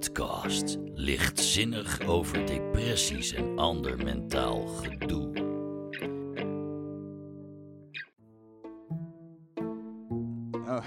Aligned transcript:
Putcast. 0.00 0.78
Lichtzinnig 0.94 2.06
over 2.06 2.46
depressies 2.46 3.34
en 3.34 3.58
ander 3.58 3.96
mentaal 4.04 4.66
gedoe. 4.66 5.30
Oh. 10.52 10.84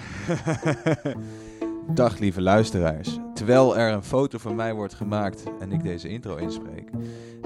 Dag 1.94 2.18
lieve 2.18 2.42
luisteraars. 2.42 3.18
Terwijl 3.34 3.76
er 3.78 3.92
een 3.92 4.02
foto 4.02 4.38
van 4.38 4.54
mij 4.54 4.74
wordt 4.74 4.94
gemaakt 4.94 5.44
en 5.60 5.72
ik 5.72 5.82
deze 5.82 6.08
intro 6.08 6.36
inspreek, 6.36 6.90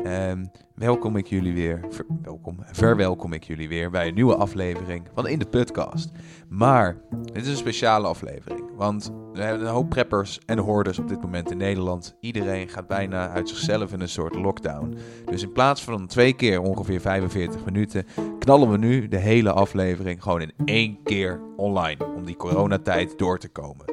ehm, 0.04 0.44
welkom 0.74 1.16
ik 1.16 1.26
jullie 1.26 1.54
weer, 1.54 1.80
welkom, 2.22 2.58
verwelkom 2.72 3.32
ik 3.32 3.44
jullie 3.44 3.68
weer 3.68 3.90
bij 3.90 4.08
een 4.08 4.14
nieuwe 4.14 4.36
aflevering 4.36 5.08
van 5.14 5.28
In 5.28 5.38
de 5.38 5.46
Podcast. 5.46 6.10
Maar 6.48 6.96
dit 7.22 7.42
is 7.42 7.48
een 7.48 7.56
speciale 7.56 8.06
aflevering, 8.06 8.70
want 8.76 9.12
we 9.38 9.44
hebben 9.44 9.66
een 9.66 9.72
hoop 9.72 9.88
preppers 9.88 10.38
en 10.46 10.58
hoorders 10.58 10.98
op 10.98 11.08
dit 11.08 11.20
moment 11.20 11.50
in 11.50 11.56
Nederland. 11.56 12.16
Iedereen 12.20 12.68
gaat 12.68 12.86
bijna 12.86 13.28
uit 13.28 13.48
zichzelf 13.48 13.92
in 13.92 14.00
een 14.00 14.08
soort 14.08 14.34
lockdown. 14.34 14.96
Dus 15.24 15.42
in 15.42 15.52
plaats 15.52 15.82
van 15.82 16.06
twee 16.06 16.32
keer 16.32 16.60
ongeveer 16.60 17.00
45 17.00 17.64
minuten, 17.64 18.06
knallen 18.38 18.70
we 18.70 18.78
nu 18.78 19.08
de 19.08 19.16
hele 19.16 19.52
aflevering 19.52 20.22
gewoon 20.22 20.40
in 20.40 20.52
één 20.64 21.02
keer 21.02 21.40
online 21.56 22.06
om 22.14 22.24
die 22.24 22.36
coronatijd 22.36 23.18
door 23.18 23.38
te 23.38 23.48
komen. 23.48 23.84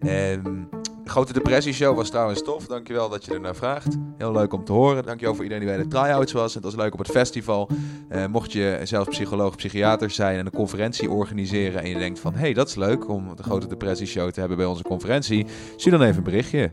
Um, 0.00 0.68
Grote 1.04 1.32
Depressie 1.32 1.72
Show 1.72 1.96
was 1.96 2.10
trouwens 2.10 2.42
tof. 2.42 2.66
Dankjewel 2.66 3.08
dat 3.08 3.24
je 3.24 3.32
er 3.32 3.40
naar 3.40 3.56
vraagt. 3.56 3.96
Heel 4.18 4.32
leuk 4.32 4.52
om 4.52 4.64
te 4.64 4.72
horen. 4.72 5.04
Dankjewel 5.04 5.34
voor 5.34 5.44
iedereen 5.44 5.66
die 5.66 5.74
bij 5.74 5.82
de 5.82 5.88
try-outs 5.88 6.32
was. 6.32 6.54
Het 6.54 6.62
was 6.62 6.74
leuk 6.74 6.92
op 6.92 6.98
het 6.98 7.08
festival. 7.08 7.68
Uh, 8.10 8.26
mocht 8.26 8.52
je 8.52 8.80
zelf 8.82 9.08
psycholoog, 9.08 9.56
psychiater 9.56 10.10
zijn 10.10 10.38
en 10.38 10.46
een 10.46 10.52
conferentie 10.52 11.10
organiseren 11.10 11.82
en 11.82 11.88
je 11.88 11.98
denkt 11.98 12.18
van... 12.18 12.32
hé, 12.32 12.40
hey, 12.40 12.52
dat 12.52 12.68
is 12.68 12.74
leuk 12.74 13.08
om 13.08 13.36
de 13.36 13.42
Grote 13.42 13.66
Depressie 13.66 14.06
Show 14.06 14.30
te 14.30 14.40
hebben 14.40 14.58
bij 14.58 14.66
onze 14.66 14.82
conferentie. 14.82 15.46
Stuur 15.76 15.92
dan 15.92 16.02
even 16.02 16.16
een 16.16 16.22
berichtje. 16.22 16.70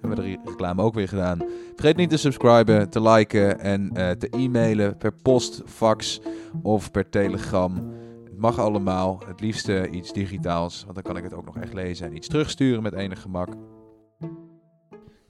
Hebben 0.00 0.24
we 0.24 0.30
de 0.30 0.38
reclame 0.44 0.82
ook 0.82 0.94
weer 0.94 1.08
gedaan. 1.08 1.38
Vergeet 1.76 1.96
niet 1.96 2.10
te 2.10 2.16
subscriben, 2.16 2.90
te 2.90 3.02
liken 3.02 3.60
en 3.60 3.90
uh, 3.96 4.10
te 4.10 4.28
e-mailen 4.30 4.96
per 4.96 5.12
post, 5.22 5.62
fax 5.66 6.20
of 6.62 6.90
per 6.90 7.08
telegram 7.08 8.00
mag 8.42 8.58
allemaal. 8.58 9.22
Het 9.26 9.40
liefste 9.40 9.88
iets 9.90 10.12
digitaals, 10.12 10.82
want 10.82 10.94
dan 10.94 11.02
kan 11.02 11.16
ik 11.16 11.22
het 11.22 11.34
ook 11.34 11.44
nog 11.44 11.56
echt 11.56 11.72
lezen 11.72 12.06
en 12.06 12.16
iets 12.16 12.28
terugsturen 12.28 12.82
met 12.82 12.92
enig 12.92 13.20
gemak. 13.20 13.48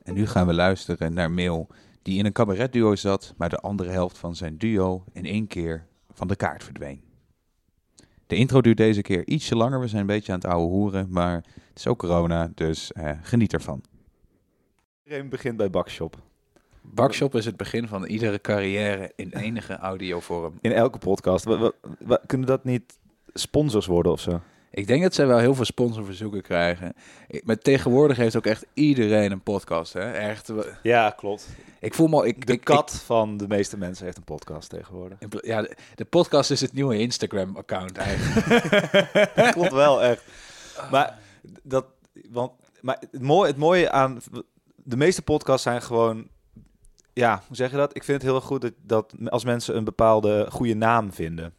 En 0.03 0.15
nu 0.15 0.27
gaan 0.27 0.47
we 0.47 0.55
luisteren 0.55 1.13
naar 1.13 1.31
Mail, 1.31 1.67
die 2.03 2.19
in 2.19 2.27
een 2.27 2.33
cabaretduo 2.33 2.95
zat, 2.95 3.35
maar 3.37 3.49
de 3.49 3.57
andere 3.57 3.91
helft 3.91 4.19
van 4.19 4.37
zijn 4.37 4.59
duo 4.59 5.05
in 5.13 5.25
één 5.25 5.47
keer 5.47 5.87
van 6.13 6.29
de 6.29 6.37
kaart 6.37 6.65
verdween. 6.65 7.03
De 8.27 8.37
intro 8.37 8.61
duurt 8.61 8.77
deze 8.77 9.03
keer 9.03 9.27
ietsje 9.27 9.57
langer, 9.57 9.81
we 9.81 9.89
zijn 9.89 10.01
een 10.01 10.07
beetje 10.07 10.33
aan 10.33 10.39
het 10.39 10.49
ouwe 10.49 10.69
hoeren, 10.69 11.07
maar 11.11 11.35
het 11.69 11.79
is 11.79 11.87
ook 11.87 11.99
corona, 11.99 12.51
dus 12.55 12.93
eh, 12.93 13.11
geniet 13.23 13.53
ervan. 13.53 13.83
Iedereen 15.05 15.29
begint 15.29 15.57
bij 15.57 15.71
Bakshop. 15.71 16.17
Bakshop 16.83 17.35
is 17.35 17.45
het 17.45 17.57
begin 17.57 17.89
van 17.89 18.05
iedere 18.05 18.41
carrière 18.41 19.13
in 19.17 19.33
enige 19.33 19.77
audiovorm. 19.77 20.59
In 20.61 20.73
elke 20.73 20.99
podcast. 20.99 21.45
We, 21.45 21.75
we, 21.99 22.21
kunnen 22.27 22.47
dat 22.47 22.65
niet 22.65 23.01
sponsors 23.35 23.87
worden 23.87 24.13
of 24.13 24.21
zo? 24.21 24.41
Ik 24.71 24.87
denk 24.87 25.03
dat 25.03 25.15
zij 25.15 25.27
wel 25.27 25.39
heel 25.39 25.55
veel 25.55 25.65
sponsorverzoeken 25.65 26.43
krijgen. 26.43 26.95
Maar 27.45 27.59
tegenwoordig 27.59 28.17
heeft 28.17 28.37
ook 28.37 28.47
echt 28.47 28.67
iedereen 28.75 29.33
een 29.33 29.43
podcast. 29.43 29.93
Hè? 29.93 30.13
Echt. 30.13 30.53
Ja, 30.83 31.11
klopt. 31.11 31.49
Ik 31.81 31.95
voel 31.95 32.07
me. 32.07 32.27
Ik, 32.27 32.47
de 32.47 32.57
kat 32.57 33.03
van 33.05 33.37
de 33.37 33.49
meeste 33.49 33.77
mensen 33.77 34.05
heeft 34.05 34.17
een 34.17 34.25
podcast 34.25 34.69
tegenwoordig. 34.69 35.19
Ja, 35.41 35.69
de, 35.95 36.05
podcast 36.05 36.51
is 36.51 36.61
het 36.61 36.73
nieuwe 36.73 36.99
Instagram-account 36.99 37.97
eigenlijk. 37.97 38.47
dat 39.35 39.53
klopt 39.53 39.73
wel 39.73 40.03
echt. 40.03 40.25
Maar 40.91 41.19
dat, 41.63 41.85
want, 42.31 42.53
maar 42.81 43.03
het 43.11 43.23
mooie, 43.23 43.47
het 43.47 43.57
mooie 43.57 43.91
aan 43.91 44.21
de 44.77 44.97
meeste 44.97 45.23
podcasts 45.23 45.63
zijn 45.63 45.83
gewoon 45.83 46.29
ja, 47.13 47.43
hoe 47.47 47.57
zeg 47.57 47.71
je 47.71 47.77
dat? 47.77 47.97
Ik 47.97 48.05
vind 48.05 48.23
het 48.23 48.31
heel 48.31 48.41
goed 48.41 48.61
dat, 48.61 48.73
dat 48.83 49.15
als 49.27 49.45
mensen 49.45 49.77
een 49.77 49.85
bepaalde 49.85 50.47
goede 50.51 50.75
naam 50.75 51.13
vinden. 51.13 51.55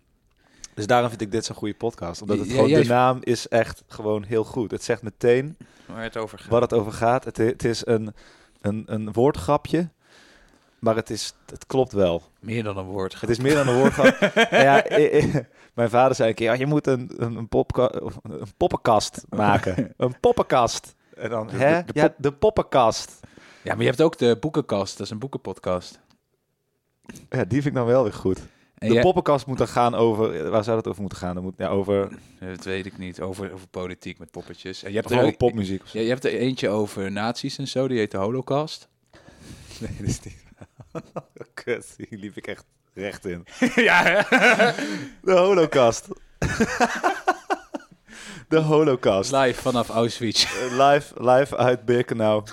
Dus 0.75 0.87
daarom 0.87 1.09
vind 1.09 1.21
ik 1.21 1.31
dit 1.31 1.45
zo'n 1.45 1.55
goede 1.55 1.73
podcast. 1.73 2.21
Omdat 2.21 2.37
het 2.37 2.49
gewoon, 2.49 2.69
de 2.69 2.85
naam 2.85 3.17
is 3.21 3.47
echt 3.47 3.83
gewoon 3.87 4.23
heel 4.23 4.43
goed. 4.43 4.71
Het 4.71 4.83
zegt 4.83 5.01
meteen 5.01 5.57
waar 5.85 6.03
het 6.03 6.17
over 6.17 6.39
gaat. 6.39 6.49
Waar 6.49 6.61
het 6.61 6.73
over 6.73 6.91
gaat. 6.91 7.25
Het, 7.25 7.37
het 7.37 7.63
is 7.63 7.85
een, 7.85 8.13
een, 8.61 8.83
een 8.85 9.13
woordgrapje. 9.13 9.89
Maar 10.79 10.95
het, 10.95 11.09
is, 11.09 11.33
het 11.45 11.65
klopt 11.65 11.91
wel. 11.91 12.21
Meer 12.39 12.63
dan 12.63 12.77
een 12.77 12.85
woord. 12.85 13.21
Het 13.21 13.29
is 13.29 13.39
meer 13.39 13.53
dan 13.53 13.67
een 13.67 13.75
woordgrap. 13.75 14.33
ja, 14.51 14.85
mijn 15.73 15.89
vader 15.89 16.15
zei 16.15 16.29
een 16.29 16.35
keer, 16.35 16.47
ja, 16.47 16.53
je 16.53 16.65
moet 16.65 16.87
een, 16.87 17.11
een, 17.17 17.35
een, 17.35 17.49
een 18.23 18.53
poppenkast 18.57 19.23
maken. 19.29 19.93
een 19.97 20.19
poppenkast. 20.19 20.95
En 21.15 21.29
dan, 21.29 21.47
de, 21.47 21.57
hè? 21.57 21.83
De, 21.83 21.91
ja, 21.93 22.13
de 22.17 22.31
poppenkast. 22.31 23.19
Ja, 23.63 23.73
maar 23.73 23.81
je 23.81 23.89
hebt 23.89 24.01
ook 24.01 24.17
de 24.17 24.37
boekenkast. 24.39 24.97
Dat 24.97 25.05
is 25.05 25.11
een 25.11 25.19
boekenpodcast. 25.19 25.99
Ja, 27.29 27.43
die 27.43 27.61
vind 27.61 27.65
ik 27.65 27.73
dan 27.73 27.85
wel 27.85 28.03
weer 28.03 28.13
goed. 28.13 28.39
De 28.87 28.99
poppenkast 28.99 29.45
moet 29.45 29.57
dan 29.57 29.67
gaan 29.67 29.95
over... 29.95 30.49
Waar 30.49 30.63
zou 30.63 30.75
dat 30.75 30.87
over 30.87 31.01
moeten 31.01 31.19
gaan? 31.19 31.33
Dan 31.33 31.43
moet, 31.43 31.53
ja, 31.57 31.67
over... 31.67 32.09
Dat 32.39 32.63
weet 32.63 32.85
ik 32.85 32.97
niet. 32.97 33.21
Over, 33.21 33.53
over 33.53 33.67
politiek 33.67 34.19
met 34.19 34.31
poppetjes. 34.31 34.83
En 34.83 34.89
je 34.91 34.97
hebt 34.97 35.11
er 35.11 35.17
over 35.21 35.37
popmuziek. 35.37 35.85
Ja, 35.85 36.01
je 36.01 36.09
hebt 36.09 36.25
er 36.25 36.33
eentje 36.33 36.69
over 36.69 37.11
nazi's 37.11 37.57
en 37.57 37.67
zo. 37.67 37.87
Die 37.87 37.97
heet 37.97 38.11
de 38.11 38.17
Holocaust. 38.17 38.87
Nee, 39.79 39.95
dat 39.99 40.07
is 40.07 40.21
niet... 40.21 40.35
Kut, 41.53 41.95
hier 41.97 42.19
liep 42.19 42.37
ik 42.37 42.47
echt 42.47 42.65
recht 42.93 43.25
in. 43.25 43.45
ja, 43.75 44.25
De 45.21 45.31
Holocaust. 45.31 46.07
de 48.47 48.57
Holocaust. 48.57 49.31
Live 49.31 49.61
vanaf 49.61 49.89
Auschwitz. 49.89 50.45
live, 50.71 51.13
live 51.23 51.57
uit 51.57 51.85
Birkenau. 51.85 52.43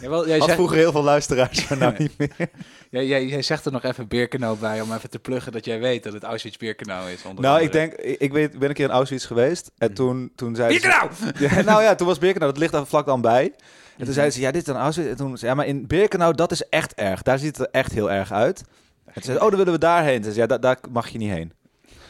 Jawel, 0.00 0.26
jij 0.26 0.40
zegt... 0.40 0.54
vroeger 0.54 0.76
heel 0.76 0.92
veel 0.92 1.02
luisteraars, 1.02 1.68
maar 1.68 1.78
nou 1.78 1.94
niet 1.98 2.18
meer. 2.18 2.50
Jij, 2.90 3.06
jij, 3.06 3.26
jij, 3.26 3.42
zegt 3.42 3.66
er 3.66 3.72
nog 3.72 3.82
even 3.82 4.08
Birkenau 4.08 4.58
bij 4.58 4.80
om 4.80 4.92
even 4.92 5.10
te 5.10 5.18
pluggen 5.18 5.52
dat 5.52 5.64
jij 5.64 5.80
weet 5.80 6.02
dat 6.02 6.12
het 6.12 6.22
Auschwitz-Birkenau 6.22 7.10
is. 7.10 7.22
Nou, 7.36 7.62
ik 7.62 7.72
denk, 7.72 7.92
ik 7.92 8.32
weet, 8.32 8.58
ben 8.58 8.68
een 8.68 8.74
keer 8.74 8.84
in 8.84 8.90
Auschwitz 8.90 9.26
geweest 9.26 9.70
en 9.78 9.86
mhm. 9.86 9.96
toen, 9.96 10.32
toen 10.36 10.54
zei 10.54 10.68
Birkenau! 10.68 11.10
Ze, 11.54 11.62
nou 11.64 11.82
ja, 11.82 11.94
toen 11.94 12.06
was 12.06 12.18
Birkenau, 12.18 12.52
dat 12.52 12.60
ligt 12.60 12.72
daar 12.72 12.86
vlak 12.86 13.06
dan 13.06 13.20
bij. 13.20 13.44
En 13.44 13.52
toen 13.96 14.04
mhm. 14.06 14.12
zei 14.12 14.30
ze, 14.30 14.40
ja, 14.40 14.50
dit 14.50 14.62
is 14.62 14.68
een 14.68 14.80
Auschwitz. 14.80 15.10
En 15.10 15.16
toen 15.16 15.38
zei 15.38 15.50
ja, 15.50 15.56
maar 15.56 15.66
in 15.66 15.86
Birkenau, 15.86 16.34
dat 16.34 16.52
is 16.52 16.68
echt 16.68 16.94
erg. 16.94 17.22
Daar 17.22 17.38
ziet 17.38 17.56
het 17.56 17.66
er 17.66 17.72
echt 17.72 17.92
heel 17.92 18.10
erg 18.10 18.32
uit. 18.32 18.62
En 19.04 19.12
toen 19.12 19.22
zei 19.22 19.36
oh, 19.36 19.48
dan 19.48 19.56
willen 19.56 19.72
we 19.72 19.78
daarheen. 19.78 20.24
Ze 20.24 20.32
zei, 20.32 20.46
ja, 20.48 20.58
daar 20.58 20.78
mag 20.90 21.08
je 21.08 21.18
niet 21.18 21.30
heen. 21.30 21.52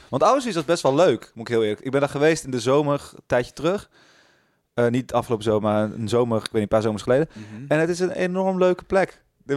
Want 0.08 0.22
Auschwitz 0.22 0.56
was 0.56 0.64
best 0.64 0.82
wel 0.82 0.94
leuk, 0.94 1.30
moet 1.34 1.48
ik 1.48 1.54
heel 1.54 1.62
eerlijk. 1.62 1.80
Ik 1.80 1.90
ben 1.90 2.00
daar 2.00 2.08
geweest 2.08 2.44
in 2.44 2.50
de 2.50 2.60
zomer, 2.60 3.10
een 3.14 3.22
tijdje 3.26 3.52
terug. 3.52 3.88
Uh, 4.84 4.90
niet 4.90 5.12
afgelopen 5.12 5.44
zomer, 5.44 5.62
maar 5.70 5.82
een 5.92 6.08
zomer, 6.08 6.36
ik 6.36 6.42
weet 6.42 6.52
niet, 6.52 6.62
een 6.62 6.68
paar 6.68 6.82
zomers 6.82 7.02
geleden. 7.02 7.28
Mhm. 7.32 7.64
En 7.68 7.78
het 7.78 7.88
is 7.88 8.00
een 8.00 8.10
enorm 8.10 8.58
leuke 8.58 8.84
plek. 8.84 9.22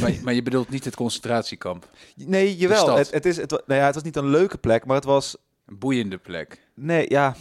maar, 0.00 0.12
maar, 0.22 0.34
je 0.34 0.42
bedoelt 0.42 0.68
niet 0.68 0.84
het 0.84 0.96
concentratiekamp? 0.96 1.88
Nee, 2.16 2.56
jawel. 2.56 2.96
Het, 2.96 3.10
het, 3.10 3.26
is, 3.26 3.36
het, 3.36 3.50
nou 3.50 3.80
ja, 3.80 3.86
het 3.86 3.94
was 3.94 4.04
niet 4.04 4.16
een 4.16 4.28
leuke 4.28 4.58
plek, 4.58 4.84
maar 4.84 4.96
het 4.96 5.04
was... 5.04 5.36
Een 5.66 5.78
boeiende 5.78 6.18
plek. 6.18 6.68
Nee, 6.74 7.06
ja. 7.08 7.34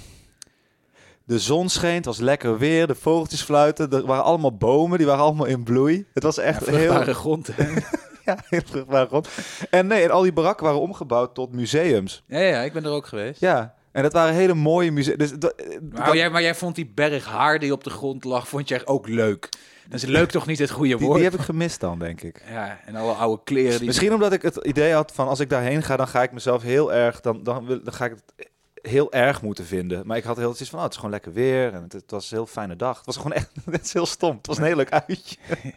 De 1.23 1.39
zon 1.39 1.69
scheen, 1.69 1.95
het 1.95 2.05
was 2.05 2.19
lekker 2.19 2.57
weer, 2.57 2.87
de 2.87 2.95
vogeltjes 2.95 3.41
fluiten, 3.41 3.91
er 3.91 4.05
waren 4.05 4.23
allemaal 4.23 4.57
bomen, 4.57 4.97
die 4.97 5.07
waren 5.07 5.23
allemaal 5.23 5.45
in 5.45 5.63
bloei. 5.63 6.05
Het 6.13 6.23
was 6.23 6.37
echt 6.37 6.65
ja, 6.65 6.71
heel... 6.71 6.91
grond, 7.13 7.49
ja, 8.25 8.37
heel 8.49 8.61
vruchtbare 8.65 9.07
grond. 9.07 9.29
En 9.69 9.87
nee, 9.87 10.03
en 10.03 10.11
al 10.11 10.21
die 10.21 10.33
barakken 10.33 10.65
waren 10.65 10.79
omgebouwd 10.79 11.35
tot 11.35 11.51
museums. 11.51 12.23
Ja, 12.27 12.39
ja, 12.39 12.61
ik 12.61 12.73
ben 12.73 12.83
er 12.83 12.91
ook 12.91 13.05
geweest. 13.05 13.39
Ja, 13.39 13.75
en 13.91 14.03
dat 14.03 14.13
waren 14.13 14.34
hele 14.34 14.53
mooie 14.53 14.91
museums. 14.91 15.18
Dus, 15.18 15.52
maar, 15.91 16.16
jij, 16.16 16.29
maar 16.29 16.41
jij 16.41 16.56
vond 16.56 16.75
die 16.75 16.91
berg 16.94 17.25
haar 17.25 17.59
die 17.59 17.72
op 17.72 17.84
de 17.84 17.90
grond 17.90 18.24
lag, 18.24 18.47
vond 18.47 18.68
jij 18.68 18.85
ook 18.85 19.07
leuk? 19.07 19.50
Dat 19.90 20.02
is 20.03 20.06
leuk 20.06 20.29
toch 20.29 20.47
niet 20.47 20.59
het 20.59 20.69
goede 20.69 20.97
woord? 20.97 21.16
Die, 21.16 21.24
heb 21.24 21.34
ik 21.34 21.40
gemist 21.40 21.79
dan, 21.79 22.00
denk 22.00 22.22
ik. 22.22 22.44
Ja, 22.50 22.79
en 22.85 22.96
alle 22.96 23.13
oude 23.13 23.41
kleren. 23.44 23.78
Die... 23.78 23.88
Misschien 23.88 24.13
omdat 24.13 24.34
ik 24.34 24.41
het 24.41 24.56
idee 24.56 24.94
had 24.94 25.12
van 25.12 25.28
als 25.28 25.40
ik 25.40 25.50
daarheen 25.50 25.84
ga, 25.84 25.97
dan 25.97 26.07
ga 26.07 26.24
ik 26.24 26.31
mezelf 26.31 26.62
heel 26.62 26.94
erg, 26.94 27.22
dan, 27.22 27.43
dan, 27.43 27.66
wil, 27.66 27.84
dan 27.84 27.93
ga 27.93 28.05
ik 28.05 28.11
het 28.11 28.49
heel 28.82 29.11
erg 29.11 29.41
moeten 29.41 29.66
vinden. 29.66 30.08
Maar 30.08 30.17
ik 30.17 30.23
had 30.23 30.37
heel 30.37 30.55
iets 30.59 30.70
van, 30.70 30.78
oh, 30.78 30.84
het 30.84 30.91
is 30.91 30.97
gewoon 30.97 31.11
lekker 31.11 31.34
weer 31.34 31.73
en 31.73 31.82
het, 31.82 31.94
het, 31.94 32.11
was 32.11 32.32
een 32.32 32.37
heel 32.37 32.46
fijne 32.46 32.76
dag. 32.76 32.97
Het 32.97 33.05
was 33.05 33.17
gewoon 33.17 33.34
echt, 33.34 33.49
het 33.72 33.85
is 33.85 33.94
heel 33.94 34.05
stom. 34.05 34.37
Het 34.37 34.47
was 34.47 34.58
een 34.58 34.64
heel 34.64 34.76
leuk 34.76 34.91
uitje. 34.91 35.35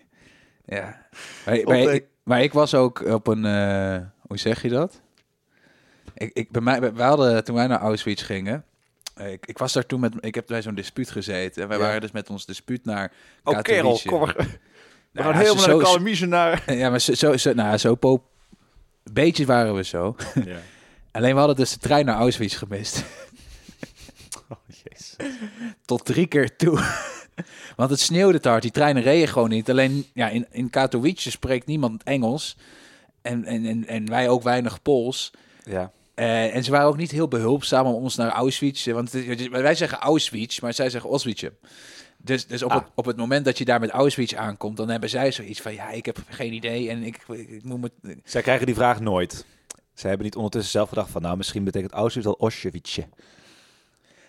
ja, 0.65 1.07
maar, 1.47 1.61
maar, 1.65 1.79
ik, 1.79 2.07
maar, 2.23 2.43
ik, 2.43 2.53
was 2.53 2.75
ook 2.75 3.01
op 3.01 3.27
een, 3.27 3.45
uh, 3.45 4.07
hoe 4.27 4.39
zeg 4.39 4.63
je 4.63 4.69
dat? 4.69 5.01
Ik, 6.15 6.31
ik, 6.33 6.51
bij 6.51 6.61
mij, 6.61 6.95
we 6.95 7.03
hadden, 7.03 7.45
toen 7.45 7.55
wij 7.55 7.67
naar 7.67 7.81
Auschwitz 7.81 8.25
gingen, 8.25 8.65
eh, 9.15 9.33
ik, 9.33 9.47
ik 9.47 9.59
was 9.59 9.73
daar 9.73 9.87
toen 9.87 10.01
met, 10.01 10.15
ik 10.21 10.35
heb 10.35 10.47
bij 10.47 10.63
zo'n 10.63 10.75
dispuut 10.75 11.11
gezeten. 11.11 11.63
En 11.63 11.69
wij 11.69 11.79
waren 11.79 12.01
dus 12.01 12.13
met 12.13 12.31
ons 12.31 12.47
dispuut 12.47 12.85
naar 12.85 13.13
Oh 13.45 13.61
kerel, 13.61 14.01
kom 14.05 14.21
maar. 14.21 14.35
We 14.37 15.21
nou, 15.21 15.33
gaan 15.33 15.43
helemaal 15.43 15.67
naar 15.67 15.77
de 15.77 15.83
Kalamiezen 15.83 16.29
naar... 16.29 16.63
Ja, 16.75 16.91
maar 16.91 17.01
zo, 17.01 17.15
zo, 17.15 17.37
zo, 17.37 17.53
nou, 17.53 17.77
zo 17.77 17.95
pop... 17.95 18.25
Beetje 19.13 19.47
waren 19.47 19.75
we 19.75 19.85
zo. 19.85 20.17
Ja. 20.45 20.59
Alleen 21.13 21.33
we 21.33 21.39
hadden 21.39 21.57
dus 21.57 21.73
de 21.73 21.79
trein 21.79 22.05
naar 22.05 22.17
Auschwitz 22.17 22.59
gemist. 22.59 23.05
Oh, 24.49 24.59
jezus. 24.67 25.17
Tot 25.85 26.05
drie 26.05 26.27
keer 26.27 26.57
toe. 26.57 26.85
Want 27.77 27.91
het 27.91 28.01
sneeuwde 28.01 28.41
daar, 28.41 28.61
die 28.61 28.71
treinen 28.71 29.03
reden 29.03 29.29
gewoon 29.29 29.49
niet. 29.49 29.71
Alleen 29.71 30.07
ja, 30.15 30.29
in, 30.29 30.47
in 30.51 30.71
Katowice 30.71 31.31
spreekt 31.31 31.67
niemand 31.67 32.03
Engels. 32.03 32.57
En, 33.23 33.45
en, 33.45 33.67
en, 33.67 33.87
en 33.87 34.09
wij 34.09 34.29
ook 34.29 34.43
weinig 34.43 34.83
Pools. 34.83 35.31
Ja. 35.65 35.93
Uh, 36.17 36.55
en 36.55 36.65
ze 36.65 36.71
waren 36.71 36.87
ook 36.87 36.97
niet 36.97 37.11
heel 37.11 37.29
behulpzaam 37.29 37.87
om 37.87 37.95
ons 38.03 38.17
naar 38.17 38.31
Auschwitz. 38.31 38.87
Want 38.87 39.11
wij 39.51 39.75
zeggen 39.75 39.99
Auschwitz, 39.99 40.61
maar 40.61 40.75
zij 40.75 40.91
zeggen 40.91 41.11
Auschwitz. 41.11 41.45
Dus, 42.17 42.47
dus 42.47 42.63
op, 42.63 42.71
Ah. 42.71 42.77
het, 42.79 42.87
op 42.95 43.05
het 43.05 43.17
moment 43.17 43.45
dat 43.45 43.59
je 43.59 43.65
daar 43.65 43.81
met 43.81 43.91
Auschwitz 43.91 44.35
aankomt, 44.35 44.77
dan 44.77 44.89
hebben 44.89 45.09
zij 45.09 45.33
zoiets 45.33 45.61
van, 45.61 45.75
ja, 45.75 45.91
ik 45.91 46.07
heb 46.07 46.19
geen 46.29 46.53
idee 46.53 46.91
en 46.91 47.03
ik, 47.03 47.19
ik, 47.29 47.49
ik 47.49 47.65
moet 47.65 47.81
me... 48.03 48.17
Zij 48.25 48.43
krijgen 48.43 48.67
die 48.67 48.75
vraag 48.75 49.01
nooit. 49.01 49.45
Zij 49.95 50.09
hebben 50.09 50.27
niet 50.27 50.37
ondertussen 50.37 50.71
zelf 50.73 50.89
gedacht 50.89 51.11
van, 51.11 51.23
nou, 51.23 51.37
misschien 51.37 51.65
betekent 51.65 51.93
Auschwitz 51.93 52.27
al 52.27 52.37
Auschwitz. 52.41 52.99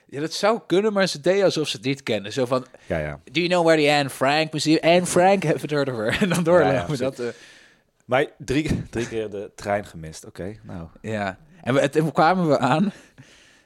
Ja, 0.08 0.20
dat 0.20 0.34
zou 0.34 0.60
kunnen, 0.68 0.94
maar 0.94 1.08
ze 1.08 1.20
deden 1.20 1.44
alsof 1.44 1.68
ze 1.68 1.78
het 1.78 1.86
niet 1.86 2.04
kennen. 2.04 2.34
Zo 2.34 2.46
van, 2.46 2.66
Ja, 2.86 2.98
ja. 2.98 3.20
do 3.32 3.40
you 3.42 3.48
know 3.48 3.66
where 3.66 3.82
the 3.82 3.92
Anne 3.92 4.10
Frank 4.10 4.54
Museum... 4.54 4.80
Anne 4.82 5.06
Frank, 5.06 5.44
have 5.44 5.64
it 5.64 5.72
heard 5.72 5.90
of 5.90 5.96
her? 5.96 6.18
En 6.22 6.30
dan 6.30 6.44
doorlopen. 6.44 6.74
Ja, 6.74 6.86
ja, 6.90 6.96
dat, 6.98 7.20
eh, 7.20 7.28
Maar 8.06 8.26
drie, 8.38 8.84
drie 8.90 9.08
keer 9.08 9.30
de 9.30 9.52
trein 9.56 9.86
gemist. 9.86 10.26
Oké, 10.26 10.56
nou. 10.64 10.88
Ja, 11.02 11.38
en 11.66 11.74
we, 11.74 11.90
toen 11.90 12.12
kwamen 12.12 12.48
we 12.50 12.58
aan. 12.60 12.92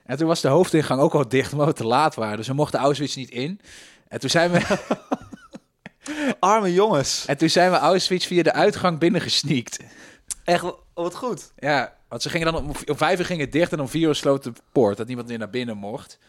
En 0.05 0.17
toen 0.17 0.27
was 0.27 0.41
de 0.41 0.47
hoofdingang 0.47 1.01
ook 1.01 1.13
al 1.13 1.27
dicht, 1.29 1.51
omdat 1.51 1.67
we 1.67 1.73
te 1.73 1.85
laat 1.85 2.15
waren. 2.15 2.37
Dus 2.37 2.47
we 2.47 2.53
mochten 2.53 2.79
Auschwitz 2.79 3.15
niet 3.15 3.29
in. 3.29 3.59
En 4.07 4.19
toen 4.19 4.29
zijn 4.29 4.51
we, 4.51 4.77
Arme 6.39 6.73
jongens. 6.73 7.25
en 7.25 7.37
toen 7.37 7.49
zijn 7.49 7.71
we 7.71 7.77
Auschwitz 7.77 8.25
via 8.25 8.43
de 8.43 8.53
uitgang 8.53 8.99
binnengesneakt. 8.99 9.79
Echt, 10.43 10.65
wat 10.93 11.15
goed. 11.15 11.51
Ja, 11.57 11.93
want 12.07 12.21
ze 12.21 12.29
gingen 12.29 12.53
dan 12.53 12.63
om, 12.63 12.71
om 12.85 12.97
vijf 12.97 13.19
uur 13.19 13.25
ging 13.25 13.39
het 13.41 13.51
dicht 13.51 13.71
en 13.71 13.79
om 13.79 13.87
vier 13.89 14.07
uur 14.07 14.15
sloot 14.15 14.43
de 14.43 14.51
poort. 14.71 14.97
Dat 14.97 15.07
niemand 15.07 15.27
meer 15.27 15.37
naar 15.37 15.49
binnen 15.49 15.77
mocht. 15.77 16.19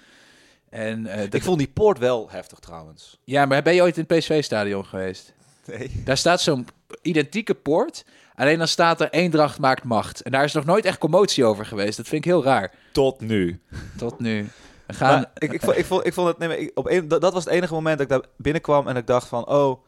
En, 0.70 1.06
eh, 1.06 1.20
dat- 1.20 1.34
Ik 1.34 1.42
vond 1.42 1.58
die 1.58 1.68
poort 1.68 1.98
wel 1.98 2.30
heftig 2.30 2.58
trouwens. 2.58 3.18
Ja, 3.24 3.46
maar 3.46 3.62
ben 3.62 3.74
je 3.74 3.82
ooit 3.82 3.96
in 3.98 4.04
het 4.08 4.18
PSV-stadion 4.18 4.86
geweest? 4.86 5.32
Nee. 5.66 6.02
Daar 6.04 6.16
staat 6.16 6.40
zo'n 6.40 6.66
identieke 7.02 7.54
poort. 7.54 8.04
Alleen 8.34 8.58
dan 8.58 8.68
staat 8.68 9.00
er 9.00 9.10
Eendracht 9.10 9.58
maakt 9.58 9.84
macht. 9.84 10.20
En 10.22 10.30
daar 10.32 10.44
is 10.44 10.52
nog 10.52 10.64
nooit 10.64 10.84
echt 10.84 10.98
commotie 10.98 11.44
over 11.44 11.66
geweest. 11.66 11.96
Dat 11.96 12.06
vind 12.08 12.24
ik 12.24 12.30
heel 12.30 12.44
raar. 12.44 12.72
Tot 12.92 13.20
nu. 13.20 13.60
Tot 13.96 14.20
nu. 14.20 14.48
We 14.86 14.94
gaan... 14.94 15.14
Maar 15.14 15.30
ik, 15.34 15.52
ik, 15.52 15.60
vond, 15.60 15.76
ik, 15.78 15.84
vond, 15.84 16.06
ik 16.06 16.12
vond 16.14 16.28
het, 16.28 16.38
nee, 16.38 16.48
maar 16.48 16.56
ik- 16.56 16.70
op 16.74 16.88
een, 16.90 17.08
dat, 17.08 17.20
dat 17.20 17.32
was 17.32 17.44
het 17.44 17.52
enige 17.52 17.74
moment 17.74 17.98
dat 17.98 18.06
ik 18.10 18.12
daar 18.12 18.30
binnenkwam 18.36 18.88
en 18.88 18.96
ik 18.96 19.06
dacht 19.06 19.28
van, 19.28 19.48
oh, 19.48 19.82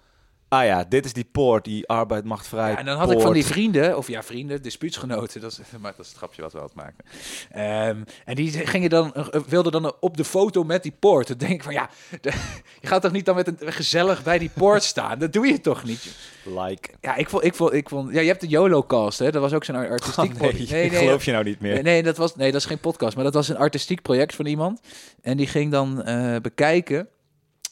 ah 0.52 0.64
ja, 0.64 0.84
dit 0.88 1.04
is 1.04 1.12
die 1.12 1.28
poort, 1.32 1.64
die 1.64 1.88
arbeid 1.88 2.25
macht 2.25 2.46
vrij. 2.46 2.70
Ja, 2.70 2.78
en 2.78 2.84
dan 2.84 2.96
had 2.99 3.10
ik 3.10 3.20
van 3.20 3.32
die 3.32 3.44
vrienden, 3.44 3.96
of 3.96 4.08
ja, 4.08 4.22
vrienden, 4.22 4.62
dispuutsgenoten, 4.62 5.40
dat 5.40 5.50
is, 5.50 5.58
maar 5.81 5.90
dat 5.96 6.00
is 6.04 6.08
het 6.08 6.16
grapje 6.16 6.43
wat 6.43 6.52
we 6.52 6.58
altijd 6.60 6.78
maken. 6.78 7.04
Ehm, 7.50 8.02
en 8.25 8.34
die 8.34 8.50
gingen 8.50 8.90
dan, 8.90 9.14
eh, 9.14 9.26
wilden 9.46 9.72
dan 9.72 9.93
op 10.00 10.16
de 10.16 10.25
foto 10.25 10.64
met 10.64 10.82
die 10.82 10.94
poort. 10.99 11.28
Dan 11.28 11.37
denk 11.37 11.52
ik 11.52 11.62
van, 11.62 11.72
ja, 11.72 11.88
de- 12.20 12.32
je 12.81 12.87
gaat 12.87 13.02
toch 13.02 13.12
niet 13.12 13.25
dan 13.25 13.34
met 13.34 13.46
een 13.62 13.72
gezellig 13.72 14.22
bij 14.22 14.38
die 14.38 14.50
poort 14.54 14.82
staan? 14.82 15.19
Dat 15.19 15.32
doe 15.32 15.46
je 15.46 15.60
toch 15.60 15.84
niet? 15.84 16.16
Like. 16.44 16.90
Ja, 17.00 17.16
ik 17.16 17.28
vond, 17.28 17.44
ik 17.44 17.55
vond, 17.55 17.72
ik 17.72 17.88
vond, 17.88 18.12
ja, 18.12 18.20
je 18.20 18.28
hebt 18.28 18.40
de 18.40 18.48
YOLO-cast, 18.48 19.19
hè? 19.19 19.31
Dat 19.31 19.43
was 19.43 19.52
ook 19.52 19.64
zo'n 19.64 19.75
ar- 19.75 19.90
artistiek 19.90 20.34
Oh, 20.34 20.40
nee, 20.40 20.52
project. 20.55 20.70
ik 20.93 20.98
geloof 20.98 21.25
je 21.25 21.32
nou 21.32 21.44
niet 21.44 21.60
meer. 21.60 21.72
Nee, 21.72 21.82
nee, 21.82 22.02
dat 22.02 22.16
was, 22.16 22.37
nee, 22.37 22.52
dat 22.52 22.60
is 22.60 22.66
geen 22.66 22.81
podcast, 22.81 23.14
maar 23.14 23.25
dat 23.25 23.34
was 23.34 23.48
een 23.48 23.56
artistiek 23.56 24.02
project 24.02 24.34
van 24.34 24.46
iemand. 24.46 24.81
En 25.22 25.37
die 25.37 25.46
ging 25.46 25.70
dan 25.72 26.02
eh, 26.02 26.37
bekijken 26.43 27.08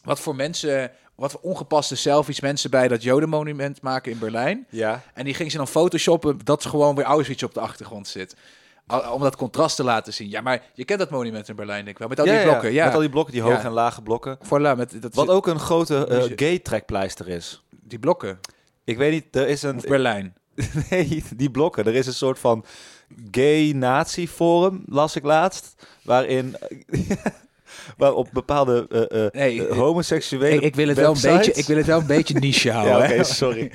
wat 0.03 0.21
voor 0.21 0.37
mensen, 0.37 0.91
wat 1.21 1.31
voor 1.31 1.41
ongepaste 1.41 1.97
selfies 1.97 2.41
mensen 2.41 2.71
bij 2.71 2.89
dat 2.89 3.03
Jodenmonument 3.03 3.83
maken 3.83 4.13
in 4.13 4.19
Berlijn. 4.19 4.67
Ja. 4.71 5.03
En 5.15 5.25
die 5.25 5.35
ging 5.35 5.51
ze 5.51 5.57
dan 5.57 5.69
photoshoppen 5.69 6.39
dat 6.45 6.65
gewoon 6.65 6.95
weer 6.95 7.05
Auschwitz 7.05 7.43
op 7.43 7.55
de 7.55 7.61
achtergrond 7.61 8.09
zit. 8.09 8.37
Om 9.13 9.21
dat 9.23 9.37
contrast 9.37 9.77
te 9.77 9.85
laten 9.85 10.13
zien. 10.13 10.29
Ja, 10.31 10.41
maar 10.41 10.63
je 10.75 10.85
kent 10.85 10.99
dat 10.99 11.11
monument 11.11 11.49
in 11.49 11.57
Berlijn, 11.57 11.85
denk 11.85 11.91
ik 11.91 11.99
wel. 11.99 12.09
Met 12.09 12.19
al 12.19 12.25
die 12.25 12.35
Ja, 12.35 12.43
blokken. 12.43 12.73
Ja, 12.73 12.85
Met 12.85 12.95
al 12.95 13.01
die 13.01 13.09
blokken, 13.09 13.33
die 13.33 13.43
hoge 13.43 13.57
en 13.57 13.71
lage 13.73 14.03
blokken. 14.03 14.39
Voilà, 14.45 14.77
met 14.77 15.03
dat 15.03 15.15
Wat 15.15 15.29
ook 15.29 15.47
een 15.47 15.59
grote 15.61 16.07
eh, 16.07 16.33
gay 16.37 16.59
trekpleister 16.59 17.29
is. 17.29 17.63
die 17.71 17.99
blokken. 17.99 18.39
Ik 18.85 18.97
weet 18.97 19.13
niet, 19.13 19.37
er 19.37 19.49
is 19.49 19.63
een... 19.63 19.77
Of 19.77 19.85
Berlijn. 19.85 20.35
Nee, 20.91 21.25
die 21.37 21.51
blokken. 21.51 21.85
Er 21.85 21.95
is 21.95 22.07
een 22.07 22.13
soort 22.13 22.39
van 22.39 22.65
gay 23.31 23.73
nazi 23.73 24.29
forum, 24.29 24.83
las 24.87 25.17
ik 25.17 25.25
laatst, 25.25 25.87
waarin... 26.03 26.57
waar 27.97 28.15
op 28.15 28.29
bepaalde 28.33 28.87
Nee, 29.33 29.67
eh, 29.69 29.77
homoseksuele 29.77 30.55
Ik, 30.55 30.61
ik, 30.63 30.75
wil 30.75 30.89
het 30.89 30.97
wel 30.97 31.15
een 31.15 31.21
beetje, 31.37 31.53
ik 31.53 31.67
wil 31.67 31.77
het 31.77 31.87
wel 31.87 32.01
een 32.01 32.07
beetje 32.07 32.35
niche 32.39 32.71
houden. 32.71 33.17
Ja, 33.17 33.23
sorry. 33.23 33.73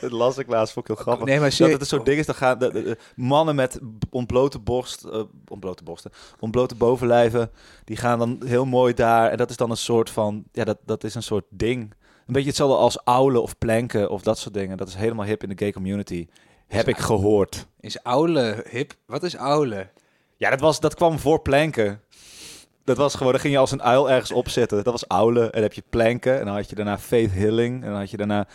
Dat 0.00 0.10
las 0.12 0.38
ik 0.38 0.46
laatst, 0.48 0.72
vond 0.74 0.88
ik 0.88 0.94
heel 0.96 1.04
grappig. 1.04 1.26
Nee, 1.26 1.40
maar 1.40 1.56
dat 1.58 1.70
het 1.70 1.88
soort 1.88 2.04
ding 2.04 2.18
is, 2.18 2.26
dan 2.26 2.34
gaan 2.34 2.58
de, 2.58 2.72
de- 2.72 2.82
de 2.82 2.96
mannen 3.16 3.54
met 3.54 3.78
ontblote 4.10 4.58
borst, 4.58 5.04
eh, 5.04 5.22
ontblote 5.48 5.82
borsten, 5.82 6.10
ontblote 6.40 6.74
bovenlijven, 6.74 7.50
die 7.84 7.96
gaan 7.96 8.18
dan 8.18 8.42
heel 8.44 8.64
mooi 8.64 8.94
daar. 8.94 9.30
En 9.30 9.36
dat 9.36 9.50
is 9.50 9.56
dan 9.56 9.70
een 9.70 9.76
soort 9.76 10.10
van, 10.10 10.44
ja, 10.52 10.64
dat, 10.64 10.78
dat 10.86 11.04
is 11.04 11.14
een 11.14 11.22
soort 11.22 11.44
ding. 11.50 11.94
Een 12.26 12.32
beetje 12.32 12.48
hetzelfde 12.48 12.76
als 12.76 13.04
oulen 13.04 13.42
of 13.42 13.58
planken 13.58 14.10
of 14.10 14.22
dat 14.22 14.38
soort 14.38 14.54
dingen. 14.54 14.76
Dat 14.76 14.88
is 14.88 14.94
helemaal 14.94 15.26
hip 15.26 15.42
in 15.42 15.48
de 15.48 15.58
gay 15.58 15.72
community. 15.72 16.26
Heb 16.66 16.88
ik 16.88 16.98
gehoord. 16.98 17.66
Is 17.80 17.98
Aule 18.02 18.64
hip? 18.70 18.94
Wat 19.06 19.22
is 19.22 19.34
Aule? 19.36 19.88
Ja, 20.36 20.50
dat, 20.50 20.60
was, 20.60 20.80
dat 20.80 20.94
kwam 20.94 21.18
voor 21.18 21.40
planken. 21.42 22.00
Dat 22.84 22.96
was 22.96 23.14
gewoon, 23.14 23.32
dan 23.32 23.40
ging 23.40 23.52
je 23.52 23.58
als 23.58 23.70
een 23.70 23.82
uil 23.82 24.10
ergens 24.10 24.32
opzetten. 24.32 24.76
Dat 24.84 24.92
was 24.92 25.08
oulen. 25.08 25.42
En 25.44 25.50
dan 25.52 25.62
heb 25.62 25.72
je 25.72 25.82
planken. 25.90 26.38
En 26.38 26.44
dan 26.46 26.54
had 26.54 26.68
je 26.70 26.74
daarna 26.76 26.98
faith 26.98 27.30
hilling. 27.30 27.82
En 27.84 27.90
dan 27.90 27.98
had 27.98 28.10
je 28.10 28.16
daarna... 28.16 28.46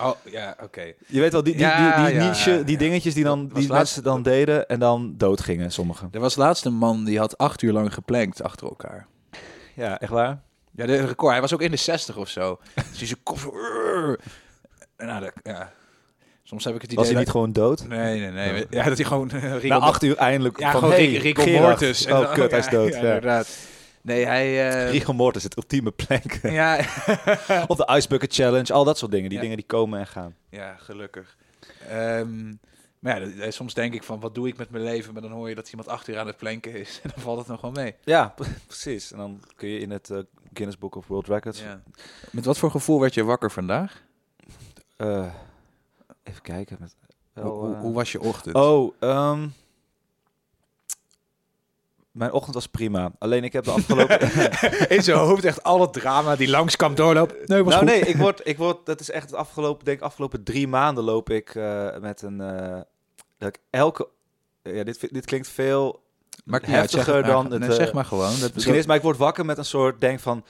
Oh, 0.00 0.10
ja, 0.24 0.56
oké. 0.62 0.92
Je 1.06 1.20
weet 1.20 1.32
wel, 1.32 1.42
die, 1.42 1.52
die, 1.52 1.62
Ja, 1.62 1.96
die, 1.96 2.06
die 2.14 2.20
ja, 2.22 2.28
niche, 2.28 2.50
ja, 2.50 2.62
die 2.62 2.76
dingetjes 2.76 3.14
die, 3.14 3.24
dan, 3.24 3.40
die 3.46 3.54
laatst- 3.54 3.68
mensen 3.72 4.02
dan 4.02 4.22
deden. 4.22 4.68
En 4.68 4.78
dan 4.78 5.14
doodgingen, 5.16 5.72
sommigen. 5.72 6.08
Er 6.12 6.20
was 6.20 6.36
laatst 6.36 6.64
een 6.64 6.74
man 6.74 7.04
die 7.04 7.18
had 7.18 7.38
acht 7.38 7.62
uur 7.62 7.72
lang 7.72 7.94
geplankt 7.94 8.42
achter 8.42 8.66
elkaar. 8.68 9.06
Ja, 9.74 10.00
echt 10.00 10.10
waar? 10.10 10.40
Ja, 10.74 10.86
de 10.86 10.96
record. 11.06 11.32
Hij 11.32 11.40
was 11.40 11.54
ook 11.54 11.62
in 11.62 11.70
de 11.70 11.76
60 11.76 12.16
of 12.16 12.28
zo. 12.28 12.58
Dus 12.74 12.98
die 12.98 13.06
zijn 13.06 13.22
kop 13.22 13.38
zo... 13.38 13.52
En 14.96 15.06
nou, 15.06 15.20
dat, 15.20 15.32
ja. 15.42 15.72
Soms 16.42 16.64
heb 16.64 16.74
ik 16.74 16.80
het 16.82 16.92
idee 16.92 17.04
Was 17.04 17.14
hij 17.14 17.14
dat- 17.14 17.24
niet 17.24 17.32
gewoon 17.32 17.52
dood? 17.52 17.88
Nee, 17.88 18.20
nee, 18.20 18.30
nee. 18.30 18.66
Ja, 18.70 18.84
dat 18.84 18.96
hij 18.98 19.06
gewoon... 19.06 19.28
rigor- 19.30 19.66
Na 19.68 19.78
acht 19.78 20.02
uur 20.02 20.16
eindelijk 20.16 20.58
Ja, 20.58 20.70
van, 20.70 20.80
gewoon 20.80 20.94
hey, 20.94 21.60
mortis. 21.60 22.04
En 22.06 22.12
Oh, 22.16 22.20
dan- 22.22 22.32
kut, 22.34 22.50
hij 22.50 22.60
is 22.60 22.68
dood. 22.68 22.88
Ja, 22.88 22.96
inderdaad. 22.98 23.48
Nee, 24.02 24.26
hij... 24.26 24.70
eh, 24.70 24.90
Rigor 24.90 25.14
mortis, 25.14 25.42
het 25.42 25.56
ultieme 25.56 25.90
planken. 25.90 26.52
ja, 26.52 26.76
Of 27.68 27.76
de 27.76 27.88
Ice 27.96 28.08
Bucket 28.08 28.34
Challenge, 28.34 28.72
al 28.72 28.84
dat 28.84 28.98
soort 28.98 29.10
dingen. 29.10 29.28
Die 29.28 29.34
Ja. 29.38 29.42
dingen 29.42 29.56
die 29.56 29.66
komen 29.66 29.98
en 29.98 30.06
gaan. 30.06 30.34
ja, 30.48 30.74
gelukkig. 30.76 31.36
Ehm, 31.88 32.52
maar 32.98 33.20
ja, 33.22 33.26
eh, 33.42 33.50
soms 33.50 33.74
denk 33.74 33.94
ik 33.94 34.02
van, 34.02 34.20
wat 34.20 34.34
doe 34.34 34.48
ik 34.48 34.56
met 34.56 34.70
mijn 34.70 34.84
leven? 34.84 35.12
Maar 35.12 35.22
dan 35.22 35.30
hoor 35.30 35.48
je 35.48 35.54
dat 35.54 35.68
iemand 35.70 35.88
acht 35.88 36.08
uur 36.08 36.18
aan 36.18 36.26
het 36.26 36.36
planken 36.36 36.72
is. 36.74 37.00
En 37.02 37.10
dan 37.14 37.22
valt 37.22 37.38
het 37.38 37.46
nog 37.48 37.60
wel 37.60 37.70
mee. 37.70 37.94
Ja, 38.04 38.34
precies. 38.66 39.12
En 39.12 39.18
dan 39.18 39.40
kun 39.56 39.68
je 39.68 39.78
in 39.78 39.90
het 39.90 40.10
eh, 40.10 40.18
Guinness 40.52 40.78
Book 40.78 40.94
of 40.94 41.06
World 41.06 41.26
Records... 41.28 41.60
Ja. 41.60 41.82
Met 42.30 42.44
wat 42.44 42.58
voor 42.58 42.70
gevoel 42.70 43.00
werd 43.00 43.14
je 43.14 43.24
wakker 43.24 43.50
vandaag? 43.50 44.02
eh, 44.96 45.34
even 46.22 46.42
kijken. 46.42 46.76
Met, 46.80 46.94
wel, 47.32 47.44
hoe, 47.44 47.64
hoe, 47.66 47.74
eh, 47.74 47.80
hoe 47.80 47.94
was 47.94 48.12
je 48.12 48.20
ochtend? 48.20 48.54
Oh, 48.54 48.94
ehm, 49.00 49.48
mijn 52.12 52.32
ochtend 52.32 52.54
was 52.54 52.66
prima. 52.66 53.12
Alleen 53.18 53.44
ik 53.44 53.52
heb 53.52 53.64
de 53.64 53.70
afgelopen... 53.70 54.20
In 54.96 55.02
zijn 55.02 55.18
hoofd 55.18 55.44
echt 55.44 55.62
al 55.62 55.80
het 55.80 55.92
drama 55.92 56.36
die 56.36 56.48
langs 56.48 56.76
kan 56.76 56.94
doorlopen. 56.94 57.36
Nee, 57.44 57.62
was 57.62 57.74
nou 57.74 57.86
goed. 57.86 57.94
nee, 57.94 58.10
ik 58.10 58.16
word, 58.16 58.40
ik 58.44 58.56
word, 58.56 58.86
dat 58.86 59.00
is 59.00 59.10
echt 59.10 59.30
het 59.30 59.34
afgelopen, 59.34 59.84
denk 59.84 60.00
afgelopen 60.00 60.42
drie 60.42 60.68
maanden 60.68 61.04
loop 61.04 61.30
ik 61.30 61.54
eh, 61.54 61.98
met 61.98 62.22
een, 62.22 62.40
eh, 62.40 62.80
dat 63.38 63.48
ik 63.48 63.58
elke, 63.70 64.08
ja, 64.62 64.84
dit, 64.84 65.12
dit 65.12 65.24
klinkt 65.24 65.48
veel 65.48 66.02
zeg 66.44 66.66
heftiger 66.66 67.20
maar. 67.20 67.30
dan 67.30 67.50
het, 67.50 67.60
Nee, 67.60 67.68
eh, 67.68 67.74
zeg 67.74 67.92
maar 67.92 68.04
gewoon. 68.04 68.40
Dat, 68.40 68.54
Misschien 68.54 68.74
is, 68.74 68.86
maar 68.86 68.96
ik 68.96 69.02
word 69.02 69.16
wakker 69.16 69.44
met 69.44 69.58
een 69.58 69.64
soort 69.64 70.00
denk 70.00 70.20
van, 70.20 70.44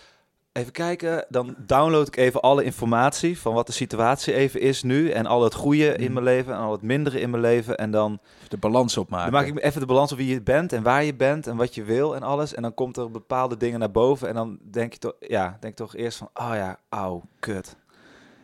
even 0.52 0.72
kijken, 0.72 1.24
dan 1.28 1.54
download 1.58 2.06
ik 2.06 2.16
even 2.16 2.40
alle 2.40 2.64
informatie 2.64 3.38
van 3.38 3.54
wat 3.54 3.66
de 3.66 3.72
situatie 3.72 4.34
even 4.34 4.60
is 4.60 4.82
nu 4.82 5.10
en 5.10 5.26
al 5.26 5.42
het 5.44 5.54
goede 5.54 5.96
in 5.96 6.06
Mm. 6.06 6.12
mijn 6.12 6.24
leven 6.24 6.52
en 6.54 6.58
al 6.60 6.72
het 6.72 6.82
mindere 6.82 7.20
in 7.20 7.30
mijn 7.30 7.42
leven 7.42 7.76
en 7.78 7.90
dan, 7.90 8.18
de 8.48 8.56
balans 8.56 8.96
opmaken. 8.96 9.32
dan 9.32 9.40
maak 9.42 9.50
ik 9.50 9.62
even 9.64 9.80
de 9.80 9.86
balans 9.86 10.12
op 10.12 10.18
wie 10.18 10.28
je 10.34 10.42
bent 10.42 10.72
en 10.72 10.82
waar 10.82 11.04
je 11.04 11.14
bent 11.14 11.46
en 11.46 11.56
wat 11.56 11.74
je 11.74 11.82
wil 11.84 12.14
en 12.14 12.22
alles 12.22 12.54
en 12.54 12.62
dan 12.62 12.74
komt 12.74 12.96
er 12.96 13.10
bepaalde 13.10 13.56
dingen 13.56 13.78
naar 13.78 13.90
boven 13.90 14.28
en 14.28 14.34
dan 14.34 14.58
denk 14.70 14.92
je 14.92 14.98
toch, 14.98 15.14
ja, 15.20 15.56
denk 15.60 15.76
toch 15.76 15.94
eerst 15.96 16.18
van, 16.18 16.28
oh 16.34 16.50
ja, 16.54 16.78
auw, 16.88 17.22
kut. 17.38 17.76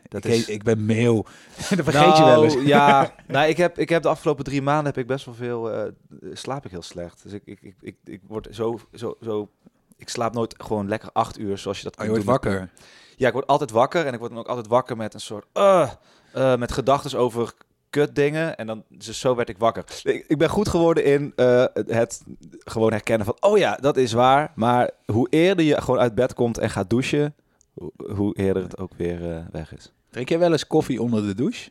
Dat 0.08 0.24
ik, 0.24 0.46
ik 0.46 0.62
ben 0.62 0.86
mail. 0.86 1.14
dat 1.56 1.66
vergeet 1.68 1.92
nou, 1.92 2.16
je 2.16 2.24
wel 2.24 2.44
eens. 2.44 2.54
ja, 2.54 3.14
nou, 3.26 3.48
ik, 3.48 3.56
heb, 3.56 3.78
ik 3.78 3.88
heb 3.88 4.02
de 4.02 4.08
afgelopen 4.08 4.44
drie 4.44 4.62
maanden 4.62 4.84
heb 4.86 4.98
ik 4.98 5.06
best 5.06 5.24
wel 5.24 5.34
veel. 5.34 5.72
eh, 5.72 5.82
slaap 6.32 6.64
ik 6.64 6.70
heel 6.70 6.82
slecht. 6.82 7.22
Dus 7.22 7.32
ik, 7.32 7.42
ik, 7.44 7.58
ik, 7.62 7.74
ik, 7.80 7.96
ik 8.04 8.20
word 8.26 8.48
zo, 8.50 8.78
zo, 8.94 9.16
zo. 9.22 9.48
Ik 9.98 10.08
slaap 10.08 10.34
nooit 10.34 10.54
gewoon 10.58 10.88
lekker 10.88 11.08
acht 11.12 11.38
uur 11.38 11.58
zoals 11.58 11.76
je 11.78 11.82
dat 11.84 11.92
Oh, 11.92 11.98
kunt 12.04 12.16
je 12.16 12.24
wordt 12.24 12.42
doen. 12.42 12.52
wakker. 12.52 12.70
Ja, 13.16 13.26
ik 13.26 13.32
word 13.32 13.46
altijd 13.46 13.70
wakker 13.70 14.06
en 14.06 14.12
ik 14.12 14.18
word 14.18 14.30
dan 14.30 14.40
ook 14.40 14.48
altijd 14.48 14.66
wakker 14.66 14.96
met 14.96 15.14
een 15.14 15.20
soort. 15.20 15.46
eh, 15.52 15.90
eh, 16.32 16.58
met 16.58 16.72
gedachten 16.72 17.18
over 17.18 17.52
kut 17.90 18.14
dingen. 18.14 18.56
En 18.56 18.66
dan, 18.66 18.84
dus 18.88 19.20
zo 19.20 19.34
werd 19.34 19.48
ik 19.48 19.58
wakker. 19.58 19.84
Ik, 20.02 20.24
ik 20.28 20.38
ben 20.38 20.48
goed 20.48 20.68
geworden 20.68 21.04
in 21.04 21.32
eh, 21.36 21.64
het 21.74 22.22
gewoon 22.58 22.90
herkennen 22.92 23.26
van. 23.26 23.36
Oh 23.40 23.58
ja, 23.58 23.76
dat 23.80 23.96
is 23.96 24.12
waar. 24.12 24.52
Maar 24.54 24.90
hoe 25.06 25.26
eerder 25.30 25.64
je 25.64 25.80
gewoon 25.82 26.00
uit 26.00 26.14
bed 26.14 26.34
komt 26.34 26.58
en 26.58 26.70
gaat 26.70 26.90
douchen. 26.90 27.34
Hoe, 27.74 27.92
hoe 28.14 28.36
eerder 28.36 28.62
het 28.62 28.78
ook 28.78 28.90
weer 28.96 29.46
weg 29.52 29.74
is. 29.76 29.92
Drink 30.10 30.28
jij 30.28 30.38
wel 30.38 30.52
eens 30.52 30.66
koffie 30.66 31.02
onder 31.02 31.22
de 31.26 31.34
douche? 31.34 31.70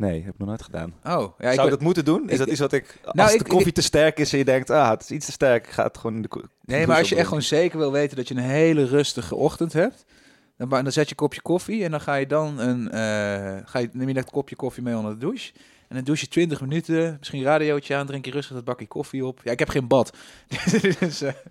Nee, 0.00 0.22
heb 0.22 0.32
ik 0.32 0.38
nog 0.38 0.48
nooit 0.48 0.62
gedaan. 0.62 0.92
Oh, 1.04 1.10
ja, 1.10 1.18
ik 1.18 1.28
Zou 1.38 1.56
ben- 1.56 1.64
ik 1.64 1.70
dat 1.70 1.80
moeten 1.80 2.04
doen? 2.04 2.26
Is 2.26 2.32
ik- 2.32 2.38
dat 2.38 2.48
iets 2.48 2.60
wat 2.60 2.72
ik... 2.72 2.98
Als 3.04 3.14
Nou, 3.14 3.28
de 3.28 3.34
ik- 3.44 3.48
koffie 3.50 3.72
te 3.72 3.82
sterk 3.82 4.18
is 4.18 4.32
en 4.32 4.38
je 4.38 4.44
denkt... 4.44 4.70
Ah, 4.70 4.90
het 4.90 5.00
is 5.02 5.10
iets 5.10 5.26
te 5.26 5.32
sterk. 5.32 5.66
Ga 5.66 5.84
het 5.84 5.98
gewoon 5.98 6.16
in 6.16 6.22
de... 6.22 6.28
ko- 6.28 6.42
Nee, 6.64 6.86
maar 6.86 6.98
als 6.98 7.08
je 7.08 7.16
echt 7.16 7.26
gewoon 7.28 7.42
zeker 7.42 7.78
wil 7.78 7.92
weten 7.92 8.16
dat 8.16 8.28
je 8.28 8.34
een 8.34 8.40
hele 8.40 8.84
rustige 8.84 9.34
ochtend 9.34 9.72
hebt, 9.72 10.04
dan, 10.56 10.68
dan 10.68 10.92
zet 10.92 11.04
je 11.04 11.10
een 11.10 11.16
kopje 11.16 11.40
koffie 11.42 11.84
en 11.84 11.90
dan 11.90 12.00
ga 12.00 12.14
je 12.14 12.26
dan 12.26 12.58
een, 12.58 12.90
eh, 12.90 13.56
ga 13.64 13.78
je, 13.78 13.88
neem 13.92 14.08
je 14.08 14.14
dat 14.14 14.30
kopje 14.30 14.56
koffie 14.56 14.82
mee 14.82 14.96
onder 14.96 15.12
de 15.12 15.18
douche. 15.18 15.52
En 15.88 15.96
dan 15.96 16.04
douche 16.04 16.24
je 16.24 16.30
20 16.30 16.60
minuten, 16.60 17.16
misschien 17.18 17.38
een 17.40 17.46
radiootje 17.46 17.94
aan, 17.96 18.06
drink 18.06 18.24
je 18.24 18.30
rustig 18.30 18.54
dat 18.54 18.64
bakje 18.64 18.86
koffie 18.86 19.24
op. 19.26 19.40
Ja, 19.44 19.50
ik 19.52 19.58
heb 19.58 19.68
geen 19.68 19.88
bad. 19.88 20.16
dus, 21.00 21.20
eh. 21.22 21.32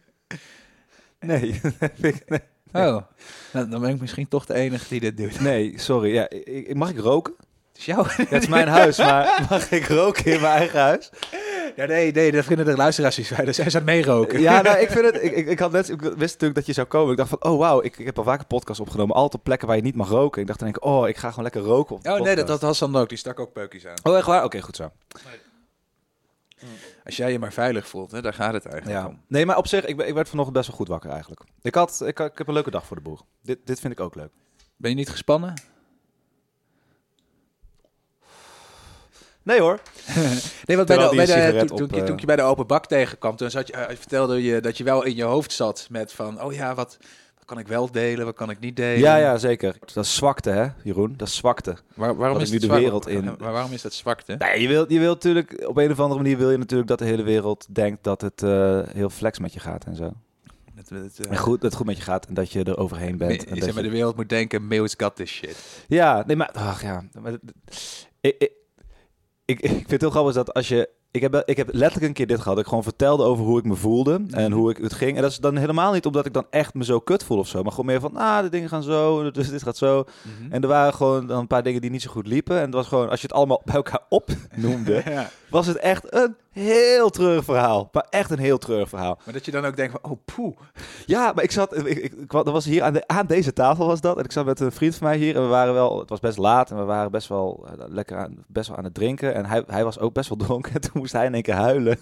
Nee. 1.20 1.62
Oh, 2.74 3.02
nou, 3.54 3.70
dan 3.70 3.82
ben 3.82 3.90
ik 3.90 4.00
misschien 4.00 4.28
toch 4.28 4.46
de 4.46 4.54
enige 4.54 4.86
die 4.90 5.00
dit 5.00 5.18
doet. 5.18 5.40
Nee, 5.40 5.74
sorry. 5.80 6.14
Ja, 6.14 6.30
ik- 6.30 6.76
mag 6.76 6.90
ik 6.90 7.00
roken? 7.00 7.34
Het 7.80 7.88
is 7.88 7.94
jouw... 7.94 8.04
Ja, 8.04 8.30
het 8.30 8.42
is 8.44 8.48
mijn 8.48 8.68
huis, 8.68 8.98
maar 8.98 9.46
mag 9.50 9.72
ik 9.72 9.86
roken 9.88 10.26
in 10.26 10.42
mijn 10.42 10.54
eigen 10.58 10.80
huis? 10.80 11.10
Ja, 11.76 11.86
nee, 11.86 12.12
nee, 12.12 12.32
dat 12.32 12.46
vinden 12.46 12.66
de 12.66 12.76
luisteraars 12.76 13.18
niet 13.18 13.28
fijn. 13.28 13.46
Dus 13.46 13.56
zij 13.62 13.70
zijn 13.70 13.84
meeroken. 13.84 14.42
Ja, 14.42 14.62
nou, 14.62 14.78
ik 14.78 14.90
vind 14.90 15.06
het. 15.06 15.24
Ik, 15.30 15.48
ik, 15.48 15.60
had 15.60 15.72
net, 15.72 15.90
ik 15.90 16.02
wist 16.02 16.18
natuurlijk 16.20 16.56
dat 16.56 16.66
je 16.66 16.74
zou 16.74 16.88
komen. 16.88 17.12
Ik 17.12 17.18
dacht 17.18 17.30
van, 17.30 17.44
oh 17.44 17.60
wauw, 17.60 17.82
ik, 17.82 17.98
ik 17.98 18.06
heb 18.06 18.18
al 18.18 18.24
vaker 18.24 18.46
podcasts 18.46 18.82
opgenomen, 18.82 19.16
altijd 19.16 19.34
op 19.36 19.44
plekken 19.44 19.68
waar 19.68 19.76
je 19.76 19.82
niet 19.84 19.96
mag 19.96 20.10
roken. 20.10 20.42
Ik 20.42 20.48
dacht 20.48 20.60
dan 20.60 20.68
denk 20.72 20.84
ik, 20.84 20.90
oh, 20.90 21.08
ik 21.08 21.18
ga 21.18 21.30
gewoon 21.30 21.44
lekker 21.44 21.62
roken 21.62 21.96
op 21.96 22.06
Oh 22.08 22.12
nee, 22.12 22.22
dat, 22.22 22.28
podcast. 22.28 22.48
dat 22.48 22.62
was 22.62 22.80
dan 22.80 22.96
ook. 22.96 23.10
Die 23.10 23.18
stak 23.18 23.40
ook 23.40 23.54
peukjes 23.54 23.86
aan. 23.88 23.98
Oh, 24.04 24.18
echt 24.18 24.26
waar? 24.26 24.44
Oké, 24.44 24.62
goed 24.62 24.76
zo. 24.76 24.92
Als 27.06 27.16
jij 27.18 27.32
je 27.32 27.40
maar 27.40 27.54
veilig 27.54 27.88
voelt, 27.88 28.12
hè, 28.12 28.22
daar 28.22 28.34
gaat 28.34 28.54
het 28.54 28.66
eigenlijk 28.66 29.02
Ja. 29.02 29.08
om. 29.08 29.22
Nee, 29.28 29.46
maar 29.46 29.58
op 29.58 29.68
zich, 29.68 29.86
ik, 29.86 30.02
ik 30.02 30.14
werd 30.14 30.30
vanochtend 30.30 30.58
best 30.58 30.68
wel 30.68 30.78
goed 30.78 30.88
wakker 30.88 31.10
eigenlijk. 31.10 31.42
Ik, 31.62 31.76
had, 31.76 32.02
ik, 32.06 32.20
ik 32.20 32.38
heb 32.38 32.48
een 32.48 32.54
leuke 32.54 32.72
dag 32.72 32.86
voor 32.86 32.96
de 32.96 33.02
boeg. 33.02 33.24
Dit, 33.42 33.60
dit 33.64 33.80
vind 33.80 33.94
ik 33.94 34.00
ook 34.00 34.16
leuk. 34.16 34.32
Ben 34.76 34.90
je 34.90 34.96
niet 34.96 35.10
gespannen? 35.10 35.54
Nee 39.50 39.60
hoor. 39.62 39.80
Nee, 40.66 40.78
want 40.78 40.88
bij 40.88 40.98
de, 40.98 41.16
bij 41.16 41.26
de, 41.26 41.58
toen, 41.66 41.78
toen, 41.78 41.86
op, 41.88 41.94
eh, 41.96 42.04
toen 42.04 42.18
je 42.20 42.26
bij 42.26 42.36
de 42.36 42.42
open 42.42 42.68
bak 42.68 42.86
tegenkwam, 42.86 43.36
toen 43.36 43.50
zat 43.50 43.68
je, 43.68 43.74
eh, 43.74 43.96
vertelde 43.98 44.44
je 44.44 44.62
dat 44.62 44.78
je 44.78 44.84
wel 44.84 45.04
in 45.04 45.16
je 45.16 45.24
hoofd 45.24 45.52
zat 45.52 45.88
met 45.90 46.14
van, 46.14 46.42
oh 46.44 46.54
ja, 46.54 46.76
wat, 46.76 46.98
wat 47.36 47.46
kan 47.46 47.60
ik 47.60 47.68
wel 47.68 47.92
delen, 47.92 48.26
wat 48.26 48.36
kan 48.36 48.50
ik 48.50 48.60
niet 48.60 48.76
delen? 48.76 49.00
Ja, 49.00 49.16
ja, 49.16 49.38
zeker. 49.38 49.76
Dat 49.94 50.06
is 50.06 50.16
zwakte, 50.16 50.50
hè, 50.50 50.68
Jeroen? 50.84 51.14
Dat 51.18 51.28
is 51.28 51.36
zwakte. 51.36 51.76
Waar, 51.96 52.16
waarom 52.16 52.40
is 52.40 52.48
nu 52.48 52.54
het 52.54 52.62
de 52.62 52.68
zwak- 52.68 52.80
wereld 52.82 53.08
in- 53.08 53.24
Maar 53.40 53.52
waarom 53.52 53.72
is 53.72 53.82
dat 53.82 53.94
zwakte? 53.94 54.36
Nee, 54.40 54.62
je 54.62 54.68
wilt 54.68 54.92
je 54.92 55.00
wilt 55.00 55.14
natuurlijk, 55.24 55.68
op 55.68 55.78
een 55.78 55.92
of 55.92 56.00
andere 56.00 56.22
manier 56.22 56.38
wil 56.38 56.52
je 56.52 56.58
natuurlijk 56.58 56.90
dat 56.90 57.00
de 57.00 57.06
hele 57.06 57.24
wereld 57.24 57.66
denkt 57.70 58.04
dat 58.04 58.22
het 58.22 58.44
eh, 58.44 58.80
heel 58.94 59.10
flex 59.10 59.40
met 59.40 59.54
je 59.54 59.60
gaat 59.60 59.86
en 59.86 59.96
zo. 59.96 60.14
Het, 60.76 60.90
het, 60.90 61.20
eh, 61.26 61.32
En 61.32 61.38
goed, 61.38 61.54
dat 61.62 61.64
het 61.70 61.76
goed 61.76 61.86
met 61.86 61.98
je 61.98 62.04
gaat 62.04 62.26
en 62.26 62.34
dat 62.34 62.52
je 62.52 62.64
er 62.64 62.78
overheen 62.78 63.18
bent. 63.18 63.32
me- 63.32 63.38
en 63.38 63.56
zeg 63.56 63.66
dat 63.66 63.74
maar, 63.74 63.84
je- 63.84 63.90
de 63.90 63.96
wereld 63.96 64.16
moet 64.16 64.30
denken, 64.30 64.68
Meeuw's 64.68 64.94
got 64.98 65.16
this 65.16 65.30
shit. 65.30 65.58
Ja, 65.88 66.24
nee, 66.28 66.36
maar, 66.36 66.50
ach 66.52 66.82
ja. 66.82 67.04
Maar, 67.22 67.34
ik, 68.22 68.36
ik, 68.38 68.52
ik, 69.50 69.60
ik 69.60 69.70
vind 69.70 69.92
het 69.92 70.02
heel 70.02 70.10
grappig 70.10 70.34
dat 70.34 70.54
als 70.54 70.68
je... 70.68 70.90
Ik 71.12 71.22
heb, 71.22 71.42
ik 71.46 71.58
heb 71.58 71.68
letterlijk 71.72 72.08
een 72.08 72.14
keer 72.14 72.28
dit 72.28 72.40
gehad. 72.40 72.60
Ik 72.60 72.68
gewoon 72.68 72.84
vertelde 72.84 73.24
over 73.24 73.46
hoe 73.46 73.60
ik 73.60 73.66
me 73.66 73.76
voelde 73.76 74.22
en 74.30 74.52
hoe 74.52 74.70
ik 74.70 74.78
het 74.78 74.94
ging. 74.94 75.16
En 75.16 75.22
dat 75.22 75.32
is 75.32 75.38
dan 75.38 75.58
helemaal 75.58 75.94
niet 75.94 76.06
omdat 76.06 76.26
ik 76.26 76.34
dan 76.34 76.46
echt 76.50 76.74
me 76.74 76.84
zo 76.84 77.00
kut 77.00 77.24
voel 77.24 77.38
of 77.38 77.48
zo. 77.48 77.62
Maar 77.64 77.72
gewoon 77.72 77.86
meer 77.86 78.00
van, 78.00 78.16
ah, 78.18 78.42
de 78.42 78.50
dingen 78.50 78.70
gaan 78.70 78.84
zo, 78.84 79.22
dus 79.32 79.50
dit 79.50 79.64
gaat 79.64 79.78
zo. 79.78 80.04
En 80.50 80.62
er 80.62 80.68
waren 80.68 80.94
gewoon 80.94 81.28
dan 81.28 81.40
een 81.40 81.48
paar 81.48 81.64
dingen 81.64 81.82
die 81.82 81.90
niet 81.90 82.02
zo 82.02 82.12
goed 82.12 82.28
liepen. 82.28 82.56
En 82.56 82.62
het 82.62 82.74
was 82.74 82.88
gewoon, 82.88 83.10
als 83.10 83.22
je 83.22 83.28
het 83.28 83.36
allemaal 83.36 83.62
bij 83.66 83.76
elkaar 83.76 84.02
opnoemde, 84.10 85.02
ja. 85.10 85.30
was 85.50 85.68
het 85.68 85.78
echt 85.78 86.14
een 86.14 86.36
heel 86.52 87.10
treurig 87.10 87.44
verhaal. 87.44 87.90
Maar 87.92 88.06
echt 88.10 88.32
een 88.32 88.40
heel 88.40 88.58
treurig 88.58 88.90
verhaal. 88.90 89.20
Maar 89.26 89.34
dat 89.34 89.46
je 89.46 89.52
dan 89.52 89.66
ook 89.66 89.76
denkt 89.76 89.98
van, 90.02 90.12
oh 90.12 90.18
poeh. 90.36 90.58
Ja, 91.06 91.32
maar 91.36 91.44
ik 91.44 91.52
zat, 91.52 91.78
ik, 91.78 91.86
ik, 91.86 91.98
ik- 92.14 92.32
dat 92.32 92.46
was 92.50 92.66
hier 92.66 92.84
aan, 92.84 92.94
de, 92.94 93.08
aan 93.08 93.26
deze 93.26 93.54
tafel 93.54 93.88
was 93.88 94.02
dat. 94.02 94.18
En 94.18 94.24
ik 94.24 94.32
zat 94.32 94.46
met 94.46 94.60
een 94.60 94.72
vriend 94.72 94.96
van 94.96 95.08
mij 95.08 95.18
hier 95.18 95.36
en 95.36 95.42
we 95.42 95.48
waren 95.48 95.74
wel, 95.74 96.00
het 96.00 96.10
was 96.10 96.20
best 96.20 96.38
laat 96.38 96.72
en 96.72 96.78
we 96.78 96.84
waren 96.84 97.12
best 97.12 97.28
wel 97.28 97.68
eh, 97.68 97.74
lekker 97.88 98.18
aan, 98.18 98.44
best 98.48 98.68
wel 98.68 98.78
aan 98.78 98.84
het 98.84 98.94
drinken. 98.94 99.34
En 99.34 99.46
hij, 99.46 99.64
hij 99.68 99.84
was 99.84 100.00
ook 100.00 100.14
best 100.14 100.30
wel 100.30 100.38
dronken 100.48 100.74
en 100.74 100.82
toen 100.82 100.92
moest 100.94 101.14
hij 101.14 101.26
in 101.26 101.34
één 101.34 101.44
keer 101.44 101.54
huilen. 101.56 101.98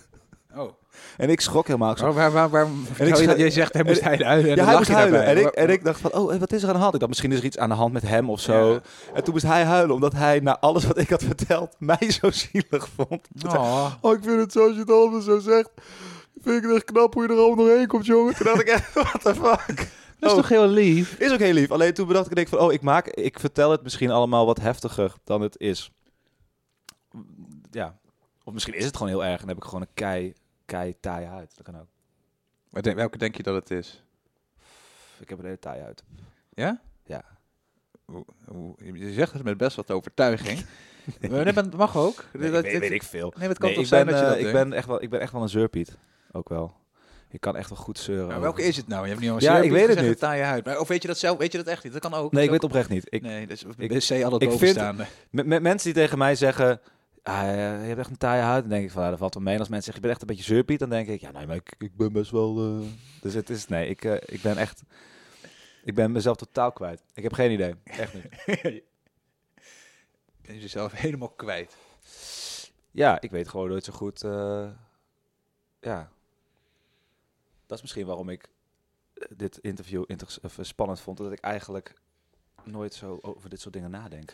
En 1.18 1.30
ik 1.30 1.42
schrok 1.42 1.68
helemaal. 1.68 1.92
Ik 1.92 1.98
zo, 1.98 2.14
Waar, 2.14 2.32
waar, 2.32 2.50
waar, 2.50 2.50
waar, 2.50 2.68
En 2.98 3.08
ik 3.08 3.16
je, 3.16 3.24
scha- 3.24 3.36
je 3.36 3.50
zegt, 3.50 3.74
hij 3.74 3.84
moest 3.84 4.02
hij 4.02 4.18
huilen 4.18 4.50
en 4.52 4.56
ja, 4.56 4.66
hij 4.66 4.76
moest 4.78 4.90
huilen. 4.92 5.24
En 5.26 5.38
ik, 5.38 5.46
en 5.48 5.70
ik 5.70 5.84
dacht 5.84 6.00
van, 6.00 6.14
oh, 6.14 6.36
wat 6.36 6.54
is 6.54 6.62
er 6.64 6.68
aan 6.68 6.74
de 6.76 6.80
hand? 6.82 6.94
Ik 6.94 7.00
dacht, 7.00 7.12
misschien 7.12 7.32
is 7.32 7.38
er 7.40 7.46
iets 7.46 7.58
aan 7.58 7.70
de 7.70 7.76
hand 7.76 7.94
met 7.94 8.02
hem 8.08 8.30
of 8.30 8.40
zo. 8.40 8.74
Ja. 8.74 8.80
En 9.14 9.24
toen 9.24 9.34
moest 9.34 9.46
hij 9.46 9.64
huilen, 9.64 9.96
omdat 9.96 10.14
hij 10.14 10.40
na 10.40 10.60
alles 10.60 10.86
wat 10.86 10.98
ik 10.98 11.10
had 11.10 11.24
verteld, 11.24 11.76
mij 11.80 12.12
zo 12.22 12.32
zielig 12.52 12.90
vond. 12.96 13.28
Oh. 13.48 13.92
Oh, 14.02 14.14
ik 14.14 14.24
vind 14.24 14.40
het 14.40 14.52
zoals 14.52 14.74
je 14.74 14.80
het 14.80 14.92
allemaal 14.92 15.22
zo 15.22 15.40
zegt. 15.40 15.70
Vind 16.42 16.58
ik 16.58 16.64
het 16.64 16.76
echt 16.76 16.84
knap 16.84 17.14
hoe 17.14 17.24
je 17.24 17.30
er 17.30 17.36
allemaal 17.38 17.66
doorheen 17.66 17.88
komt, 17.88 18.06
jongen. 18.06 18.36
Toen 18.36 18.46
dacht 18.46 18.62
ik 18.62 18.68
echt, 18.68 18.94
what 19.04 19.22
the 19.22 19.36
fuck. 19.36 19.78
Dat 20.20 20.30
is 20.30 20.36
Oh. 20.36 20.36
toch 20.36 20.50
heel 20.50 20.68
lief? 20.68 21.16
Is 21.20 21.32
ook 21.32 21.40
heel 21.40 21.54
lief. 21.54 21.72
Alleen 21.72 21.94
toen 21.94 22.08
bedacht 22.08 22.30
ik, 22.30 22.36
denk 22.36 22.48
van, 22.48 22.60
oh, 22.60 22.74
ik 22.74 22.82
maak, 22.82 23.08
ik 23.08 23.40
vertel 23.40 23.72
het 23.72 23.84
misschien 23.84 24.12
allemaal 24.12 24.46
wat 24.46 24.60
heftiger 24.60 25.14
dan 25.24 25.42
het 25.42 25.56
is. 25.60 25.92
Ja. 27.72 27.98
Of 28.44 28.54
misschien 28.54 28.74
is 28.74 28.86
het 28.86 28.98
gewoon 28.98 29.12
heel 29.12 29.26
erg 29.26 29.42
en 29.42 29.48
heb 29.48 29.58
ik 29.58 29.64
gewoon 29.64 29.82
een 29.82 29.88
kei, 29.94 30.34
kei 30.68 30.96
taai 31.00 31.26
huid. 31.26 31.52
Dat 31.56 31.66
kan 31.66 31.80
ook. 31.82 31.88
Maar 32.70 32.82
denk- 32.82 32.96
welke 32.96 33.18
denk 33.18 33.36
je 33.38 33.44
dat 33.44 33.56
het 33.56 33.72
is? 33.72 34.04
Ik 35.20 35.30
heb 35.30 35.38
een 35.40 35.46
hele 35.46 35.60
taai 35.60 35.82
huid. 35.82 36.04
Ja? 36.54 36.82
Ja. 37.06 37.24
Hoe- 38.06 38.26
hoe- 38.46 38.76
Je 38.98 39.14
zegt 39.14 39.34
het 39.34 39.44
met 39.44 39.58
best 39.58 39.76
wat 39.76 39.92
overtuiging. 39.92 40.66
nee, 41.20 41.30
maar 41.32 41.46
het 41.46 41.76
mag 41.78 41.98
ook. 41.98 42.24
Nee, 42.34 42.52
Dat- 42.52 42.62
weet, 42.64 42.72
dit- 42.72 42.80
weet 42.82 42.92
ik 42.92 43.04
veel. 43.04 43.34
Nee, 43.38 43.48
het 43.48 43.58
kan 43.58 43.68
Nee, 43.68 43.76
toch 43.76 43.84
ik 43.84 43.90
zijn 43.90 44.06
ben, 44.06 44.14
dat 44.14 44.24
je 44.24 44.30
eh, 44.30 44.32
dat 44.38 44.46
ik 44.46 44.54
denkt? 44.54 44.70
ben 44.70 44.78
echt 44.78 44.88
wel, 44.88 45.02
ik 45.04 45.10
ben 45.10 45.20
echt 45.20 45.32
wel 45.32 45.42
een 45.42 45.50
zeurpiet. 45.50 45.98
Ook 46.32 46.50
wel. 46.50 46.76
Ik 47.30 47.42
kan 47.42 47.56
echt 47.56 47.70
wel 47.70 47.78
goed 47.78 48.00
zeuren. 48.00 48.28
Maar 48.28 48.40
welke 48.40 48.58
over- 48.60 48.70
is 48.70 48.78
het 48.78 48.88
nou? 48.88 49.02
Je 49.04 49.10
hebt 49.10 49.22
niet 49.22 49.30
al 49.30 49.40
Ja, 49.42 49.58
ik 49.58 49.72
weet 49.72 49.88
het 49.88 50.02
niet. 50.02 50.20
Taai 50.20 50.42
huid. 50.42 50.66
Maar, 50.66 50.80
of 50.80 50.88
weet 50.88 51.02
je 51.02 51.08
dat 51.08 51.18
zelf? 51.18 51.38
Weet 51.38 51.52
je 51.52 51.58
dat 51.58 51.68
echt 51.68 51.84
niet? 51.84 51.94
Dat 51.94 52.02
kan 52.02 52.14
ook. 52.14 52.32
Nee, 52.32 52.44
ik 52.44 52.50
weet 52.50 52.64
oprecht 52.64 52.90
niet. 52.90 53.06
Ik, 53.10 53.22
Nee, 53.22 53.48
dus 53.48 53.62
ik- 53.64 53.68
het 53.92 53.92
ik 54.42 54.52
vind- 54.52 54.98
met 55.32 55.62
mensen 55.62 55.94
die 55.94 56.04
tegen 56.04 56.18
mij 56.18 56.36
zeggen... 56.36 56.80
Ah, 57.28 57.34
ja, 57.44 57.82
je 57.82 57.88
hebt 57.88 58.00
echt 58.00 58.10
een 58.10 58.18
taaie 58.18 58.42
huid. 58.42 58.62
Dan 58.62 58.70
denk 58.70 58.84
ik 58.86 58.92
van, 58.92 59.04
ja, 59.04 59.10
dat 59.10 59.20
valt 59.20 59.34
wel 59.34 59.44
mee. 59.44 59.54
En 59.54 59.60
als 59.60 59.70
mensen 59.70 59.94
zeggen, 59.94 60.04
je 60.04 60.10
bent 60.10 60.22
echt 60.22 60.30
een 60.30 60.36
beetje 60.38 60.54
zeurpiet. 60.54 60.80
Dan 60.80 60.90
denk 60.90 61.08
ik, 61.08 61.22
ja, 61.22 61.32
nee, 61.32 61.48
maar 61.48 61.56
ik, 61.56 61.76
ik 61.78 61.96
ben 61.96 62.12
best 62.14 62.32
wel... 62.32 62.80
eh, 62.80 62.88
Dus 63.22 63.34
het 63.34 63.50
is, 63.50 63.68
nee, 63.68 63.88
ik, 63.90 64.06
eh, 64.06 64.14
ik 64.36 64.42
ben 64.42 64.58
echt... 64.58 64.82
Ik 65.84 65.96
ben 65.96 66.12
mezelf 66.12 66.38
totaal 66.38 66.72
kwijt. 66.72 67.04
Ik 67.14 67.24
heb 67.24 67.34
geen 67.34 67.52
idee. 67.52 67.76
Echt 67.84 68.14
niet. 68.14 68.30
Ben 68.46 68.82
je 70.56 70.60
jezelf 70.60 70.92
helemaal 70.92 71.30
kwijt. 71.30 71.76
Ja, 72.92 73.22
ik 73.22 73.32
weet 73.32 73.48
gewoon 73.48 73.70
nooit 73.70 73.84
zo 73.84 73.94
goed... 73.94 74.24
eh, 74.24 74.70
ja. 75.82 76.12
Dat 77.66 77.78
is 77.78 77.82
misschien 77.82 78.06
waarom 78.06 78.30
ik 78.30 78.50
dit 79.30 79.58
interview 79.58 80.04
spannend 80.62 81.00
vond. 81.00 81.18
Dat 81.18 81.32
ik 81.32 81.40
eigenlijk 81.40 81.94
nooit 82.64 82.94
zo 82.94 83.20
over 83.22 83.50
dit 83.50 83.60
soort 83.62 83.74
dingen 83.74 83.92
nadenk. 83.92 84.34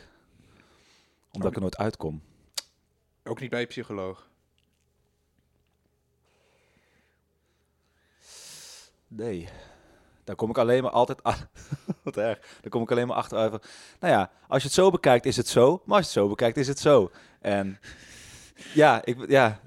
Omdat 1.32 1.50
ik 1.50 1.56
er 1.56 1.62
nooit 1.62 1.78
uitkom. 1.78 2.22
Ook 3.24 3.40
niet 3.40 3.50
bij 3.50 3.60
je 3.60 3.66
psycholoog. 3.66 4.28
Nee. 9.08 9.50
Daar 10.24 10.36
kom 10.36 10.50
ik 10.50 10.58
alleen 10.58 10.84
maar 10.84 10.92
altijd... 10.92 11.22
Wat 12.04 12.18
erg. 12.18 12.40
Daar 12.62 12.70
kom 12.70 12.82
ik 12.82 12.92
alleen 12.92 13.08
maar 13.08 13.16
achter 13.18 13.38
over. 13.38 13.62
Nou 14.00 14.14
ja, 14.14 14.32
als 14.48 14.62
je 14.62 14.68
het 14.68 14.78
zo 14.78 14.90
bekijkt 14.92 15.26
is 15.26 15.38
het 15.38 15.48
zo. 15.48 15.82
Maar 15.86 15.98
als 15.98 16.06
je 16.06 16.12
het 16.12 16.22
zo 16.22 16.28
bekijkt 16.30 16.58
is 16.58 16.68
het 16.68 16.80
zo. 16.80 17.12
En 17.42 17.80
ja, 18.74 19.06
ik, 19.06 19.30
ja, 19.30 19.60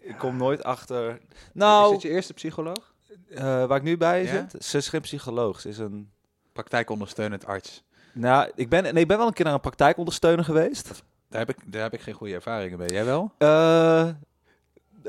ik 0.00 0.18
kom 0.18 0.36
nooit 0.36 0.62
achter... 0.64 1.10
Is 1.10 1.18
Nou, 1.52 1.92
dit 1.92 2.02
je 2.02 2.08
eerste 2.08 2.34
psycholoog? 2.34 2.94
eh, 3.28 3.42
waar 3.66 3.76
ik 3.76 3.82
nu 3.82 3.96
bij 3.96 4.22
Ja? 4.24 4.46
zit, 4.50 4.64
ze 4.64 4.76
is 4.76 4.88
geen 4.88 5.00
psycholoog. 5.00 5.60
Ze 5.60 5.68
is 5.68 5.78
een... 5.78 6.10
Praktijkondersteunend 6.52 7.46
arts. 7.46 7.82
Nou, 8.12 8.50
ik 8.54 8.68
ben, 8.68 8.82
nee, 8.82 9.02
ik 9.02 9.08
ben 9.08 9.18
wel 9.18 9.26
een 9.26 9.32
keer 9.32 9.44
naar 9.44 9.54
een 9.54 9.60
praktijkondersteuner 9.60 10.44
geweest. 10.44 11.02
Daar 11.32 11.46
heb 11.46 11.50
ik, 11.56 11.72
daar 11.72 11.82
heb 11.82 11.94
ik 11.94 12.00
geen 12.00 12.14
goede 12.14 12.34
ervaringen 12.34 12.78
mee. 12.78 12.88
Jij 12.88 13.04
wel? 13.04 13.32
Eh, 13.38 14.08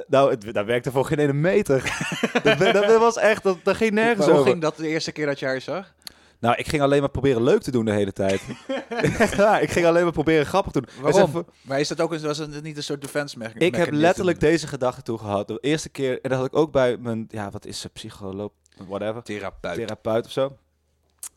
nou, 0.07 0.29
het, 0.29 0.53
daar 0.53 0.65
werkte 0.65 0.91
voor 0.91 1.05
geen 1.05 1.19
ene 1.19 1.33
meter. 1.33 1.81
dat, 2.43 2.57
dat, 2.57 2.73
dat 2.73 2.99
was 2.99 3.17
echt, 3.17 3.43
dat, 3.43 3.57
dat 3.63 3.75
ging 3.75 3.91
nergens 3.91 4.27
over. 4.27 4.43
ging 4.45 4.61
dat 4.61 4.77
de 4.77 4.87
eerste 4.87 5.11
keer 5.11 5.25
dat 5.25 5.39
je 5.39 5.45
haar 5.45 5.61
zag? 5.61 5.93
Nou, 6.39 6.55
ik 6.55 6.67
ging 6.67 6.81
alleen 6.81 6.99
maar 6.99 7.09
proberen 7.09 7.43
leuk 7.43 7.61
te 7.61 7.71
doen 7.71 7.85
de 7.85 7.91
hele 7.91 8.13
tijd. 8.13 8.41
ja, 9.37 9.59
ik 9.59 9.69
ging 9.71 9.85
alleen 9.85 10.03
maar 10.03 10.11
proberen 10.11 10.45
grappig 10.45 10.71
te 10.71 10.81
doen. 10.81 11.01
Waarom? 11.01 11.29
even- 11.29 11.45
Maar 11.61 11.79
is 11.79 11.87
dat 11.87 12.01
ook 12.01 12.11
een, 12.13 12.21
was 12.21 12.37
het 12.37 12.63
niet 12.63 12.77
een 12.77 12.83
soort 12.83 13.01
defense 13.01 13.37
mechanism? 13.37 13.65
ik 13.65 13.75
heb 13.75 13.91
letterlijk 13.91 14.39
deze 14.39 14.67
gedachte 14.67 15.01
toe 15.01 15.17
gehad. 15.17 15.47
De 15.47 15.57
eerste 15.61 15.89
keer, 15.89 16.21
en 16.21 16.29
dat 16.29 16.37
had 16.39 16.47
ik 16.47 16.55
ook 16.55 16.71
bij 16.71 16.97
mijn, 16.97 17.25
ja, 17.29 17.49
wat 17.49 17.65
is 17.65 17.79
ze, 17.79 17.89
psycholoog, 17.89 18.51
whatever, 18.87 19.23
therapeut. 19.23 19.75
therapeut 19.75 20.25
of 20.25 20.31
zo. 20.31 20.57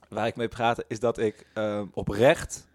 Waar 0.08 0.26
ik 0.26 0.36
mee 0.36 0.48
praatte, 0.48 0.84
is 0.88 1.00
dat 1.00 1.18
ik 1.18 1.46
ehm, 1.54 1.86
oprecht 1.92 2.66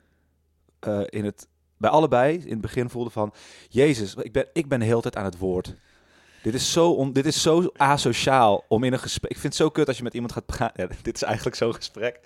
eh, 0.79 1.01
in 1.05 1.25
het, 1.25 1.47
bij 1.81 1.89
allebei 1.89 2.37
in 2.37 2.51
het 2.51 2.61
begin 2.61 2.89
voelde 2.89 3.09
van... 3.09 3.33
Jezus, 3.69 4.15
ik 4.15 4.31
ben, 4.31 4.45
ik 4.53 4.67
ben 4.67 4.79
de 4.79 4.85
hele 4.85 5.01
tijd 5.01 5.15
aan 5.15 5.25
het 5.25 5.37
woord. 5.37 5.75
Dit 6.43 6.53
is, 6.53 6.71
zo 6.71 6.89
on, 6.91 7.13
dit 7.13 7.25
is 7.25 7.41
zo 7.41 7.71
asociaal 7.77 8.63
om 8.67 8.83
in 8.83 8.93
een 8.93 8.99
gesprek... 8.99 9.31
Ik 9.31 9.37
vind 9.37 9.53
het 9.53 9.61
zo 9.61 9.69
kut 9.69 9.87
als 9.87 9.97
je 9.97 10.03
met 10.03 10.13
iemand 10.13 10.31
gaat 10.31 10.45
praten. 10.45 10.87
Ja, 10.89 10.95
dit 11.01 11.15
is 11.15 11.23
eigenlijk 11.23 11.55
zo'n 11.55 11.73
gesprek. 11.73 12.19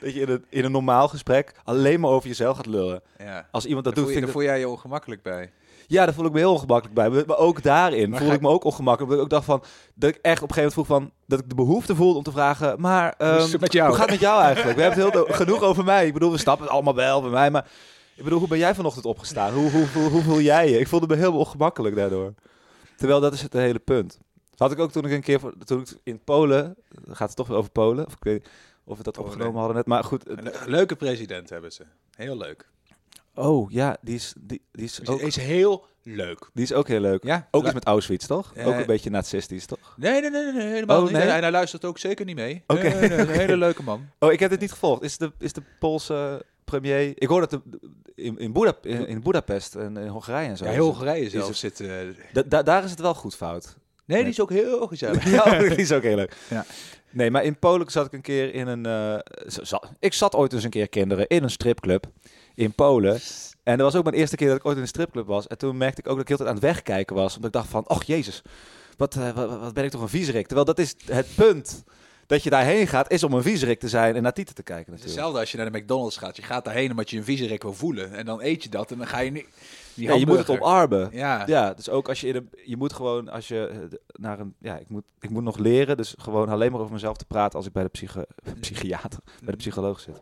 Dat 0.00 0.14
je 0.14 0.20
in 0.20 0.28
een, 0.28 0.44
in 0.48 0.64
een 0.64 0.72
normaal 0.72 1.08
gesprek 1.08 1.54
alleen 1.64 2.00
maar 2.00 2.10
over 2.10 2.28
jezelf 2.28 2.56
gaat 2.56 2.66
lullen. 2.66 3.02
Ja. 3.18 3.48
Als 3.50 3.64
iemand 3.64 3.84
dat 3.84 3.94
Daar 3.94 4.04
doet, 4.04 4.12
voel, 4.12 4.20
je, 4.20 4.26
daar 4.26 4.34
voel 4.34 4.48
jij 4.48 4.58
je 4.58 4.68
ongemakkelijk 4.68 5.22
bij. 5.22 5.52
ja, 5.86 6.04
daar 6.04 6.14
voel 6.14 6.24
ik 6.26 6.32
me 6.32 6.38
heel 6.38 6.52
ongemakkelijk 6.52 6.94
bij. 6.94 7.24
Maar 7.26 7.36
ook 7.38 7.62
daarin 7.62 8.10
Maar 8.10 8.18
voel 8.18 8.28
ga 8.28 8.34
ik 8.34 8.40
me 8.40 8.48
ook 8.48 8.64
ongemakkelijk. 8.64 9.10
Dat 9.10 9.18
ik 9.18 9.24
ook 9.24 9.30
dacht 9.30 9.44
van, 9.44 9.62
dat 9.94 10.10
ik 10.10 10.18
echt 10.22 10.42
op 10.42 10.48
een 10.48 10.54
gegeven 10.54 10.56
moment 10.56 10.72
vroeg 10.72 10.86
van, 10.86 11.10
dat 11.26 11.38
ik 11.38 11.48
de 11.48 11.54
behoefte 11.54 11.94
voelde 11.96 12.18
om 12.18 12.24
te 12.24 12.32
vragen, 12.32 12.80
maar 12.80 13.14
Hoe 13.18 13.26
ehm, 13.26 13.60
met 13.60 13.72
jou? 13.72 13.88
hoe 13.88 13.96
gaat 13.96 14.10
het 14.10 14.20
met 14.20 14.28
jou 14.28 14.42
eigenlijk? 14.42 14.76
We 14.76 14.82
hebben 14.82 15.04
het 15.04 15.14
heel 15.14 15.26
genoeg 15.34 15.62
over 15.62 15.84
mij. 15.84 16.06
Ik 16.06 16.12
bedoel, 16.12 16.30
we 16.32 16.38
snappen 16.38 16.64
het 16.64 16.74
allemaal 16.74 16.94
wel 16.94 17.20
bij 17.20 17.30
mij, 17.30 17.50
maar 17.50 17.66
ik 18.14 18.24
bedoel, 18.24 18.38
hoe 18.38 18.48
ben 18.48 18.58
jij 18.58 18.74
vanochtend 18.74 19.04
opgestaan? 19.04 19.52
Hoe, 19.52 19.70
hoe, 19.70 19.86
hoe, 19.94 20.08
hoe 20.10 20.22
voel 20.22 20.40
jij 20.40 20.70
je? 20.70 20.78
Ik 20.78 20.88
voelde 20.88 21.06
me 21.06 21.16
heel 21.16 21.32
ongemakkelijk 21.38 21.96
daardoor. 21.96 22.34
Terwijl 22.96 23.20
dat 23.20 23.32
is 23.32 23.42
het 23.42 23.52
hele 23.52 23.78
punt. 23.78 24.18
Dat 24.50 24.58
had 24.58 24.72
ik 24.72 24.78
ook 24.78 24.92
toen 24.92 25.04
ik 25.04 25.10
een 25.12 25.22
keer, 25.22 25.40
toen 25.64 25.80
ik 25.80 25.88
in 26.02 26.24
Polen, 26.24 26.76
gaat 27.08 27.28
het 27.28 27.36
toch 27.36 27.46
weer 27.48 27.56
over 27.56 27.70
Polen, 27.70 28.06
of 28.06 28.12
ik 28.12 28.24
weet 28.24 28.42
niet 28.42 28.48
of 28.84 28.96
we 28.96 29.02
dat 29.02 29.12
Polen. 29.14 29.30
opgenomen 29.30 29.58
hadden 29.58 29.76
net, 29.76 29.86
maar 29.86 30.04
goed. 30.04 30.28
Een 30.28 30.42
le- 30.42 30.52
leuke 30.66 30.96
president 30.96 31.50
hebben 31.50 31.72
ze. 31.72 31.82
Heel 32.16 32.36
leuk. 32.36 32.70
Oh, 33.34 33.70
ja, 33.70 33.96
die 34.00 34.14
is, 34.14 34.34
die, 34.40 34.62
die 34.72 34.84
is, 34.84 35.06
ook, 35.06 35.20
is 35.20 35.36
heel 35.36 35.84
leuk. 36.02 36.50
die 36.52 36.62
is 36.64 36.72
ook 36.72 36.88
heel 36.88 37.00
leuk. 37.00 37.24
Ja, 37.24 37.48
Ook 37.50 37.64
iets 37.64 37.72
met 37.74 37.84
Auschwitz, 37.84 38.26
toch? 38.26 38.52
Eh, 38.54 38.66
ook 38.66 38.74
een 38.74 38.86
beetje 38.86 39.10
nazistisch, 39.10 39.66
toch? 39.66 39.94
Nee, 39.96 40.20
nee, 40.20 40.30
nee, 40.30 40.52
nee, 40.52 40.66
helemaal 40.66 40.96
Oh, 40.98 41.02
niet. 41.02 41.12
nee? 41.12 41.22
En 41.22 41.40
hij 41.42 41.50
luistert 41.50 41.84
ook 41.84 41.98
zeker 41.98 42.24
niet 42.24 42.36
mee. 42.36 42.64
Oké. 42.66 42.82
Nee, 42.82 42.92
nee, 42.94 43.08
nee, 43.08 43.18
een 43.18 43.28
hele 43.28 43.56
leuke 43.56 43.82
man. 43.82 44.08
Oh, 44.18 44.32
ik 44.32 44.40
heb 44.40 44.50
dit 44.50 44.60
niet 44.60 44.70
gevolgd. 44.72 45.02
Is 45.02 45.18
de, 45.18 45.32
is 45.38 45.52
de 45.52 45.62
Poolse 45.78 46.44
premier... 46.80 47.12
Ik 47.14 47.28
hoor 47.28 47.40
dat 47.40 47.50
de, 47.50 47.60
in, 48.14 48.38
in, 48.38 48.52
Boedap- 48.52 48.86
in, 48.86 49.06
in 49.06 49.22
Budapest 49.22 49.74
en 49.74 49.96
in 49.96 50.06
Hongarije 50.08 50.48
en 50.48 50.56
zo... 50.56 50.64
Ja, 50.64 50.70
heel 50.70 50.84
Hongarije 50.86 51.24
is 51.24 51.32
het- 51.32 51.56
zit... 51.56 51.84
Da- 52.32 52.42
da- 52.42 52.62
daar 52.62 52.84
is 52.84 52.90
het 52.90 53.00
wel 53.00 53.14
goed 53.14 53.34
fout. 53.34 53.76
nee, 54.04 54.20
die 54.22 54.30
is 54.32 54.40
ook 54.40 54.50
heel 54.50 54.86
gezellig. 54.86 55.24
Ja, 55.30 55.58
die 55.58 55.76
is 55.76 55.92
ook 55.92 56.02
heel 56.02 56.16
leuk. 56.16 56.36
Ja. 56.50 56.64
Nee, 57.10 57.30
maar 57.30 57.44
in 57.44 57.58
Polen 57.58 57.90
zat 57.90 58.06
ik 58.06 58.12
een 58.12 58.20
keer 58.20 58.54
in 58.54 58.66
een... 58.66 58.86
eh, 58.86 59.18
ik 59.98 60.12
zat 60.12 60.34
ooit 60.34 60.52
eens 60.52 60.64
een 60.64 60.70
keer, 60.70 60.88
kinderen, 60.88 61.26
in 61.28 61.42
een 61.42 61.50
stripclub 61.50 62.06
in 62.54 62.72
Polen. 62.72 63.20
En 63.62 63.76
dat 63.78 63.86
was 63.92 63.96
ook 63.96 64.04
mijn 64.04 64.16
eerste 64.16 64.36
keer 64.36 64.48
dat 64.48 64.56
ik 64.56 64.66
ooit 64.66 64.76
in 64.76 64.82
een 64.82 64.88
stripclub 64.88 65.26
was. 65.26 65.46
En 65.46 65.58
toen 65.58 65.76
merkte 65.76 66.00
ik 66.00 66.06
ook 66.06 66.12
dat 66.12 66.22
ik 66.22 66.28
heel 66.28 66.36
tijd 66.36 66.48
aan 66.48 66.54
het 66.54 66.64
wegkijken 66.64 67.16
was. 67.16 67.34
Omdat 67.36 67.46
ik 67.50 67.52
dacht 67.56 67.68
van, 67.68 67.88
och 67.88 68.02
jezus, 68.02 68.42
wat, 68.96 69.14
eh, 69.16 69.30
wat, 69.30 69.60
wat 69.60 69.74
ben 69.74 69.84
ik 69.84 69.90
toch 69.90 70.00
een 70.00 70.08
viezerik. 70.08 70.44
Terwijl 70.46 70.66
dat 70.66 70.78
is 70.78 70.94
het 71.06 71.26
punt 71.34 71.84
dat 72.32 72.42
je 72.42 72.50
daarheen 72.50 72.86
gaat, 72.86 73.10
is 73.10 73.22
om 73.22 73.32
een 73.32 73.42
viezerik 73.42 73.80
te 73.80 73.88
zijn 73.88 74.16
en 74.16 74.22
naar 74.22 74.32
Tieten 74.32 74.54
te 74.54 74.62
kijken 74.62 74.92
natuurlijk. 74.92 75.14
hetzelfde 75.14 75.40
als 75.40 75.50
je 75.50 75.56
naar 75.56 75.72
de 75.72 75.78
McDonald's 75.78 76.16
gaat. 76.16 76.36
Je 76.36 76.42
gaat 76.42 76.64
daarheen 76.64 76.90
omdat 76.90 77.10
je 77.10 77.16
een 77.16 77.24
viezerik 77.24 77.62
wil 77.62 77.72
voelen. 77.72 78.12
En 78.12 78.24
dan 78.24 78.42
eet 78.42 78.62
je 78.62 78.68
dat 78.68 78.90
en 78.90 78.98
dan 78.98 79.06
ga 79.06 79.18
je 79.18 79.30
niet... 79.30 79.46
Ja, 79.94 80.14
je 80.14 80.26
moet 80.26 80.38
het 80.38 80.48
omarmen. 80.48 81.08
Ja. 81.12 81.42
Ja, 81.46 81.74
dus 81.74 81.88
ook 81.88 82.08
als 82.08 82.20
je 82.20 82.26
in 82.28 82.36
een, 82.36 82.50
je 82.64 82.76
moet 82.76 82.92
gewoon 82.92 83.28
als 83.28 83.48
je 83.48 83.66
eh, 83.66 83.98
naar 84.12 84.40
een, 84.40 84.54
ja, 84.58 84.78
ik 84.78 84.88
moet, 84.88 85.04
ik 85.20 85.30
moet 85.30 85.42
nog 85.42 85.58
leren, 85.58 85.96
dus 85.96 86.14
gewoon 86.18 86.48
alleen 86.48 86.72
maar 86.72 86.80
over 86.80 86.92
mezelf 86.92 87.16
te 87.16 87.24
praten 87.24 87.58
als 87.58 87.66
ik 87.66 87.72
bij 87.72 87.82
de 87.82 88.24
psychiater, 88.60 89.18
bij 89.40 89.50
de 89.52 89.56
psycholoog 89.56 90.00
zit. 90.00 90.20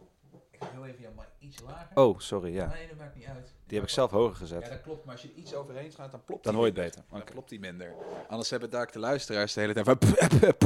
Ik 0.51 0.61
wil 0.75 0.85
even 0.85 1.01
jouw 1.01 1.13
mic 1.17 1.49
iets 1.49 1.63
lager. 1.67 1.89
Oh, 1.95 2.19
sorry, 2.19 2.55
ja. 2.55 2.67
Nee, 2.67 2.89
dat 2.89 2.99
maakt 2.99 3.15
niet 3.15 3.27
uit. 3.27 3.53
Die 3.71 3.79
heb 3.79 3.89
ik 3.89 3.95
zelf 3.95 4.11
hoger 4.11 4.33
Ja, 4.33 4.39
gezet. 4.39 4.69
dat 4.71 4.81
klopt. 4.83 5.05
Maar 5.05 5.15
als 5.15 5.23
je 5.23 5.31
iets 5.35 5.55
overheen 5.55 5.93
gaat, 5.93 6.11
dan 6.11 6.25
klopt 6.25 6.45
Dan 6.45 6.55
hoor 6.55 6.67
je 6.67 6.73
het 6.73 6.81
beter. 6.83 7.03
Dan 7.11 7.25
klopt 7.25 7.49
die 7.49 7.61
minder. 7.61 7.95
Anders 8.29 8.51
hebben 8.51 8.71
daar 8.71 8.93
de 8.93 8.99
luisteraars 8.99 9.53
de 9.53 9.61
hele 9.61 9.73
tijd 9.73 9.87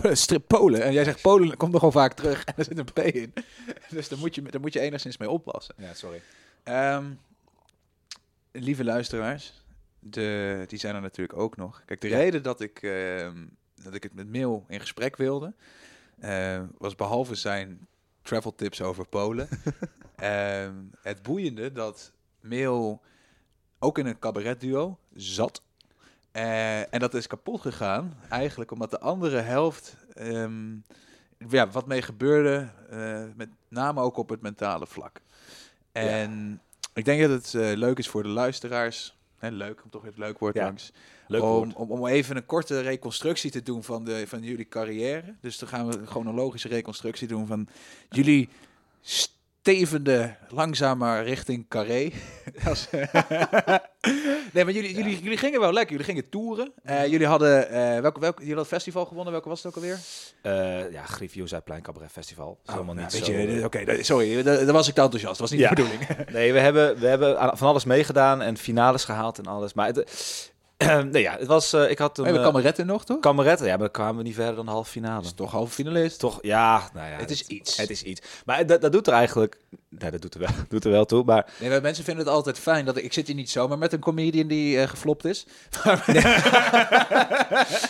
van 0.03 0.17
strip 0.17 0.47
Polen. 0.47 0.83
En 0.83 0.93
jij 0.93 1.05
zegt 1.05 1.21
Polen 1.23 1.57
komt 1.57 1.73
nogal 1.73 1.93
vaak 1.93 2.13
terug 2.13 2.45
en 2.45 2.55
er 2.57 2.65
zit 2.65 2.79
een 2.79 2.85
P 2.93 2.99
in. 2.99 3.33
Dus 3.91 4.09
daar 4.09 4.19
moet 4.19 4.35
je, 4.35 4.43
daar 4.43 4.61
moet 4.61 4.73
je 4.73 4.81
enigszins 4.81 5.17
mee 5.17 5.31
oppassen. 5.31 5.75
Ja, 5.79 5.95
sorry. 5.95 6.23
Ehm, 6.63 7.05
lieve 8.53 8.85
luisteraars, 8.85 9.63
de, 9.99 10.65
die 10.67 10.79
zijn 10.79 10.95
er 10.95 11.01
natuurlijk 11.01 11.39
ook 11.39 11.57
nog. 11.57 11.83
Kijk, 11.87 12.01
de 12.01 12.09
Ja. 12.09 12.17
reden 12.17 12.43
dat 12.43 12.61
ik, 12.61 12.83
ehm, 12.83 13.45
dat 13.83 13.95
ik 13.95 14.03
het 14.03 14.15
met 14.15 14.33
Mail 14.33 14.65
in 14.69 14.81
gesprek 14.81 15.17
wilde, 15.17 15.53
eh, 16.21 16.63
was 16.79 16.95
behalve 16.95 17.35
zijn 17.35 17.87
travel 18.23 18.55
tips 18.55 18.83
over 18.83 19.07
Polen, 19.07 19.49
ehm, 20.17 20.75
het 21.03 21.23
boeiende 21.23 21.73
dat 21.73 22.13
Mail 22.45 23.01
ook 23.79 23.99
in 23.99 24.07
een 24.07 24.19
cabaretduo 24.19 24.99
zat. 25.15 25.63
Eh, 26.33 26.95
en 26.95 27.01
dat 27.01 27.15
is 27.15 27.27
kapot 27.27 27.61
gegaan, 27.61 28.17
eigenlijk 28.29 28.71
omdat 28.71 28.91
de 28.91 29.01
andere 29.01 29.41
helft, 29.41 29.97
ehm, 30.15 30.75
ja, 31.49 31.69
wat 31.69 31.87
mee 31.87 32.03
gebeurde, 32.03 32.69
eh, 32.91 33.23
met 33.37 33.49
name 33.69 34.01
ook 34.01 34.17
op 34.17 34.29
het 34.29 34.41
mentale 34.41 34.87
vlak. 34.87 35.21
En 35.93 36.61
ik 36.95 37.05
denk 37.05 37.21
dat 37.21 37.31
het 37.31 37.55
eh, 37.55 37.77
leuk 37.77 37.99
is 37.99 38.09
voor 38.09 38.23
de 38.23 38.29
luisteraars. 38.29 39.17
Hè, 39.39 39.49
leuk, 39.49 39.85
om 39.85 39.91
toch 39.91 40.03
weer 40.03 40.11
het 40.11 40.21
leuk 40.21 40.39
woord 40.39 40.55
Ja, 40.55 40.65
langs. 40.65 40.93
Leuk 41.27 41.43
om, 41.43 41.49
woord. 41.49 41.75
om, 41.75 41.91
om 41.91 42.07
even 42.07 42.37
een 42.37 42.47
korte 42.47 42.81
reconstructie 42.81 43.51
te 43.51 43.63
doen 43.63 43.83
van, 43.83 44.05
de, 44.05 44.27
van 44.27 44.43
jullie 44.43 44.69
carrière. 44.69 45.35
Dus 45.41 45.59
dan 45.59 45.69
gaan 45.69 45.87
we 45.87 45.99
een 45.99 46.07
chronologische 46.07 46.69
reconstructie 46.69 47.29
doen 47.29 47.47
van 47.47 47.69
jullie 48.09 48.49
stevende 49.69 50.35
langzamer 50.49 51.23
richting 51.25 51.69
Carré. 51.69 52.11
Als- 52.69 52.89
nee, 54.53 54.65
maar 54.65 54.71
jullie, 54.73 54.95
jullie, 54.95 55.23
jullie 55.23 55.39
gingen 55.39 55.61
wel 55.61 55.73
lekker. 55.73 55.91
Jullie 55.91 56.07
gingen 56.13 56.29
toeren. 56.29 56.73
Eh, 56.83 57.07
jullie 57.07 57.27
hadden 57.27 57.69
eh 57.69 58.01
welke, 58.01 58.21
welke, 58.21 58.21
jullie 58.21 58.55
hadden 58.55 58.57
het 58.59 58.67
festival 58.67 59.05
gewonnen. 59.05 59.33
Welke 59.33 59.49
was 59.49 59.63
het 59.63 59.67
ook 59.67 59.83
alweer? 59.83 59.99
Eh, 60.43 60.93
ja, 60.93 61.03
Griffioen 61.05 61.49
Zuidplein 61.49 61.83
Cabaret 61.83 62.11
Festival. 62.11 62.59
Helemaal 62.65 62.95
niet 62.95 63.05
Oh, 63.05 63.11
weet 63.13 63.25
zo. 63.25 63.33
je, 63.33 63.59
eh, 63.59 63.65
Oké, 63.65 64.03
sorry, 64.03 64.43
daar 64.43 64.73
was 64.73 64.89
ik 64.89 64.95
te 64.95 65.01
enthousiast. 65.01 65.39
Dat 65.39 65.49
was 65.49 65.59
niet 65.59 65.61
Ja. 65.61 65.69
de 65.69 65.75
bedoeling. 65.75 66.31
Nee, 66.33 66.53
we 66.53 66.59
hebben, 66.59 66.99
we 66.99 67.07
hebben 67.07 67.57
van 67.59 67.69
alles 67.69 67.85
meegedaan 67.85 68.43
en 68.43 68.57
finales 68.57 69.05
gehaald 69.05 69.39
en 69.39 69.47
alles. 69.47 69.75
Maar 69.75 69.87
het, 69.87 70.53
nee, 71.11 71.23
ja, 71.23 71.37
het 71.39 71.47
was, 71.47 71.73
eh, 71.73 71.91
ik 71.91 71.99
had 71.99 72.17
We 72.17 72.29
een 72.29 72.35
uh, 72.35 72.43
kameretten 72.43 72.87
nog, 72.87 73.05
toch? 73.05 73.21
kameretten. 73.21 73.67
Ja, 73.67 73.73
maar 73.73 73.81
dan 73.81 73.91
kwamen 73.91 74.17
we 74.17 74.23
niet 74.23 74.35
verder 74.35 74.55
dan 74.55 74.65
de 74.65 74.71
halve 74.71 74.91
finale. 74.91 75.25
Is 75.25 75.33
toch 75.33 75.51
halve 75.51 75.73
finalist. 75.73 76.19
Toch, 76.19 76.39
ja, 76.43 76.91
nou 76.95 77.09
ja. 77.11 77.17
Het 77.17 77.31
is 77.31 77.43
iets. 77.47 77.77
Het 77.77 77.91
is 77.91 78.03
iets. 78.03 78.21
Maar 78.45 78.67
dat, 78.67 78.81
dat 78.81 78.93
doet 78.93 79.07
er 79.07 79.13
eigenlijk... 79.13 79.57
Nee, 79.89 80.11
dat 80.11 80.23
doet 80.23 80.35
er 80.35 80.41
wel, 80.41 80.49
doet 80.69 80.85
er 80.85 80.91
wel 80.91 81.05
toe. 81.05 81.25
Maar 81.25 81.53
Nee, 81.61 81.71
maar 81.71 81.81
mensen 81.81 82.05
vinden 82.05 82.25
het 82.25 82.35
altijd 82.35 82.59
fijn 82.59 82.85
dat 82.85 82.97
ik, 82.97 83.05
ik 83.05 83.13
zit 83.13 83.27
hier 83.27 83.37
niet 83.37 83.51
zomaar 83.51 83.79
met 83.79 83.93
een 83.93 84.01
comedian 84.01 84.47
die 84.47 84.81
eh, 84.81 84.89
geflopt 84.89 85.25
is. 85.25 85.47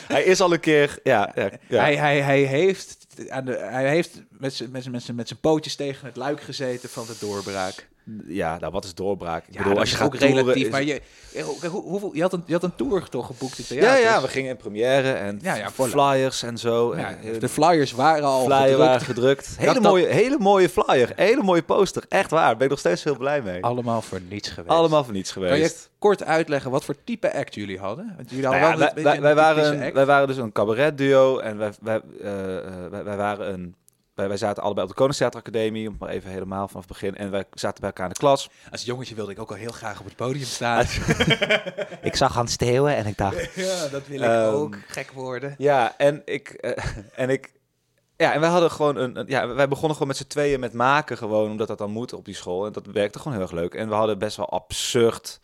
hij 0.09 0.23
is 0.25 0.41
al 0.41 0.53
een 0.53 0.61
keer... 0.61 0.99
Ja, 1.03 1.33
ja, 1.35 1.51
ja. 1.69 1.81
Hij, 1.81 1.97
hij, 1.97 2.21
hij 2.21 2.43
heeft, 2.43 3.07
aan 3.29 3.45
de, 3.45 3.53
hij 3.59 3.89
heeft 3.89 4.23
met 4.31 4.55
zijn 4.55 4.71
met 4.71 4.91
met 4.91 5.03
zijn- 5.03 5.17
met 5.17 5.29
zijn 5.29 5.41
pootjes 5.41 5.75
tegen 5.75 6.07
het 6.07 6.17
luik 6.17 6.41
gezeten 6.43 6.89
van 6.89 7.07
de 7.07 7.17
doorbraak. 7.21 7.89
Ja, 8.27 8.59
nou, 8.59 8.73
wat 8.73 8.85
is 8.85 8.95
doorbraak? 8.95 9.47
Ik 9.47 9.55
Ja, 9.55 9.63
bedoel, 9.63 9.79
als 9.79 9.91
je 9.91 9.97
gaat 9.97 10.07
ook 10.07 10.15
toeren, 10.17 10.37
relatief. 10.37 10.65
is- 10.65 10.71
Maar 10.71 10.83
je, 10.83 11.01
eh, 11.35 11.45
hoe, 11.45 11.67
hoe- 11.69 11.83
hoeveel, 11.83 12.11
je, 12.15 12.23
had 12.23 12.33
een, 12.33 12.43
je 12.47 12.53
had 12.53 12.63
een 12.63 12.75
tour 12.77 13.09
toch 13.09 13.27
geboekt 13.27 13.59
in 13.59 13.65
Ja, 13.77 13.81
theaters? 13.83 14.03
ja, 14.05 14.21
we 14.23 14.29
gingen 14.29 14.51
in 14.51 14.57
première 14.57 15.13
en 15.13 15.39
Ja, 15.43 15.55
ja, 15.55 15.73
voilà. 15.73 15.75
flyers 15.75 16.43
en 16.43 16.59
zo. 16.59 16.91
En, 16.93 17.19
eh, 17.21 17.41
de 17.41 17.49
flyers 17.49 17.93
waren 17.93 18.25
al 18.25 18.45
flyer 18.45 18.61
gedrukt. 18.61 18.79
waren 18.79 19.01
gedrukt. 19.01 19.57
Hele, 19.59 19.73
dat- 19.75 19.83
mooie, 19.83 20.07
hele 20.07 20.37
mooie 20.39 20.69
flyer, 20.69 21.13
hele 21.17 21.43
mooie 21.43 21.63
poster. 21.63 22.05
Echt 22.09 22.31
waar, 22.31 22.45
daar 22.47 22.55
ben 22.57 22.65
ik 22.65 22.71
nog 22.71 22.79
steeds 22.79 23.05
heel 23.05 23.17
blij 23.17 23.43
mee. 23.43 23.63
Allemaal 23.65 24.03
voor 24.03 24.21
niets 24.29 24.49
geweest. 24.49 24.75
Allemaal 24.75 25.05
voor 25.05 25.13
niets 25.13 25.33
Kan 25.33 25.43
geweest. 25.43 25.83
je 25.83 25.89
kort 25.99 26.25
uitleggen 26.25 26.71
wat 26.71 26.85
voor 26.85 26.95
type 27.05 27.35
act 27.35 27.55
jullie 27.55 27.79
hadden? 27.79 28.13
Want 28.17 28.31
jullie 28.31 28.45
Nou 28.45 28.57
hadden 28.57 28.79
ja, 28.79 28.95
wel 28.95 28.95
wij, 29.23 29.35
waren, 29.35 29.95
wij 29.95 30.07
waren 30.07 30.27
dus 30.27 30.37
een 30.37 30.53
cabaretduo 30.53 31.39
en 31.39 31.59
wij, 31.59 31.71
wij, 31.81 32.01
eh, 32.23 32.31
wij, 32.91 33.05
wij 33.05 33.17
waren 33.17 33.53
een... 33.53 33.75
Wij, 34.15 34.29
wij 34.29 34.37
zaten 34.37 34.63
allebei 34.63 34.83
op 34.87 34.93
de 34.93 34.99
Koningstheateracademie, 34.99 35.89
om 35.89 35.97
maar 35.99 36.09
even 36.09 36.31
helemaal 36.31 36.69
vanaf 36.69 36.83
het 36.89 36.93
begin. 36.93 37.17
En 37.17 37.31
wij 37.31 37.45
zaten 37.53 37.81
bij 37.81 37.89
elkaar 37.89 38.07
in 38.07 38.13
de 38.13 38.19
klas. 38.19 38.51
Als 38.71 38.83
jongetje 38.85 39.15
wilde 39.15 39.33
ik 39.33 39.39
ook 39.39 39.51
al 39.51 39.57
heel 39.57 39.73
graag 39.73 39.99
op 40.01 40.05
het 40.05 40.17
podium 40.17 40.45
staan. 40.45 40.85
Ik 42.03 42.17
zag 42.17 42.35
Hans 42.35 42.53
Steeuwen 42.53 42.97
en 42.97 43.07
ik 43.07 43.17
dacht... 43.17 43.55
ja, 43.55 43.89
dat 43.89 44.07
wil 44.07 44.21
ik 44.21 44.29
Ehm, 44.29 44.55
ook. 44.55 44.77
Gek 44.89 45.11
worden. 45.13 45.55
Ja, 45.59 45.95
en 45.97 46.23
ik... 46.25 46.49
eh, 46.49 46.85
en 47.15 47.31
ik 47.31 47.53
ja, 48.17 48.33
en 48.33 48.41
wij 48.41 48.49
hadden 48.51 48.71
gewoon 48.71 48.97
een, 48.97 49.19
een- 49.19 49.27
Ja, 49.29 49.47
wij 49.55 49.69
begonnen 49.69 49.93
gewoon 49.93 50.09
met 50.09 50.17
z'n 50.17 50.27
tweeën 50.27 50.61
met 50.61 50.73
maken 50.73 51.17
gewoon, 51.17 51.51
omdat 51.51 51.69
dat 51.69 51.79
dan 51.79 51.91
moet 51.91 52.13
op 52.13 52.25
die 52.25 52.35
school. 52.35 52.67
En 52.67 52.73
dat 52.73 52.87
werkte 52.87 53.19
gewoon 53.19 53.33
heel 53.33 53.43
erg 53.43 53.53
leuk. 53.53 53.75
En 53.75 53.89
we 53.89 53.95
hadden 53.95 54.19
best 54.19 54.37
wel 54.37 54.51
absurd... 54.51 55.41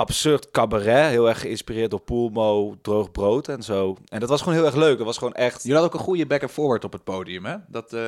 Absurd 0.00 0.50
cabaret, 0.50 1.10
heel 1.10 1.28
erg 1.28 1.40
geïnspireerd 1.40 1.90
door 1.90 2.00
Poelmo, 2.00 2.76
Droog 2.82 3.10
Brood 3.10 3.48
en 3.48 3.62
zo. 3.62 3.96
En 4.08 4.20
dat 4.20 4.28
was 4.28 4.42
gewoon 4.42 4.54
heel 4.54 4.66
erg 4.66 4.74
leuk. 4.74 4.96
Dat 4.96 5.06
was 5.06 5.18
gewoon 5.18 5.34
echt... 5.34 5.62
Jullie 5.62 5.78
hadden 5.78 5.92
ook 5.92 5.98
een 5.98 6.06
goede 6.06 6.26
back 6.26 6.42
and 6.42 6.50
forward 6.50 6.84
op 6.84 6.92
het 6.92 7.04
podium, 7.04 7.44
hè? 7.44 7.56
Dat, 7.66 7.92
eh 7.92 8.00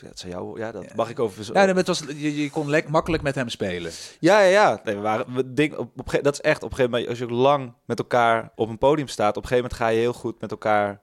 Ja, 0.00 0.08
dat, 0.08 0.24
jou, 0.28 0.58
ja, 0.58 0.72
dat 0.72 0.94
mag 0.94 1.10
ik 1.10 1.18
over... 1.18 1.44
Ja, 1.52 1.64
nee, 1.64 1.74
het 1.74 1.86
was, 1.86 2.02
je, 2.16 2.42
je 2.42 2.50
kon 2.50 2.68
lek, 2.68 2.88
makkelijk 2.88 3.22
met 3.22 3.34
hem 3.34 3.48
spelen. 3.48 3.92
Ja, 4.20 4.40
ja, 4.40 4.48
ja. 4.48 4.80
Nee, 4.84 4.94
we 4.94 5.00
waren, 5.00 5.34
we 5.34 5.52
ding, 5.52 5.76
op, 5.76 5.90
op, 5.96 6.18
dat 6.22 6.32
is 6.32 6.40
echt 6.40 6.62
op 6.62 6.70
een 6.70 6.76
gegeven 6.76 6.90
moment, 6.90 7.08
als 7.08 7.18
je 7.18 7.24
ook 7.24 7.30
lang 7.30 7.72
met 7.84 7.98
elkaar 7.98 8.52
op 8.54 8.68
een 8.68 8.78
podium 8.78 9.08
staat, 9.08 9.36
op 9.36 9.42
een 9.42 9.48
gegeven 9.48 9.70
moment 9.70 9.80
ga 9.80 9.88
je 9.88 9.98
heel 9.98 10.12
goed 10.12 10.40
met 10.40 10.50
elkaar, 10.50 11.00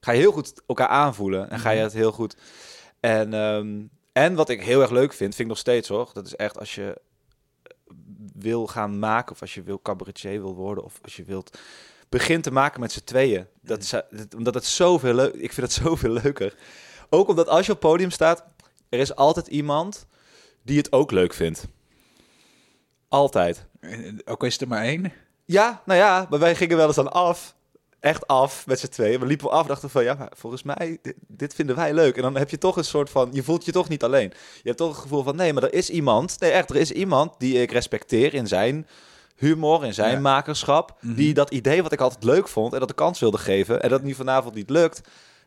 ga 0.00 0.12
je 0.12 0.18
heel 0.18 0.32
goed 0.32 0.62
elkaar 0.66 0.88
aanvoelen 0.88 1.50
en 1.50 1.58
ga 1.58 1.70
je 1.70 1.82
het 1.82 1.92
heel 1.92 2.12
goed. 2.12 2.36
En, 3.00 3.34
ehm, 3.34 3.80
en 4.12 4.34
wat 4.34 4.48
ik 4.48 4.62
heel 4.62 4.80
erg 4.80 4.90
leuk 4.90 5.12
vind, 5.12 5.34
vind 5.34 5.38
ik 5.38 5.46
nog 5.46 5.58
steeds 5.58 5.88
hoor, 5.88 6.10
dat 6.12 6.26
is 6.26 6.36
echt 6.36 6.58
als 6.58 6.74
je 6.74 7.00
wil 8.42 8.66
gaan 8.66 8.98
maken 8.98 9.32
of 9.32 9.40
als 9.40 9.54
je 9.54 9.62
wil 9.62 9.80
cabaretier 9.82 10.40
wil 10.42 10.54
worden 10.54 10.84
of 10.84 10.98
als 11.02 11.16
je 11.16 11.24
wilt 11.24 11.58
begin 12.08 12.40
te 12.42 12.50
maken 12.52 12.80
met 12.80 12.92
z'n 12.92 13.04
tweeën. 13.04 13.46
Dat 13.60 13.82
is, 13.82 13.90
dat- 13.90 14.34
omdat 14.36 14.54
het 14.54 14.64
zoveel 14.64 15.14
leuk, 15.14 15.34
ik 15.34 15.52
vind 15.52 15.66
het 15.72 15.72
zoveel 15.86 16.10
leuker. 16.22 16.54
Ook 17.10 17.28
omdat 17.28 17.48
als 17.48 17.66
je 17.66 17.72
op 17.72 17.80
podium 17.80 18.10
staat, 18.10 18.44
er 18.88 18.98
is 18.98 19.14
altijd 19.16 19.46
iemand 19.46 20.06
die 20.62 20.76
het 20.78 20.92
ook 20.92 21.10
leuk 21.10 21.32
vindt. 21.34 21.66
Altijd. 23.08 23.64
Ook 24.24 24.44
is 24.44 24.60
er 24.60 24.68
maar 24.68 24.82
één. 24.82 25.12
Ja, 25.44 25.82
nou 25.84 25.98
ja, 25.98 26.26
maar 26.30 26.38
wij 26.38 26.54
gingen 26.54 26.76
wel 26.76 26.86
eens 26.86 26.96
dan 26.96 27.12
af. 27.12 27.54
Echt 28.02 28.26
af 28.26 28.66
met 28.66 28.80
z'n 28.80 28.86
tweeën. 28.88 29.20
We 29.20 29.26
liepen 29.26 29.50
af 29.50 29.66
dachten 29.66 29.90
van, 29.90 30.04
ja, 30.04 30.14
maar 30.14 30.32
volgens 30.36 30.62
mij, 30.62 30.98
dit, 31.02 31.14
dit 31.28 31.54
vinden 31.54 31.76
wij 31.76 31.94
leuk. 31.94 32.16
En 32.16 32.22
dan 32.22 32.36
heb 32.36 32.50
je 32.50 32.58
toch 32.58 32.76
een 32.76 32.84
soort 32.84 33.10
van, 33.10 33.28
je 33.32 33.42
voelt 33.42 33.64
je 33.64 33.72
toch 33.72 33.88
niet 33.88 34.02
alleen. 34.02 34.28
Je 34.54 34.60
hebt 34.62 34.76
toch 34.76 34.88
het 34.88 34.98
gevoel 35.00 35.22
van, 35.22 35.36
nee, 35.36 35.52
maar 35.52 35.62
er 35.62 35.74
is 35.74 35.90
iemand. 35.90 36.40
Nee, 36.40 36.50
echt, 36.50 36.70
er 36.70 36.76
is 36.76 36.90
iemand 36.92 37.34
die 37.38 37.62
ik 37.62 37.70
respecteer 37.72 38.34
in 38.34 38.46
zijn 38.46 38.86
humor, 39.36 39.84
in 39.84 39.94
zijn 39.94 40.12
Ja. 40.12 40.20
makerschap. 40.20 40.96
Mhm. 41.00 41.14
Die 41.14 41.34
dat 41.34 41.50
idee 41.50 41.82
wat 41.82 41.92
ik 41.92 42.00
altijd 42.00 42.24
leuk 42.24 42.48
vond 42.48 42.72
en 42.72 42.78
dat 42.78 42.88
de 42.88 42.94
kans 42.94 43.20
wilde 43.20 43.38
geven. 43.38 43.82
En 43.82 43.88
dat 43.88 44.02
nu 44.02 44.14
vanavond 44.14 44.54
niet 44.54 44.70
lukt, 44.70 45.00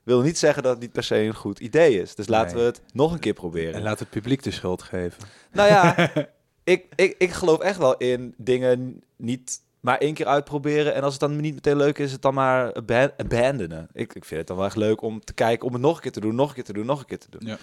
wil 0.03 0.21
niet 0.21 0.37
zeggen 0.37 0.63
dat 0.63 0.71
het 0.71 0.81
niet 0.81 0.91
per 0.91 1.03
se 1.03 1.15
een 1.17 1.35
goed 1.35 1.59
idee 1.59 2.01
is. 2.01 2.15
Dus 2.15 2.27
laten 2.27 2.55
Nee. 2.55 2.65
we 2.65 2.69
het 2.71 2.81
nog 2.93 3.11
een 3.13 3.19
keer 3.19 3.33
proberen. 3.33 3.73
En 3.73 3.81
laat 3.81 3.99
het 3.99 4.09
publiek 4.09 4.43
de 4.43 4.51
schuld 4.51 4.81
geven. 4.83 5.23
Nou 5.51 5.69
ja, 5.69 6.11
ik, 6.63 6.85
ik, 6.95 7.15
ik 7.17 7.31
geloof 7.31 7.59
echt 7.59 7.77
wel 7.77 7.97
in 7.97 8.33
dingen 8.37 9.03
niet 9.15 9.59
maar 9.85 9.97
één 9.97 10.13
keer 10.13 10.25
uitproberen. 10.25 10.93
En 10.93 11.03
als 11.03 11.11
het 11.11 11.21
dan 11.21 11.35
niet 11.35 11.53
meteen 11.53 11.77
leuk 11.77 11.97
is, 11.97 12.11
het 12.11 12.21
dan 12.21 12.33
maar 12.33 12.73
aban- 12.73 13.11
abandonen. 13.17 13.87
Ik, 13.93 14.13
ik 14.13 14.25
vind 14.25 14.39
het 14.39 14.47
dan 14.47 14.57
wel 14.57 14.65
echt 14.65 14.75
leuk 14.75 15.01
om 15.01 15.23
te 15.23 15.33
kijken, 15.33 15.67
om 15.67 15.73
het 15.73 15.81
nog 15.81 15.95
een 15.95 16.01
keer 16.01 16.11
te 16.11 16.19
doen, 16.19 16.35
nog 16.35 16.47
een 16.49 16.55
keer 16.55 16.63
te 16.63 16.73
doen, 16.73 16.85
nog 16.85 16.99
een 16.99 17.05
keer 17.05 17.19
te 17.19 17.27
doen. 17.29 17.41
Ja. 17.47 17.57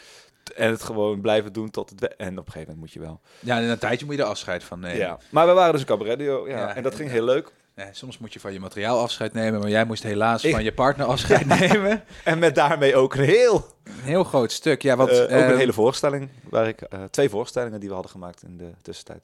En 0.56 0.70
het 0.70 0.82
gewoon 0.82 1.20
blijven 1.20 1.52
doen 1.52 1.70
tot 1.70 1.90
het... 1.90 2.16
En 2.16 2.38
op 2.38 2.46
een 2.46 2.52
gegeven 2.52 2.60
moment 2.60 2.78
moet 2.78 2.92
je 2.92 3.00
wel. 3.00 3.20
Ja, 3.40 3.56
en 3.56 3.62
een 3.64 3.78
tijdje 3.78 4.06
moet 4.06 4.14
je 4.16 4.22
er 4.22 4.28
afscheid 4.28 4.64
van 4.64 4.80
nemen. 4.80 4.98
Ja. 4.98 5.18
Maar 5.30 5.46
we 5.46 5.52
waren 5.52 5.72
dus 5.72 5.80
een 5.80 5.86
cabaret 5.86 6.18
duo. 6.18 6.48
Ja. 6.48 6.58
Ja. 6.58 6.74
En 6.76 6.82
dat 6.82 6.94
ging 6.94 7.10
heel 7.10 7.24
leuk. 7.24 7.52
Ja, 7.76 7.88
soms 7.92 8.18
moet 8.18 8.32
je 8.32 8.40
van 8.40 8.52
je 8.52 8.60
materiaal 8.60 8.98
afscheid 9.00 9.32
nemen, 9.32 9.60
maar 9.60 9.68
jij 9.70 9.84
moest 9.84 10.02
helaas 10.02 10.44
Ik- 10.44 10.52
van 10.54 10.64
je 10.64 10.72
partner 10.72 11.06
afscheid 11.14 11.46
nemen. 11.46 12.04
En 12.24 12.38
met 12.38 12.54
daarmee 12.54 12.96
ook 12.96 13.14
een 13.14 13.24
heel... 13.24 13.66
Een 13.84 13.92
heel 14.02 14.24
groot 14.24 14.52
stuk. 14.52 14.82
Ja, 14.82 14.96
wat, 14.96 15.08
eh, 15.08 15.20
ook 15.22 15.30
een 15.50 15.56
hele 15.56 15.72
voorstelling. 15.72 16.28
Waar 16.50 16.68
ik, 16.68 16.80
eh, 16.80 17.02
twee 17.10 17.28
voorstellingen 17.28 17.80
die 17.80 17.88
we 17.88 17.94
hadden 17.94 18.12
gemaakt 18.12 18.42
in 18.42 18.56
de 18.56 18.70
tussentijd. 18.82 19.22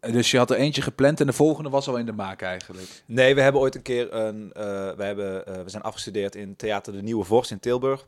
Dus 0.00 0.30
je 0.30 0.38
had 0.38 0.50
er 0.50 0.56
eentje 0.56 0.82
gepland 0.82 1.20
en 1.20 1.26
de 1.26 1.32
volgende 1.32 1.70
was 1.70 1.88
al 1.88 1.96
in 1.96 2.06
de 2.06 2.12
maak 2.12 2.42
eigenlijk. 2.42 3.02
Nee, 3.06 3.34
we 3.34 3.40
hebben 3.40 3.60
ooit 3.60 3.74
een 3.74 3.82
keer 3.82 4.14
een... 4.14 4.52
eh, 4.52 4.62
we, 4.96 5.04
hebben, 5.04 5.46
eh, 5.46 5.62
we 5.62 5.70
zijn 5.70 5.82
afgestudeerd 5.82 6.34
in 6.34 6.56
Theater 6.56 6.92
de 6.92 7.02
Nieuwe 7.02 7.24
Vorst 7.24 7.50
in 7.50 7.60
Tilburg. 7.60 8.06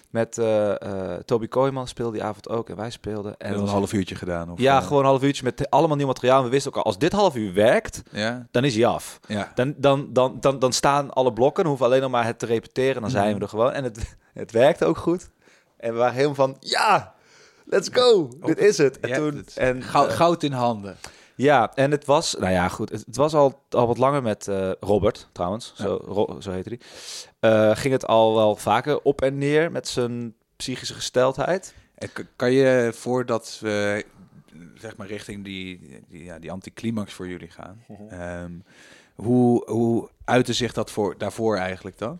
Met 0.09 0.37
eh 0.37 0.81
eh 0.81 1.19
Toby 1.25 1.47
Kooijman 1.47 1.87
speelde 1.87 2.11
die 2.11 2.23
avond 2.23 2.49
ook. 2.49 2.69
En 2.69 2.75
wij 2.75 2.89
speelden. 2.89 3.37
En 3.37 3.53
een 3.53 3.67
half 3.67 3.93
uurtje 3.93 4.15
gedaan? 4.15 4.51
Of, 4.51 4.59
Ja, 4.59 4.77
eh, 4.79 4.87
gewoon 4.87 5.01
een 5.03 5.09
half 5.09 5.23
uurtje 5.23 5.43
met 5.43 5.69
allemaal 5.69 5.97
nieuw 5.97 6.07
materiaal. 6.07 6.37
En 6.37 6.43
we 6.43 6.49
wisten 6.49 6.71
ook 6.71 6.77
al, 6.77 6.83
als 6.83 6.97
dit 6.97 7.11
half 7.11 7.35
uur 7.35 7.53
werkt, 7.53 8.01
Ja, 8.11 8.47
dan 8.51 8.63
is 8.63 8.75
hij 8.75 8.85
af. 8.85 9.19
ja. 9.27 9.51
Dan, 9.55 9.73
dan, 9.77 10.07
dan, 10.13 10.37
dan, 10.39 10.59
dan 10.59 10.73
staan 10.73 11.13
alle 11.13 11.33
blokken. 11.33 11.63
Dan 11.63 11.71
hoeven 11.71 11.87
we 11.89 11.91
alleen 11.93 12.03
nog 12.09 12.11
maar 12.19 12.25
het 12.25 12.39
te 12.39 12.45
repeteren. 12.45 13.01
Dan 13.01 13.09
zijn 13.11 13.27
Mhm. 13.29 13.35
we 13.37 13.41
er 13.43 13.49
gewoon. 13.49 13.71
En 13.71 13.83
het, 13.83 14.15
het 14.33 14.51
werkte 14.51 14.85
ook 14.85 14.97
goed. 14.97 15.29
En 15.77 15.91
we 15.91 15.97
waren 15.97 16.13
helemaal 16.15 16.35
van, 16.35 16.57
ja, 16.59 17.13
let's 17.65 17.89
go. 17.91 18.29
Dit 18.41 18.57
is 18.57 18.77
het. 18.77 18.99
En 18.99 19.13
toen, 19.13 19.45
en, 19.55 19.81
Goud, 19.83 20.11
goud 20.11 20.43
in 20.43 20.51
handen. 20.51 20.95
Ja, 21.37 21.71
en 21.75 21.91
het 21.91 22.05
was, 22.05 22.35
nou 22.39 22.51
ja, 22.51 22.67
goed. 22.67 22.89
Het, 22.89 23.03
het 23.05 23.15
was 23.15 23.33
al, 23.33 23.63
al 23.69 23.87
wat 23.87 23.97
langer 23.97 24.21
met 24.21 24.47
eh, 24.47 24.71
Robert, 24.79 25.29
trouwens. 25.31 25.73
Zo, 25.75 26.01
Ro- 26.05 26.41
zo 26.41 26.51
heette 26.51 26.69
hij. 26.69 26.79
Eh, 27.69 27.75
ging 27.77 27.93
het 27.93 28.07
al 28.07 28.35
wel 28.35 28.55
vaker 28.55 29.01
op 29.01 29.21
en 29.21 29.37
neer 29.37 29.71
met 29.71 29.87
zijn 29.87 30.33
psychische 30.55 30.93
gesteldheid. 30.93 31.73
En 31.95 32.09
Kan 32.35 32.51
je 32.51 32.91
voordat 32.93 33.57
we 33.61 34.05
zeg 34.75 34.97
maar 34.97 35.07
richting 35.07 35.43
die, 35.43 36.01
die, 36.07 36.23
ja, 36.23 36.39
die 36.39 36.51
anticlimax 36.51 37.13
voor 37.13 37.27
jullie 37.27 37.49
gaan, 37.49 37.83
Mhm. 37.87 38.07
ehm, 38.21 38.51
hoe, 39.15 39.71
hoe 39.71 40.09
uitte 40.25 40.53
zich 40.53 40.73
dat 40.73 40.91
voor, 40.91 41.17
daarvoor 41.17 41.57
eigenlijk 41.57 41.97
dan? 41.97 42.19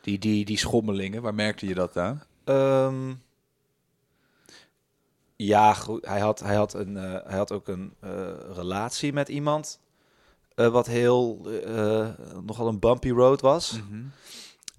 Die, 0.00 0.18
die, 0.18 0.44
die 0.44 0.58
schommelingen, 0.58 1.22
waar 1.22 1.34
merkte 1.34 1.66
je 1.66 1.74
dat 1.74 1.96
aan? 1.96 2.22
Ehm, 2.44 3.12
ja, 5.46 5.74
goed. 5.74 6.06
Hij 6.06 6.20
had, 6.20 6.40
hij 6.40 6.54
had, 6.54 6.74
een, 6.74 6.96
eh, 6.96 7.16
hij 7.24 7.36
had 7.36 7.52
ook 7.52 7.68
een 7.68 7.92
eh, 8.00 8.10
relatie 8.54 9.12
met 9.12 9.28
iemand. 9.28 9.80
eh, 10.54 10.68
wat 10.68 10.86
heel 10.86 11.46
nogal 12.46 12.68
een 12.68 12.78
bumpy 12.78 13.10
road 13.10 13.40
was. 13.40 13.80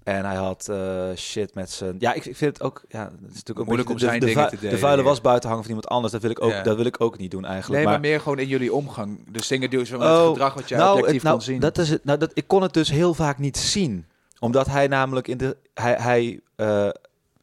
En 0.02 0.24
hij 0.24 0.36
had 0.36 0.72
shit 1.16 1.54
met 1.54 1.70
zijn. 1.70 1.96
Ja, 1.98 2.12
ik, 2.12 2.24
ik 2.24 2.36
vind 2.36 2.58
het 2.58 2.66
ook. 2.66 2.84
Ja, 2.88 3.04
het 3.04 3.12
is 3.12 3.20
natuurlijk 3.26 3.58
ook 3.58 3.66
Moeilijk 3.66 3.88
om 3.88 3.96
de, 3.96 4.04
zijn 4.04 4.20
de, 4.20 4.26
dingen 4.26 4.48
te 4.48 4.54
de 4.54 4.60
delen, 4.60 4.78
vuile 4.78 5.02
ja. 5.02 5.08
was 5.08 5.20
buiten 5.20 5.48
hangen 5.48 5.64
van 5.64 5.74
iemand 5.74 5.92
anders. 5.92 6.12
Dat 6.12 6.22
wil 6.22 6.30
ik 6.30 6.42
ook, 6.42 6.50
Ja. 6.50 6.62
dat 6.62 6.76
wil 6.76 6.84
ik 6.84 7.00
ook 7.00 7.18
niet 7.18 7.30
doen 7.30 7.44
eigenlijk. 7.44 7.74
Nee, 7.74 7.84
maar, 7.84 8.00
maar 8.00 8.10
meer 8.10 8.20
gewoon 8.20 8.38
in 8.38 8.48
jullie 8.48 8.72
omgang. 8.72 9.32
Dus 9.32 9.48
dingen 9.48 9.70
die 9.70 9.84
zo 9.84 9.96
Oh, 9.96 10.18
het 10.18 10.26
gedrag 10.28 10.54
wat 10.54 10.68
jij 10.68 10.78
nou, 10.78 10.96
objectief 10.98 11.22
nou, 11.22 11.34
kan 11.34 11.44
zien. 11.44 11.60
Dat 11.60 11.78
is 11.78 11.90
het. 11.90 12.04
Nou, 12.04 12.18
dat, 12.18 12.30
ik 12.34 12.46
kon 12.46 12.62
het 12.62 12.72
dus 12.72 12.90
heel 12.90 13.14
vaak 13.14 13.38
niet 13.38 13.56
zien. 13.56 14.06
Omdat 14.38 14.66
hij 14.66 14.86
namelijk 14.86 15.28
in 15.28 15.36
de. 15.38 15.56
Hij, 15.74 15.94
hij 15.94 16.40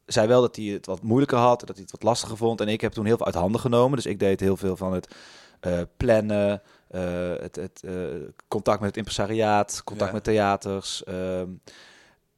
zei 0.06 0.26
wel 0.28 0.40
dat 0.40 0.56
hij 0.56 0.64
het 0.64 0.86
wat 0.86 1.02
moeilijker 1.02 1.38
had. 1.38 1.60
Dat 1.60 1.68
hij 1.68 1.82
het 1.82 1.90
wat 1.90 2.02
lastiger 2.02 2.36
vond. 2.36 2.60
En 2.60 2.68
ik 2.68 2.80
heb 2.80 2.92
toen 2.92 3.04
heel 3.06 3.16
veel 3.16 3.26
uit 3.26 3.34
handen 3.34 3.60
genomen. 3.60 3.96
Dus 3.96 4.06
ik 4.06 4.18
deed 4.18 4.40
heel 4.40 4.56
veel 4.56 4.76
van 4.76 4.92
het 4.92 5.14
eh, 5.60 5.80
plannen. 5.96 6.62
eh, 6.88 7.32
het 7.40 7.56
het 7.56 7.82
eh, 7.84 7.92
contact 8.48 8.78
met 8.80 8.88
het 8.88 8.96
impresariaat. 8.96 9.80
Contact 9.84 10.08
Ja. 10.10 10.14
met 10.14 10.24
theaters. 10.24 11.04
ehm, 11.04 11.46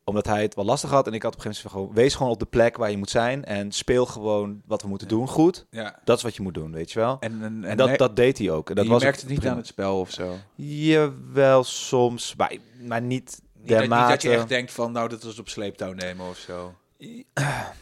omdat 0.06 0.26
hij 0.26 0.42
het 0.42 0.54
wel 0.54 0.64
lastig 0.64 0.90
had. 0.90 1.06
En 1.06 1.12
ik 1.12 1.22
had 1.22 1.32
op 1.34 1.38
een 1.38 1.44
gegeven 1.44 1.70
moment 1.70 1.84
gewoon... 1.88 2.04
Wees 2.04 2.14
gewoon 2.14 2.32
op 2.32 2.38
de 2.38 2.44
plek 2.46 2.76
waar 2.76 2.90
je 2.90 2.96
moet 2.96 3.10
zijn. 3.10 3.44
En 3.44 3.72
speel 3.72 4.06
gewoon 4.06 4.62
wat 4.66 4.82
we 4.82 4.88
moeten 4.88 5.08
Ja. 5.08 5.14
doen 5.16 5.28
goed. 5.28 5.66
ja. 5.70 5.98
Dat 6.04 6.16
is 6.16 6.22
wat 6.22 6.36
je 6.36 6.42
moet 6.42 6.54
doen, 6.54 6.72
weet 6.72 6.92
je 6.92 6.98
wel. 6.98 7.16
En, 7.20 7.42
en, 7.42 7.64
En, 7.64 7.76
dat, 7.76 7.98
dat 7.98 8.16
deed 8.16 8.38
hij 8.38 8.50
ook. 8.50 8.68
En 8.68 8.74
dat 8.74 8.84
je 8.84 8.90
was 8.90 9.02
merkt 9.02 9.16
ook 9.16 9.22
het 9.22 9.30
niet 9.30 9.38
prima. 9.38 9.54
aan 9.54 9.60
het 9.60 9.68
spel 9.68 10.00
of 10.00 10.10
zo. 10.10 10.34
Jawel, 10.54 11.64
soms, 11.64 12.34
maar, 12.36 12.56
maar 12.80 13.02
niet 13.02 13.40
Niet 13.58 13.68
dat, 13.68 13.80
niet 13.80 13.90
dat 13.90 14.22
je 14.22 14.30
echt 14.30 14.48
denkt 14.48 14.72
van, 14.72 14.92
nou, 14.92 15.08
dat 15.08 15.24
is 15.24 15.38
op 15.38 15.48
sleeptouw 15.48 15.92
nemen 15.92 16.28
of 16.28 16.36
zo. 16.36 16.74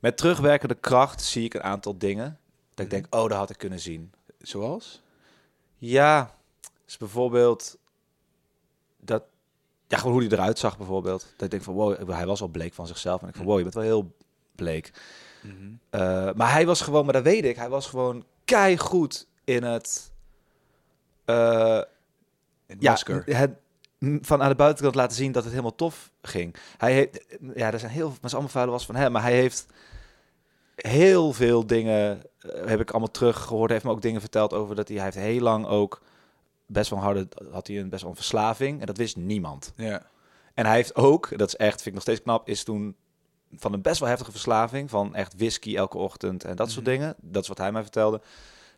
Met 0.00 0.16
terugwerkende 0.16 0.74
kracht 0.74 1.22
zie 1.22 1.44
ik 1.44 1.54
een 1.54 1.62
aantal 1.62 1.98
dingen. 1.98 2.38
Dat 2.74 2.86
ik 2.86 2.92
Mhm. 2.92 3.00
denk, 3.00 3.14
oh, 3.14 3.28
dat 3.28 3.38
had 3.38 3.50
ik 3.50 3.58
kunnen 3.58 3.80
zien. 3.80 4.12
Zoals? 4.38 5.02
Ja, 5.78 6.34
dus 6.84 6.96
bijvoorbeeld 6.96 7.78
dat, 9.00 9.22
ja, 9.86 9.96
gewoon 9.98 10.12
hoe 10.12 10.22
hij 10.22 10.30
eruit 10.30 10.58
zag 10.58 10.76
bijvoorbeeld. 10.78 11.20
Dat 11.36 11.42
ik 11.42 11.50
denk 11.50 11.62
van, 11.62 11.74
wow, 11.74 12.10
hij 12.10 12.26
was 12.26 12.40
al 12.40 12.48
bleek 12.48 12.74
van 12.74 12.86
zichzelf. 12.86 13.22
En 13.22 13.28
ik 13.28 13.34
van, 13.34 13.44
wow, 13.44 13.56
je 13.56 13.62
bent 13.62 13.74
wel 13.74 13.82
heel 13.84 14.14
bleek. 14.54 14.92
Eh, 15.90 16.32
maar 16.34 16.52
hij 16.52 16.66
was 16.66 16.80
gewoon, 16.80 17.04
maar 17.04 17.12
dat 17.14 17.22
weet 17.22 17.44
ik, 17.44 17.56
hij 17.56 17.68
was 17.68 17.86
gewoon 17.86 18.24
keigoed 18.44 19.26
in 19.44 19.62
het, 19.62 20.12
In 21.24 21.34
ja, 22.78 22.90
masker. 22.90 23.22
het 23.36 23.50
van 24.00 24.42
aan 24.42 24.48
de 24.48 24.54
buitenkant 24.54 24.94
laten 24.94 25.16
zien 25.16 25.32
dat 25.32 25.42
het 25.42 25.52
helemaal 25.52 25.74
tof 25.74 26.10
ging. 26.22 26.56
Hij 26.76 26.92
heeft, 26.92 27.26
ja, 27.54 27.72
er 27.72 27.78
zijn 27.78 27.92
heel, 27.92 28.12
is 28.22 28.32
allemaal 28.32 28.50
vuile 28.50 28.70
was 28.70 28.86
van 28.86 28.94
hem, 28.94 29.12
maar 29.12 29.22
hij 29.22 29.32
heeft 29.34 29.66
heel 30.74 31.32
veel 31.32 31.66
dingen, 31.66 32.22
eh, 32.38 32.66
heb 32.66 32.80
ik 32.80 32.90
allemaal 32.90 33.10
teruggehoord. 33.10 33.64
Hij 33.64 33.72
heeft 33.72 33.84
me 33.84 33.90
ook 33.90 34.02
dingen 34.02 34.20
verteld 34.20 34.52
over 34.52 34.74
dat 34.74 34.88
hij, 34.88 34.96
hij 34.96 35.04
heeft 35.04 35.16
heel 35.16 35.40
lang 35.40 35.66
ook 35.66 36.02
best 36.66 36.90
wel 36.90 36.98
harde, 36.98 37.28
had 37.50 37.66
hij 37.66 37.78
een 37.78 37.88
best 37.88 38.02
wel 38.02 38.10
een 38.10 38.16
verslaving 38.16 38.80
en 38.80 38.86
dat 38.86 38.96
wist 38.96 39.16
niemand. 39.16 39.72
Ja. 39.76 40.02
En 40.54 40.66
hij 40.66 40.74
heeft 40.74 40.94
ook, 40.96 41.38
dat 41.38 41.48
is 41.48 41.56
echt, 41.56 41.74
vind 41.74 41.86
ik 41.86 41.92
nog 41.92 42.02
steeds 42.02 42.22
knap, 42.22 42.48
is 42.48 42.64
toen 42.64 42.96
van 43.56 43.72
een 43.72 43.82
best 43.82 44.00
wel 44.00 44.08
heftige 44.08 44.30
verslaving, 44.30 44.90
van 44.90 45.14
echt 45.14 45.34
whisky 45.36 45.76
elke 45.76 45.98
ochtend 45.98 46.44
en 46.44 46.56
dat 46.56 46.70
soort 46.70 46.84
Mhm. 46.84 46.94
dingen, 46.94 47.14
dat 47.20 47.42
is 47.42 47.48
wat 47.48 47.58
hij 47.58 47.72
mij 47.72 47.82
vertelde, 47.82 48.20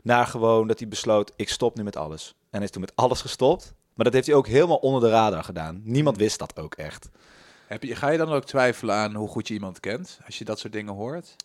naar 0.03 0.27
gewoon 0.27 0.67
dat 0.67 0.79
hij 0.79 0.89
besloot, 0.89 1.33
ik 1.37 1.49
stop 1.49 1.77
nu 1.77 1.83
met 1.83 1.97
alles. 1.97 2.29
En 2.41 2.49
hij 2.51 2.63
is 2.63 2.71
toen 2.71 2.81
met 2.81 2.97
alles 2.97 3.21
gestopt, 3.21 3.75
maar 3.95 4.05
dat 4.05 4.13
heeft 4.13 4.27
hij 4.27 4.37
ook 4.37 4.47
helemaal 4.47 4.77
onder 4.77 5.01
de 5.01 5.09
radar 5.09 5.45
gedaan. 5.45 5.81
Niemand 5.85 6.17
wist 6.17 6.39
dat 6.39 6.59
ook 6.59 6.75
echt. 6.75 7.09
Heb 7.67 7.83
je, 7.83 7.95
ga 7.97 8.09
je 8.11 8.19
dan 8.19 8.29
ook 8.33 8.45
twijfelen 8.45 8.95
aan 8.95 9.15
hoe 9.15 9.29
goed 9.29 9.49
je 9.49 9.55
iemand 9.55 9.81
kent? 9.81 10.19
Als 10.27 10.39
je 10.39 10.45
dat 10.45 10.59
soort 10.59 10.73
dingen 10.73 10.95
hoort? 10.95 11.37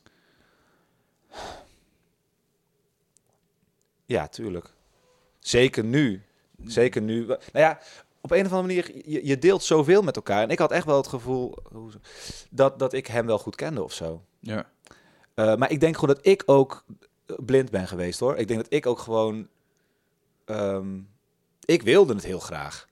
Ja, 4.05 4.27
tuurlijk. 4.27 4.73
Zeker 5.39 5.83
nu. 5.83 6.21
Zeker 6.65 7.01
nu. 7.01 7.25
Nou 7.25 7.37
ja, 7.51 7.79
op 8.21 8.31
een 8.31 8.45
of 8.45 8.51
andere 8.51 8.61
manier, 8.61 9.09
je, 9.09 9.25
je 9.25 9.37
deelt 9.37 9.63
zoveel 9.63 10.01
met 10.01 10.15
elkaar. 10.15 10.43
En 10.43 10.49
ik 10.49 10.59
had 10.59 10.71
echt 10.71 10.85
wel 10.85 10.97
het 10.97 11.07
gevoel 11.07 11.57
dat, 12.49 12.79
dat 12.79 12.93
ik 12.93 13.07
hem 13.07 13.25
wel 13.25 13.39
goed 13.39 13.55
kende 13.55 13.83
of 13.83 13.93
zo. 13.93 14.23
Ja. 14.39 14.69
Eh, 15.33 15.55
maar 15.55 15.71
ik 15.71 15.79
denk 15.79 15.97
gewoon 15.97 16.15
dat 16.15 16.25
ik 16.25 16.43
ook 16.45 16.85
blind 17.25 17.71
ben 17.71 17.87
geweest 17.87 18.19
hoor. 18.19 18.35
Ik 18.37 18.47
denk 18.47 18.59
dat 18.59 18.73
ik 18.73 18.85
ook 18.85 18.99
gewoon. 18.99 19.47
ehm, 20.45 20.99
ik 21.67 21.81
wilde 21.81 22.13
het 22.13 22.23
heel 22.23 22.39
graag. 22.39 22.87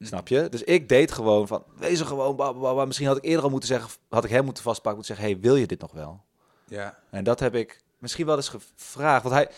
Snap 0.00 0.28
je? 0.28 0.48
Dus 0.48 0.62
ik 0.62 0.88
deed 0.88 1.12
gewoon 1.12 1.46
van. 1.46 1.64
Wees 1.78 2.00
er 2.00 2.06
gewoon. 2.06 2.86
Misschien 2.86 3.06
had 3.06 3.16
ik 3.16 3.24
eerder 3.24 3.44
al 3.44 3.50
moeten 3.50 3.68
zeggen. 3.68 3.90
Had 4.08 4.24
ik 4.24 4.30
hem 4.30 4.44
moeten 4.44 4.62
vastpakken. 4.62 5.00
Moeten 5.00 5.14
zeggen: 5.16 5.34
hey, 5.34 5.42
wil 5.42 5.56
je 5.56 5.66
dit 5.66 5.80
nog 5.80 5.92
wel? 5.92 6.20
Ja. 6.68 6.98
En 7.10 7.24
dat 7.24 7.40
heb 7.40 7.54
ik 7.54 7.80
misschien 7.98 8.26
wel 8.26 8.36
eens 8.36 8.48
gevraagd. 8.48 9.22
Want 9.22 9.34
hij, 9.34 9.48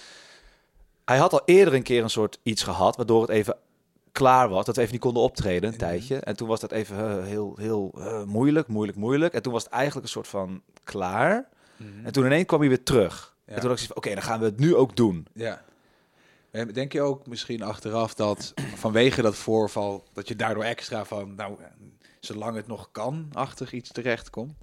hij 1.04 1.18
had 1.18 1.32
al 1.32 1.42
eerder 1.44 1.74
een 1.74 1.82
keer 1.82 2.02
een 2.02 2.10
soort 2.10 2.38
iets 2.42 2.62
gehad. 2.62 2.96
Waardoor 2.96 3.20
het 3.20 3.30
even 3.30 3.56
klaar 4.12 4.48
was. 4.48 4.64
Dat 4.64 4.74
we 4.76 4.80
even 4.80 4.92
niet 4.92 5.02
konden 5.02 5.22
optreden 5.22 5.62
een 5.62 5.68
Mhm. 5.76 5.78
tijdje. 5.78 6.16
En 6.18 6.36
toen 6.36 6.48
was 6.48 6.60
dat 6.60 6.72
even 6.72 7.18
eh, 7.18 7.24
heel, 7.24 7.54
heel 7.56 7.92
eh, 7.98 8.22
moeilijk, 8.24 8.68
moeilijk, 8.68 8.98
moeilijk. 8.98 9.34
En 9.34 9.42
toen 9.42 9.52
was 9.52 9.64
het 9.64 9.72
eigenlijk 9.72 10.04
een 10.06 10.12
soort 10.12 10.28
van 10.28 10.62
klaar. 10.84 11.48
En 12.04 12.12
toen 12.12 12.24
ineens 12.24 12.46
kwam 12.46 12.60
hij 12.60 12.68
weer 12.68 12.82
terug. 12.82 13.34
Ja. 13.46 13.54
En 13.54 13.60
toen 13.60 13.68
dacht 13.68 13.82
ik 13.82 13.96
oké, 13.96 14.14
dan 14.14 14.22
gaan 14.22 14.38
we 14.38 14.44
het 14.44 14.58
nu 14.58 14.76
ook 14.76 14.96
doen. 14.96 15.26
Ja. 15.34 15.62
En 16.52 16.72
Denk 16.72 16.92
je 16.92 17.02
ook 17.02 17.26
misschien 17.26 17.62
achteraf 17.62 18.14
dat 18.14 18.54
vanwege 18.84 19.22
dat 19.22 19.34
voorval, 19.34 20.04
dat 20.12 20.28
je 20.28 20.36
daardoor 20.36 20.64
extra 20.64 21.04
van, 21.04 21.34
nou, 21.34 21.56
zolang 22.20 22.56
het 22.56 22.66
nog 22.66 22.88
kan, 22.92 23.28
achtig 23.32 23.72
iets 23.72 23.92
terecht 23.92 24.30
komt? 24.30 24.54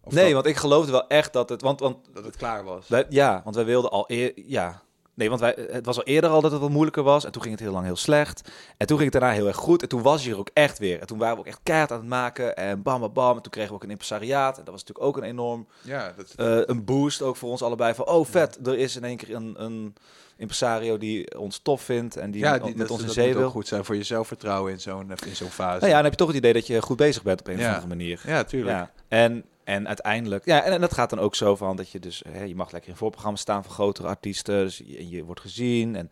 Of 0.00 0.12
nee, 0.12 0.24
dat, 0.24 0.32
want 0.32 0.46
ik 0.46 0.56
geloofde 0.56 0.92
wel 0.92 1.06
echt 1.06 1.32
dat 1.32 1.48
het... 1.48 1.62
Want, 1.62 1.80
want 1.80 2.14
dat 2.14 2.24
het 2.24 2.36
klaar 2.36 2.64
was. 2.64 2.88
wij, 2.88 3.06
ja, 3.08 3.40
want 3.44 3.56
wij 3.56 3.64
wilden 3.64 3.90
al 3.90 4.04
eer, 4.06 4.32
Ja, 4.34 4.82
nee, 5.16 5.28
want 5.28 5.40
wij, 5.40 5.54
het 5.70 5.86
was 5.86 5.96
al 5.96 6.02
eerder 6.02 6.30
al 6.30 6.40
dat 6.40 6.52
het 6.52 6.60
wat 6.60 6.70
moeilijker 6.70 7.02
was. 7.02 7.24
En 7.24 7.32
toen 7.32 7.42
ging 7.42 7.54
het 7.54 7.62
heel 7.62 7.72
lang 7.72 7.84
heel 7.84 7.96
slecht. 7.96 8.50
En 8.76 8.86
toen 8.86 8.98
ging 8.98 9.12
het 9.12 9.20
daarna 9.20 9.36
heel 9.36 9.46
erg 9.46 9.56
goed. 9.56 9.82
En 9.82 9.88
toen 9.88 10.02
was 10.02 10.22
hij 10.22 10.32
er 10.32 10.38
ook 10.38 10.50
echt 10.52 10.78
weer. 10.78 11.00
En 11.00 11.06
toen 11.06 11.18
waren 11.18 11.34
we 11.34 11.40
ook 11.40 11.46
echt 11.46 11.60
keihard 11.62 11.90
aan 11.92 11.98
het 11.98 12.08
maken. 12.08 12.56
En 12.56 12.82
bam, 12.82 13.00
bam, 13.00 13.12
bam. 13.12 13.36
En 13.36 13.42
toen 13.42 13.52
kregen 13.52 13.70
we 13.70 13.76
ook 13.76 13.82
een 13.82 13.90
impresariaat. 13.90 14.58
En 14.58 14.64
dat 14.64 14.74
was 14.74 14.84
natuurlijk 14.84 15.06
ook 15.06 15.16
een 15.16 15.28
enorm... 15.28 15.66
Ja, 15.82 16.12
dat, 16.16 16.32
eh, 16.36 16.58
een 16.74 16.84
boost 16.84 17.22
ook 17.22 17.36
voor 17.36 17.50
ons 17.50 17.62
allebei. 17.62 17.94
Van, 17.94 18.06
oh 18.06 18.26
vet, 18.26 18.66
er 18.66 18.78
is 18.78 18.96
in 18.96 19.04
één 19.04 19.16
keer 19.16 19.34
een, 19.34 19.54
een 19.58 19.94
impresario 20.36 20.98
die 20.98 21.38
ons 21.38 21.58
tof 21.58 21.82
vindt. 21.82 22.16
En 22.16 22.30
die, 22.30 22.40
ja, 22.42 22.52
met, 22.52 22.62
die, 22.62 22.70
met 22.76 22.78
dat, 22.78 22.90
ons 22.90 23.00
in 23.00 23.06
dat 23.06 23.14
zee 23.14 23.34
wil. 23.34 23.50
goed 23.50 23.68
zijn 23.68 23.84
voor 23.84 23.96
je 23.96 24.02
zelfvertrouwen 24.02 24.72
in 24.72 24.80
zo'n 24.80 25.10
in 25.26 25.36
zo'n 25.36 25.50
fase. 25.50 25.78
Nou 25.78 25.86
ja, 25.86 25.94
dan 25.94 26.02
heb 26.02 26.12
je 26.12 26.18
toch 26.18 26.28
het 26.28 26.36
idee 26.36 26.52
dat 26.52 26.66
je 26.66 26.82
goed 26.82 26.96
bezig 26.96 27.22
bent 27.22 27.40
op 27.40 27.46
een 27.46 27.58
Ja. 27.58 27.68
of 27.68 27.74
andere 27.74 27.88
manier. 27.88 28.20
ja, 28.26 28.44
tuurlijk. 28.44 28.76
Ja, 28.76 28.90
en, 29.08 29.44
en 29.66 29.86
uiteindelijk, 29.86 30.44
ja, 30.44 30.62
en, 30.62 30.72
en 30.72 30.80
dat 30.80 30.92
gaat 30.94 31.10
dan 31.10 31.18
ook 31.18 31.34
zo 31.34 31.56
van 31.56 31.76
dat 31.76 31.90
je 31.90 31.98
dus, 31.98 32.22
hè, 32.28 32.42
je 32.42 32.54
mag 32.54 32.70
lekker 32.72 32.90
in 32.90 32.96
voorprogramma 32.96 33.38
staan 33.38 33.64
van 33.64 33.72
grotere 33.72 34.08
artiesten, 34.08 34.64
dus 34.64 34.78
je, 34.78 35.08
je 35.08 35.24
wordt 35.24 35.40
gezien 35.40 35.96
en 35.96 36.10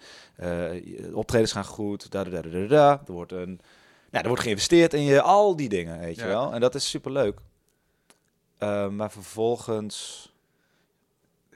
je 0.85 1.11
optredens 1.13 1.53
gaan 1.53 1.65
goed, 1.65 2.11
da, 2.11 2.25
da, 2.25 2.31
da, 2.31 2.41
da, 2.43 2.49
da, 2.51 2.67
da. 2.67 3.03
er 3.07 3.13
wordt 3.13 3.33
een, 3.33 3.61
ja, 4.11 4.21
er 4.23 4.27
wordt 4.29 4.43
geïnvesteerd 4.43 4.95
in 4.95 5.03
je, 5.03 5.23
al 5.23 5.57
die 5.57 5.69
dingen, 5.69 5.99
weet 5.99 6.17
je 6.17 6.27
wel, 6.27 6.53
en 6.53 6.61
dat 6.61 6.75
is 6.75 6.89
superleuk. 6.91 7.41
Eh, 8.59 8.89
maar 8.89 9.11
vervolgens, 9.11 10.29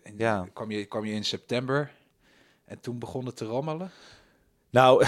En 0.03 0.15
Ja. 0.17 0.49
kwam, 0.53 0.71
je, 0.71 0.85
kwam 0.85 1.05
je 1.05 1.13
in 1.15 1.25
september 1.25 1.93
en 2.65 2.81
toen 2.81 2.99
begon 2.99 3.27
het 3.27 3.37
te 3.37 3.45
rammelen? 3.45 3.91
nou, 4.71 5.05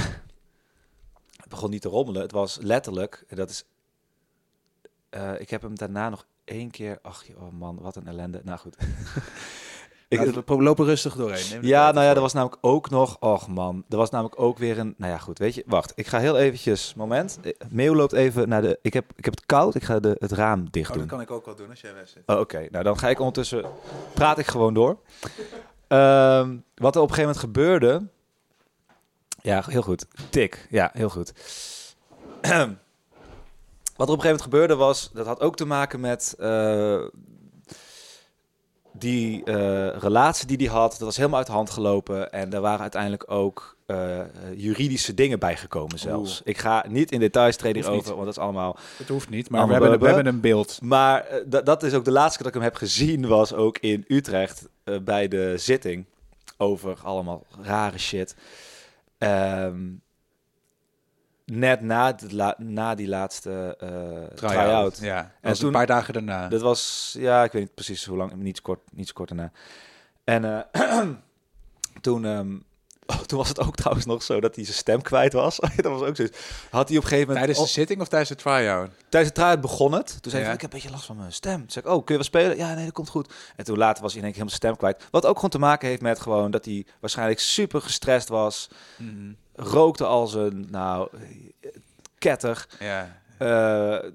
het 1.40 1.48
begon 1.48 1.70
niet 1.70 1.82
te 1.82 1.88
rommelen, 1.88 2.22
het 2.22 2.32
was 2.32 2.58
letterlijk, 2.60 3.24
en 3.28 3.36
dat 3.36 3.50
is, 3.50 3.64
eh, 5.10 5.40
ik 5.40 5.50
heb 5.50 5.62
hem 5.62 5.74
daarna 5.76 6.08
nog 6.08 6.26
één 6.50 6.70
keer, 6.70 6.98
ach 7.02 7.24
oh 7.36 7.52
man, 7.52 7.78
wat 7.80 7.96
een 7.96 8.06
ellende, 8.06 8.40
nou 8.44 8.58
goed. 8.58 8.76
Ik, 10.08 10.18
Nou, 10.18 10.42
we 10.46 10.62
lopen 10.62 10.84
rustig 10.84 11.14
doorheen. 11.14 11.62
Ja, 11.62 11.92
nou 11.92 12.06
ja, 12.06 12.14
er 12.14 12.20
was 12.20 12.32
namelijk 12.32 12.58
ook 12.60 12.90
nog... 12.90 13.16
Och 13.20 13.48
man, 13.48 13.84
er 13.88 13.96
was 13.96 14.10
namelijk 14.10 14.40
ook 14.40 14.58
weer 14.58 14.78
een... 14.78 14.94
Nou 14.96 15.12
ja, 15.12 15.18
goed, 15.18 15.38
weet 15.38 15.54
je. 15.54 15.62
Wacht, 15.66 15.92
ik 15.94 16.06
ga 16.06 16.18
heel 16.18 16.38
eventjes... 16.38 16.94
Moment. 16.94 17.38
Eh, 17.42 17.52
Meeuw 17.68 17.94
loopt 17.94 18.12
even 18.12 18.48
naar 18.48 18.62
de... 18.62 18.78
Ik 18.82 18.92
heb, 18.92 19.12
ik 19.16 19.24
heb 19.24 19.34
het 19.34 19.46
koud, 19.46 19.74
ik 19.74 19.82
ga 19.82 20.00
de, 20.00 20.16
het 20.18 20.32
raam 20.32 20.70
dicht 20.70 20.88
Oh, 20.90 20.96
doen. 20.96 21.06
dat 21.06 21.12
kan 21.12 21.20
ik 21.20 21.30
ook 21.30 21.44
wel 21.44 21.54
doen 21.54 21.70
als 21.70 21.80
jij 21.80 21.94
weg 21.94 22.08
zit. 22.08 22.22
Oh, 22.26 22.38
Oké, 22.38 22.66
nou 22.70 22.84
dan 22.84 22.98
ga 22.98 23.08
ik 23.08 23.18
ondertussen... 23.18 23.64
Praat 24.14 24.38
ik 24.38 24.46
gewoon 24.46 24.74
door. 24.74 24.98
Ehm, 25.88 26.56
wat 26.74 26.94
er 26.94 27.00
op 27.02 27.08
een 27.08 27.14
gegeven 27.14 27.18
moment 27.18 27.38
gebeurde... 27.38 28.06
Ja, 29.42 29.64
heel 29.66 29.82
goed. 29.82 30.06
Tik. 30.30 30.66
Ja, 30.70 30.90
heel 30.92 31.08
goed. 31.10 31.32
wat 34.00 34.08
er 34.08 34.14
op 34.14 34.20
een 34.20 34.30
gegeven 34.30 34.50
moment 34.50 34.66
gebeurde 34.66 34.74
was... 34.74 35.10
Dat 35.12 35.26
had 35.26 35.40
ook 35.40 35.56
te 35.56 35.64
maken 35.64 36.00
met... 36.00 36.34
eh, 36.38 37.02
die 38.92 39.44
eh, 39.44 39.96
relatie 39.98 40.46
die 40.46 40.56
hij 40.56 40.66
had, 40.66 40.90
dat 40.90 41.00
was 41.00 41.16
helemaal 41.16 41.38
uit 41.38 41.46
de 41.46 41.52
hand 41.52 41.70
gelopen. 41.70 42.32
En 42.32 42.50
daar 42.50 42.60
waren 42.60 42.80
uiteindelijk 42.80 43.30
ook 43.30 43.76
eh, 43.86 44.20
juridische 44.56 45.14
dingen 45.14 45.38
bijgekomen 45.38 45.98
zelfs. 45.98 46.38
Oeh. 46.38 46.48
Ik 46.48 46.58
ga 46.58 46.84
niet 46.88 47.12
in 47.12 47.20
details 47.20 47.56
treden 47.56 47.92
niet. 47.92 48.06
want 48.06 48.18
dat 48.18 48.28
is 48.28 48.38
allemaal... 48.38 48.76
Het 48.96 49.08
hoeft 49.08 49.30
niet, 49.30 49.50
maar 49.50 49.66
we 49.66 49.72
hebben, 49.72 49.90
we 49.90 49.98
bubben. 49.98 50.14
hebben 50.14 50.34
een 50.34 50.40
beeld. 50.40 50.78
Maar 50.82 51.42
dat- 51.64 51.82
is 51.82 51.94
ook 51.94 52.04
de 52.04 52.10
laatste 52.10 52.36
keer 52.42 52.46
dat 52.52 52.54
ik 52.56 52.62
hem 52.62 52.70
heb 52.70 52.80
gezien, 52.80 53.28
was 53.28 53.52
ook 53.54 53.78
in 53.78 54.04
Utrecht 54.08 54.68
bij 55.02 55.28
de 55.28 55.54
zitting 55.56 56.06
over 56.56 56.98
allemaal 57.02 57.46
rare 57.62 57.98
shit. 57.98 58.36
Ehm, 59.18 59.78
net 61.50 61.80
na, 61.80 62.12
de 62.12 62.34
la- 62.34 62.54
na 62.58 62.94
die 62.94 63.08
laatste 63.08 63.76
eh 63.78 64.34
try-out. 64.36 64.98
Ja, 65.00 65.32
En 65.40 65.54
toen, 65.54 65.66
een 65.66 65.72
paar 65.72 65.86
dagen 65.86 66.12
daarna. 66.12 66.48
Dat 66.48 66.60
was, 66.60 67.14
ja, 67.18 67.44
ik 67.44 67.52
weet 67.52 67.62
niet 67.62 67.74
precies 67.74 68.04
hoe 68.04 68.16
lang, 68.16 68.34
niet 68.34 68.56
zo 68.56 68.62
kort, 68.62 68.80
niet 68.92 69.12
kort 69.12 69.28
daarna. 69.28 69.52
En 70.24 70.44
eh, 70.72 71.00
toen, 72.00 72.24
ehm, 72.24 72.56
oh, 73.10 73.16
toen 73.16 73.38
was 73.38 73.48
het 73.48 73.60
ook 73.60 73.76
trouwens 73.76 74.06
nog 74.06 74.22
zo 74.22 74.40
dat 74.40 74.54
hij 74.54 74.64
zijn 74.64 74.76
stem 74.76 75.02
kwijt 75.02 75.32
was. 75.32 75.56
dat 75.76 75.92
was 75.92 76.02
ook 76.02 76.16
zo. 76.16 76.26
Had 76.70 76.88
hij 76.88 76.96
op 76.98 77.02
een 77.02 77.08
gegeven 77.08 77.18
moment... 77.18 77.36
Tijdens 77.36 77.58
de 77.58 77.64
oh, 77.64 77.70
zitting 77.70 78.00
of 78.00 78.08
tijdens 78.08 78.30
de 78.30 78.36
try-out? 78.36 78.90
Tijdens 79.08 79.34
de 79.34 79.40
try 79.42 79.60
begon 79.60 79.92
het. 79.92 80.06
Toen 80.22 80.30
zei 80.30 80.42
hij, 80.42 80.50
Ja. 80.50 80.56
ik 80.56 80.60
heb 80.60 80.72
een 80.72 80.76
beetje 80.78 80.94
last 80.94 81.06
van 81.06 81.16
mijn 81.16 81.32
stem. 81.32 81.58
Toen 81.58 81.70
zei 81.70 81.84
ik, 81.84 81.90
oh, 81.90 81.96
kun 82.04 82.14
je 82.14 82.20
wel 82.20 82.22
spelen? 82.24 82.56
Ja, 82.56 82.74
nee, 82.74 82.84
dat 82.84 82.92
komt 82.94 83.08
goed. 83.08 83.32
En 83.56 83.64
toen 83.64 83.78
later 83.78 84.02
was 84.02 84.12
hij 84.12 84.20
in 84.20 84.26
één 84.26 84.34
keer 84.36 84.42
helemaal 84.42 84.60
zijn 84.60 84.74
stem 84.74 84.76
kwijt. 84.76 85.10
Wat 85.10 85.26
ook 85.26 85.34
gewoon 85.34 85.50
te 85.50 85.58
maken 85.58 85.88
heeft 85.88 86.02
met 86.02 86.20
gewoon 86.20 86.50
dat 86.50 86.64
hij 86.64 86.86
waarschijnlijk 87.00 87.40
super 87.40 87.80
gestrest 87.80 88.28
was. 88.28 88.68
Rookte 89.62 90.04
als 90.06 90.34
een, 90.34 90.66
nou, 90.70 91.08
ketter. 92.18 92.66
Ja. 92.78 93.18
Eh, 93.38 94.10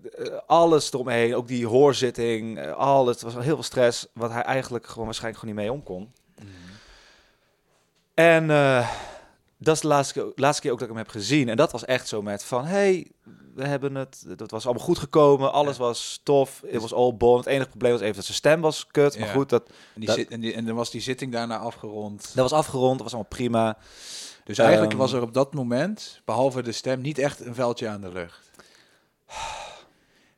alles 0.48 0.94
eromheen, 0.94 1.36
ook 1.36 1.48
die 1.48 1.68
hoorzitting, 1.68 2.58
eh, 2.60 2.72
alles. 2.72 3.22
Het 3.22 3.34
was 3.34 3.44
heel 3.44 3.54
veel 3.56 3.64
stress, 3.64 4.08
wat 4.14 4.32
hij 4.32 4.42
eigenlijk 4.42 4.88
gewoon 4.88 5.06
waarschijnlijk 5.06 5.40
gewoon 5.44 5.56
niet 5.56 5.66
mee 5.66 5.74
om 5.74 5.84
kon. 5.84 6.12
En 8.14 8.50
eh, 8.52 8.90
dat 9.58 9.76
is 9.76 9.82
de 9.82 9.88
laatste, 9.88 10.14
keer- 10.14 10.32
laatste 10.36 10.62
keer 10.62 10.72
ook 10.72 10.80
dat 10.80 10.88
ik 10.90 10.94
hem 10.96 11.04
heb 11.04 11.12
gezien. 11.14 11.50
En 11.50 11.58
dat 11.58 11.72
was 11.72 11.86
echt 11.86 12.08
zo 12.08 12.22
met 12.22 12.44
van, 12.44 12.66
hey, 12.66 13.08
we 13.56 13.68
hebben 13.68 13.96
het, 13.96 14.26
het 14.38 14.52
was 14.52 14.66
allemaal 14.66 14.84
goed 14.84 15.00
gekomen, 15.00 15.52
alles 15.54 15.78
Ja. 15.78 15.84
was 15.84 16.20
tof, 16.24 16.62
het 16.68 16.82
was 16.82 16.94
all 16.94 17.14
bon. 17.14 17.38
Het 17.38 17.46
enige 17.46 17.70
probleem 17.70 17.92
was 17.92 18.02
even 18.02 18.16
dat 18.16 18.26
zijn 18.26 18.38
stem 18.38 18.62
was 18.62 18.88
kut, 18.88 19.20
maar 19.20 19.28
goed, 19.28 19.50
dat, 19.50 19.68
En, 19.68 19.74
die 19.96 20.06
Dat- 20.06 20.16
zit, 20.16 20.30
en, 20.30 20.40
die, 20.40 20.54
en 20.54 20.66
dan 20.66 20.76
was 20.76 20.92
die 20.92 21.02
zitting 21.02 21.32
daarna 21.32 21.58
afgerond. 21.58 22.22
dat 22.36 22.50
was 22.50 22.60
afgerond, 22.60 22.92
dat 22.94 23.02
was 23.04 23.14
allemaal 23.14 23.30
prima. 23.32 23.78
Dus 24.46 24.58
eigenlijk 24.58 24.92
Ehm, 24.92 25.00
was 25.02 25.14
er 25.14 25.22
op 25.22 25.34
dat 25.34 25.54
moment, 25.54 26.22
behalve 26.26 26.62
de 26.62 26.72
stem, 26.72 27.02
niet 27.02 27.18
echt 27.18 27.46
een 27.46 27.56
veldje 27.56 27.88
aan 27.90 28.02
de 28.02 28.12
lucht. 28.12 28.52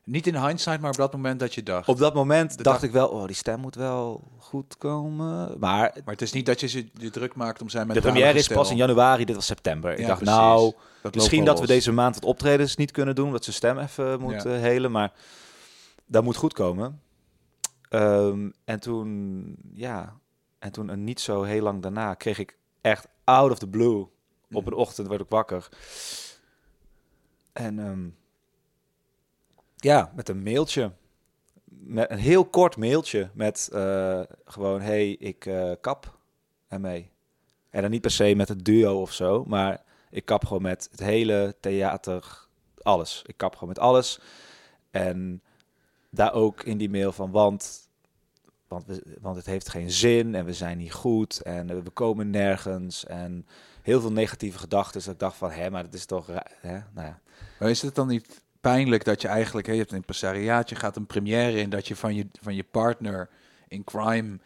Niet 0.04 0.26
in 0.26 0.36
hindsight, 0.46 0.80
maar 0.80 0.90
op 0.90 0.96
dat 0.96 1.12
moment 1.12 1.40
dat 1.40 1.54
je 1.54 1.62
dacht. 1.62 1.88
Op 1.88 1.98
dat 1.98 2.14
moment 2.14 2.56
De 2.56 2.62
dacht 2.62 2.82
ik 2.82 2.90
wel, 2.90 3.08
oh, 3.08 3.26
die 3.26 3.34
stem 3.36 3.60
moet 3.60 3.74
wel 3.74 4.30
goed 4.38 4.76
komen. 4.76 5.58
Maar 5.58 5.90
Maar 6.04 6.14
het 6.14 6.22
is 6.22 6.32
niet 6.32 6.46
dat 6.46 6.60
je 6.60 6.66
ze 6.66 6.88
je 6.94 7.10
druk 7.10 7.34
maakt 7.34 7.62
om 7.62 7.68
zijn 7.68 7.86
de 7.86 7.92
mentale 7.92 8.12
première 8.14 8.38
is 8.38 8.48
pas 8.48 8.70
in 8.70 8.76
januari, 8.76 9.24
dit 9.24 9.34
was 9.34 9.46
september. 9.46 9.92
Ik 9.92 9.98
Ja, 9.98 10.06
dacht, 10.06 10.18
precies. 10.22 10.36
nou, 10.38 10.72
Dat 11.02 11.14
Misschien 11.14 11.44
dat 11.44 11.60
we 11.60 11.66
deze 11.66 11.92
maand 11.92 12.14
het 12.14 12.24
optredens 12.24 12.76
niet 12.76 12.90
kunnen 12.90 13.14
doen, 13.14 13.32
dat 13.32 13.44
zijn 13.44 13.56
stem 13.56 13.78
even 13.78 14.20
moet 14.20 14.42
Ja. 14.42 14.44
eh, 14.44 14.60
helen, 14.60 14.90
maar 14.90 15.12
dat 16.06 16.24
moet 16.24 16.36
goed 16.36 16.52
komen. 16.52 17.00
Ehm, 17.88 18.50
en 18.64 18.80
toen, 18.80 19.56
ja, 19.72 20.16
en 20.58 20.72
toen 20.72 20.88
een 20.88 21.04
niet 21.04 21.20
zo 21.20 21.42
heel 21.42 21.62
lang 21.62 21.82
daarna 21.82 22.14
kreeg 22.14 22.38
ik 22.38 22.56
echt 22.80 23.06
out 23.28 23.50
of 23.50 23.58
the 23.58 23.68
blue. 23.68 24.06
Op 24.50 24.66
een 24.66 24.72
Mhm. 24.72 24.80
ochtend 24.80 25.08
werd 25.08 25.20
ik 25.20 25.28
wakker. 25.28 25.68
En 27.52 27.78
ehm, 27.78 28.08
ja, 29.76 30.12
met 30.14 30.28
een 30.28 30.42
mailtje. 30.42 30.92
Met 31.64 32.10
een 32.10 32.18
heel 32.18 32.44
kort 32.44 32.76
mailtje 32.76 33.30
met 33.34 33.68
eh, 33.72 34.20
gewoon, 34.44 34.80
hey, 34.80 35.10
ik 35.10 35.46
eh, 35.46 35.72
kap 35.80 36.18
ermee. 36.68 37.10
En 37.70 37.82
dan 37.82 37.90
niet 37.90 38.00
per 38.00 38.10
se 38.10 38.34
met 38.34 38.48
het 38.48 38.64
duo 38.64 39.00
of 39.00 39.12
zo, 39.12 39.44
maar 39.44 39.82
ik 40.10 40.24
kap 40.24 40.44
gewoon 40.44 40.62
met 40.62 40.88
het 40.90 41.00
hele 41.00 41.56
theater, 41.60 42.46
alles. 42.82 43.22
Ik 43.26 43.36
kap 43.36 43.52
gewoon 43.52 43.68
met 43.68 43.78
alles. 43.78 44.20
En 44.90 45.42
daar 46.10 46.32
ook 46.32 46.62
in 46.62 46.78
die 46.78 46.90
mail 46.90 47.12
van, 47.12 47.30
want, 47.30 47.87
want, 48.68 48.86
we, 48.86 49.02
want 49.20 49.36
het 49.36 49.46
heeft 49.46 49.68
geen 49.68 49.90
zin 49.90 50.34
en 50.34 50.44
we 50.44 50.52
zijn 50.52 50.78
niet 50.78 50.92
goed 50.92 51.40
en 51.40 51.82
we 51.84 51.90
komen 51.90 52.30
nergens. 52.30 53.06
En 53.06 53.46
heel 53.82 54.00
veel 54.00 54.12
negatieve 54.12 54.58
gedachten. 54.58 54.92
Dus 54.92 55.08
ik 55.08 55.18
dacht 55.18 55.36
van, 55.36 55.50
hé, 55.50 55.70
maar 55.70 55.82
dat 55.82 55.94
is 55.94 56.06
toch... 56.06 56.26
Hè? 56.60 56.78
Nou 56.94 57.06
ja. 57.06 57.20
Maar 57.58 57.70
is 57.70 57.82
het 57.82 57.94
dan 57.94 58.08
niet 58.08 58.42
pijnlijk 58.60 59.04
dat 59.04 59.22
je 59.22 59.28
eigenlijk, 59.28 59.66
hè, 59.66 59.72
je 59.72 59.78
hebt 59.78 59.90
een 59.90 59.96
impresariaat, 59.96 60.68
je 60.68 60.74
gaat 60.74 60.96
een 60.96 61.06
première 61.06 61.58
in, 61.58 61.70
dat 61.70 61.88
je 61.88 61.96
van 61.96 62.14
je, 62.14 62.26
van 62.40 62.54
je 62.54 62.64
partner 62.64 63.28
in 63.68 63.84
crime 63.84 64.38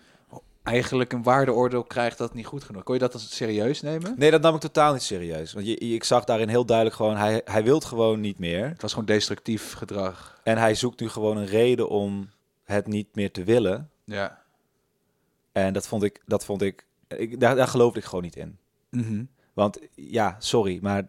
eigenlijk 0.63 1.13
een 1.13 1.23
waardeoordeel 1.23 1.85
krijgt 1.85 2.19
dat 2.19 2.35
niet 2.35 2.47
goed 2.47 2.65
genoeg. 2.65 2.83
Kon 2.83 2.95
je 2.95 3.01
dat 3.01 3.13
als 3.13 3.37
serieus 3.37 3.81
nemen? 3.81 4.15
Nee, 4.19 4.31
dat 4.31 4.43
nam 4.43 4.55
ik 4.55 4.61
totaal 4.61 4.93
niet 4.93 5.03
serieus. 5.03 5.53
Want 5.53 5.67
je, 5.67 5.77
ik 5.77 6.05
zag 6.05 6.25
daarin 6.25 6.49
heel 6.49 6.65
duidelijk 6.65 6.97
gewoon, 6.97 7.17
hij, 7.17 7.43
hij 7.45 7.65
wil 7.65 7.81
gewoon 7.81 8.21
niet 8.21 8.39
meer. 8.39 8.69
Het 8.69 8.83
was 8.83 8.91
gewoon 8.91 9.07
destructief 9.07 9.73
gedrag. 9.73 10.41
En 10.43 10.59
hij 10.59 10.75
zoekt 10.75 11.01
nu 11.01 11.09
gewoon 11.09 11.37
een 11.37 11.47
reden 11.47 11.89
om 11.89 12.31
het 12.65 12.87
niet 12.87 13.09
meer 13.15 13.31
te 13.31 13.45
willen. 13.45 13.91
Ja. 14.05 14.43
En 15.53 15.73
dat 15.73 15.87
vond 15.87 16.03
ik, 16.03 16.23
dat 16.27 16.45
vond 16.45 16.63
ik, 16.63 16.87
ik 17.09 17.41
daar, 17.41 17.55
daar 17.57 17.69
geloofde 17.69 17.99
ik 17.99 18.05
gewoon 18.05 18.23
niet 18.25 18.37
in. 18.37 18.59
Mhm. 18.91 19.25
Want 19.53 19.79
ja, 19.95 20.37
sorry, 20.39 20.79
maar 20.83 21.05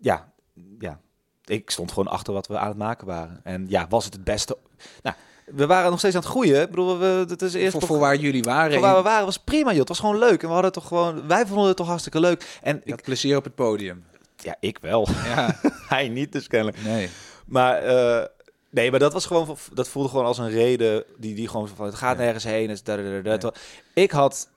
ja, 0.00 0.32
ja, 0.78 1.00
ik 1.44 1.70
stond 1.70 1.92
gewoon 1.92 2.12
achter 2.12 2.32
wat 2.32 2.46
we 2.46 2.58
aan 2.58 2.68
het 2.68 2.76
maken 2.76 3.06
waren. 3.06 3.40
En 3.44 3.66
ja, 3.68 3.86
was 3.88 4.04
het 4.04 4.14
het 4.14 4.24
beste? 4.24 4.58
Nou, 5.02 5.16
we 5.46 5.66
waren 5.66 5.90
nog 5.90 5.98
steeds 5.98 6.14
aan 6.14 6.20
het 6.20 6.30
groeien. 6.30 6.62
Ik 6.62 6.70
bedoel, 6.70 6.98
we, 6.98 7.24
het 7.28 7.42
is 7.42 7.54
eerst 7.54 7.70
Voor, 7.70 7.80
toch- 7.80 7.88
voor 7.88 7.98
waar 7.98 8.16
jullie 8.16 8.42
waren. 8.42 8.72
voor 8.72 8.80
waar 8.80 8.96
we 8.96 9.02
waren 9.02 9.24
was 9.24 9.38
prima, 9.38 9.70
joh. 9.70 9.78
Het 9.78 9.88
was 9.88 9.98
gewoon 10.00 10.18
leuk. 10.18 10.42
En 10.42 10.48
we 10.48 10.54
hadden 10.54 10.72
toch 10.72 10.86
gewoon, 10.86 11.26
wij 11.26 11.46
vonden 11.46 11.66
het 11.66 11.76
toch 11.76 11.86
hartstikke 11.86 12.20
leuk. 12.20 12.58
En 12.62 12.80
ik, 12.84 12.90
had 12.90 13.02
plezier 13.02 13.36
op 13.36 13.44
het 13.44 13.54
podium. 13.54 14.04
ja, 14.36 14.56
ik 14.60 14.78
wel. 14.78 15.08
Ja, 15.10 15.60
Hij 15.88 16.08
niet, 16.08 16.32
dus 16.32 16.46
kennelijk. 16.46 16.82
nee. 16.84 17.08
Maar 17.46 17.76
eh, 17.82 18.26
nee, 18.72 18.90
maar 18.90 19.00
dat 19.00 19.12
was 19.12 19.26
gewoon, 19.26 19.56
dat 19.72 19.88
voelde 19.88 20.08
gewoon 20.08 20.24
als 20.24 20.38
een 20.38 20.50
reden 20.50 21.04
die, 21.16 21.34
die 21.34 21.48
gewoon 21.48 21.68
van 21.68 21.86
het 21.86 21.94
gaat 21.94 22.16
nergens 22.16 22.44
heen. 22.44 22.68
Het 22.68 22.76
is 22.78 22.82
da, 22.82 22.96
da, 22.96 23.02
da, 23.02 23.08
da. 23.20 23.30
Ja. 23.30 23.38
Terwijl 23.38 23.62
Ik 23.94 24.10
had, 24.10 24.48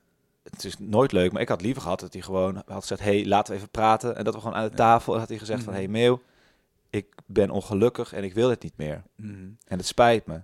het 0.43 0.63
is 0.63 0.75
nooit 0.80 1.12
leuk, 1.12 1.32
maar 1.32 1.41
ik 1.41 1.49
had 1.49 1.62
liever 1.62 1.82
gehad 1.82 1.99
dat 1.99 2.13
hij 2.13 2.21
gewoon 2.21 2.56
had 2.67 2.82
gezegd, 2.82 3.01
hey, 3.01 3.25
laten 3.25 3.51
we 3.54 3.58
even 3.58 3.69
praten. 3.71 4.15
En 4.15 4.23
dat 4.23 4.34
we 4.34 4.39
gewoon 4.39 4.56
aan 4.56 4.69
de 4.69 4.75
tafel 4.75 5.13
en 5.13 5.19
had 5.19 5.30
hij 5.30 5.38
gezegd 5.38 5.63
van, 5.63 5.73
Mhm. 5.73 5.82
hey 5.82 5.91
Meeuw, 5.91 6.21
ik 6.89 7.06
ben 7.25 7.49
ongelukkig 7.49 8.13
en 8.13 8.23
ik 8.23 8.34
wil 8.34 8.49
het 8.49 8.63
niet 8.63 8.78
meer. 8.78 9.04
Mhm. 9.15 9.32
En 9.67 9.78
het 9.78 9.86
spijt 9.88 10.25
me. 10.25 10.41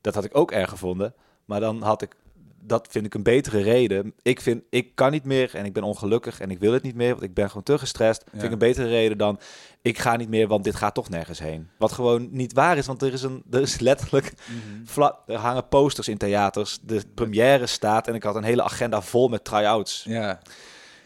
Dat 0.00 0.14
had 0.14 0.24
ik 0.24 0.36
ook 0.36 0.50
erg 0.52 0.68
gevonden. 0.70 1.14
Maar 1.44 1.60
dan 1.60 1.82
had 1.82 2.02
ik, 2.02 2.16
dat 2.60 2.88
vind 2.90 3.06
ik 3.06 3.14
een 3.14 3.22
betere 3.22 3.60
reden. 3.60 4.12
Ik 4.22 4.40
vind, 4.40 4.62
ik 4.70 4.94
kan 4.94 5.10
niet 5.10 5.24
meer 5.24 5.54
en 5.54 5.64
ik 5.64 5.72
ben 5.72 5.82
ongelukkig 5.82 6.40
en 6.40 6.50
ik 6.50 6.58
wil 6.58 6.72
het 6.72 6.82
niet 6.82 6.94
meer, 6.94 7.10
want 7.10 7.22
ik 7.22 7.34
ben 7.34 7.48
gewoon 7.48 7.62
te 7.62 7.78
gestrest. 7.78 8.22
Vind 8.30 8.36
ik 8.42 8.42
Ja. 8.48 8.52
een 8.52 8.58
betere 8.58 8.88
reden 8.88 9.18
dan, 9.18 9.38
ik 9.82 9.98
ga 9.98 10.16
niet 10.16 10.28
meer, 10.28 10.48
want 10.48 10.64
dit 10.64 10.74
gaat 10.74 10.94
toch 10.94 11.08
nergens 11.08 11.38
heen. 11.38 11.68
Wat 11.78 11.92
gewoon 11.92 12.28
niet 12.30 12.52
waar 12.52 12.76
is, 12.76 12.86
want 12.86 13.02
er 13.02 13.12
is, 13.12 13.22
een, 13.22 13.42
er 13.50 13.60
is 13.60 13.78
letterlijk, 13.78 14.32
Mhm. 14.46 14.84
vla- 14.84 15.18
er 15.26 15.36
hangen 15.38 15.68
posters 15.68 16.08
in 16.08 16.18
theaters. 16.18 16.78
De 16.82 17.02
première 17.14 17.66
staat 17.66 18.08
en 18.08 18.14
ik 18.14 18.22
had 18.22 18.34
een 18.36 18.42
hele 18.44 18.62
agenda 18.62 19.02
vol 19.02 19.28
met 19.28 19.44
try-outs. 19.44 20.04
Ja. 20.08 20.40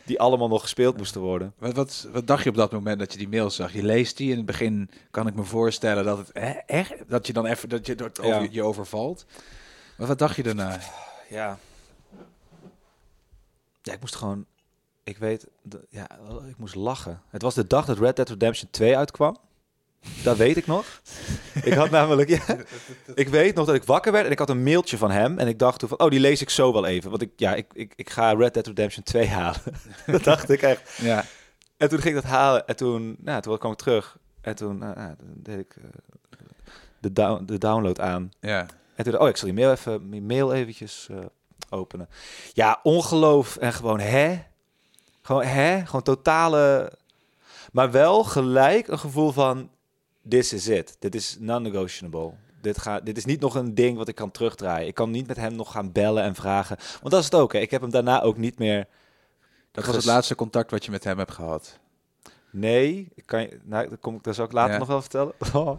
Die 0.04 0.20
allemaal 0.20 0.48
nog 0.48 0.62
gespeeld 0.62 0.96
moesten 0.96 1.20
worden. 1.20 1.52
Wat, 1.58 1.72
wat, 1.76 2.08
wat 2.12 2.26
dacht 2.26 2.42
je 2.44 2.50
op 2.50 2.56
dat 2.56 2.72
moment 2.72 2.98
dat 2.98 3.12
je 3.12 3.18
die 3.18 3.28
mail 3.28 3.50
zag? 3.50 3.72
Je 3.72 3.82
leest 3.82 4.16
die 4.16 4.30
in 4.30 4.36
het 4.36 4.46
begin 4.46 4.90
kan 5.10 5.26
ik 5.26 5.34
me 5.34 5.42
voorstellen 5.44 6.04
dat 6.04 6.18
het 6.18 6.30
hè, 6.32 6.50
echt 6.66 6.92
dat 7.08 7.26
je 7.26 7.32
dan 7.32 7.46
even 7.46 7.68
dat 7.68 7.86
je 7.86 7.94
dat 7.94 8.20
over, 8.20 8.42
Ja. 8.42 8.48
je 8.50 8.62
overvalt. 8.62 9.24
Maar 9.96 10.06
wat 10.06 10.18
dacht 10.18 10.36
je 10.36 10.42
daarna? 10.42 10.78
Ja. 11.32 11.58
Ja, 13.82 13.92
ik 13.92 14.00
moest 14.00 14.16
gewoon... 14.16 14.46
Ik 15.04 15.18
weet... 15.18 15.46
Ja, 15.88 16.06
ik 16.48 16.58
moest 16.58 16.74
lachen. 16.74 17.22
Het 17.28 17.42
was 17.42 17.54
de 17.54 17.66
dag 17.66 17.84
dat 17.84 17.98
Red 17.98 18.16
Dead 18.16 18.28
Redemption 18.28 18.70
2 18.70 18.96
uitkwam. 18.96 19.36
Dat 20.22 20.36
weet 20.36 20.56
ik 20.56 20.66
nog. 20.66 20.86
Ik 21.64 21.72
had 21.72 21.90
namelijk... 21.90 22.28
Ja, 22.28 22.56
ik 23.14 23.28
weet 23.28 23.54
nog 23.54 23.66
dat 23.66 23.74
ik 23.74 23.84
wakker 23.84 24.12
werd 24.12 24.26
en 24.26 24.30
ik 24.30 24.38
had 24.38 24.50
een 24.50 24.62
mailtje 24.62 24.98
van 24.98 25.10
hem. 25.10 25.38
En 25.38 25.48
ik 25.48 25.58
dacht 25.58 25.78
toen 25.78 25.88
van... 25.88 26.00
Oh, 26.00 26.10
die 26.10 26.20
lees 26.20 26.40
ik 26.40 26.50
zo 26.50 26.72
wel 26.72 26.86
even. 26.86 27.10
Want 27.10 27.22
ik, 27.22 27.30
ja, 27.36 27.54
ik, 27.54 27.66
ik, 27.72 27.92
ik 27.96 28.10
ga 28.10 28.32
Red 28.32 28.54
Dead 28.54 28.66
Redemption 28.66 29.04
2 29.04 29.28
halen. 29.28 29.60
dat 30.06 30.24
dacht 30.24 30.50
ik 30.50 30.62
echt. 30.62 30.98
Ja. 30.98 31.24
En 31.76 31.88
toen 31.88 31.98
ging 31.98 32.16
ik 32.16 32.22
dat 32.22 32.30
halen. 32.30 32.66
En 32.66 32.76
toen... 32.76 33.16
Nou, 33.18 33.42
toen 33.42 33.58
kwam 33.58 33.72
ik 33.72 33.78
terug. 33.78 34.18
En 34.40 34.54
toen 34.54 34.78
nou, 34.78 34.94
nou, 34.94 35.14
deed 35.18 35.58
ik 35.58 35.76
eh, 35.76 35.84
de, 36.98 37.12
down, 37.12 37.44
de 37.44 37.58
download 37.58 38.00
aan. 38.00 38.30
Ja. 38.40 38.66
En 39.04 39.10
toen 39.10 39.20
oh, 39.20 39.28
ik 39.28 39.36
zal 39.36 39.48
die 39.48 39.56
mail 39.56 39.70
even, 39.70 40.10
die 40.10 40.22
mail 40.22 40.52
eventjes 40.52 41.08
eh, 41.10 41.18
openen. 41.70 42.08
Ja, 42.52 42.80
ongeloof 42.82 43.56
en 43.56 43.72
gewoon 43.72 44.00
hè? 44.00 44.42
Gewoon 45.22 45.42
hè? 45.44 45.86
Gewoon 45.86 46.02
totale... 46.02 46.92
Maar 47.72 47.90
wel 47.90 48.24
gelijk 48.24 48.88
een 48.88 48.98
gevoel 48.98 49.32
van, 49.32 49.70
this 50.28 50.52
is 50.52 50.68
it. 50.68 50.96
Dit 50.98 51.14
is 51.14 51.36
non-negotiable. 51.40 52.32
Dit, 52.60 52.78
gaat, 52.78 53.06
dit 53.06 53.16
is 53.16 53.24
niet 53.24 53.40
nog 53.40 53.54
een 53.54 53.74
ding 53.74 53.96
wat 53.96 54.08
ik 54.08 54.14
kan 54.14 54.30
terugdraaien. 54.30 54.88
Ik 54.88 54.94
kan 54.94 55.10
niet 55.10 55.26
met 55.26 55.36
hem 55.36 55.54
nog 55.54 55.72
gaan 55.72 55.92
bellen 55.92 56.22
en 56.22 56.34
vragen. 56.34 56.76
Want 56.76 57.10
dat 57.10 57.18
is 57.18 57.24
het 57.24 57.34
ook, 57.34 57.52
hè. 57.52 57.58
Ik 57.58 57.70
heb 57.70 57.80
hem 57.80 57.90
daarna 57.90 58.22
ook 58.22 58.36
niet 58.36 58.58
meer... 58.58 58.86
Dat 59.70 59.84
was 59.84 59.96
het 59.96 60.04
laatste 60.04 60.34
contact 60.34 60.70
wat 60.70 60.84
je 60.84 60.90
met 60.90 61.04
hem 61.04 61.18
hebt 61.18 61.32
gehad. 61.32 61.78
Nee, 62.50 63.08
ik 63.14 63.26
kan 63.26 63.40
je, 63.40 63.60
nou, 63.62 63.88
dat 63.88 63.98
kom 64.00 64.14
ik 64.22 64.34
zal 64.34 64.44
ik 64.44 64.52
later 64.52 64.72
Ja. 64.72 64.78
nog 64.78 64.88
wel 64.88 65.00
vertellen. 65.00 65.34
Oh. 65.52 65.78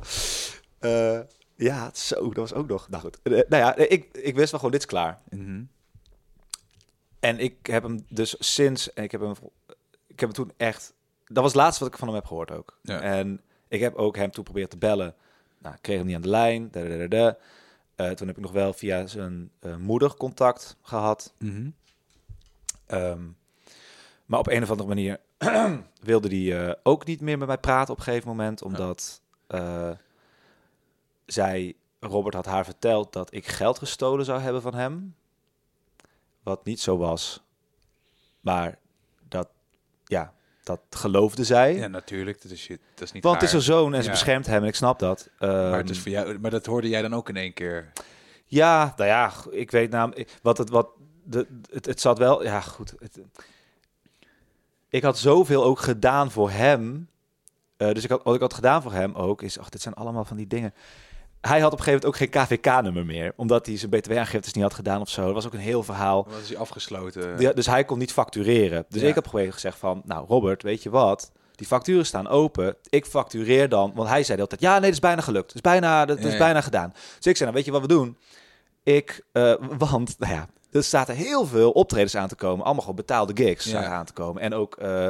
Eh, 1.58 1.66
ja, 1.66 1.90
zo, 1.94 2.24
dat 2.24 2.36
was 2.36 2.54
ook 2.54 2.68
nog. 2.68 2.90
Nou 2.90 3.04
goed, 3.04 3.20
Eh, 3.24 3.32
nou 3.32 3.46
ja, 3.50 3.76
ik, 3.76 4.10
ik 4.12 4.36
wist 4.36 4.52
wel 4.52 4.60
gewoon, 4.60 4.72
dit 4.72 4.80
is 4.80 4.88
klaar. 4.88 5.22
Mhm. 5.30 5.64
En 7.20 7.40
ik 7.40 7.66
heb 7.66 7.84
hem 7.84 8.06
dus 8.10 8.36
sinds, 8.40 8.94
en 8.94 9.04
ik 9.04 9.12
heb 9.12 9.22
hem, 9.22 9.32
ik 10.08 10.20
heb 10.20 10.20
hem 10.20 10.34
toen 10.34 10.52
echt, 10.58 10.94
dat 11.26 11.44
was 11.44 11.54
het 11.54 11.62
laatste 11.62 11.84
wat 11.84 11.94
ik 11.94 12.00
van 12.00 12.08
hem 12.08 12.18
heb 12.18 12.26
gehoord 12.26 12.52
ook. 12.52 12.78
Ja. 12.82 13.02
En 13.02 13.42
ik 13.68 13.80
heb 13.80 13.96
ook 13.96 14.16
hem 14.16 14.32
toen 14.32 14.44
proberen 14.44 14.70
te 14.70 14.78
bellen. 14.78 15.16
Nou, 15.58 15.76
ik 15.76 15.82
kreeg 15.82 15.98
hem 15.98 16.06
niet 16.06 16.16
aan 16.16 16.22
de 16.22 16.28
lijn. 16.30 16.72
Da, 16.72 16.84
da, 16.84 16.98
da, 16.98 17.08
da. 17.08 17.38
Eh, 17.96 18.12
toen 18.12 18.28
heb 18.28 18.36
ik 18.38 18.44
nog 18.44 18.52
wel 18.52 18.74
via 18.74 19.08
zijn 19.08 19.52
eh, 19.60 19.76
moeder 19.76 20.16
contact 20.16 20.78
gehad. 20.82 21.34
Mhm. 21.38 21.70
Ehm, 22.86 23.22
maar 24.26 24.40
op 24.40 24.48
een 24.48 24.64
of 24.64 24.70
andere 24.70 24.90
manier 24.90 25.20
wilde 26.02 26.28
hij 26.28 26.68
eh, 26.68 26.76
ook 26.84 27.06
niet 27.06 27.22
meer 27.22 27.38
met 27.38 27.48
mij 27.48 27.58
praten 27.58 27.94
op 27.94 27.98
een 28.00 28.04
gegeven 28.04 28.28
moment, 28.28 28.62
omdat 28.62 29.22
eh, 29.48 29.92
zij, 31.26 31.76
Robert 32.00 32.36
had 32.36 32.46
haar 32.46 32.66
verteld 32.66 33.14
dat 33.14 33.34
ik 33.34 33.48
geld 33.48 33.78
gestolen 33.78 34.26
zou 34.26 34.40
hebben 34.42 34.62
van 34.62 34.74
hem. 34.76 35.16
Wat 36.44 36.66
niet 36.66 36.80
zo 36.80 36.98
was. 36.98 37.44
Maar 38.40 38.78
dat, 39.28 39.48
ja, 40.06 40.34
dat 40.64 40.80
geloofde 40.90 41.44
zij. 41.44 41.76
Ja, 41.76 41.88
natuurlijk. 41.88 42.42
Dat 42.42 42.52
is, 42.52 42.68
je, 42.68 42.80
dat 42.94 43.04
is 43.08 43.12
niet 43.12 43.24
Want 43.24 43.36
het 43.36 43.44
is 43.46 43.52
haar. 43.52 43.62
zoon 43.62 43.94
en 43.94 44.00
ze 44.02 44.06
Ja. 44.06 44.12
beschermt 44.12 44.46
hem 44.46 44.62
en 44.62 44.68
ik 44.68 44.76
snap 44.76 45.00
dat. 45.00 45.30
maar, 45.40 45.50
het 45.50 45.82
Ehm, 45.82 45.90
is 45.92 46.00
voor 46.00 46.12
jou, 46.12 46.40
maar 46.40 46.52
dat 46.52 46.66
hoorde 46.66 46.90
jij 46.90 47.02
dan 47.02 47.14
ook 47.16 47.30
in 47.30 47.38
één 47.38 47.54
keer. 47.54 47.92
Ja, 48.46 48.94
nou 48.98 49.10
ja, 49.10 49.32
ik 49.50 49.72
weet 49.72 49.90
namelijk 49.92 50.40
wat 50.42 50.58
het 50.58 50.70
wat 50.70 50.90
de, 51.24 51.48
het, 51.72 51.86
het 51.86 52.02
zat 52.02 52.18
wel. 52.18 52.44
Ja, 52.44 52.62
goed. 52.62 52.94
Het, 53.00 53.20
ik 54.90 55.04
had 55.04 55.18
zoveel 55.18 55.64
ook 55.64 55.80
gedaan 55.80 56.32
voor 56.32 56.50
hem. 56.52 57.08
Eh, 57.78 57.92
dus 57.94 58.04
ik 58.04 58.10
had, 58.10 58.24
wat 58.24 58.36
ik 58.36 58.42
had 58.42 58.54
gedaan 58.54 58.82
voor 58.82 58.92
hem 58.94 59.14
ook 59.16 59.42
is, 59.42 59.60
ach, 59.60 59.70
dit 59.70 59.82
zijn 59.82 59.94
allemaal 59.94 60.26
van 60.26 60.38
die 60.38 60.48
dingen. 60.48 60.74
Hij 61.48 61.60
had 61.60 61.72
op 61.74 61.78
een 61.80 61.84
gegeven 61.84 62.08
moment 62.10 62.34
ook 62.34 62.46
geen 62.46 62.60
KVK-nummer 62.60 63.06
meer, 63.06 63.34
omdat 63.36 63.66
hij 63.66 63.78
zijn 63.78 63.92
btw-aangiftes 63.92 64.54
niet 64.54 64.64
had 64.64 64.74
gedaan 64.74 65.02
of 65.02 65.10
zo. 65.10 65.26
Dat 65.26 65.34
was 65.34 65.46
ook 65.46 65.54
een 65.54 65.60
heel 65.60 65.84
verhaal. 65.84 66.24
Dan 66.24 66.34
was 66.40 66.48
hij 66.50 66.58
afgesloten. 66.58 67.40
Ja, 67.40 67.52
dus 67.54 67.66
hij 67.66 67.84
kon 67.84 67.98
niet 67.98 68.12
factureren. 68.12 68.86
Dus 68.90 69.02
Ja. 69.02 69.08
ik 69.08 69.16
heb 69.16 69.28
gewoon 69.28 69.52
gezegd 69.54 69.78
van, 69.78 70.02
nou 70.06 70.28
Robert, 70.28 70.64
weet 70.64 70.84
je 70.84 70.90
wat? 70.90 71.32
Die 71.56 71.68
facturen 71.68 72.06
staan 72.06 72.28
open. 72.28 72.76
Ik 72.90 73.06
factureer 73.06 73.70
dan, 73.70 73.92
want 73.96 74.10
hij 74.10 74.24
zei 74.24 74.28
de 74.28 74.34
hele 74.44 74.48
tijd, 74.48 74.62
ja, 74.62 74.72
nee, 74.72 74.82
dat 74.82 74.92
is 74.92 75.00
bijna 75.00 75.22
gelukt. 75.22 75.48
Dat 75.48 75.56
is 75.56 75.62
bijna, 75.62 76.06
dat 76.06 76.20
is 76.20 76.32
ja. 76.32 76.38
bijna 76.38 76.62
gedaan. 76.62 76.90
Dus 77.18 77.26
ik 77.26 77.38
zei, 77.38 77.40
nou, 77.40 77.54
weet 77.54 77.66
je 77.66 77.72
wat 77.72 77.82
we 77.82 77.88
doen? 77.88 78.18
Ik, 78.84 79.26
eh, 79.32 79.54
want, 79.90 80.16
nou 80.20 80.34
ja, 80.34 80.48
er 80.72 80.84
zaten 80.84 81.16
heel 81.16 81.46
veel 81.46 81.72
optredens 81.72 82.16
aan 82.16 82.28
te 82.28 82.36
komen. 82.36 82.64
Allemaal 82.66 82.82
gewoon 82.82 82.96
betaalde 82.96 83.34
gigs 83.36 83.76
aan 83.76 84.06
te 84.06 84.14
komen. 84.14 84.42
En 84.42 84.54
ook 84.54 84.76
eh, 84.76 85.08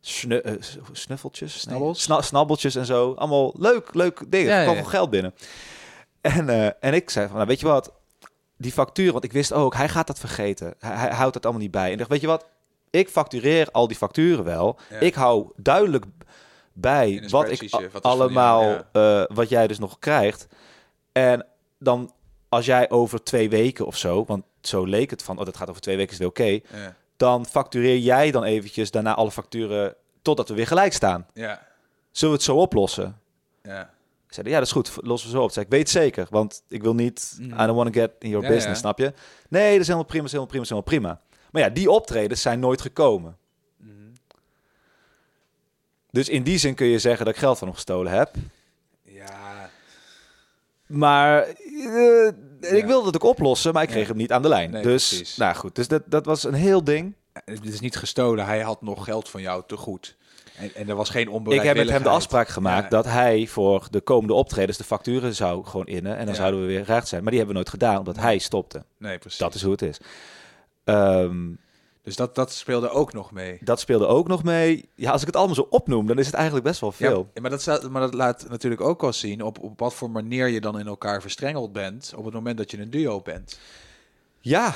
snu- 0.00 0.36
eh, 0.38 0.52
snuffeltjes? 0.92 1.60
Snabbels? 1.60 2.02
Sna- 2.02 2.22
snabbeltjes 2.22 2.74
en 2.74 2.86
zo. 2.86 3.12
Allemaal 3.14 3.54
leuk, 3.58 3.94
leuk 3.94 4.22
dingen. 4.28 4.48
Ja, 4.48 4.56
Er 4.56 4.62
kwam 4.62 4.74
ja. 4.76 4.80
veel 4.80 4.90
geld 4.90 5.10
binnen. 5.10 5.34
En, 6.20 6.48
eh, 6.48 6.70
en 6.80 6.94
ik 6.94 7.10
zei 7.10 7.26
van, 7.26 7.34
nou, 7.36 7.48
weet 7.48 7.60
je 7.60 7.66
wat? 7.66 7.92
Die 8.56 8.72
factuur, 8.72 9.12
want 9.12 9.24
ik 9.24 9.32
wist 9.32 9.52
ook, 9.52 9.74
hij 9.74 9.88
gaat 9.88 10.06
dat 10.06 10.18
vergeten. 10.18 10.74
Hij, 10.78 10.96
hij 10.96 11.10
houdt 11.10 11.34
het 11.34 11.44
allemaal 11.44 11.62
niet 11.62 11.70
bij. 11.70 11.86
En 11.86 11.92
ik 11.92 11.98
dacht, 11.98 12.10
weet 12.10 12.20
je 12.20 12.26
wat? 12.26 12.46
Ik 12.90 13.08
factureer 13.08 13.68
al 13.72 13.86
die 13.88 13.96
facturen 13.96 14.44
wel. 14.44 14.78
Ja. 14.90 14.98
Ik 14.98 15.14
hou 15.14 15.50
duidelijk 15.56 16.04
bij 16.72 17.26
wat 17.30 17.48
ik 17.48 17.70
wat 17.92 18.02
allemaal, 18.02 18.62
jou, 18.62 18.82
eh, 18.92 19.36
wat 19.36 19.48
jij 19.48 19.66
dus 19.66 19.78
nog 19.78 19.98
krijgt. 19.98 20.46
En 21.12 21.46
dan, 21.78 22.12
als 22.48 22.66
jij 22.66 22.90
over 22.90 23.22
twee 23.22 23.48
weken 23.50 23.86
of 23.86 23.96
zo, 23.96 24.24
want 24.24 24.44
zo 24.60 24.84
leek 24.84 25.10
het 25.10 25.22
van, 25.22 25.38
oh, 25.38 25.44
dat 25.44 25.56
gaat 25.56 25.68
over 25.70 25.82
twee 25.82 25.96
weken, 25.96 26.12
is 26.12 26.18
het 26.18 26.28
oké. 26.28 26.44
Ja. 26.44 26.60
Dan 27.18 27.46
factureer 27.46 27.98
jij 27.98 28.30
dan 28.30 28.44
eventjes 28.44 28.90
daarna 28.90 29.14
alle 29.14 29.30
facturen 29.30 29.94
totdat 30.22 30.48
we 30.48 30.54
weer 30.54 30.66
gelijk 30.66 30.92
staan. 30.92 31.26
Ja. 31.34 31.66
Zullen 32.10 32.34
we 32.34 32.40
het 32.40 32.50
zo 32.50 32.56
oplossen? 32.56 33.18
ja. 33.62 33.96
Ik 34.28 34.34
zei, 34.34 34.48
ja, 34.48 34.58
dat 34.58 34.66
is 34.66 34.72
goed, 34.72 34.90
lossen 35.00 35.30
we 35.30 35.36
zo 35.36 35.42
op. 35.42 35.48
Ik 35.48 35.54
zei, 35.54 35.64
ik 35.64 35.70
weet 35.72 35.90
zeker, 35.90 36.26
want 36.30 36.62
ik 36.68 36.82
wil 36.82 36.94
niet, 36.94 37.36
Mhm. 37.40 37.52
I 37.60 37.66
don't 37.66 37.76
want 37.76 37.92
to 37.92 38.00
get 38.00 38.10
in 38.18 38.28
your 38.30 38.46
Ja, 38.46 38.52
business, 38.52 38.80
snap 38.80 38.98
je? 38.98 39.12
Nee, 39.48 39.70
dat 39.72 39.80
is 39.80 39.86
helemaal 39.86 40.06
prima, 40.08 40.24
is 40.24 40.30
helemaal 40.32 40.50
prima, 40.50 40.62
is 40.64 40.68
helemaal 40.70 40.90
prima. 40.90 41.20
Maar 41.50 41.62
ja, 41.62 41.68
die 41.68 41.90
optredens 41.90 42.42
zijn 42.42 42.60
nooit 42.60 42.80
gekomen. 42.80 43.36
Mhm. 43.76 43.92
Dus 46.10 46.28
in 46.28 46.42
die 46.42 46.58
zin 46.58 46.74
kun 46.74 46.86
je 46.86 46.98
zeggen 46.98 47.24
dat 47.24 47.34
ik 47.34 47.40
geld 47.40 47.58
van 47.58 47.66
hem 47.66 47.76
gestolen 47.76 48.12
heb. 48.12 48.34
Ja. 49.02 49.70
Maar 50.86 51.46
eh, 52.60 52.76
ik 52.76 52.84
wilde 52.84 53.06
het 53.06 53.14
ook 53.14 53.30
oplossen, 53.30 53.72
maar 53.72 53.82
ik 53.82 53.88
kreeg 53.88 54.08
hem 54.08 54.16
niet 54.16 54.32
aan 54.32 54.42
de 54.42 54.48
lijn. 54.48 54.70
Nee, 54.70 54.82
dus, 54.82 55.08
precies. 55.08 55.36
nou 55.36 55.54
goed, 55.54 55.74
dus 55.74 55.88
dat, 55.88 56.02
dat 56.06 56.26
was 56.26 56.44
een 56.44 56.54
heel 56.54 56.84
ding. 56.84 57.14
Het 57.44 57.64
is 57.64 57.80
niet 57.80 57.96
gestolen. 57.96 58.44
Hij 58.46 58.60
had 58.60 58.82
nog 58.82 59.04
geld 59.04 59.28
van 59.28 59.40
jou 59.40 59.62
te 59.66 59.76
goed. 59.76 60.16
En, 60.56 60.70
en 60.74 60.88
er 60.88 60.94
was 60.94 61.08
geen 61.10 61.26
Ik 61.26 61.32
onbereikbaarheid. 61.32 61.76
heb 61.76 61.86
met 61.86 61.94
hem 61.94 62.12
de 62.12 62.16
afspraak 62.16 62.48
gemaakt 62.48 62.82
Ja. 62.82 62.88
dat 62.88 63.04
hij 63.04 63.46
voor 63.46 63.86
de 63.90 64.00
komende 64.00 64.34
optredens 64.34 64.78
de 64.78 64.84
facturen 64.84 65.34
zou 65.34 65.64
gewoon 65.64 65.86
innen. 65.86 66.12
En 66.12 66.24
dan 66.24 66.34
Ja. 66.34 66.40
zouden 66.40 66.60
we 66.60 66.66
weer 66.66 66.82
recht 66.82 67.08
zijn. 67.08 67.22
Maar 67.22 67.30
die 67.30 67.40
hebben 67.40 67.56
we 67.56 67.62
nooit 67.62 67.82
gedaan, 67.82 67.98
omdat 67.98 68.16
hij 68.16 68.38
stopte. 68.38 68.84
Nee, 68.98 69.18
precies. 69.18 69.38
Dat 69.38 69.54
is 69.54 69.62
hoe 69.62 69.72
het 69.72 69.82
is. 69.82 69.98
Ehm, 70.84 71.36
Dus 72.08 72.16
dat, 72.16 72.34
dat 72.34 72.52
speelde 72.52 72.90
ook 72.90 73.12
nog 73.12 73.32
mee. 73.32 73.58
dat 73.60 73.80
speelde 73.80 74.06
ook 74.06 74.28
nog 74.28 74.42
mee. 74.42 74.88
Ja, 74.94 75.10
als 75.10 75.20
ik 75.20 75.26
het 75.26 75.36
allemaal 75.36 75.54
zo 75.54 75.66
opnoem, 75.70 76.06
dan 76.06 76.18
is 76.18 76.26
het 76.26 76.34
eigenlijk 76.34 76.64
best 76.66 76.80
wel 76.80 76.92
veel. 76.92 77.30
Ja, 77.34 77.40
maar, 77.40 77.50
dat 77.50 77.60
staat, 77.60 77.90
maar 77.90 78.00
dat 78.00 78.14
laat 78.14 78.48
natuurlijk 78.48 78.80
ook 78.80 79.00
wel 79.00 79.12
zien 79.12 79.42
op, 79.42 79.58
op 79.58 79.78
wat 79.78 79.94
voor 79.94 80.10
manier 80.10 80.48
je 80.48 80.60
dan 80.60 80.78
in 80.78 80.86
elkaar 80.86 81.20
verstrengeld 81.20 81.72
bent 81.72 82.12
op 82.16 82.24
het 82.24 82.34
moment 82.34 82.56
dat 82.58 82.70
je 82.70 82.80
een 82.80 82.90
duo 82.90 83.20
bent. 83.20 83.58
Ja, 84.40 84.74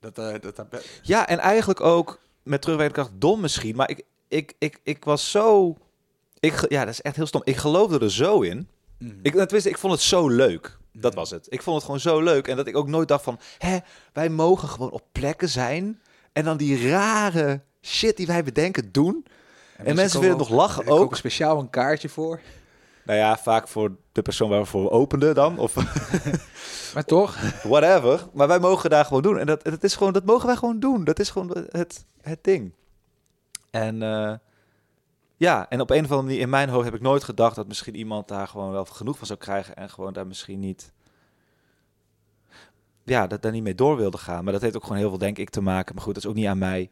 Dat, 0.00 0.18
eh, 0.18 0.32
dat, 0.40 0.56
dat, 0.56 0.66
ja 1.02 1.26
en 1.26 1.38
eigenlijk 1.38 1.80
ook 1.80 2.20
met 2.42 2.62
terugwerkende 2.62 3.02
kracht 3.02 3.20
dom 3.20 3.40
misschien. 3.40 3.76
Maar 3.76 3.90
ik, 3.90 4.02
ik, 4.28 4.54
ik, 4.58 4.80
ik 4.82 5.04
was 5.04 5.30
zo... 5.30 5.76
Ik, 6.40 6.64
ja, 6.68 6.84
dat 6.84 6.92
is 6.92 7.02
echt 7.02 7.16
heel 7.16 7.26
stom. 7.26 7.40
Ik 7.44 7.56
geloofde 7.56 7.98
er 7.98 8.12
zo 8.12 8.40
in. 8.40 8.68
Mm. 8.98 9.18
Ik, 9.22 9.32
tenminste, 9.32 9.68
ik 9.68 9.78
vond 9.78 9.92
het 9.92 10.02
zo 10.02 10.28
leuk. 10.28 10.78
Dat 10.92 11.10
Mhm. 11.10 11.20
was 11.20 11.30
het. 11.30 11.46
Ik 11.50 11.62
vond 11.62 11.76
het 11.76 11.84
gewoon 11.84 12.00
zo 12.00 12.20
leuk. 12.20 12.48
En 12.48 12.56
dat 12.56 12.66
ik 12.66 12.76
ook 12.76 12.88
nooit 12.88 13.08
dacht 13.08 13.24
van... 13.24 13.38
Hè, 13.58 13.78
wij 14.12 14.28
mogen 14.28 14.68
gewoon 14.68 14.90
op 14.90 15.02
plekken 15.12 15.48
zijn... 15.48 16.00
en 16.32 16.44
dan 16.44 16.56
die 16.56 16.88
rare 16.88 17.60
shit 17.82 18.16
die 18.16 18.26
wij 18.26 18.44
bedenken 18.44 18.92
doen. 18.92 19.26
En, 19.76 19.94
mensen 19.94 20.20
willen 20.20 20.36
nog 20.36 20.48
lachen 20.48 20.86
ook 20.86 21.00
ook. 21.00 21.16
speciaal 21.16 21.58
een 21.58 21.70
kaartje 21.70 22.08
voor. 22.08 22.40
Nou 23.04 23.18
ja, 23.18 23.38
vaak 23.38 23.68
voor 23.68 23.96
de 24.12 24.22
persoon 24.22 24.48
waarvoor 24.48 24.82
we 24.82 24.90
openden 24.90 25.34
dan. 25.34 25.58
Of 25.58 25.74
Maar 26.94 27.04
toch? 27.04 27.36
whatever. 27.62 28.28
Maar 28.32 28.48
wij 28.48 28.58
mogen 28.58 28.90
daar 28.90 29.04
gewoon 29.04 29.22
doen. 29.22 29.38
En 29.38 29.46
dat, 29.46 29.64
dat, 29.64 29.84
is 29.84 29.96
gewoon, 29.96 30.12
dat 30.12 30.24
mogen 30.24 30.46
wij 30.46 30.56
gewoon 30.56 30.80
doen. 30.80 31.04
Dat 31.04 31.18
is 31.18 31.30
gewoon 31.30 31.66
het, 31.70 32.04
het 32.20 32.44
ding. 32.44 32.72
En 33.70 34.02
eh, 34.02 34.34
ja, 35.36 35.68
en 35.68 35.80
op 35.80 35.90
een 35.90 36.04
of 36.04 36.10
andere 36.10 36.22
manier 36.22 36.40
in 36.40 36.50
mijn 36.50 36.68
hoofd 36.68 36.84
heb 36.84 36.94
ik 36.94 37.00
nooit 37.00 37.24
gedacht 37.24 37.56
dat 37.56 37.68
misschien 37.68 37.96
iemand 37.96 38.28
daar 38.28 38.48
gewoon 38.48 38.72
wel 38.72 38.84
genoeg 38.84 39.18
van 39.18 39.26
zou 39.26 39.38
krijgen 39.38 39.76
en 39.76 39.90
gewoon 39.90 40.12
daar 40.12 40.26
misschien 40.26 40.60
niet. 40.60 40.92
Ja, 43.04 43.26
dat 43.26 43.42
daar 43.42 43.52
niet 43.52 43.62
mee 43.62 43.74
door 43.74 43.96
wilde 43.96 44.18
gaan. 44.18 44.44
Maar 44.44 44.52
dat 44.52 44.62
heeft 44.62 44.76
ook 44.76 44.82
gewoon 44.82 44.98
heel 44.98 45.08
veel, 45.08 45.18
denk 45.18 45.38
ik, 45.38 45.50
te 45.50 45.60
maken. 45.60 45.94
Maar 45.94 46.04
goed, 46.04 46.14
dat 46.14 46.22
is 46.22 46.28
ook 46.28 46.36
niet 46.36 46.46
aan 46.46 46.58
mij. 46.58 46.90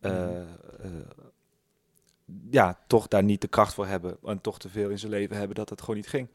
eh, 0.00 0.40
eh, 0.40 0.44
ja, 2.50 2.78
toch 2.86 3.08
daar 3.08 3.22
niet 3.22 3.40
de 3.40 3.48
kracht 3.48 3.74
voor 3.74 3.86
hebben. 3.86 4.16
En 4.24 4.40
toch 4.40 4.58
te 4.58 4.68
veel 4.68 4.88
in 4.90 4.98
zijn 4.98 5.12
leven 5.12 5.36
hebben 5.36 5.56
dat 5.56 5.70
het 5.70 5.80
gewoon 5.80 5.96
niet 5.96 6.08
ging. 6.08 6.28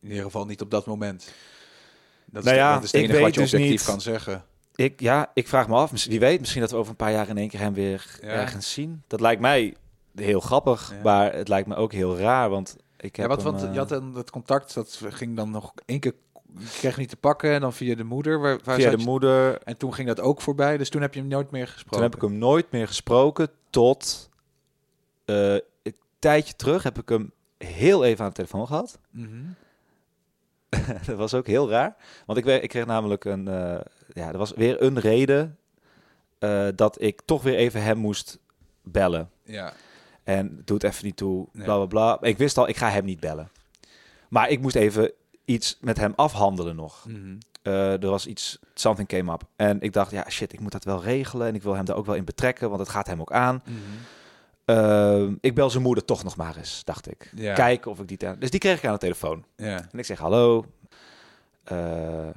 In 0.00 0.08
ieder 0.08 0.24
geval 0.24 0.46
niet 0.46 0.60
op 0.60 0.70
dat 0.70 0.86
moment. 0.86 1.32
Dat 2.24 2.42
Nou 2.44 2.56
is, 2.56 2.62
ja, 2.62 2.74
dat 2.74 2.82
is 2.84 2.92
het 2.92 3.00
enige 3.02 3.20
wat 3.20 3.34
je 3.34 3.40
dus 3.40 3.52
objectief 3.54 3.78
niet- 3.78 3.88
kan 3.88 4.00
zeggen. 4.00 4.44
Ik, 4.74 5.00
ja, 5.00 5.30
ik 5.34 5.48
vraag 5.48 5.68
me 5.68 5.74
af. 5.74 6.04
Wie 6.04 6.20
weet, 6.20 6.40
misschien 6.40 6.60
dat 6.60 6.70
we 6.70 6.76
over 6.76 6.90
een 6.90 6.96
paar 6.96 7.12
jaar 7.12 7.28
in 7.28 7.38
één 7.38 7.48
keer 7.48 7.60
hem 7.60 7.74
weer 7.74 8.18
Ja. 8.20 8.28
ergens 8.28 8.72
zien. 8.72 9.02
Dat 9.06 9.20
lijkt 9.20 9.40
mij 9.40 9.74
heel 10.14 10.40
grappig, 10.40 10.90
Ja. 10.94 11.02
maar 11.02 11.32
het 11.32 11.48
lijkt 11.48 11.68
me 11.68 11.74
ook 11.74 11.92
heel 11.92 12.16
raar, 12.18 12.50
want 12.50 12.76
ik 12.96 13.16
Ja, 13.16 13.22
heb 13.22 13.30
wat, 13.30 13.42
hem, 13.42 13.52
want 13.52 13.64
eh, 13.64 13.72
je 13.72 13.78
had 13.78 13.90
een, 13.90 14.12
dat 14.12 14.30
contact, 14.30 14.74
dat 14.74 15.00
ging 15.08 15.36
dan 15.36 15.50
nog 15.50 15.72
één 15.86 16.00
keer, 16.00 16.14
kreeg 16.78 16.96
niet 16.96 17.08
te 17.08 17.16
pakken, 17.16 17.50
en 17.52 17.60
dan 17.60 17.72
via 17.72 17.94
de 17.94 18.04
moeder. 18.04 18.40
Waar, 18.40 18.58
waar 18.64 18.76
via 18.76 18.90
de 18.90 18.98
je- 18.98 19.04
moeder. 19.04 19.62
En 19.62 19.76
toen 19.76 19.94
ging 19.94 20.08
dat 20.08 20.20
ook 20.20 20.40
voorbij, 20.40 20.76
dus 20.76 20.88
toen 20.88 21.00
heb 21.02 21.14
je 21.14 21.20
hem 21.20 21.28
nooit 21.28 21.50
meer 21.50 21.66
gesproken. 21.66 21.90
Toen 21.92 22.02
heb 22.02 22.14
ik 22.14 22.20
hem 22.20 22.38
nooit 22.38 22.70
meer 22.70 22.86
gesproken 22.86 23.50
tot 23.70 24.28
eh, 25.24 25.52
een 25.82 25.94
tijdje 26.18 26.54
terug 26.56 26.82
heb 26.82 26.98
ik 26.98 27.08
hem 27.08 27.32
heel 27.58 28.04
even 28.04 28.22
aan 28.24 28.30
de 28.30 28.36
telefoon 28.36 28.66
gehad. 28.66 28.98
Mhm. 29.10 29.44
dat 31.06 31.16
was 31.16 31.34
ook 31.34 31.46
heel 31.46 31.70
raar, 31.70 31.96
want 32.26 32.38
ik, 32.38 32.44
ik 32.62 32.68
kreeg 32.68 32.86
namelijk 32.86 33.24
een, 33.24 33.48
eh, 33.48 33.80
ja, 34.12 34.28
er 34.32 34.38
was 34.38 34.52
weer 34.52 34.82
een 34.82 34.98
reden 35.00 35.58
eh, 36.38 36.68
dat 36.74 37.00
ik 37.00 37.20
toch 37.24 37.42
weer 37.42 37.54
even 37.54 37.82
hem 37.82 37.98
moest 37.98 38.38
bellen. 38.82 39.30
Ja. 39.42 39.72
En 40.24 40.62
doe 40.64 40.76
het 40.76 40.84
even 40.86 41.04
niet 41.04 41.16
toe, 41.16 41.46
Nee. 41.52 41.64
bla 41.64 41.76
bla 41.76 41.86
bla. 41.86 42.28
Ik 42.28 42.38
wist 42.38 42.58
al, 42.58 42.68
ik 42.68 42.76
ga 42.76 42.90
hem 42.90 43.04
niet 43.04 43.20
bellen. 43.20 43.48
Maar 44.28 44.48
ik 44.48 44.60
moest 44.60 44.76
even 44.76 45.12
iets 45.48 45.78
met 45.80 45.96
hem 45.96 46.12
afhandelen 46.16 46.76
nog. 46.76 47.04
Mhm. 47.08 47.36
Eh, 47.62 48.02
er 48.02 48.08
was 48.10 48.26
iets, 48.26 48.58
something 48.74 49.08
came 49.08 49.32
up. 49.32 49.42
En 49.56 49.80
ik 49.80 49.92
dacht, 49.92 50.10
ja 50.10 50.24
shit, 50.30 50.52
ik 50.52 50.60
moet 50.60 50.72
dat 50.72 50.84
wel 50.84 51.02
regelen. 51.02 51.46
En 51.46 51.54
ik 51.54 51.62
wil 51.62 51.74
hem 51.74 51.84
daar 51.84 51.96
ook 51.96 52.06
wel 52.06 52.14
in 52.14 52.24
betrekken, 52.24 52.68
want 52.68 52.80
het 52.80 52.88
gaat 52.88 53.06
hem 53.06 53.20
ook 53.20 53.32
aan. 53.32 53.62
Mhm. 53.64 53.76
Ehm, 54.64 55.34
ik 55.40 55.54
bel 55.54 55.70
zijn 55.70 55.82
moeder 55.82 56.04
toch 56.04 56.24
nog 56.24 56.36
maar 56.36 56.56
eens, 56.56 56.84
dacht 56.84 57.10
ik. 57.10 57.32
Ja. 57.34 57.54
Kijken 57.54 57.90
of 57.90 58.00
ik 58.00 58.08
die... 58.08 58.38
Dus 58.38 58.50
die 58.50 58.60
kreeg 58.60 58.78
ik 58.78 58.84
aan 58.86 58.92
de 58.92 58.98
telefoon. 58.98 59.44
Ja. 59.56 59.88
En 59.92 59.98
ik 59.98 60.04
zeg, 60.04 60.18
hallo. 60.18 60.64
Eh, 61.64 62.28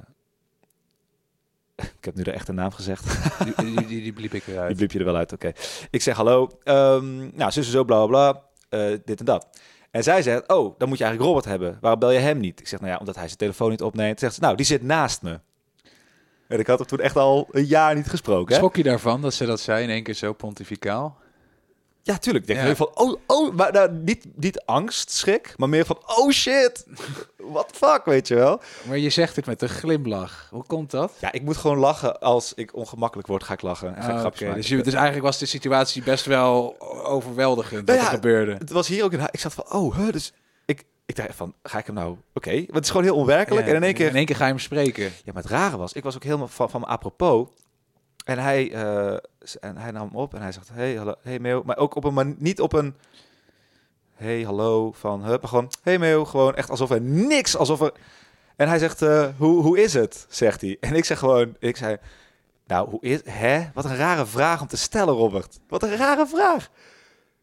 ik 1.98 2.04
heb 2.04 2.14
nu 2.14 2.22
de 2.22 2.32
echte 2.32 2.52
naam 2.52 2.70
gezegd. 2.70 3.04
Die, 3.44 3.54
die, 3.54 3.86
die, 3.86 4.02
die 4.02 4.12
bliep 4.12 4.34
ik 4.34 4.44
Die 4.44 4.54
eruit. 4.54 4.76
bliep 4.76 4.92
je 4.92 4.98
er 4.98 5.04
wel 5.04 5.16
uit, 5.16 5.32
oké. 5.32 5.52
Ik 5.90 6.02
zeg 6.02 6.16
hallo. 6.16 6.58
Ehm 6.64 7.36
nou, 7.36 7.50
zus 7.52 7.66
en 7.66 7.72
zo, 7.72 7.84
bla 7.84 8.06
bla 8.06 8.32
bla. 8.32 8.42
Eh, 8.68 8.98
dit 9.04 9.18
en 9.18 9.24
dat. 9.24 9.46
En 9.92 10.02
zij 10.02 10.22
zegt, 10.22 10.48
oh, 10.48 10.78
dan 10.78 10.88
moet 10.88 10.98
je 10.98 11.04
eigenlijk 11.04 11.34
Robert 11.34 11.44
hebben. 11.44 11.78
Waarom 11.80 12.00
bel 12.00 12.10
je 12.10 12.18
hem 12.18 12.38
niet? 12.38 12.60
Ik 12.60 12.68
zeg, 12.68 12.80
nou 12.80 12.92
ja, 12.92 12.98
omdat 12.98 13.14
hij 13.14 13.26
zijn 13.26 13.38
telefoon 13.38 13.70
niet 13.70 13.82
opneemt. 13.82 14.18
Zegt 14.18 14.34
ze, 14.34 14.40
nou, 14.40 14.56
die 14.56 14.66
zit 14.66 14.82
naast 14.82 15.22
me. 15.22 15.40
En 16.48 16.58
ik 16.58 16.66
had 16.66 16.78
hem 16.78 16.86
toen 16.86 17.00
echt 17.00 17.16
al 17.16 17.48
een 17.50 17.64
jaar 17.64 17.94
niet 17.94 18.08
gesproken. 18.08 18.56
Hè? 18.56 18.68
Je 18.72 18.82
daarvan 18.82 19.20
dat 19.20 19.34
ze 19.34 19.46
dat 19.46 19.60
zei 19.60 19.82
in 19.82 19.90
één 19.90 20.02
keer 20.02 20.14
zo 20.14 20.32
pontificaal? 20.32 21.18
Ja, 22.04 22.18
tuurlijk. 22.18 22.48
Ik 22.48 22.54
denk 22.54 22.66
Ja. 22.68 22.76
van, 22.76 22.90
oh, 22.94 23.16
oh, 23.26 23.54
maar 23.54 23.72
nou, 23.72 23.92
niet, 23.92 24.26
niet 24.34 24.62
angst, 24.64 25.10
schrik, 25.10 25.54
maar 25.56 25.68
meer 25.68 25.84
van, 25.84 25.98
oh 26.06 26.30
shit, 26.30 26.86
what 27.36 27.68
the 27.68 27.74
fuck, 27.74 28.04
weet 28.04 28.28
je 28.28 28.34
wel. 28.34 28.60
Maar 28.88 28.98
je 28.98 29.10
zegt 29.10 29.36
het 29.36 29.46
met 29.46 29.62
een 29.62 29.68
glimlach. 29.68 30.48
Hoe 30.50 30.64
komt 30.66 30.90
dat? 30.90 31.12
Ja, 31.20 31.32
ik 31.32 31.42
moet 31.42 31.56
gewoon 31.56 31.78
lachen. 31.78 32.20
Als 32.20 32.54
ik 32.54 32.74
ongemakkelijk 32.76 33.28
word, 33.28 33.44
ga 33.44 33.52
ik 33.52 33.62
lachen. 33.62 33.96
En 33.96 34.02
ga 34.02 34.26
ik 34.26 34.42
Ah, 34.42 34.54
dus, 34.54 34.68
je, 34.68 34.82
dus 34.82 34.92
eigenlijk 34.92 35.24
was 35.24 35.38
de 35.38 35.46
situatie 35.46 36.02
best 36.02 36.24
wel 36.24 36.76
overweldigend 37.04 37.86
Nou 37.86 37.98
wat 37.98 38.06
ja, 38.06 38.12
er 38.12 38.18
gebeurde. 38.18 38.52
Het 38.52 38.70
was 38.70 38.88
hier 38.88 39.04
ook 39.04 39.12
een... 39.12 39.28
Ik 39.30 39.40
zat 39.40 39.54
van, 39.54 39.72
oh, 39.72 39.96
huh, 39.96 40.12
dus... 40.12 40.32
Ik, 40.66 40.84
ik 41.06 41.16
dacht 41.16 41.34
van, 41.34 41.54
ga 41.62 41.78
ik 41.78 41.86
hem 41.86 41.94
nou... 41.94 42.16
Oké, 42.34 42.54
want 42.54 42.74
het 42.74 42.84
is 42.84 42.90
gewoon 42.90 43.06
heel 43.06 43.16
onwerkelijk. 43.16 43.66
Ja, 43.66 43.70
en 43.70 43.76
in 43.76 43.82
één 43.82 43.94
keer... 43.94 44.08
in 44.08 44.16
één 44.16 44.24
keer 44.26 44.36
ga 44.36 44.44
je 44.44 44.50
hem 44.50 44.60
spreken. 44.60 45.04
Ja, 45.04 45.32
maar 45.32 45.42
het 45.42 45.50
rare 45.50 45.76
was, 45.76 45.92
ik 45.92 46.02
was 46.02 46.14
ook 46.14 46.24
helemaal 46.24 46.48
van, 46.48 46.70
van 46.70 46.84
apropos. 46.84 47.48
En 48.24 48.38
hij, 48.38 48.72
eh, 48.72 49.16
en 49.60 49.76
hij 49.76 49.90
nam 49.90 50.06
hem 50.06 50.16
op 50.16 50.34
en 50.34 50.42
hij 50.42 50.52
zegt, 50.52 50.68
hey, 50.72 50.94
hallo, 50.94 51.14
hey 51.22 51.38
Meeuw. 51.38 51.62
Maar 51.64 51.76
ook 51.76 51.94
op 51.94 52.04
een 52.04 52.14
man, 52.14 52.34
niet 52.38 52.60
op 52.60 52.72
een, 52.72 52.96
hey, 54.14 54.42
hallo, 54.42 54.92
van, 54.92 55.24
hup, 55.24 55.40
maar 55.40 55.48
gewoon, 55.48 55.70
hey 55.82 55.98
Meeuw. 55.98 56.24
Gewoon 56.24 56.54
echt 56.54 56.70
alsof 56.70 56.90
er 56.90 57.00
niks, 57.00 57.56
alsof 57.56 57.80
er... 57.80 57.92
En 58.56 58.68
hij 58.68 58.78
zegt, 58.78 59.02
eh, 59.02 59.28
hoe, 59.36 59.62
hoe 59.62 59.82
is 59.82 59.94
het, 59.94 60.26
zegt 60.28 60.60
hij. 60.60 60.76
En 60.80 60.94
ik 60.94 61.04
zeg 61.04 61.18
gewoon, 61.18 61.56
ik 61.58 61.76
zei, 61.76 61.96
nou, 62.66 62.88
hoe 62.88 63.00
is, 63.00 63.20
hè? 63.24 63.70
Wat 63.74 63.84
een 63.84 63.96
rare 63.96 64.26
vraag 64.26 64.60
om 64.60 64.66
te 64.66 64.76
stellen, 64.76 65.14
Robert. 65.14 65.58
Wat 65.68 65.82
een 65.82 65.96
rare 65.96 66.26
vraag. 66.26 66.70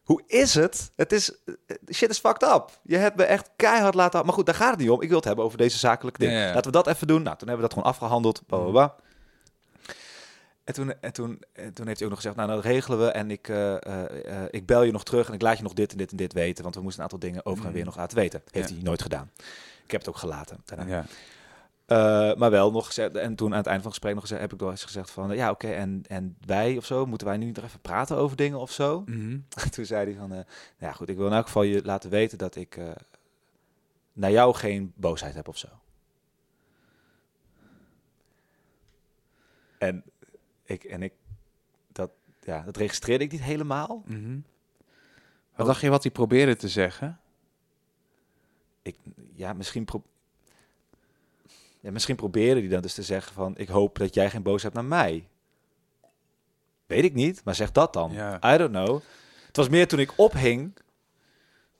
Hoe 0.04 0.22
is 0.26 0.54
het? 0.54 0.92
Het 0.96 1.12
is, 1.12 1.42
eh, 1.44 1.76
shit 1.94 2.10
is 2.10 2.18
fucked 2.18 2.42
up. 2.42 2.70
Je 2.82 2.96
hebt 2.96 3.16
me 3.16 3.24
echt 3.24 3.50
keihard 3.56 3.94
laten... 3.94 4.24
Maar 4.24 4.34
goed, 4.34 4.46
daar 4.46 4.54
gaat 4.54 4.70
het 4.70 4.78
niet 4.78 4.90
om. 4.90 5.02
Ik 5.02 5.08
wil 5.08 5.16
het 5.16 5.26
hebben 5.26 5.44
over 5.44 5.58
deze 5.58 5.78
zakelijke 5.78 6.18
dingen. 6.18 6.34
Ja, 6.34 6.46
ja. 6.46 6.54
Laten 6.54 6.70
we 6.70 6.76
dat 6.76 6.86
even 6.86 7.06
doen. 7.06 7.22
Nou, 7.22 7.36
toen 7.36 7.48
hebben 7.48 7.66
we 7.66 7.74
dat 7.74 7.78
gewoon 7.78 7.92
afgehandeld. 7.92 8.42
Bla, 8.46 8.58
bla, 8.58 8.70
bla. 8.70 8.94
En 10.64 10.74
toen, 10.74 11.00
en, 11.00 11.12
toen, 11.12 11.42
en 11.52 11.74
toen 11.74 11.86
heeft 11.86 11.98
hij 11.98 12.08
ook 12.08 12.14
nog 12.14 12.22
gezegd, 12.22 12.36
nou, 12.36 12.48
dat 12.48 12.64
regelen 12.64 12.98
we. 12.98 13.06
En 13.06 13.30
ik, 13.30 13.48
eh, 13.48 13.74
eh, 13.74 14.42
eh, 14.42 14.48
ik 14.50 14.66
bel 14.66 14.82
je 14.82 14.92
nog 14.92 15.04
terug 15.04 15.28
en 15.28 15.34
ik 15.34 15.42
laat 15.42 15.56
je 15.56 15.62
nog 15.62 15.72
dit 15.72 15.92
en 15.92 15.98
dit 15.98 16.10
en 16.10 16.16
dit 16.16 16.32
weten. 16.32 16.62
Want 16.62 16.74
we 16.74 16.82
moesten 16.82 17.04
een 17.04 17.10
aantal 17.10 17.28
dingen 17.28 17.46
over 17.46 17.66
en 17.66 17.72
weer 17.72 17.84
nog 17.84 17.96
laten 17.96 18.16
weten. 18.16 18.42
Heeft 18.50 18.68
Ja. 18.68 18.74
hij 18.74 18.84
nooit 18.84 19.02
gedaan. 19.02 19.30
Ik 19.84 19.90
heb 19.90 20.00
het 20.00 20.08
ook 20.08 20.16
gelaten. 20.16 20.58
daarna. 20.64 20.86
Ja. 20.86 21.04
Maar 22.38 22.50
wel 22.50 22.70
nog 22.70 22.86
gezegd, 22.86 23.14
en 23.16 23.34
toen 23.36 23.50
aan 23.50 23.56
het 23.56 23.66
eind 23.66 23.82
van 23.82 23.90
het 23.90 24.00
gesprek 24.00 24.12
nog 24.12 24.22
gezegd, 24.22 24.40
heb 24.40 24.52
ik 24.52 24.58
door 24.58 24.70
eens 24.70 24.84
gezegd 24.84 25.10
van, 25.10 25.36
ja 25.36 25.50
oké, 25.50 25.68
en, 25.68 26.02
en 26.08 26.36
wij 26.46 26.76
of 26.76 26.84
zo, 26.86 27.06
moeten 27.06 27.26
wij 27.26 27.36
nu 27.36 27.50
nog 27.50 27.64
even 27.64 27.80
praten 27.80 28.16
over 28.16 28.36
dingen 28.36 28.58
of 28.58 28.72
zo? 28.72 29.02
Mhm. 29.06 29.38
toen 29.74 29.84
zei 29.84 30.04
hij 30.04 30.14
van, 30.18 30.28
nou 30.28 30.44
ja 30.78 30.92
goed, 30.92 31.08
ik 31.08 31.16
wil 31.16 31.26
in 31.26 31.32
elk 31.32 31.46
geval 31.46 31.62
je 31.62 31.84
laten 31.84 32.10
weten 32.10 32.38
dat 32.38 32.56
ik 32.56 32.78
naar 34.12 34.30
jou 34.30 34.54
geen 34.54 34.92
boosheid 34.96 35.34
heb 35.34 35.48
of 35.48 35.56
zo. 35.56 35.68
En 39.78 40.04
ik, 40.70 40.84
en 40.84 41.02
ik, 41.02 41.12
dat, 41.92 42.10
ja, 42.40 42.62
dat 42.62 42.76
registreerde 42.76 43.24
ik 43.24 43.32
niet 43.32 43.42
helemaal. 43.42 44.02
Mhm. 44.06 44.38
Wat 45.56 45.66
dacht 45.66 45.80
je 45.80 45.88
wat 45.88 46.02
hij 46.02 46.12
probeerde 46.12 46.56
te 46.56 46.68
zeggen? 46.68 47.20
Ik, 48.82 48.96
ja, 49.34 49.52
misschien, 49.52 49.84
pro 49.84 50.02
ja, 51.80 51.90
misschien 51.90 52.16
probeerde 52.16 52.60
hij 52.60 52.68
dan 52.68 52.82
dus 52.82 52.94
te 52.94 53.02
zeggen 53.02 53.34
van, 53.34 53.56
ik 53.56 53.68
hoop 53.68 53.98
dat 53.98 54.14
jij 54.14 54.30
geen 54.30 54.42
boosheid 54.42 54.74
hebt 54.74 54.86
naar 54.86 54.98
mij. 54.98 55.28
Weet 56.86 57.04
ik 57.04 57.14
niet, 57.14 57.44
maar 57.44 57.54
zeg 57.54 57.72
dat 57.72 57.92
dan. 57.92 58.12
Ja. 58.12 58.54
I 58.54 58.58
don't 58.58 58.70
know. 58.70 59.00
Het 59.46 59.56
was 59.56 59.68
meer 59.68 59.88
toen 59.88 59.98
ik 59.98 60.12
ophing, 60.16 60.74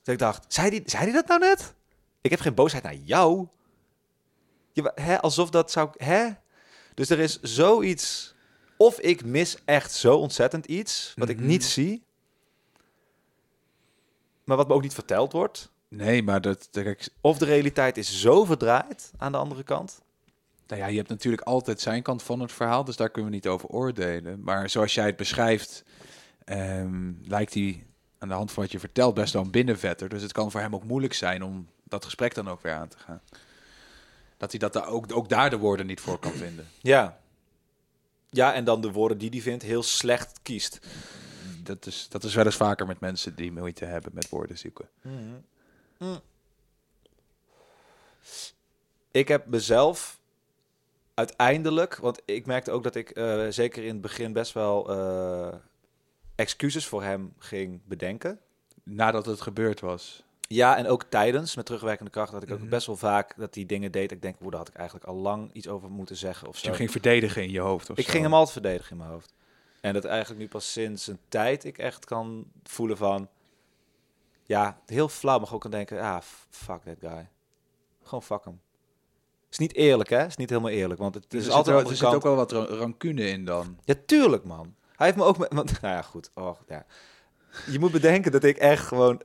dat 0.02 0.14
ik 0.14 0.18
dacht, 0.18 0.52
zei 0.52 0.70
die, 0.70 0.82
zei 0.84 1.04
die 1.04 1.14
dat 1.14 1.26
nou 1.26 1.40
net? 1.40 1.74
Ik 2.20 2.30
heb 2.30 2.40
geen 2.40 2.54
boosheid 2.54 2.82
naar 2.82 2.94
jou. 2.94 3.46
Je, 4.72 4.92
hè, 4.94 5.20
alsof 5.20 5.50
dat 5.50 5.70
zou... 5.70 5.90
Hè? 5.96 6.28
Dus 6.94 7.10
er 7.10 7.18
is 7.18 7.40
zoiets... 7.40 8.34
Of 8.82 8.98
ik 9.00 9.24
mis 9.24 9.56
echt 9.64 9.92
zo 9.92 10.16
ontzettend 10.16 10.66
iets, 10.66 11.12
wat 11.16 11.28
ik 11.28 11.36
Mhm. 11.36 11.46
niet 11.46 11.64
zie. 11.64 12.02
Maar 14.44 14.56
wat 14.56 14.68
me 14.68 14.74
ook 14.74 14.82
niet 14.82 14.94
verteld 14.94 15.32
wordt. 15.32 15.70
Nee, 15.88 16.22
maar 16.22 16.40
dat, 16.40 16.68
dat- 16.70 16.84
kijk, 16.84 17.08
Of 17.20 17.38
de 17.38 17.44
realiteit 17.44 17.96
is 17.96 18.20
zo 18.20 18.44
verdraaid 18.44 19.10
aan 19.16 19.32
de 19.32 19.38
andere 19.38 19.62
kant. 19.62 20.00
nou 20.66 20.80
ja, 20.82 20.88
je 20.88 20.96
hebt 20.96 21.08
natuurlijk 21.08 21.42
altijd 21.42 21.80
zijn 21.80 22.02
kant 22.02 22.22
van 22.22 22.40
het 22.40 22.52
verhaal, 22.52 22.84
dus 22.84 22.96
daar 22.96 23.10
kunnen 23.10 23.30
we 23.30 23.36
niet 23.36 23.46
over 23.48 23.68
oordelen. 23.68 24.42
Maar 24.42 24.70
zoals 24.70 24.94
jij 24.94 25.06
het 25.06 25.16
beschrijft, 25.16 25.84
ehm, 26.44 27.12
lijkt 27.22 27.54
hij 27.54 27.86
aan 28.18 28.28
de 28.28 28.34
hand 28.34 28.52
van 28.52 28.62
wat 28.62 28.72
je 28.72 28.78
vertelt 28.78 29.14
best 29.14 29.32
wel 29.32 29.42
een 29.42 29.50
binnenvetter. 29.50 30.08
Dus 30.08 30.22
het 30.22 30.32
kan 30.32 30.50
voor 30.50 30.60
hem 30.60 30.74
ook 30.74 30.84
moeilijk 30.84 31.14
zijn 31.14 31.42
om 31.42 31.68
dat 31.84 32.04
gesprek 32.04 32.34
dan 32.34 32.48
ook 32.48 32.62
weer 32.62 32.72
aan 32.74 32.88
te 32.88 32.98
gaan. 32.98 33.20
Dat 34.36 34.50
hij 34.50 34.58
dat 34.60 34.72
daar 34.72 34.86
ook, 34.86 35.12
ook 35.12 35.28
daar 35.28 35.50
de 35.50 35.58
woorden 35.58 35.86
niet 35.86 36.00
voor 36.00 36.18
kan 36.18 36.32
vinden. 36.32 36.68
Ja. 36.80 37.18
Ja, 38.30 38.54
en 38.54 38.64
dan 38.64 38.80
de 38.80 38.92
woorden 38.92 39.18
die 39.18 39.30
hij 39.30 39.40
vindt 39.40 39.62
heel 39.62 39.82
slecht 39.82 40.40
kiest. 40.42 40.78
Dat 41.62 41.86
is, 41.86 42.08
dat 42.08 42.24
is 42.24 42.34
wel 42.34 42.44
eens 42.44 42.56
vaker 42.56 42.86
met 42.86 43.00
mensen 43.00 43.34
die 43.34 43.52
moeite 43.52 43.84
hebben 43.84 44.10
met 44.14 44.28
woorden 44.28 44.58
zoeken. 44.58 44.88
Ik 49.10 49.28
heb 49.28 49.46
mezelf 49.46 50.20
uiteindelijk, 51.14 51.96
want 51.96 52.22
ik 52.24 52.46
merkte 52.46 52.70
ook 52.70 52.82
dat 52.82 52.94
ik 52.94 53.10
eh, 53.10 53.46
zeker 53.48 53.82
in 53.82 53.92
het 53.92 54.00
begin 54.00 54.32
best 54.32 54.52
wel 54.52 54.90
eh, 54.90 55.54
excuses 56.34 56.86
voor 56.86 57.02
hem 57.02 57.34
ging 57.38 57.80
bedenken. 57.84 58.40
Nadat 58.82 59.26
het 59.26 59.40
gebeurd 59.40 59.80
was. 59.80 60.24
Ja, 60.52 60.76
en 60.76 60.86
ook 60.86 61.04
tijdens, 61.08 61.56
met 61.56 61.66
terugwerkende 61.66 62.10
kracht, 62.10 62.32
dat 62.32 62.42
ik 62.42 62.50
ook 62.50 62.58
Mhm. 62.58 62.68
best 62.68 62.86
wel 62.86 62.96
vaak 62.96 63.34
dat 63.36 63.52
die 63.54 63.66
dingen 63.66 63.92
deed. 63.92 64.12
Ik 64.12 64.22
denk, 64.22 64.36
hoe 64.38 64.50
daar 64.50 64.58
had 64.58 64.68
ik 64.68 64.74
eigenlijk 64.74 65.06
al 65.06 65.14
lang 65.14 65.52
iets 65.52 65.68
over 65.68 65.90
moeten 65.90 66.16
zeggen 66.16 66.48
of 66.48 66.52
Dus 66.54 66.62
zo. 66.62 66.70
je 66.70 66.76
ging 66.76 66.90
verdedigen 66.90 67.42
in 67.42 67.50
je 67.50 67.60
hoofd. 67.60 67.90
Of 67.90 67.98
Ik 67.98 68.04
zo. 68.04 68.10
ging 68.10 68.22
hem 68.22 68.32
altijd 68.34 68.52
verdedigen 68.52 68.90
in 68.90 68.96
mijn 68.96 69.10
hoofd. 69.10 69.32
En 69.80 69.92
dat 69.94 70.04
eigenlijk 70.04 70.40
nu 70.40 70.48
pas 70.48 70.72
sinds 70.72 71.06
een 71.06 71.18
tijd 71.28 71.64
ik 71.64 71.78
echt 71.78 72.04
kan 72.04 72.44
voelen 72.62 72.96
van... 72.96 73.28
Ja, 74.44 74.80
heel 74.86 75.08
flauw, 75.08 75.38
maar 75.38 75.52
ook 75.52 75.60
kan 75.60 75.70
denken, 75.70 76.00
ah, 76.00 76.20
fuck 76.50 76.82
that 76.84 76.96
guy. 77.00 77.28
Gewoon 78.02 78.22
fuck 78.22 78.44
hem. 78.44 78.60
is 79.50 79.58
niet 79.58 79.74
eerlijk, 79.74 80.08
hè? 80.10 80.26
is 80.26 80.36
niet 80.36 80.48
helemaal 80.50 80.70
eerlijk, 80.70 81.00
want 81.00 81.14
het 81.14 81.24
Dus 81.30 81.40
is 81.40 81.46
er, 81.46 81.52
altijd 81.52 81.78
zit, 81.80 81.90
er 81.90 81.96
zit 81.96 82.06
ook 82.14 82.22
wel 82.22 82.36
wat 82.36 82.52
ra- 82.52 82.64
rancune 82.64 83.22
in 83.28 83.44
dan. 83.44 83.78
Ja, 83.84 83.94
tuurlijk, 84.06 84.44
man. 84.44 84.74
Hij 84.96 85.06
heeft 85.06 85.18
me 85.18 85.24
ook... 85.24 85.38
Met, 85.38 85.52
want, 85.52 85.72
nou 85.80 85.94
ja, 85.94 86.02
goed. 86.02 86.30
Oh, 86.34 86.56
ja. 86.68 86.86
Je 87.66 87.78
moet 87.78 87.92
bedenken 87.92 88.32
dat 88.32 88.44
ik 88.44 88.56
echt 88.56 88.86
gewoon... 88.86 89.22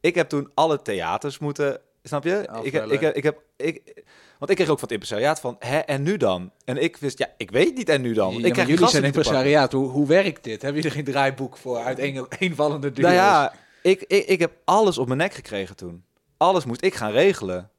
Ik 0.00 0.14
heb 0.14 0.28
toen 0.28 0.50
alle 0.54 0.82
theaters 0.82 1.38
moeten... 1.38 1.80
Snap 2.02 2.24
je? 2.24 2.48
Ik 2.62 2.72
heb, 2.72 2.90
ik 2.90 3.00
heb, 3.00 3.14
ik 3.14 3.22
heb, 3.22 3.38
ik, 3.56 4.04
want 4.38 4.50
ik 4.50 4.56
kreeg 4.56 4.68
ook 4.68 4.78
van 4.78 4.88
het 4.88 4.90
impresariaat 4.90 5.40
van... 5.40 5.56
Hè, 5.58 5.78
en 5.78 6.02
nu 6.02 6.16
dan? 6.16 6.50
En 6.64 6.82
ik 6.82 6.96
wist... 6.96 7.18
Ja, 7.18 7.32
ik 7.36 7.50
weet 7.50 7.74
niet 7.74 7.88
en 7.88 8.00
nu 8.00 8.12
dan. 8.12 8.30
Ja, 8.30 8.36
ik 8.36 8.42
maar 8.42 8.50
krijg 8.50 8.66
die 8.66 8.76
jullie 8.76 8.92
zijn 8.92 9.04
impresariaat. 9.04 9.72
Hoe, 9.72 9.88
hoe 9.88 10.06
werkt 10.06 10.44
dit? 10.44 10.62
Hebben 10.62 10.82
jullie 10.82 10.96
geen 10.96 11.12
draaiboek 11.12 11.56
voor 11.56 11.78
uit 11.78 11.98
een, 11.98 12.26
eenvallende 12.38 12.92
duo's? 12.92 13.10
Nou 13.10 13.14
ja, 13.14 13.54
ik, 13.82 14.02
ik, 14.02 14.26
ik 14.26 14.38
heb 14.38 14.52
alles 14.64 14.98
op 14.98 15.06
mijn 15.06 15.18
nek 15.18 15.34
gekregen 15.34 15.76
toen. 15.76 16.04
Alles 16.36 16.64
moest 16.64 16.82
ik 16.84 16.94
gaan 16.94 17.10
regelen. 17.10 17.70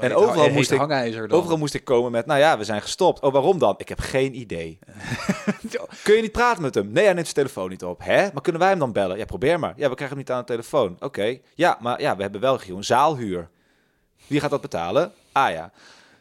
En 0.00 0.14
overal 0.14 0.50
moest 0.50 0.70
ik- 0.70 0.78
hangijzer 0.78 1.28
dan. 1.28 1.38
Overal 1.38 1.58
moest 1.58 1.74
ik 1.74 1.84
komen 1.84 2.10
met, 2.12 2.26
nou 2.26 2.40
ja, 2.40 2.58
we 2.58 2.64
zijn 2.64 2.82
gestopt. 2.82 3.20
Oh, 3.20 3.32
waarom 3.32 3.58
dan? 3.58 3.74
Ik 3.78 3.88
heb 3.88 4.00
geen 4.00 4.34
idee. 4.38 4.78
Kun 6.02 6.14
je 6.14 6.22
niet 6.22 6.32
praten 6.32 6.62
met 6.62 6.74
hem? 6.74 6.90
Nee, 6.92 7.04
hij 7.04 7.12
neemt 7.12 7.26
zijn 7.26 7.46
telefoon 7.46 7.68
niet 7.70 7.84
op. 7.84 8.00
Hè? 8.02 8.28
Maar 8.32 8.42
kunnen 8.42 8.60
wij 8.60 8.70
hem 8.70 8.78
dan 8.78 8.92
bellen? 8.92 9.18
Ja, 9.18 9.24
probeer 9.24 9.58
maar. 9.58 9.72
Ja, 9.76 9.88
we 9.88 9.94
krijgen 9.94 10.08
hem 10.08 10.16
niet 10.16 10.30
aan 10.30 10.40
de 10.40 10.44
telefoon. 10.46 10.96
Oké. 11.00 11.38
Ja, 11.54 11.78
maar 11.80 12.00
ja, 12.00 12.16
we 12.16 12.22
hebben 12.22 12.40
wel 12.40 12.58
gewoon 12.58 12.84
zaalhuur. 12.84 13.48
Wie 14.26 14.40
gaat 14.40 14.50
dat 14.50 14.60
betalen? 14.60 15.12
Ah 15.32 15.50
ja. 15.50 15.70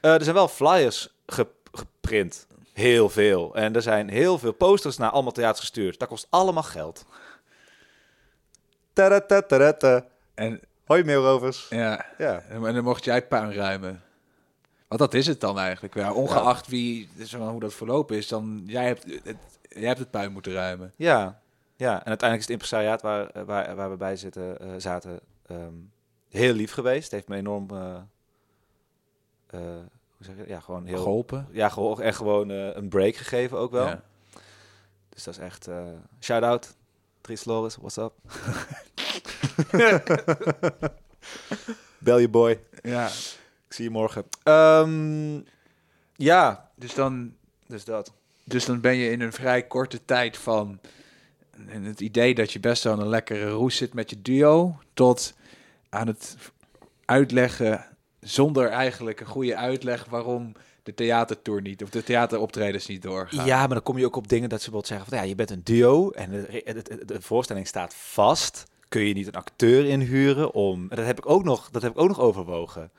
Eh, 0.01 0.13
er 0.13 0.23
zijn 0.23 0.35
wel 0.35 0.47
flyers 0.47 1.09
ge- 1.25 1.47
geprint. 1.71 2.47
Heel 2.73 3.09
veel. 3.09 3.55
En 3.55 3.75
er 3.75 3.81
zijn 3.81 4.09
heel 4.09 4.37
veel 4.37 4.51
posters 4.51 4.97
naar 4.97 5.09
allemaal 5.09 5.31
theaters 5.31 5.59
gestuurd. 5.59 5.99
Dat 5.99 6.07
kost 6.07 6.27
allemaal 6.29 6.63
geld. 6.63 7.05
Tadatatatata. 8.93 10.05
En, 10.33 10.59
Hoi 10.85 11.03
mailrovers. 11.03 11.67
ja, 11.69 12.05
Ja. 12.17 12.41
en 12.49 12.61
dan 12.61 12.83
mocht 12.83 13.03
jij 13.03 13.27
puin 13.27 13.53
ruimen. 13.53 14.03
Want 14.87 15.01
dat 15.01 15.13
is 15.13 15.27
het 15.27 15.39
dan 15.39 15.59
eigenlijk. 15.59 15.93
Ja, 15.93 16.13
ongeacht 16.13 16.67
wie, 16.67 17.09
wel 17.31 17.49
hoe 17.49 17.59
dat 17.59 17.73
verlopen 17.73 18.17
is, 18.17 18.27
dan 18.27 18.63
jij 18.65 18.85
hebt 18.85 19.03
het, 19.23 19.37
jij 19.69 19.87
hebt 19.87 19.99
het 19.99 20.11
puin 20.11 20.31
moeten 20.31 20.53
ruimen. 20.53 20.93
Ja, 20.95 21.39
ja. 21.75 21.91
En 21.91 22.05
uiteindelijk 22.05 22.33
is 22.39 22.41
het 22.41 22.49
impresariaat 22.49 23.01
waar, 23.01 23.45
waar, 23.45 23.75
waar 23.75 23.89
we 23.89 23.97
bij 23.97 24.15
zitten, 24.15 24.59
eh, 24.59 24.67
zaten 24.77 25.19
ehm, 25.47 25.73
heel 26.29 26.53
lief 26.53 26.71
geweest. 26.71 27.03
Het 27.03 27.11
heeft 27.11 27.27
me 27.27 27.35
enorm, 27.35 27.67
eh, 27.69 27.95
eh, 29.47 29.59
hoe 30.17 30.25
zeg 30.25 30.35
je, 30.35 30.43
ja, 30.47 30.59
gewoon 30.59 30.85
heel, 30.85 30.97
Geholpen. 30.97 31.47
ja, 31.51 31.69
gewoon 31.69 32.01
echt 32.01 32.17
gewoon 32.17 32.49
een 32.49 32.89
break 32.89 33.15
gegeven 33.15 33.57
ook 33.57 33.71
wel. 33.71 33.87
Ja. 33.87 34.01
Dus 35.09 35.23
dat 35.23 35.33
is 35.33 35.39
echt, 35.39 35.67
eh 35.67 35.83
Dries 37.25 37.45
Loris, 37.45 37.77
what's 37.77 37.97
up? 37.97 38.13
Bel 41.97 42.17
je 42.17 42.29
boy, 42.29 42.59
ja. 42.81 43.07
ik 43.67 43.73
zie 43.73 43.83
je 43.83 43.89
morgen. 43.89 44.25
Ehm, 44.43 45.39
ja, 46.15 46.71
Dus 46.75 46.93
dan 46.93 47.33
dus 47.67 47.85
dat. 47.85 48.13
Dus 48.43 48.65
dan 48.65 48.81
ben 48.81 48.95
je 48.95 49.11
in 49.11 49.21
een 49.21 49.33
vrij 49.33 49.67
korte 49.67 50.05
tijd 50.05 50.37
van 50.37 50.79
en 51.67 51.83
het 51.83 51.99
idee 51.99 52.35
dat 52.35 52.51
je 52.51 52.59
best 52.59 52.83
wel 52.83 52.99
een 52.99 53.07
lekkere 53.07 53.49
roes 53.49 53.75
zit 53.75 53.93
met 53.93 54.09
je 54.09 54.21
duo, 54.21 54.77
tot 54.93 55.33
aan 55.89 56.07
het 56.07 56.37
uitleggen 57.05 57.85
zonder 58.19 58.67
eigenlijk 58.67 59.19
een 59.19 59.25
goede 59.25 59.55
uitleg 59.55 60.05
waarom 60.05 60.53
de 60.85 60.93
theatertour 60.93 61.61
niet 61.61 61.83
of 61.83 61.89
de 61.89 62.03
theateroptredens 62.03 62.85
niet 62.87 63.01
doorgaan. 63.01 63.45
Ja, 63.45 63.57
maar 63.57 63.67
dan 63.67 63.83
kom 63.83 63.97
je 63.97 64.05
ook 64.05 64.15
op 64.15 64.27
dingen 64.27 64.49
dat 64.49 64.61
ze 64.61 64.69
bijvoorbeeld 64.71 64.87
zeggen 64.93 65.07
van 65.09 65.17
ja, 65.17 65.23
je 65.29 65.35
bent 65.35 65.51
een 65.51 65.61
duo 65.63 66.09
en 66.11 66.31
de, 66.31 66.61
de, 66.83 67.05
de- 67.05 67.21
voorstelling 67.21 67.67
staat 67.67 67.95
vast. 67.95 68.63
Kun 68.89 69.01
je 69.01 69.13
niet 69.13 69.27
een 69.27 69.33
acteur 69.35 69.85
inhuren 69.85 70.53
om. 70.53 70.87
Dat 70.89 71.05
heb 71.05 71.17
ik 71.17 71.29
ook 71.29 71.43
nog, 71.43 71.69
dat 71.71 71.81
heb 71.81 71.91
ik 71.91 71.97
ook 71.99 72.07
nog 72.07 72.19
overwogen. 72.19 72.91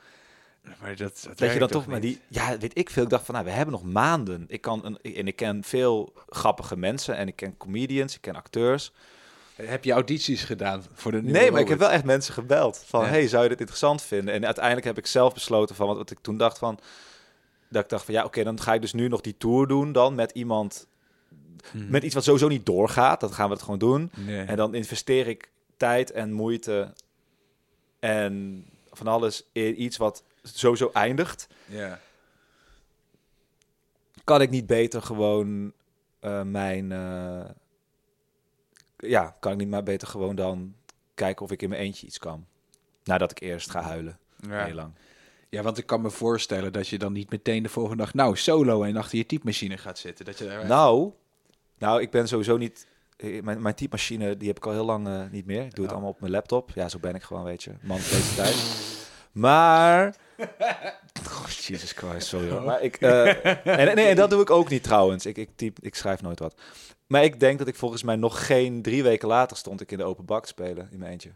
maar 0.81 0.95
dat, 0.95 1.21
dat, 1.27 1.37
Dat 1.37 1.53
je 1.53 1.59
dan 1.59 1.67
toch 1.67 1.85
maar 1.87 1.99
die. 1.99 2.19
Ja, 2.27 2.57
weet 2.57 2.77
ik 2.77 2.89
veel. 2.89 3.03
Ik 3.03 3.09
dacht 3.09 3.25
van 3.25 3.33
nou, 3.33 3.45
we 3.47 3.51
hebben 3.53 3.73
nog 3.73 3.83
maanden. 3.83 4.45
Ik 4.47 4.61
kan 4.61 4.85
een, 4.85 5.15
en 5.15 5.27
ik 5.27 5.35
ken 5.35 5.63
veel 5.63 6.13
grappige 6.29 6.77
mensen 6.77 7.15
en 7.15 7.27
ik 7.27 7.35
ken 7.35 7.57
comedians, 7.57 8.15
ik 8.15 8.21
ken 8.21 8.35
acteurs. 8.35 8.91
Heb 9.55 9.83
je 9.83 9.91
audities 9.91 10.43
gedaan 10.43 10.83
voor 10.93 11.11
de 11.11 11.21
nieuwe 11.21 11.39
Nee, 11.39 11.51
maar 11.51 11.61
ik 11.61 11.67
heb 11.67 11.79
wel 11.79 11.89
echt 11.89 12.03
mensen 12.03 12.33
gebeld 12.33 12.83
van 12.85 13.01
Ja. 13.03 13.07
hey, 13.09 13.27
zou 13.27 13.43
je 13.43 13.49
dit 13.49 13.59
interessant 13.59 14.01
vinden? 14.01 14.33
En 14.33 14.45
uiteindelijk 14.45 14.85
heb 14.85 14.97
ik 14.97 15.07
zelf 15.07 15.33
besloten 15.33 15.75
van 15.75 15.87
wat, 15.87 15.97
wat 15.97 16.11
ik 16.11 16.17
toen 16.21 16.37
dacht 16.37 16.57
van 16.57 16.79
dat 17.69 17.83
ik 17.83 17.89
dacht 17.89 18.05
van 18.05 18.13
ja, 18.13 18.23
oké, 18.25 18.43
dan 18.43 18.59
ga 18.61 18.73
ik 18.73 18.81
dus 18.81 18.93
nu 18.93 19.07
nog 19.07 19.21
die 19.21 19.37
tour 19.37 19.67
doen 19.67 19.91
dan 19.91 20.15
met 20.15 20.31
iemand 20.31 20.87
Mhm. 21.73 21.89
met 21.89 22.03
iets 22.03 22.13
wat 22.13 22.23
sowieso 22.23 22.47
niet 22.47 22.65
doorgaat. 22.65 23.19
Dan 23.19 23.33
gaan 23.33 23.47
we 23.47 23.53
het 23.53 23.63
gewoon 23.63 23.79
doen. 23.79 24.11
Nee. 24.15 24.45
En 24.45 24.55
dan 24.57 24.73
investeer 24.75 25.27
ik 25.27 25.51
tijd 25.77 26.11
en 26.11 26.31
moeite 26.31 26.93
en 27.99 28.65
van 28.91 29.07
alles 29.07 29.43
in 29.51 29.81
iets 29.81 29.97
wat 29.97 30.23
sowieso 30.43 30.89
eindigt. 30.93 31.47
ja. 31.65 31.99
Kan 34.23 34.41
ik 34.41 34.49
niet 34.49 34.65
beter 34.67 35.01
gewoon 35.01 35.73
eh, 36.19 36.41
mijn... 36.41 36.91
eh, 36.91 37.45
ja, 38.97 39.35
kan 39.39 39.51
ik 39.51 39.57
niet 39.57 39.69
maar 39.69 39.83
beter 39.83 40.07
gewoon 40.07 40.35
dan 40.35 40.75
kijken 41.13 41.45
of 41.45 41.51
ik 41.51 41.61
in 41.61 41.69
mijn 41.69 41.81
eentje 41.81 42.07
iets 42.07 42.17
kan. 42.19 42.45
Nadat 43.03 43.31
ik 43.31 43.39
eerst 43.39 43.69
ga 43.69 43.81
huilen. 43.81 44.19
Ja. 44.47 44.63
Heel 44.65 44.75
lang. 44.75 44.91
Ja, 45.49 45.61
want 45.61 45.77
ik 45.77 45.85
kan 45.85 46.01
me 46.01 46.09
voorstellen 46.09 46.73
dat 46.73 46.87
je 46.87 46.97
dan 46.97 47.13
niet 47.13 47.29
meteen 47.29 47.63
de 47.63 47.69
volgende 47.69 48.03
dag 48.03 48.13
nou 48.13 48.35
solo 48.37 48.83
en 48.83 48.97
achter 48.97 49.17
je 49.17 49.25
typemachine 49.25 49.77
gaat 49.77 49.97
zitten. 49.99 50.25
Dat 50.25 50.37
je 50.37 50.45
daar 50.45 50.65
Nou, 50.67 51.11
nou, 51.77 52.01
ik 52.01 52.11
ben 52.11 52.27
sowieso 52.27 52.57
niet... 52.57 52.87
eh, 53.17 53.41
Mijn, 53.41 53.61
mijn 53.61 53.75
typemachine, 53.75 54.37
die 54.37 54.47
heb 54.47 54.57
ik 54.57 54.65
al 54.65 54.71
heel 54.71 54.85
lang 54.85 55.07
eh, 55.07 55.21
niet 55.31 55.45
meer. 55.45 55.63
Ik 55.65 55.75
doe 55.75 55.83
het 55.85 55.85
Oh. 55.85 55.91
allemaal 55.91 56.09
op 56.09 56.19
mijn 56.19 56.31
laptop. 56.31 56.71
Ja, 56.75 56.89
zo 56.89 56.99
ben 56.99 57.15
ik 57.15 57.23
gewoon, 57.23 57.43
weet 57.43 57.63
je. 57.63 57.71
Man 57.81 57.97
deze 57.97 58.35
tijd. 58.35 58.55
Maar... 59.31 60.15
Oh, 61.27 61.47
Jesus 61.47 61.91
Christ, 61.91 62.27
sorry 62.27 62.49
hoor. 62.49 62.61
Maar 62.63 62.81
ik... 62.81 62.95
eh, 62.95 63.45
en, 63.79 63.95
nee, 63.95 64.07
en 64.07 64.15
dat 64.15 64.29
doe 64.29 64.41
ik 64.41 64.49
ook 64.49 64.69
niet 64.69 64.83
trouwens. 64.83 65.25
Ik, 65.25 65.37
ik, 65.37 65.49
typ, 65.55 65.77
ik 65.81 65.95
schrijf 65.95 66.21
nooit 66.21 66.39
wat. 66.39 66.61
Maar 67.07 67.23
ik 67.23 67.39
denk 67.39 67.59
dat 67.59 67.67
ik 67.67 67.75
volgens 67.75 68.03
mij 68.03 68.15
nog 68.15 68.45
geen 68.45 68.81
drie 68.81 69.03
weken 69.03 69.27
later 69.27 69.57
stond 69.57 69.81
ik 69.81 69.91
in 69.91 69.97
de 69.97 70.03
open 70.03 70.25
bak 70.25 70.41
te 70.41 70.47
spelen 70.47 70.87
in 70.91 70.99
mijn 70.99 71.11
eentje. 71.11 71.29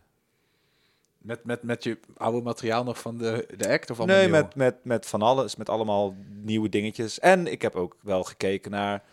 Met, 1.21 1.43
met, 1.43 1.63
met 1.63 1.83
je 1.83 1.99
oude 2.17 2.41
materiaal 2.41 2.83
nog 2.83 2.99
van 2.99 3.17
de, 3.17 3.47
de 3.57 3.69
act 3.69 3.89
of 3.91 3.97
allemaal 3.97 4.15
Nee, 4.15 4.25
nieuw? 4.25 4.35
met, 4.35 4.55
met, 4.55 4.75
met 4.83 5.05
van 5.05 5.21
alles. 5.21 5.55
Met 5.55 5.69
allemaal 5.69 6.15
nieuwe 6.29 6.69
dingetjes. 6.69 7.19
En 7.19 7.47
ik 7.47 7.61
heb 7.61 7.75
ook 7.75 7.95
wel 8.01 8.23
gekeken 8.23 8.71
naar 8.71 9.03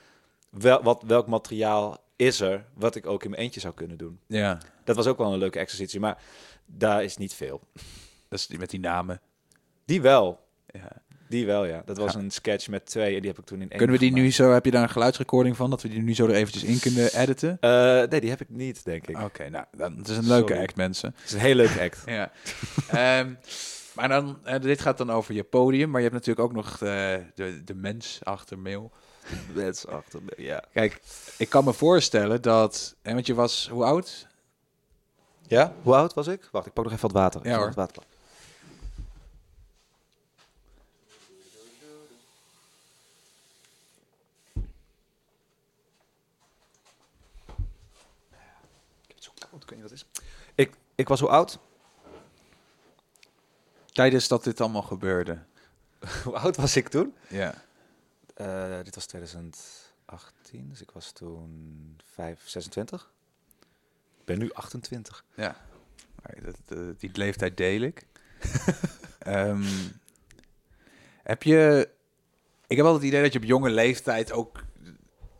wel, 0.50 0.82
wat, 0.82 1.02
welk 1.06 1.26
materiaal 1.26 1.98
is 2.16 2.40
er 2.40 2.64
wat 2.74 2.94
ik 2.94 3.06
ook 3.06 3.24
in 3.24 3.30
mijn 3.30 3.42
eentje 3.42 3.60
zou 3.60 3.74
kunnen 3.74 3.98
doen. 3.98 4.20
Ja, 4.26 4.58
Dat 4.84 4.96
was 4.96 5.06
ook 5.06 5.18
wel 5.18 5.32
een 5.32 5.38
leuke 5.38 5.58
exercitie, 5.58 6.00
maar 6.00 6.22
daar 6.66 7.04
is 7.04 7.16
niet 7.16 7.34
veel. 7.34 7.60
dat 8.28 8.38
is 8.38 8.46
die 8.46 8.58
met 8.58 8.70
die 8.70 8.80
namen. 8.80 9.20
Die 9.84 10.00
wel. 10.02 10.46
Ja. 10.66 11.02
Die 11.28 11.46
wel, 11.46 11.64
ja. 11.64 11.82
Dat 11.84 11.96
was 11.96 12.12
Ja. 12.12 12.18
een 12.18 12.30
sketch 12.30 12.68
met 12.68 12.86
twee 12.86 13.14
en 13.14 13.20
die 13.20 13.30
heb 13.30 13.38
ik 13.38 13.44
toen 13.44 13.60
in 13.60 13.68
één 13.68 13.78
Kunnen 13.78 13.96
we 13.98 14.02
die 14.02 14.12
nu 14.12 14.30
zo, 14.30 14.52
heb 14.52 14.64
je 14.64 14.70
daar 14.70 14.82
een 14.82 14.88
geluidsrecording 14.88 15.56
van, 15.56 15.70
dat 15.70 15.82
we 15.82 15.88
die 15.88 16.02
nu 16.02 16.14
zo 16.14 16.26
er 16.26 16.34
eventjes 16.34 16.62
in 16.64 16.78
kunnen 16.80 17.14
editen? 17.18 17.56
Eh, 17.60 17.70
nee, 18.10 18.20
die 18.20 18.30
heb 18.30 18.40
ik 18.40 18.48
niet, 18.48 18.84
denk 18.84 19.06
ik. 19.06 19.18
Oké, 19.22 19.48
nou, 19.48 19.64
dan, 19.76 19.96
het 19.96 20.08
is 20.08 20.16
een 20.16 20.26
leuke 20.26 20.48
Sorry. 20.48 20.62
act, 20.62 20.76
mensen. 20.76 21.14
Het 21.16 21.26
is 21.28 21.32
een 21.32 21.40
hele 21.40 21.54
leuke 21.54 21.80
act. 21.80 22.02
Ja. 22.18 22.30
Ehm, 22.88 23.32
maar 23.94 24.08
dan, 24.08 24.38
eh, 24.44 24.60
dit 24.60 24.80
gaat 24.80 24.98
dan 24.98 25.10
over 25.10 25.34
je 25.34 25.44
podium, 25.44 25.90
maar 25.90 26.00
je 26.02 26.08
hebt 26.08 26.26
natuurlijk 26.26 26.48
ook 26.48 26.54
nog 26.54 26.72
eh, 26.72 27.14
de, 27.34 27.64
de 27.64 27.74
mens 27.74 28.18
achter 28.22 28.58
mail. 28.58 28.92
Mensen 29.54 29.88
achter 29.90 30.20
me, 30.22 30.42
ja. 30.44 30.64
Kijk, 30.72 31.00
ik 31.38 31.48
kan 31.48 31.64
me 31.64 31.72
voorstellen 31.72 32.42
dat, 32.42 32.94
hè, 33.02 33.12
want 33.14 33.26
je 33.26 33.34
was, 33.34 33.68
hoe 33.72 33.84
oud? 33.84 34.26
Ja? 35.46 35.72
Hoe 35.82 35.94
oud 35.94 36.14
was 36.14 36.26
ik? 36.26 36.48
Wacht, 36.52 36.66
ik 36.66 36.72
pak 36.72 36.84
nog 36.84 36.92
even 36.92 37.08
wat 37.10 37.20
water. 37.20 37.40
Ja, 37.48 37.56
hoor. 37.56 37.66
wat 37.66 37.74
water 37.74 37.92
pakken. 37.94 38.16
Ik 49.02 49.06
heb 49.06 49.16
het 49.16 49.24
zo 49.24 49.30
koud. 49.38 49.62
ik 49.62 49.68
weet 49.70 49.78
niet 49.80 49.90
wat 49.90 49.98
het 49.98 50.06
is. 50.54 50.66
Ik, 50.98 51.08
was 51.08 51.20
hoe 51.20 51.28
oud? 51.28 51.58
Tijdens 53.92 54.28
dat 54.28 54.44
dit 54.44 54.60
allemaal 54.60 54.82
gebeurde. 54.82 55.38
hoe 56.24 56.36
oud 56.38 56.56
was 56.56 56.76
ik 56.76 56.88
toen? 56.88 57.14
Ja. 57.28 57.54
Eh, 58.34 58.78
dit 58.84 58.94
was 58.94 59.06
2018, 59.06 60.68
dus 60.68 60.80
ik 60.82 60.90
was 60.90 61.12
toen 61.12 61.96
5, 62.04 62.48
26. 62.48 63.10
Ik 64.18 64.24
ben 64.24 64.38
nu 64.38 64.52
28. 64.52 65.24
Ja. 65.34 65.56
Maar 66.22 66.34
dat, 66.42 66.56
dat- 66.66 67.00
die 67.00 67.10
leeftijd 67.12 67.56
deel 67.56 67.80
ik. 67.80 68.06
Ehm, 69.18 69.64
heb 71.22 71.42
je... 71.42 71.88
Ik 72.66 72.76
heb 72.76 72.86
altijd 72.86 73.02
het 73.04 73.12
idee 73.12 73.22
dat 73.22 73.32
je 73.32 73.38
op 73.38 73.44
jonge 73.44 73.70
leeftijd 73.70 74.32
ook... 74.32 74.64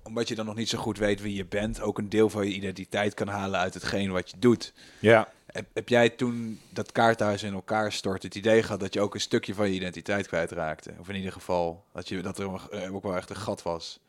Omdat 0.09 0.29
je 0.29 0.35
dan 0.35 0.47
nog 0.47 0.55
niet 0.55 0.69
zo 0.69 0.79
goed 0.79 0.99
weet 0.99 1.21
wie 1.21 1.35
je 1.35 1.47
bent... 1.47 1.81
ook 1.81 1.99
een 1.99 2.09
deel 2.09 2.31
van 2.31 2.47
je 2.47 2.55
identiteit 2.55 3.15
kan 3.15 3.29
halen 3.29 3.61
uit 3.61 3.75
hetgeen 3.75 4.11
wat 4.11 4.31
je 4.31 4.39
doet. 4.39 4.73
Ja. 4.99 5.29
Heb, 5.47 5.67
heb 5.73 5.89
jij 5.89 6.11
toen 6.11 6.61
dat 6.71 6.93
kaarthuis 6.93 7.43
in 7.43 7.55
elkaar 7.55 7.93
stort 7.93 8.23
het 8.23 8.35
idee 8.35 8.63
gehad 8.63 8.81
dat 8.81 8.95
je 8.95 9.01
ook 9.01 9.15
een 9.15 9.21
stukje 9.21 9.55
van 9.55 9.69
je 9.69 9.75
identiteit 9.75 10.27
kwijtraakte? 10.27 10.95
Of 10.99 11.09
in 11.09 11.15
ieder 11.15 11.33
geval 11.33 11.85
dat, 11.93 12.09
je, 12.09 12.23
dat 12.23 12.39
er 12.39 12.69
eh, 12.71 12.95
ook 12.95 13.03
wel 13.03 13.17
echt 13.17 13.31
een 13.31 13.37
gat 13.37 13.63
was? 13.63 14.01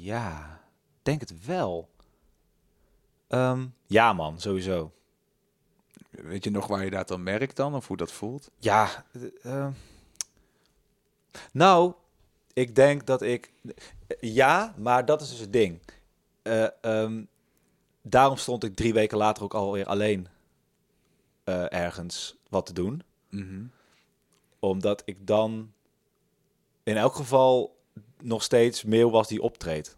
Ja, 0.00 0.60
denk 1.02 1.20
het 1.20 1.44
wel. 1.46 1.90
Ehm, 3.28 3.66
ja 3.86 4.12
man, 4.12 4.40
sowieso. 4.40 4.92
Weet 6.10 6.44
je 6.44 6.50
nog 6.50 6.66
waar 6.66 6.84
je 6.84 6.90
dat 6.90 7.08
dan 7.08 7.22
merkt 7.22 7.56
dan? 7.56 7.74
Of 7.74 7.86
hoe 7.86 7.96
dat 7.96 8.12
voelt? 8.12 8.50
Ja. 8.58 9.04
eh, 9.12 9.54
eh. 9.54 9.68
Nou, 11.52 11.92
ik 12.52 12.74
denk 12.74 13.06
dat 13.06 13.22
ik... 13.22 13.52
Ja, 14.20 14.74
maar 14.76 15.04
dat 15.04 15.20
is 15.20 15.28
dus 15.28 15.38
het 15.38 15.52
ding. 15.52 15.80
Eh, 16.42 16.66
ehm, 16.80 17.24
daarom 18.02 18.36
stond 18.36 18.64
ik 18.64 18.74
drie 18.74 18.92
weken 18.92 19.18
later 19.18 19.42
ook 19.42 19.54
alweer 19.54 19.86
alleen 19.86 20.28
eh, 21.44 21.72
ergens 21.72 22.36
wat 22.48 22.66
te 22.66 22.72
doen. 22.72 23.02
Mhm. 23.30 23.64
Omdat 24.58 25.02
ik 25.04 25.26
dan 25.26 25.72
in 26.82 26.96
elk 26.96 27.14
geval 27.14 27.76
nog 28.22 28.42
steeds 28.42 28.84
mail 28.84 29.10
was 29.10 29.28
die 29.28 29.42
optreedt. 29.42 29.96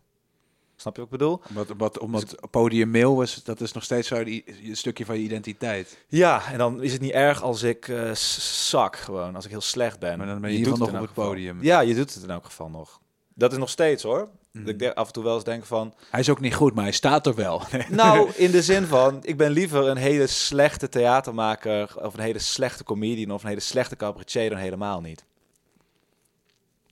Snap 0.81 0.97
je 0.97 1.03
wat 1.03 1.13
ik 1.13 1.19
bedoel? 1.19 1.41
Omdat, 1.49 1.71
omdat, 1.71 1.99
omdat 1.99 2.35
podium 2.51 2.91
mail 2.91 3.17
was, 3.17 3.45
dat 3.45 3.61
is 3.61 3.73
nog 3.73 3.85
steeds 3.85 4.09
zo 4.09 4.25
die, 4.25 4.45
een 4.69 4.77
stukje 4.77 5.05
van 5.05 5.17
je 5.17 5.23
identiteit. 5.23 5.99
Ja, 6.09 6.43
en 6.53 6.59
dan 6.59 6.83
is 6.83 6.93
het 6.93 7.01
niet 7.01 7.11
erg 7.13 7.43
als 7.43 7.63
ik 7.63 7.89
eh, 7.89 8.13
zak 8.15 8.97
gewoon, 8.97 9.35
als 9.35 9.45
ik 9.45 9.51
heel 9.51 9.61
slecht 9.61 9.99
ben. 9.99 10.19
Maar 10.19 10.27
dan 10.27 10.41
ben 10.41 10.51
je 10.51 10.57
ieder 10.57 10.73
doet 10.73 10.81
het 10.81 10.91
nog 10.93 11.01
op 11.01 11.07
het 11.07 11.17
geval. 11.17 11.31
podium. 11.31 11.63
Ja, 11.63 11.81
je 11.81 11.95
doet 11.95 12.15
het 12.15 12.23
in 12.23 12.31
elk 12.31 12.45
geval 12.45 12.69
nog. 12.69 13.01
Dat 13.35 13.53
is 13.53 13.59
nog 13.59 13.69
steeds 13.71 14.03
hoor. 14.03 14.29
Mhm. 14.53 14.65
Dat 14.65 14.73
ik 14.73 14.79
denk- 14.79 14.95
af 14.95 15.07
en 15.07 15.13
toe 15.13 15.23
wel 15.25 15.35
eens 15.35 15.45
denk 15.45 15.65
van... 15.65 15.95
Hij 16.11 16.21
is 16.21 16.29
ook 16.31 16.41
niet 16.41 16.55
goed, 16.55 16.75
maar 16.75 16.85
hij 16.85 16.93
staat 16.93 17.27
er 17.27 17.35
wel. 17.35 17.63
Nou, 17.89 18.31
in 18.35 18.51
de 18.51 18.63
zin 18.63 18.85
van, 18.87 19.19
ik 19.23 19.37
ben 19.37 19.51
liever 19.51 19.89
een 19.89 19.97
hele 19.97 20.27
slechte 20.27 20.89
theatermaker... 20.89 21.95
of 22.05 22.15
een 22.15 22.21
hele 22.21 22.39
slechte 22.39 22.85
comedian 22.85 23.31
of 23.31 23.43
een 23.43 23.49
hele 23.49 23.61
slechte 23.61 23.97
cabaretier 23.97 24.51
dan 24.51 24.59
helemaal 24.59 25.01
niet. 25.01 25.25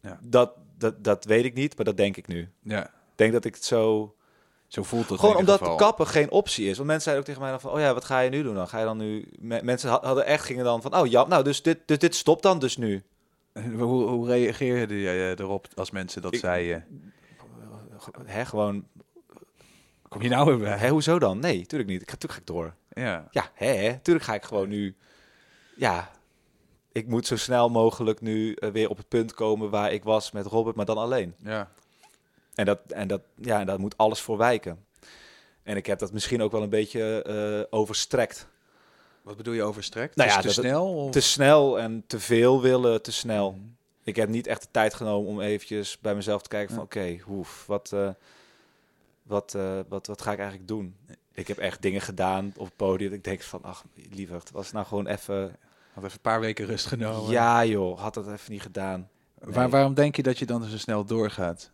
Ja. 0.01 0.19
Dat, 0.23 0.53
dat, 0.79 1.05
dat 1.05 1.25
weet 1.25 1.45
ik 1.45 1.55
niet, 1.55 1.77
maar 1.77 1.85
dat 1.85 1.97
denk 1.97 2.17
ik 2.17 2.27
nu. 2.27 2.49
ja, 2.63 2.85
Ik 2.85 2.91
denk 3.19 3.33
dat 3.33 3.45
ik 3.45 3.55
het 3.55 3.65
zo... 3.65 4.15
zo 4.67 4.83
voelt 4.83 5.09
het 5.09 5.21
Gewoon 5.21 5.37
omdat 5.37 5.59
geval. 5.59 5.77
kappen 5.77 6.07
geen 6.07 6.31
optie 6.31 6.69
is. 6.69 6.77
Want 6.77 6.89
mensen 6.89 7.03
zeiden 7.13 7.25
ook 7.25 7.29
tegen 7.29 7.43
mij 7.43 7.51
dan 7.51 7.61
van... 7.61 7.71
oh 7.73 7.81
ja, 7.81 7.95
wat 7.95 8.05
ga 8.05 8.21
je 8.21 8.31
nu 8.31 8.43
doen 8.43 8.55
dan? 8.55 8.69
Ga 8.69 8.79
je 8.79 8.85
dan 8.85 8.97
nu... 8.99 9.29
Me- 9.39 9.61
mensen 9.63 9.91
ha- 9.91 10.01
hadden 10.03 10.27
echt, 10.27 10.45
gingen 10.45 10.65
dan 10.65 10.83
van... 10.83 10.97
oh 10.97 11.07
ja, 11.07 11.27
nou, 11.27 11.45
dus 11.45 11.63
dit, 11.63 11.79
dus 11.87 11.99
dit 11.99 12.15
stopt 12.15 12.43
dan 12.43 12.59
dus 12.59 12.77
nu. 12.77 13.03
Hoe, 13.79 14.09
hoe 14.09 14.27
reageerde 14.27 15.01
jij 15.01 15.17
eh, 15.33 15.39
erop 15.39 15.67
als 15.75 15.91
mensen 15.91 16.23
dat 16.23 16.35
Ik- 16.35 16.41
zeiden? 16.41 16.85
Hè, 18.25 18.45
gewoon... 18.45 18.87
Kom 20.09 20.23
je 20.23 20.29
nou 20.29 20.59
weer? 20.59 20.79
Hè, 20.81 20.89
hoezo 20.89 21.19
dan? 21.19 21.39
Nee, 21.39 21.67
tuurlijk 21.67 21.91
niet. 21.91 22.03
Ik 22.03 22.11
ga, 22.11 22.17
tuurlijk 22.17 22.33
ga 22.33 22.39
ik 22.41 22.47
door. 22.57 22.75
Ja. 23.05 23.29
Ja, 23.31 23.51
hè, 23.55 23.67
hè, 23.67 23.99
tuurlijk 23.99 24.25
ga 24.27 24.35
ik 24.35 24.45
gewoon 24.45 24.69
nu... 24.69 24.97
Ja, 25.77 26.11
ik 26.93 27.07
moet 27.09 27.27
zo 27.27 27.37
snel 27.37 27.69
mogelijk 27.69 28.21
nu 28.21 28.53
eh, 28.55 28.71
weer 28.71 28.89
op 28.89 28.97
het 28.97 29.09
punt 29.09 29.35
komen 29.35 29.71
waar 29.71 29.93
ik 29.93 30.05
was 30.05 30.31
met 30.31 30.47
Robert, 30.47 30.77
maar 30.77 30.85
dan 30.85 30.97
alleen. 30.99 31.35
ja. 31.43 31.71
En 32.57 32.65
dat, 32.65 32.79
en 32.89 33.09
dat, 33.09 33.21
ja, 33.35 33.61
en 33.61 33.67
daar 33.67 33.81
moet 33.81 33.97
alles 33.97 34.21
voor 34.21 34.37
wijken. 34.37 34.85
En 35.63 35.77
ik 35.77 35.87
heb 35.87 35.99
dat 35.99 36.13
misschien 36.13 36.43
ook 36.43 36.53
wel 36.53 36.63
een 36.63 36.69
beetje 36.69 37.23
eh, 37.23 37.79
overstrekt. 37.79 38.47
Wat 39.23 39.37
bedoel 39.37 39.55
je 39.55 39.63
overstrekt? 39.63 40.17
Nou 40.17 40.31
ja, 40.31 40.41
te 40.41 40.53
snel? 40.53 40.95
Of? 40.95 41.11
Te 41.11 41.21
snel 41.21 41.79
en 41.79 42.05
te 42.07 42.21
veel 42.21 42.63
willen, 42.63 43.03
te 43.03 43.13
snel. 43.13 43.59
Ik 44.03 44.17
heb 44.17 44.29
niet 44.29 44.47
echt 44.47 44.63
de 44.63 44.69
tijd 44.71 44.95
genomen 44.95 45.31
om 45.31 45.41
eventjes 45.41 45.99
bij 45.99 46.15
mezelf 46.15 46.43
te 46.43 46.49
kijken 46.49 46.75
van... 46.75 46.87
Ja. 46.91 47.01
oké, 47.01 47.23
hoef, 47.23 47.65
wat, 47.67 47.93
eh, 47.93 48.09
wat, 49.23 49.55
eh, 49.55 49.79
wat, 49.89 50.07
wat 50.07 50.23
ga 50.23 50.33
ik 50.33 50.39
eigenlijk 50.39 50.69
doen? 50.69 50.97
Ik 51.33 51.49
heb 51.49 51.59
echt 51.59 51.83
dingen 51.83 52.01
gedaan 52.01 52.53
op 52.57 52.67
het 52.67 52.77
podium. 52.77 53.09
dat 53.09 53.19
Ik 53.19 53.25
denk 53.25 53.43
van, 53.43 53.63
ach, 53.63 53.85
liever, 54.11 54.37
het 54.37 54.51
was 54.51 54.73
nou 54.73 54.87
gewoon 54.87 55.07
even... 55.07 55.57
Had 55.93 56.05
even 56.05 56.17
een 56.17 56.21
paar 56.21 56.41
weken 56.41 56.67
rust 56.67 56.87
genomen. 56.87 57.31
Ja 57.31 57.65
joh, 57.65 58.01
had 58.01 58.15
dat 58.15 58.29
even 58.29 58.53
niet 58.53 58.63
gedaan. 58.63 59.09
Waar, 59.39 59.71
waarom 59.71 59.95
denk 59.95 60.17
je 60.17 60.23
dat 60.23 60.39
je 60.39 60.47
dan 60.47 60.65
zo 60.65 60.79
snel 60.79 61.05
doorgaat? 61.05 61.71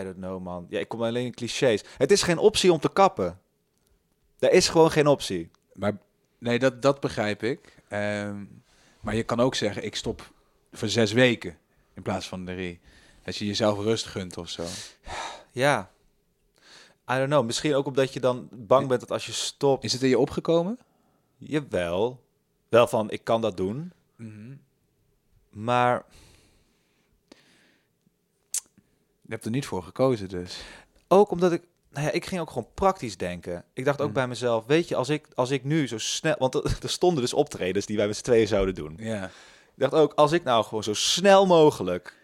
I 0.00 0.04
don't 0.04 0.16
know, 0.16 0.42
man. 0.42 0.66
Ja, 0.68 0.78
ik 0.78 0.88
kom 0.88 1.02
alleen 1.02 1.24
in 1.24 1.34
clichés. 1.34 1.84
Het 1.96 2.10
is 2.10 2.22
geen 2.22 2.38
optie 2.38 2.72
om 2.72 2.80
te 2.80 2.92
kappen. 2.92 3.40
Er 4.38 4.52
is 4.52 4.68
gewoon 4.68 4.90
geen 4.90 5.06
optie. 5.06 5.50
Maar 5.74 5.98
nee, 6.38 6.58
dat, 6.58 6.82
dat 6.82 7.00
begrijp 7.00 7.42
ik. 7.42 7.76
Ehm, 7.88 8.44
maar 9.00 9.14
je 9.14 9.22
kan 9.22 9.40
ook 9.40 9.54
zeggen, 9.54 9.84
ik 9.84 9.96
stop 9.96 10.32
voor 10.72 10.88
zes 10.88 11.12
weken 11.12 11.58
in 11.94 12.02
plaats 12.02 12.28
van 12.28 12.44
drie. 12.44 12.80
Als 13.24 13.38
je 13.38 13.46
jezelf 13.46 13.78
rust 13.78 14.06
gunt 14.06 14.36
of 14.36 14.48
zo. 14.48 14.64
Ja. 15.50 15.90
I 17.10 17.14
don't 17.14 17.28
know. 17.28 17.44
Misschien 17.44 17.74
ook 17.74 17.86
omdat 17.86 18.12
je 18.12 18.20
dan 18.20 18.48
bang 18.50 18.88
bent 18.88 19.00
dat 19.00 19.10
als 19.10 19.26
je 19.26 19.32
stopt... 19.32 19.84
Is 19.84 19.92
het 19.92 20.02
in 20.02 20.08
je 20.08 20.18
opgekomen? 20.18 20.78
Jawel. 21.36 22.20
Wel 22.68 22.86
van, 22.86 23.10
ik 23.10 23.24
kan 23.24 23.40
dat 23.40 23.56
doen. 23.56 23.92
Maar 25.50 26.04
Je 29.21 29.21
hebt 29.32 29.44
er 29.44 29.50
niet 29.50 29.66
voor 29.66 29.82
gekozen 29.82 30.28
dus. 30.28 30.60
ook 31.08 31.30
omdat 31.30 31.52
ik... 31.52 31.62
Nou 31.90 32.06
ja, 32.06 32.12
ik 32.12 32.26
ging 32.26 32.40
ook 32.40 32.48
gewoon 32.48 32.68
praktisch 32.74 33.16
denken. 33.16 33.64
Ik 33.72 33.84
dacht 33.84 34.00
ook 34.00 34.06
Mhm. 34.06 34.14
bij 34.14 34.28
mezelf, 34.28 34.64
weet 34.66 34.88
je, 34.88 34.96
als 34.96 35.08
ik, 35.08 35.26
als 35.34 35.50
ik 35.50 35.64
nu 35.64 35.88
zo 35.88 35.98
snel... 35.98 36.34
Want 36.38 36.54
er, 36.54 36.78
er 36.82 36.88
stonden 36.90 37.22
dus 37.22 37.32
optredens 37.34 37.86
die 37.86 37.96
wij 37.96 38.06
met 38.06 38.16
z'n 38.16 38.22
tweeën 38.22 38.46
zouden 38.46 38.74
doen. 38.74 38.94
Ja. 38.98 39.24
Ik 39.74 39.78
dacht 39.90 39.92
ook, 39.92 40.12
als 40.14 40.32
ik 40.32 40.44
nou 40.44 40.64
gewoon 40.64 40.82
zo 40.82 40.94
snel 40.94 41.46
mogelijk 41.46 42.20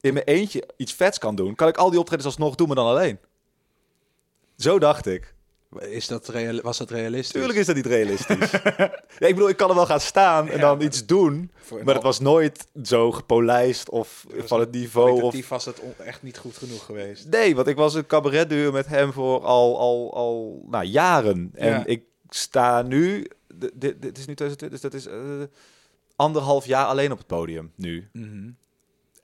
in 0.00 0.12
mijn 0.12 0.24
eentje 0.26 0.68
iets 0.76 0.92
vets 0.92 1.18
kan 1.18 1.34
doen, 1.34 1.54
kan 1.54 1.68
ik 1.68 1.76
al 1.76 1.90
die 1.90 1.98
optredens 1.98 2.26
alsnog 2.26 2.54
doen, 2.54 2.66
maar 2.66 2.76
dan 2.76 2.86
alleen. 2.86 3.18
Zo 4.56 4.78
dacht 4.78 5.06
ik. 5.06 5.34
Is 5.78 6.06
dat 6.06 6.32
was 6.62 6.78
dat 6.78 6.90
realistisch? 6.90 7.32
Tuurlijk 7.32 7.58
is 7.58 7.66
dat 7.66 7.76
niet 7.76 7.86
realistisch. 7.86 8.50
ja, 9.18 9.26
ik 9.26 9.34
bedoel, 9.34 9.48
ik 9.48 9.56
kan 9.56 9.68
er 9.68 9.74
wel 9.74 9.86
gaan 9.86 10.00
staan 10.00 10.48
en 10.48 10.54
Ja, 10.54 10.60
dan 10.60 10.82
iets 10.82 11.06
doen, 11.06 11.50
maar 11.84 11.94
het 11.94 12.02
was 12.02 12.20
nooit 12.20 12.66
zo 12.82 13.12
gepolijst 13.12 13.90
of 13.90 14.24
van 14.36 14.60
het 14.60 14.70
niveau. 14.70 15.22
Of... 15.22 15.48
Was 15.48 15.64
het 15.64 15.80
echt 16.04 16.22
niet 16.22 16.38
goed 16.38 16.56
genoeg 16.56 16.84
geweest. 16.84 17.28
Nee, 17.30 17.54
want 17.56 17.66
ik 17.68 17.76
was 17.76 17.94
een 17.94 18.06
cabaretduur 18.06 18.72
met 18.72 18.86
hem 18.86 19.12
voor 19.12 19.40
al, 19.40 19.78
al, 19.78 20.14
al 20.14 20.64
nou, 20.70 20.84
jaren. 20.84 21.50
En 21.54 21.68
Ja. 21.70 21.86
ik 21.86 22.02
sta 22.28 22.82
nu, 22.82 23.26
dit, 23.74 24.02
dit 24.02 24.18
is 24.18 24.26
nu 24.26 24.34
2020, 24.34 24.68
dus 24.70 24.80
dat 24.80 24.94
is 24.94 25.06
eh, 25.06 25.46
anderhalf 26.16 26.66
jaar 26.66 26.86
alleen 26.86 27.12
op 27.12 27.18
het 27.18 27.26
podium 27.26 27.72
nu. 27.74 28.08
Mhm. 28.12 28.50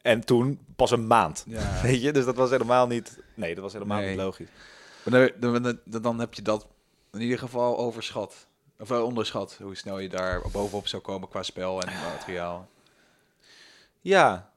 En 0.03 0.24
toen 0.24 0.59
pas 0.76 0.90
een 0.90 1.07
maand. 1.07 1.45
Weet 1.82 2.03
je, 2.03 2.12
dus 2.12 2.24
dat 2.24 2.36
was 2.36 2.51
helemaal 2.51 2.86
niet. 2.86 3.18
Nee, 3.34 3.55
dat 3.55 3.62
was 3.62 3.72
helemaal 3.72 3.99
Nee. 4.01 4.09
niet 4.09 4.18
logisch. 4.18 4.49
Maar 5.05 5.32
dan, 5.40 5.62
dan, 5.62 5.78
dan- 5.84 6.02
dan 6.02 6.18
heb 6.18 6.34
je 6.34 6.42
dat 6.42 6.66
in 7.12 7.20
ieder 7.20 7.38
geval 7.38 7.78
overschat. 7.78 8.46
Of 8.78 8.88
wel 8.88 9.07
onderschat, 9.07 9.59
hoe 9.62 9.74
snel 9.76 9.98
je 9.98 10.09
daar 10.09 10.40
bovenop 10.52 10.86
zou 10.86 11.02
komen 11.02 11.28
qua 11.28 11.42
spel 11.42 11.80
en 11.82 11.92
materiaal. 12.02 12.68
Ja. 14.00 14.50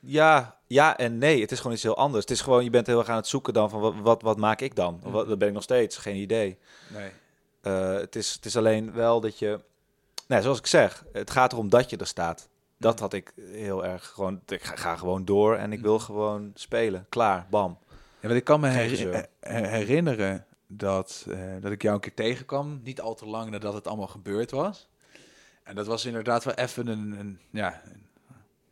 Ja, 0.00 0.56
ja 0.66 0.96
en 0.96 1.18
nee. 1.18 1.40
Het 1.40 1.52
is 1.52 1.58
gewoon 1.58 1.72
iets 1.72 1.82
heel 1.82 1.96
anders. 1.96 2.20
Het 2.20 2.30
is 2.30 2.40
gewoon, 2.40 2.64
je 2.64 2.70
bent 2.70 2.86
heel 2.86 2.98
erg 2.98 3.08
aan 3.08 3.16
het 3.16 3.26
zoeken 3.26 3.52
dan 3.54 3.70
van 3.70 3.80
wat, 3.80 3.94
wat, 3.96 4.22
wat 4.22 4.36
maak 4.36 4.60
ik 4.60 4.76
dan? 4.76 5.00
Wat, 5.02 5.28
dat 5.28 5.38
ben 5.38 5.48
ik 5.48 5.54
nog 5.54 5.62
steeds, 5.62 5.96
geen 5.96 6.16
idee. 6.16 6.58
Nee. 6.88 7.10
Eh, 7.60 7.92
het, 7.92 8.16
is, 8.16 8.32
het 8.32 8.44
is 8.44 8.56
alleen 8.56 8.92
wel 8.92 9.20
dat 9.20 9.38
je, 9.38 9.60
nou, 10.26 10.42
zoals 10.42 10.58
ik 10.58 10.66
zeg, 10.66 11.04
het 11.12 11.30
gaat 11.30 11.52
erom 11.52 11.68
dat 11.68 11.90
je 11.90 11.96
er 11.96 12.06
staat. 12.06 12.48
Dat 12.76 13.00
had 13.00 13.12
ik 13.12 13.32
heel 13.50 13.84
erg 13.84 14.06
gewoon, 14.08 14.40
ik 14.46 14.64
ga, 14.64 14.76
ga 14.76 14.96
gewoon 14.96 15.24
door 15.24 15.56
en 15.56 15.72
ik 15.72 15.80
wil 15.80 15.98
gewoon 15.98 16.50
spelen. 16.54 17.06
Klaar, 17.08 17.46
bam. 17.50 17.78
Ja, 18.22 18.28
want 18.28 18.40
ik 18.40 18.44
kan 18.44 18.60
me 18.60 18.68
her- 18.68 19.28
herinneren 19.68 20.46
dat, 20.66 21.26
eh, 21.30 21.38
dat 21.60 21.72
ik 21.72 21.82
jou 21.82 21.94
een 21.94 22.00
keer 22.00 22.14
tegenkwam, 22.14 22.80
niet 22.84 23.00
al 23.00 23.14
te 23.14 23.26
lang 23.26 23.50
nadat 23.50 23.74
het 23.74 23.86
allemaal 23.86 24.06
gebeurd 24.06 24.50
was. 24.50 24.88
En 25.64 25.74
dat 25.74 25.86
was 25.86 26.04
inderdaad 26.04 26.44
wel 26.44 26.54
even 26.54 26.86
een, 26.86 27.18
een, 27.18 27.38
ja, 27.50 27.82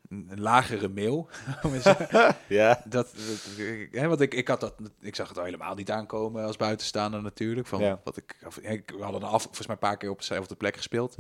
een, 0.09 0.27
een 0.31 0.41
lagere 0.41 0.89
mail. 0.89 1.29
Ja. 2.49 2.83
dat, 2.85 3.15
hè, 3.91 4.09
want 4.09 4.21
ik, 4.21 4.35
ik, 4.35 4.49
had 4.49 4.61
dat, 4.61 4.75
ik 5.01 5.15
zag 5.15 5.29
het 5.29 5.39
al 5.39 5.45
helemaal 5.45 5.75
niet 5.75 5.91
aankomen 5.91 6.45
als 6.45 6.57
buitenstaander 6.57 7.23
natuurlijk. 7.23 7.67
Van 7.67 7.81
Ja. 7.81 8.01
wat 8.05 8.17
ik, 8.17 8.37
of- 8.47 8.59
ik, 8.59 8.91
we 8.97 9.03
hadden 9.03 9.23
af, 9.23 9.43
volgens 9.43 9.67
mij 9.67 9.77
een 9.77 9.89
paar 9.89 9.97
keer 9.97 10.11
op 10.11 10.19
dezelfde 10.19 10.55
plek 10.57 10.77
gespeeld. 10.77 11.17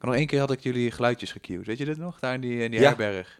Nog 0.00 0.14
één 0.14 0.26
keer 0.26 0.40
had 0.40 0.50
ik 0.50 0.60
jullie 0.60 0.90
geluidjes 0.90 1.32
gecued. 1.32 1.66
Weet 1.66 1.78
je 1.78 1.84
dit 1.84 1.98
nog? 1.98 2.18
Daar 2.18 2.34
in 2.34 2.40
die, 2.40 2.62
in 2.62 2.70
die 2.70 2.80
Ja. 2.80 2.86
herberg. 2.86 3.39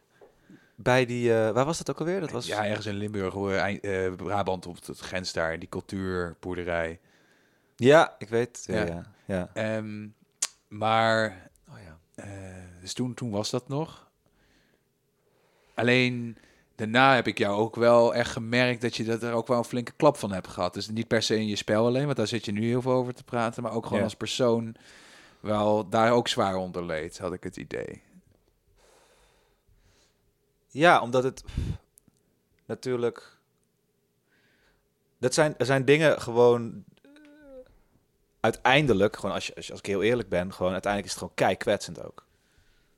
Bij 0.83 1.07
die, 1.07 1.35
eh, 1.35 1.51
waar 1.51 1.65
was 1.65 1.79
dat 1.79 1.91
ook 1.91 1.99
alweer? 1.99 2.21
Dat 2.21 2.31
was 2.31 2.47
Ja, 2.47 2.67
ergens 2.67 2.87
in 2.87 2.95
Limburg, 2.95 3.35
eh, 3.35 4.13
Brabant 4.15 4.67
op 4.67 4.87
het 4.87 4.99
grens 4.99 5.33
daar. 5.33 5.59
Die 5.59 5.69
cultuurboerderij. 5.69 7.01
Ja, 7.77 8.15
ik 8.19 8.29
weet. 8.29 8.63
Ja, 8.67 8.85
Ja. 8.85 8.87
ja. 8.87 9.05
ja. 9.25 9.51
Ehm, 9.55 10.09
maar 10.69 11.51
Oh, 11.71 11.75
ja. 11.85 11.99
Eh, 12.15 12.31
dus 12.81 12.93
toen, 12.93 13.15
toen 13.15 13.31
was 13.31 13.51
dat 13.51 13.69
nog. 13.69 14.09
Alleen 15.75 16.37
daarna 16.75 17.15
heb 17.15 17.27
ik 17.27 17.39
jou 17.39 17.57
ook 17.59 17.77
wel 17.77 18.15
echt 18.15 18.31
gemerkt 18.31 18.81
dat 18.81 18.97
je 18.97 19.05
dat 19.05 19.23
er 19.23 19.33
ook 19.33 19.47
wel 19.47 19.59
een 19.59 19.65
flinke 19.65 19.93
klap 19.97 20.17
van 20.17 20.33
hebt 20.33 20.49
gehad. 20.49 20.75
Dus 20.75 20.89
niet 20.89 21.09
per 21.09 21.23
se 21.23 21.37
in 21.37 21.47
je 21.47 21.57
spel 21.57 21.87
alleen, 21.87 22.05
want 22.05 22.17
daar 22.17 22.27
zit 22.27 22.45
je 22.45 22.53
nu 22.53 22.67
heel 22.67 22.83
veel 22.83 22.93
over 22.93 23.15
te 23.15 23.25
praten, 23.25 23.63
maar 23.63 23.73
ook 23.73 23.83
gewoon 23.85 23.99
Ja. 23.99 24.05
als 24.05 24.15
persoon 24.15 24.75
wel 25.41 25.89
daar 25.89 26.13
ook 26.13 26.29
zwaar 26.29 26.57
onder 26.57 26.85
leed, 26.85 27.19
had 27.19 27.33
ik 27.33 27.43
het 27.43 27.57
idee. 27.57 28.03
Ja, 30.71 31.01
omdat 31.01 31.23
het 31.23 31.45
natuurlijk. 32.67 33.39
Dat 35.19 35.35
zijn, 35.35 35.55
er 35.59 35.67
zijn 35.67 35.85
dingen 35.85 36.21
gewoon. 36.21 36.85
Uiteindelijk, 38.41 39.17
gewoon 39.17 39.35
als, 39.35 39.47
je, 39.47 39.55
als, 39.55 39.71
ik 39.71 39.87
heel 39.87 40.03
eerlijk 40.03 40.29
ben, 40.29 40.53
gewoon 40.53 40.73
uiteindelijk 40.73 41.13
is 41.13 41.21
het 41.21 41.29
gewoon 41.29 41.49
kei 41.49 41.57
kwetsend 41.57 42.05
ook. 42.05 42.27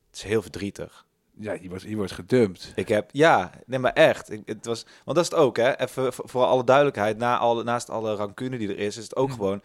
Het 0.07 0.17
is 0.17 0.23
heel 0.23 0.43
verdrietig. 0.43 1.05
Ja, 1.39 1.53
je 1.53 1.69
wordt, 1.69 1.83
je 1.85 1.97
wordt 1.97 2.13
gedumpt. 2.13 2.73
Ik 2.75 2.89
heb, 2.89 3.11
ja, 3.13 3.51
nee, 3.67 3.79
maar 3.79 3.93
echt. 3.93 4.31
Ik, 4.31 4.43
het 4.45 4.67
was, 4.67 4.85
want 5.05 5.17
dat 5.17 5.25
is 5.25 5.31
het 5.31 5.39
ook, 5.41 5.57
hè. 5.57 5.77
Even 5.79 6.13
voor, 6.13 6.29
voor 6.29 6.45
alle 6.45 6.65
duidelijkheid, 6.65 7.19
na 7.19 7.39
alle, 7.39 7.63
naast 7.63 7.91
alle 7.91 8.15
rancune 8.15 8.59
die 8.59 8.69
er 8.69 8.79
is, 8.79 8.97
is 8.97 9.03
het 9.03 9.17
ook 9.17 9.29
Mm. 9.29 9.35
gewoon 9.35 9.63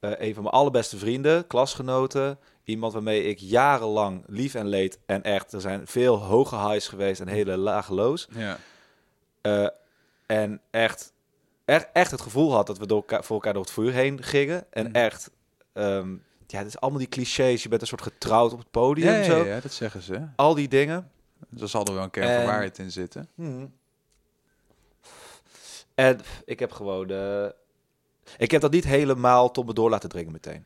eh, 0.00 0.10
een 0.18 0.34
van 0.34 0.42
mijn 0.42 0.54
allerbeste 0.54 0.98
vrienden, 0.98 1.46
klasgenoten. 1.46 2.38
Iemand 2.64 2.92
waarmee 2.92 3.22
ik 3.24 3.38
jarenlang 3.38 4.22
lief 4.26 4.54
en 4.54 4.66
leed. 4.66 4.98
En 5.06 5.22
echt, 5.22 5.52
er 5.52 5.60
zijn 5.60 5.86
veel 5.86 6.16
hoge 6.18 6.56
highs 6.56 6.88
geweest 6.88 7.20
en 7.20 7.28
hele 7.28 7.56
lage 7.56 7.94
lows. 7.94 8.28
Ja. 8.30 8.58
Eh, 9.40 9.66
en 10.26 10.60
echt, 10.70 11.12
echt, 11.64 11.88
echt 11.92 12.10
het 12.10 12.20
gevoel 12.20 12.52
had 12.52 12.66
dat 12.66 12.78
we 12.78 12.86
door 12.86 12.96
elkaar, 12.98 13.24
voor 13.24 13.36
elkaar 13.36 13.52
door 13.52 13.62
het 13.62 13.72
vuur 13.72 13.92
heen 13.92 14.22
gingen. 14.22 14.66
En 14.72 14.86
Mhm. 14.86 14.94
echt, 14.94 15.30
ehm, 15.72 16.10
ja, 16.46 16.58
het 16.58 16.66
is 16.66 16.80
allemaal 16.80 16.98
die 16.98 17.08
clichés. 17.08 17.62
Je 17.62 17.68
bent 17.68 17.80
een 17.80 17.86
soort 17.86 18.02
getrouwd 18.02 18.52
op 18.52 18.58
het 18.58 18.70
podium. 18.70 19.06
Ja, 19.12 19.16
ja, 19.16 19.24
zo. 19.24 19.44
ja, 19.44 19.60
dat 19.60 19.72
zeggen 19.72 20.02
ze. 20.02 20.20
Al 20.36 20.54
die 20.54 20.68
dingen. 20.68 21.10
Dus 21.48 21.60
er 21.62 21.68
zal 21.68 21.84
er 21.84 21.94
wel 21.94 22.02
een 22.02 22.10
kern 22.10 22.28
En- 22.28 22.36
van 22.36 22.44
waarheid 22.46 22.78
in 22.78 22.90
zitten. 22.90 23.28
En 25.94 26.20
ik 26.44 26.58
heb 26.58 26.72
gewoon... 26.72 27.10
eh, 27.10 27.46
ik 28.38 28.50
heb 28.50 28.60
dat 28.60 28.70
niet 28.72 28.84
helemaal 28.84 29.50
tot 29.50 29.66
me 29.66 29.72
door 29.72 29.90
laten 29.90 30.08
dringen 30.08 30.32
meteen. 30.32 30.64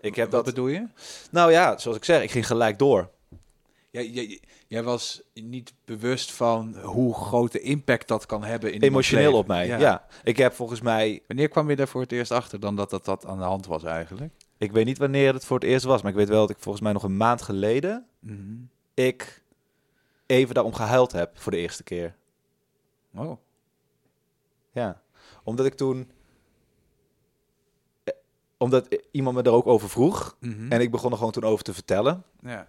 Ik 0.00 0.14
heb 0.14 0.30
wat 0.30 0.44
dat- 0.44 0.54
bedoel 0.54 0.68
je? 0.68 0.86
Nou 1.30 1.50
ja, 1.50 1.78
zoals 1.78 1.96
ik 1.96 2.04
zeg, 2.04 2.22
ik 2.22 2.30
ging 2.30 2.46
gelijk 2.46 2.78
door. 2.78 3.10
Jij, 3.90 4.08
jij, 4.08 4.40
jij 4.66 4.82
was 4.82 5.22
niet 5.34 5.72
bewust 5.84 6.32
van 6.32 6.76
hoe 6.82 7.14
grote 7.14 7.60
impact 7.60 8.08
dat 8.08 8.26
kan 8.26 8.44
hebben 8.44 8.72
in 8.72 8.80
Emotioneel 8.82 9.34
op 9.34 9.46
mij, 9.46 9.66
ja. 9.66 10.06
Ik 10.24 10.36
heb 10.36 10.52
volgens 10.52 10.80
mij... 10.80 11.22
Wanneer 11.26 11.48
kwam 11.48 11.70
je 11.70 11.76
daar 11.76 11.88
voor 11.88 12.00
het 12.00 12.12
eerst 12.12 12.30
achter 12.30 12.60
dan 12.60 12.76
dat 12.76 12.90
dat, 12.90 13.04
dat 13.04 13.26
aan 13.26 13.38
de 13.38 13.44
hand 13.44 13.66
was 13.66 13.84
eigenlijk? 13.84 14.32
Ik 14.58 14.72
weet 14.72 14.84
niet 14.84 14.98
wanneer 14.98 15.34
het 15.34 15.44
voor 15.44 15.58
het 15.58 15.68
eerst 15.68 15.84
was, 15.84 16.02
maar 16.02 16.10
ik 16.10 16.16
weet 16.16 16.28
wel 16.28 16.40
dat 16.40 16.56
ik 16.56 16.62
volgens 16.62 16.84
mij 16.84 16.92
nog 16.92 17.02
een 17.02 17.16
maand 17.16 17.42
geleden... 17.42 18.06
ik 18.94 19.42
even 20.26 20.54
daarom 20.54 20.74
gehuild 20.74 21.12
heb 21.12 21.38
voor 21.38 21.52
de 21.52 21.58
eerste 21.58 21.82
keer. 21.82 22.14
Oh. 23.14 23.38
Ja, 24.72 25.00
omdat 25.44 25.66
ik 25.66 25.74
toen... 25.74 26.10
Omdat 28.58 28.98
iemand 29.10 29.36
me 29.36 29.42
er 29.42 29.50
ook 29.52 29.66
over 29.66 29.88
vroeg. 29.90 30.36
Mhm. 30.40 30.72
En 30.72 30.80
ik 30.80 30.90
begon 30.90 31.10
er 31.10 31.16
gewoon 31.16 31.32
toen 31.32 31.44
over 31.44 31.64
te 31.64 31.74
vertellen. 31.74 32.22
ja. 32.42 32.66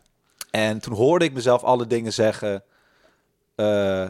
En 0.52 0.80
toen 0.80 0.94
hoorde 0.94 1.26
ik 1.26 1.34
mezelf 1.34 1.64
alle 1.64 1.88
dingen 1.88 2.14
zeggen 2.14 2.64
eh, 3.56 4.10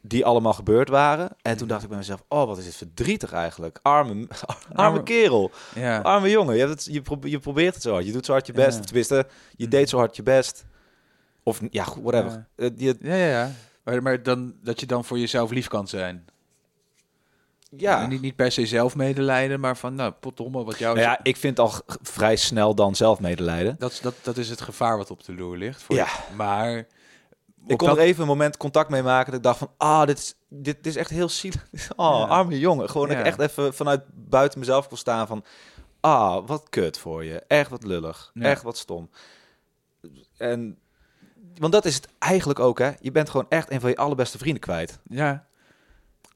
die 0.00 0.24
allemaal 0.24 0.52
gebeurd 0.52 0.88
waren. 0.88 1.28
En 1.42 1.56
toen 1.56 1.68
dacht 1.68 1.82
ik 1.82 1.88
bij 1.88 1.98
mezelf, 1.98 2.24
oh, 2.28 2.46
wat 2.46 2.58
is 2.58 2.64
dit 2.64 2.76
verdrietig 2.76 3.32
eigenlijk. 3.32 3.78
Arme, 3.82 4.12
arme 4.72 4.74
Arme- 4.74 5.02
kerel, 5.02 5.50
Ja. 5.74 6.00
arme 6.00 6.30
jongen. 6.30 6.54
Je, 6.54 6.60
hebt 6.60 6.72
het, 6.84 6.94
je, 6.94 7.02
probe- 7.02 7.30
je 7.30 7.38
probeert 7.38 7.74
het 7.74 7.82
zo 7.82 7.92
hard, 7.92 8.06
je 8.06 8.12
doet 8.12 8.24
zo 8.26 8.32
hard 8.32 8.46
je 8.46 8.52
best. 8.52 8.78
Ja. 8.78 8.84
Tenminste, 8.84 9.26
je 9.56 9.68
deed 9.68 9.88
zo 9.88 9.98
hard 9.98 10.16
je 10.16 10.22
best. 10.22 10.64
Of, 11.42 11.60
ja, 11.70 11.84
goed, 11.84 12.02
whatever. 12.02 12.46
Ja. 12.56 12.64
Eh, 12.64 12.70
je, 12.76 12.96
ja, 13.00 13.14
ja, 13.14 13.26
ja. 13.28 13.50
Maar, 13.84 14.02
maar 14.02 14.22
dan, 14.22 14.54
dat 14.62 14.80
je 14.80 14.86
dan 14.86 15.04
voor 15.04 15.18
jezelf 15.18 15.50
lief 15.50 15.68
kan 15.68 15.88
zijn. 15.88 16.24
Ja. 17.76 18.02
En 18.02 18.08
niet, 18.08 18.20
niet 18.20 18.36
per 18.36 18.52
se 18.52 18.66
zelf 18.66 18.96
medelijden, 18.96 19.60
maar 19.60 19.76
van, 19.76 19.94
nou, 19.94 20.12
potdomme, 20.12 20.64
wat 20.64 20.78
jou... 20.78 20.94
Nou 20.96 21.06
ja, 21.08 21.20
ik 21.22 21.36
vind 21.36 21.58
al 21.58 21.72
vrij 22.02 22.36
snel 22.36 22.74
dan 22.74 22.94
zelf 22.94 23.20
medelijden. 23.20 23.76
dat, 23.78 23.90
is- 23.92 24.00
dat, 24.00 24.14
dat 24.22 24.36
is 24.36 24.50
het 24.50 24.60
gevaar 24.60 24.96
wat 24.96 25.10
op 25.10 25.24
de 25.24 25.34
loer 25.34 25.56
ligt. 25.56 25.82
Voor 25.82 25.96
Ja. 25.96 26.06
Maar... 26.36 26.86
Ik 27.66 27.76
kon 27.76 27.88
dat- 27.88 27.96
er 27.96 28.02
even 28.02 28.22
een 28.22 28.28
moment 28.28 28.56
contact 28.56 28.90
mee 28.90 29.02
maken. 29.02 29.26
Dat 29.26 29.34
ik 29.34 29.42
dacht 29.42 29.58
van, 29.58 29.70
ah, 29.76 30.06
dit 30.06 30.18
is, 30.18 30.34
dit, 30.48 30.64
dit 30.76 30.86
is 30.86 30.96
echt 30.96 31.10
heel 31.10 31.28
zielig. 31.28 31.66
Oh, 31.96 32.18
Ja. 32.18 32.24
arme 32.26 32.58
jongen. 32.58 32.90
Gewoon 32.90 33.08
dat 33.08 33.18
ik 33.18 33.24
echt 33.24 33.38
even 33.40 33.74
vanuit 33.74 34.02
buiten 34.14 34.58
mezelf 34.58 34.88
kon 34.88 34.96
staan 34.96 35.26
van... 35.26 35.44
Ah, 36.00 36.46
wat 36.46 36.68
kut 36.68 36.98
voor 36.98 37.24
je. 37.24 37.42
Echt 37.46 37.70
wat 37.70 37.84
lullig. 37.84 38.30
Ja. 38.34 38.42
Echt 38.42 38.62
wat 38.62 38.76
stom. 38.78 39.10
En... 40.36 40.78
Want 41.58 41.72
dat 41.72 41.84
is 41.84 41.94
het 41.94 42.08
eigenlijk 42.18 42.58
ook, 42.58 42.78
hè. 42.78 42.90
Je 43.00 43.10
bent 43.12 43.30
gewoon 43.30 43.46
echt 43.48 43.70
een 43.70 43.80
van 43.80 43.90
je 43.90 43.96
allerbeste 43.96 44.38
vrienden 44.38 44.60
kwijt. 44.62 44.98
Ja. 45.08 45.46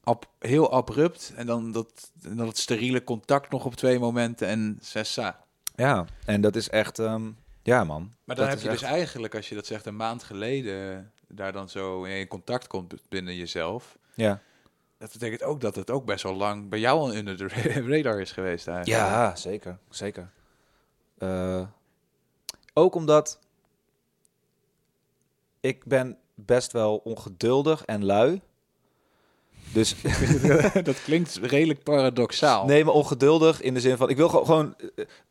Ab, 0.09 0.26
heel 0.38 0.72
abrupt. 0.72 1.32
En 1.36 1.46
dan 1.46 1.72
dat, 1.72 2.11
dan 2.14 2.46
het 2.46 2.59
steriele 2.59 3.04
contact 3.04 3.50
nog 3.50 3.64
op 3.64 3.74
twee 3.74 3.98
momenten 3.98 4.48
en 4.48 4.78
sessa. 4.80 5.44
Ja. 5.76 6.04
En 6.24 6.40
dat 6.40 6.56
is 6.56 6.68
echt... 6.68 6.98
ehm, 6.98 7.30
ja, 7.62 7.84
man. 7.84 8.12
Maar 8.24 8.36
dan 8.36 8.44
Dat 8.44 8.54
heb 8.54 8.64
je 8.64 8.70
dus 8.70 8.82
eigenlijk, 8.82 9.34
als 9.34 9.48
je 9.48 9.54
dat 9.54 9.66
zegt, 9.66 9.86
een 9.86 9.96
maand 9.96 10.22
geleden 10.22 11.12
daar 11.28 11.52
dan 11.52 11.68
zo 11.68 12.04
in 12.04 12.28
contact 12.28 12.66
komt 12.66 12.94
binnen 13.09 13.36
jezelf. 13.36 13.98
Ja. 14.14 14.40
Dat 14.98 15.12
betekent 15.12 15.42
ook 15.42 15.61
dat 15.61 15.74
het 15.74 15.90
ook 15.90 16.04
best 16.04 16.22
wel 16.22 16.34
lang 16.34 16.68
bij 16.68 16.78
jou 16.78 16.98
al 16.98 17.11
onder 17.11 17.36
de 17.36 17.48
radar 17.96 18.20
is 18.20 18.32
geweest 18.32 18.68
eigenlijk. 18.68 19.02
Ja, 19.02 19.36
zeker. 19.36 19.78
Zeker. 19.90 20.30
Eh, 21.18 21.66
ook 22.72 22.94
omdat 22.94 23.38
ik 25.61 25.84
ben 25.84 26.18
best 26.34 26.72
wel 26.72 26.96
ongeduldig 26.96 27.84
en 27.84 28.04
lui. 28.04 28.40
Dus 29.72 29.94
dat 30.82 31.02
klinkt 31.02 31.38
redelijk 31.42 31.82
paradoxaal. 31.82 32.66
nee, 32.66 32.84
maar 32.84 32.94
ongeduldig 32.94 33.60
in 33.60 33.74
de 33.74 33.80
zin 33.80 33.96
van 33.96 34.08
ik 34.10 34.16
wil 34.16 34.28
gewoon, 34.28 34.74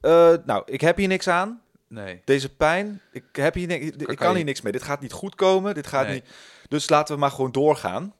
eh, 0.01 0.33
eh, 0.33 0.39
nou, 0.45 0.63
ik 0.65 0.81
heb 0.81 0.97
hier 0.97 1.07
niks 1.07 1.27
aan. 1.27 1.61
Nee. 1.87 2.21
Deze 2.25 2.55
pijn, 2.55 3.01
ik 3.11 3.23
heb 3.31 3.53
hier 3.53 3.67
niks, 3.67 3.85
ik 3.85 3.97
kan 4.05 4.15
kan 4.15 4.29
je- 4.29 4.35
hier 4.35 4.45
niks 4.45 4.61
mee. 4.61 4.71
Dit 4.71 4.83
gaat 4.83 5.01
niet 5.01 5.11
goed 5.11 5.35
komen. 5.35 5.73
Dit 5.73 5.87
gaat 5.87 6.05
Nee. 6.05 6.13
niet. 6.13 6.25
Dus 6.67 6.89
laten 6.89 7.13
we 7.15 7.19
maar 7.19 7.31
gewoon 7.31 7.51
doorgaan. 7.51 8.13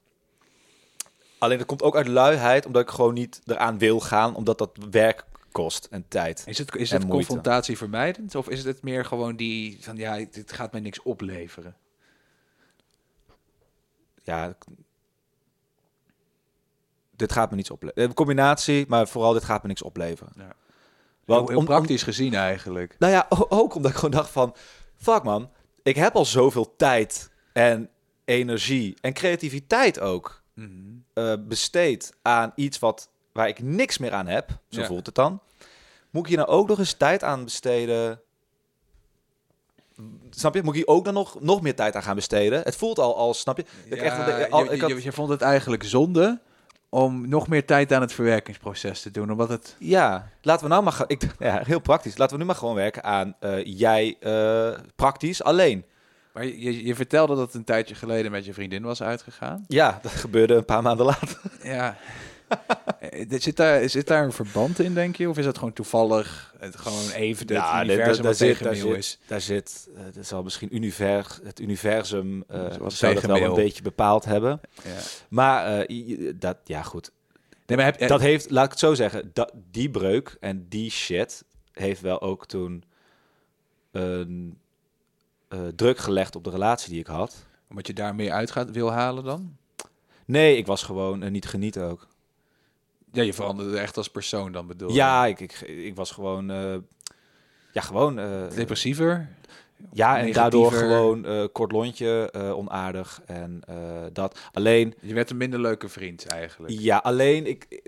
Alleen 1.38 1.58
dat 1.58 1.68
komt 1.68 1.82
ook 1.84 1.96
uit 1.96 2.08
luiheid, 2.08 2.66
omdat 2.66 2.82
ik 2.82 2.90
gewoon 2.90 3.14
niet 3.14 3.42
eraan 3.46 3.78
wil 3.78 4.00
gaan, 4.00 4.36
omdat 4.36 4.58
dat 4.58 4.72
werk 4.92 5.24
kost 5.52 5.88
en 5.92 6.06
tijd. 6.08 6.44
Is 6.46 6.58
het, 6.58 6.76
is 6.76 6.92
het 6.92 7.08
confrontatie 7.08 7.78
vermijdend? 7.78 8.36
Of 8.36 8.50
is 8.50 8.64
het 8.64 8.84
meer 8.84 9.06
gewoon 9.06 9.36
die 9.36 9.78
van 9.82 9.98
ja, 9.98 10.26
dit 10.32 10.52
gaat 10.52 10.72
mij 10.72 10.82
niks 10.82 11.02
opleveren? 11.02 11.76
ja, 14.24 14.58
dit 17.18 17.32
gaat 17.32 17.50
me 17.50 17.56
niets 17.56 17.72
opleveren. 17.72 18.04
Een 18.04 18.14
combinatie, 18.14 18.86
maar 18.88 19.08
vooral 19.08 19.34
dit 19.34 19.44
gaat 19.44 19.62
me 19.62 19.68
niks 19.68 19.82
opleveren. 19.82 20.34
Ja. 20.36 20.54
Want 21.26 21.40
heel, 21.40 21.48
heel 21.50 21.58
om- 21.58 21.66
praktisch 21.66 22.04
gezien 22.04 22.34
eigenlijk. 22.34 22.96
Nou 23.00 23.12
ja, 23.14 23.26
ook 23.50 23.76
omdat 23.76 23.92
ik 23.92 23.98
gewoon 23.98 24.12
dacht 24.12 24.30
van... 24.30 24.56
Fuck 24.98 25.24
man, 25.24 25.50
ik 25.84 25.96
heb 25.96 26.16
al 26.16 26.26
zoveel 26.26 26.76
tijd 26.76 27.32
en 27.54 27.90
energie 28.26 28.98
en 29.02 29.14
creativiteit 29.14 30.00
ook 30.00 30.42
Mhm. 30.54 30.70
eh, 31.14 31.34
besteed 31.48 32.14
aan 32.22 32.52
iets 32.56 32.80
wat, 32.80 33.10
waar 33.32 33.48
ik 33.48 33.62
niks 33.62 33.98
meer 33.98 34.14
aan 34.14 34.28
heb. 34.28 34.50
Zo 34.70 34.80
Ja. 34.82 34.88
voelt 34.88 35.06
het 35.06 35.16
dan. 35.16 35.40
Moet 36.10 36.22
ik 36.22 36.28
hier 36.28 36.38
nou 36.38 36.50
ook 36.50 36.68
nog 36.68 36.80
eens 36.80 36.94
tijd 36.94 37.24
aan 37.24 37.44
besteden? 37.44 38.22
Snap 40.30 40.54
je? 40.56 40.62
Moet 40.64 40.76
ik 40.76 40.86
hier 40.86 40.96
ook 40.96 41.06
dan 41.06 41.14
nog, 41.14 41.42
nog 41.42 41.62
meer 41.62 41.76
tijd 41.76 41.96
aan 41.96 42.04
gaan 42.04 42.16
besteden? 42.16 42.62
Het 42.62 42.76
voelt 42.76 43.00
al 43.00 43.16
als, 43.18 43.40
snap 43.40 43.58
je? 43.58 43.64
Dat 43.90 43.98
ik 43.98 44.04
echt 44.04 44.18
al- 44.52 44.64
je, 44.64 44.70
ik 44.72 44.82
had- 44.82 44.90
je- 44.90 45.04
je 45.04 45.12
vond 45.12 45.30
het 45.30 45.42
eigenlijk 45.42 45.84
zonde 45.84 46.40
om 46.90 47.30
nog 47.30 47.48
meer 47.48 47.66
tijd 47.66 47.94
aan 47.94 48.02
het 48.02 48.14
verwerkingsproces 48.14 49.02
te 49.02 49.12
doen, 49.12 49.32
omdat 49.32 49.50
het 49.50 49.76
Ja, 49.80 50.30
laten 50.42 50.64
we 50.64 50.72
nou 50.72 50.84
maar. 50.84 51.04
Ik, 51.08 51.22
ja, 51.40 51.62
heel 51.64 51.80
praktisch. 51.80 52.18
Laten 52.18 52.36
we 52.36 52.42
nu 52.42 52.48
maar 52.48 52.58
gewoon 52.58 52.76
werken 52.76 53.04
aan 53.04 53.36
eh, 53.40 53.66
jij 53.66 54.18
eh, 54.20 54.80
praktisch 54.96 55.44
alleen. 55.44 55.86
Maar 56.34 56.46
je, 56.46 56.62
je, 56.62 56.86
je 56.86 56.96
vertelde 56.96 57.36
dat 57.36 57.46
het 57.46 57.56
een 57.56 57.64
tijdje 57.64 57.96
geleden 57.96 58.32
met 58.32 58.46
je 58.46 58.54
vriendin 58.54 58.84
was 58.84 59.04
uitgegaan. 59.04 59.64
Ja, 59.68 60.00
dat 60.02 60.12
gebeurde 60.12 60.56
een 60.56 60.66
paar 60.66 60.82
maanden 60.82 61.06
later. 61.06 61.40
Ja. 61.64 61.98
Eh, 63.00 63.26
zit, 63.42 63.56
daar, 63.58 63.90
zit 63.90 64.08
daar 64.08 64.24
een 64.24 64.32
verband 64.32 64.80
in, 64.80 64.94
denk 64.94 65.16
je? 65.16 65.30
Of 65.30 65.38
is 65.38 65.46
dat 65.46 65.58
gewoon 65.58 65.74
toevallig 65.74 66.54
het 66.60 66.76
gewoon 66.78 67.10
even 67.10 67.40
het 67.48 67.50
Ja, 67.50 67.84
universum 67.84 68.24
daar 68.24 68.34
zit- 68.34 68.60
daar 68.60 68.76
zit- 68.76 68.96
is? 68.98 69.20
Daar 69.28 69.42
zit, 69.42 69.90
eh, 69.96 70.02
dat 70.14 70.26
zal 70.26 70.44
misschien 70.44 70.76
univers, 70.76 71.40
het 71.44 71.60
universum 71.60 72.44
Zoals 72.72 72.98
zou 72.98 73.14
dat 73.14 73.24
wel 73.24 73.44
een 73.44 73.54
beetje 73.54 73.82
bepaald 73.84 74.26
hebben. 74.26 74.62
Ja. 74.84 74.92
Maar 75.30 75.86
dat, 76.36 76.58
ja 76.64 76.82
goed. 76.84 77.12
Nee, 77.66 77.78
maar 77.78 77.86
heb, 77.86 78.08
Dat 78.08 78.20
heeft, 78.22 78.50
laat 78.50 78.66
ik 78.66 78.70
het 78.72 78.80
zo 78.80 78.94
zeggen, 78.94 79.30
dat, 79.34 79.52
die 79.72 79.90
breuk 79.90 80.38
en 80.40 80.66
die 80.70 80.92
shit 80.92 81.44
heeft 81.72 82.02
wel 82.02 82.22
ook 82.22 82.46
toen 82.46 82.84
een 83.92 84.58
druk 85.76 85.98
gelegd 85.98 86.36
op 86.36 86.44
de 86.44 86.50
relatie 86.50 86.90
die 86.90 87.00
ik 87.00 87.08
had. 87.08 87.46
Omdat 87.70 87.88
je 87.88 87.94
daar 87.94 88.16
meer 88.16 88.32
uit 88.32 88.52
gaat, 88.52 88.72
wil 88.72 88.92
halen 88.92 89.24
dan? 89.24 89.56
Nee, 90.26 90.58
ik 90.58 90.66
was 90.66 90.84
gewoon 90.84 91.32
niet 91.32 91.46
genieten 91.46 91.84
ook. 91.84 92.07
Ja, 93.12 93.24
je 93.24 93.34
veranderde 93.34 93.78
echt 93.80 93.98
als 93.98 94.08
persoon 94.08 94.52
dan 94.52 94.68
bedoel 94.68 94.90
je? 94.90 94.96
Ja, 94.96 95.26
ik, 95.26 95.40
ik, 95.40 95.62
ik 95.62 95.96
was 95.96 96.12
gewoon... 96.12 96.52
eh, 96.52 96.76
ja, 97.74 97.82
gewoon... 97.82 98.20
eh, 98.20 98.50
Depressiever? 98.56 99.30
ja, 99.94 100.20
en 100.20 100.32
daardoor 100.32 100.72
gewoon 100.72 101.26
eh, 101.26 101.44
kort 101.52 101.72
lontje, 101.72 102.30
onaardig 102.56 103.22
en 103.26 103.62
dat. 104.14 104.40
Alleen, 104.52 104.94
Je 105.02 105.14
werd 105.14 105.30
een 105.30 105.38
minder 105.38 105.60
leuke 105.62 105.90
vriend 105.90 106.26
eigenlijk. 106.26 106.74
ja, 106.80 106.98
alleen 106.98 107.46
ik... 107.48 107.82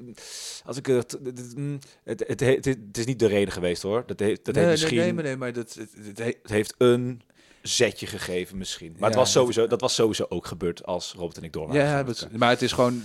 Als 0.65 0.77
ik 0.77 0.85
het... 0.85 1.11
Het, 1.23 1.55
mm, 1.55 1.79
het, 2.03 2.23
het, 2.27 2.39
het, 2.39 2.65
het 2.65 2.97
is 2.97 3.05
niet 3.05 3.19
de 3.19 3.27
reden 3.27 3.53
geweest 3.53 3.81
hoor. 3.81 4.03
Dat 4.05 4.19
heeft, 4.19 4.45
dat 4.45 4.55
nee, 4.55 4.65
heeft 4.65 4.81
nee, 4.81 4.91
misschien... 4.91 4.97
nee, 4.97 5.13
maar, 5.13 5.23
nee, 5.23 5.37
maar 5.37 5.53
dat, 5.53 5.73
het, 5.73 5.91
het, 6.07 6.17
he- 6.17 6.25
Het 6.41 6.51
heeft 6.51 6.73
een 6.77 7.21
zetje 7.61 8.07
gegeven 8.07 8.57
misschien. 8.57 8.95
Maar 8.99 9.09
het 9.09 9.17
was 9.17 9.31
sowieso, 9.31 9.67
dat 9.67 9.81
was 9.81 9.95
sowieso 9.95 10.25
ook 10.29 10.45
gebeurd 10.45 10.85
als 10.85 11.13
Robert 11.17 11.37
en 11.37 11.43
ik 11.43 11.53
door 11.53 11.67
waren. 11.67 11.81
ja, 11.85 12.05
maar 12.37 12.49
het 12.49 12.61
is 12.61 12.71
gewoon... 12.71 13.03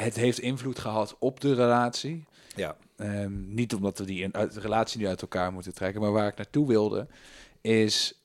Het 0.00 0.16
heeft 0.16 0.38
invloed 0.38 0.78
gehad 0.78 1.16
op 1.18 1.40
de 1.40 1.54
relatie. 1.54 2.24
ja. 2.54 2.76
Ehm, 2.96 3.54
niet 3.54 3.74
omdat 3.74 3.98
we 3.98 4.04
die 4.04 4.22
in, 4.22 4.34
uit, 4.34 4.54
de 4.54 4.60
relatie 4.60 5.00
nu 5.00 5.06
uit 5.06 5.20
elkaar 5.22 5.52
moeten 5.52 5.74
trekken, 5.74 6.00
maar 6.00 6.12
waar 6.12 6.28
ik 6.28 6.36
naartoe 6.36 6.66
wilde, 6.66 7.06
is 7.60 8.20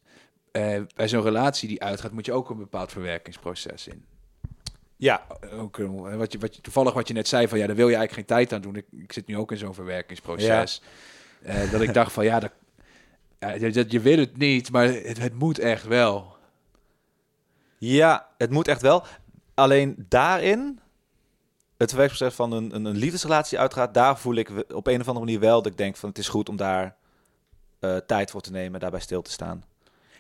eh, 0.52 0.82
bij 0.96 1.08
zo'n 1.08 1.22
relatie 1.22 1.68
die 1.68 1.84
uitgaat, 1.84 2.12
moet 2.12 2.26
je 2.26 2.34
ook 2.34 2.50
een 2.50 2.58
bepaald 2.58 2.92
verwerkingsproces 2.92 3.88
in. 3.88 4.06
Ja, 4.98 5.26
Ook, 5.52 5.78
een- 5.78 6.18
wat 6.18 6.32
je, 6.32 6.38
wat 6.40 6.56
je, 6.56 6.62
toevallig 6.62 6.94
wat 6.94 7.08
je 7.08 7.14
net 7.14 7.28
zei 7.28 7.48
van 7.48 7.58
ja, 7.60 7.68
daar 7.68 7.76
wil 7.76 7.90
je 7.90 7.96
eigenlijk 7.96 8.28
geen 8.28 8.38
tijd 8.38 8.54
aan 8.54 8.62
doen. 8.62 8.76
Ik, 8.76 8.86
ik 8.92 9.14
zit 9.14 9.28
nu 9.28 9.38
ook 9.38 9.52
in 9.52 9.58
zo'n 9.58 9.74
verwerkingsproces. 9.74 10.82
Eh, 11.42 11.72
dat 11.72 11.82
ik 11.82 11.94
dacht 11.94 12.12
van 12.12 12.24
ja, 12.26 12.40
dat, 12.40 12.52
ja 13.40 13.50
je, 13.88 14.00
wil 14.00 14.18
het 14.18 14.38
niet, 14.38 14.72
maar 14.72 14.86
het, 14.86 15.18
het 15.20 15.34
moet 15.40 15.60
echt 15.60 15.86
wel. 15.86 16.36
ja, 17.78 18.28
het 18.38 18.50
moet 18.50 18.68
echt 18.68 18.82
wel. 18.82 19.04
Alleen 19.54 20.06
daarin, 20.10 20.80
het 21.82 21.90
verwerkingsproces 21.90 22.36
van 22.36 22.52
een, 22.52 22.76
een, 22.76 22.86
een 22.86 22.98
liefdesrelatie 22.98 23.60
uitgaat, 23.60 23.94
daar 23.94 24.18
voel 24.18 24.36
ik 24.36 24.50
op 24.74 24.88
een 24.88 25.02
of 25.02 25.08
andere 25.08 25.26
manier 25.26 25.40
wel 25.40 25.62
dat 25.62 25.72
ik 25.72 25.78
denk 25.78 25.96
van 25.96 26.10
het 26.10 26.18
is 26.18 26.28
goed 26.28 26.50
om 26.50 26.56
daar 26.56 26.96
eh, 27.80 27.98
tijd 27.98 28.32
voor 28.32 28.42
te 28.42 28.52
nemen, 28.52 28.80
daarbij 28.80 29.00
stil 29.00 29.22
te 29.22 29.32
staan. 29.32 29.64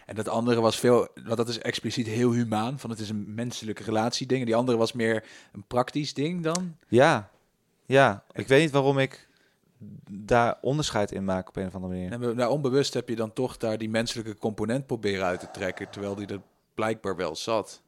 En 0.05 0.15
dat 0.15 0.27
andere 0.27 0.61
was 0.61 0.79
veel, 0.79 1.07
want 1.23 1.37
dat 1.37 1.49
is 1.49 1.59
expliciet 1.59 2.07
heel 2.07 2.31
humaan, 2.31 2.79
van 2.79 2.89
het 2.89 2.99
is 2.99 3.09
een 3.09 3.33
menselijke 3.33 3.83
relatieding. 3.83 4.39
En 4.39 4.45
die 4.45 4.55
andere 4.55 4.77
was 4.77 4.91
meer 4.91 5.23
een 5.51 5.63
praktisch 5.67 6.13
ding 6.13 6.43
dan. 6.43 6.75
Ja, 6.87 7.29
ja. 7.85 8.23
Ik 8.31 8.47
weet 8.47 8.61
niet 8.61 8.71
waarom 8.71 8.99
ik 8.99 9.27
daar 10.09 10.57
onderscheid 10.61 11.11
in 11.11 11.25
maak 11.25 11.47
op 11.47 11.55
een 11.55 11.67
of 11.67 11.75
andere 11.75 11.93
manier. 11.93 12.11
En 12.11 12.35
nou, 12.35 12.51
onbewust 12.51 12.93
heb 12.93 13.09
je 13.09 13.15
dan 13.15 13.33
toch 13.33 13.57
daar 13.57 13.77
die 13.77 13.89
menselijke 13.89 14.37
component 14.37 14.85
proberen 14.85 15.25
uit 15.25 15.39
te 15.39 15.51
trekken, 15.51 15.89
terwijl 15.89 16.15
die 16.15 16.27
er 16.27 16.41
blijkbaar 16.73 17.15
wel 17.15 17.35
zat. 17.35 17.81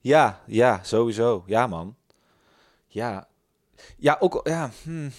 Ja, 0.00 0.40
ja, 0.46 0.80
sowieso. 0.82 1.42
Ja, 1.46 1.66
man. 1.66 1.96
Ja. 2.92 3.26
Ja, 3.96 4.16
ook... 4.20 4.40
Ja, 4.44 4.70
hmm. 4.82 5.12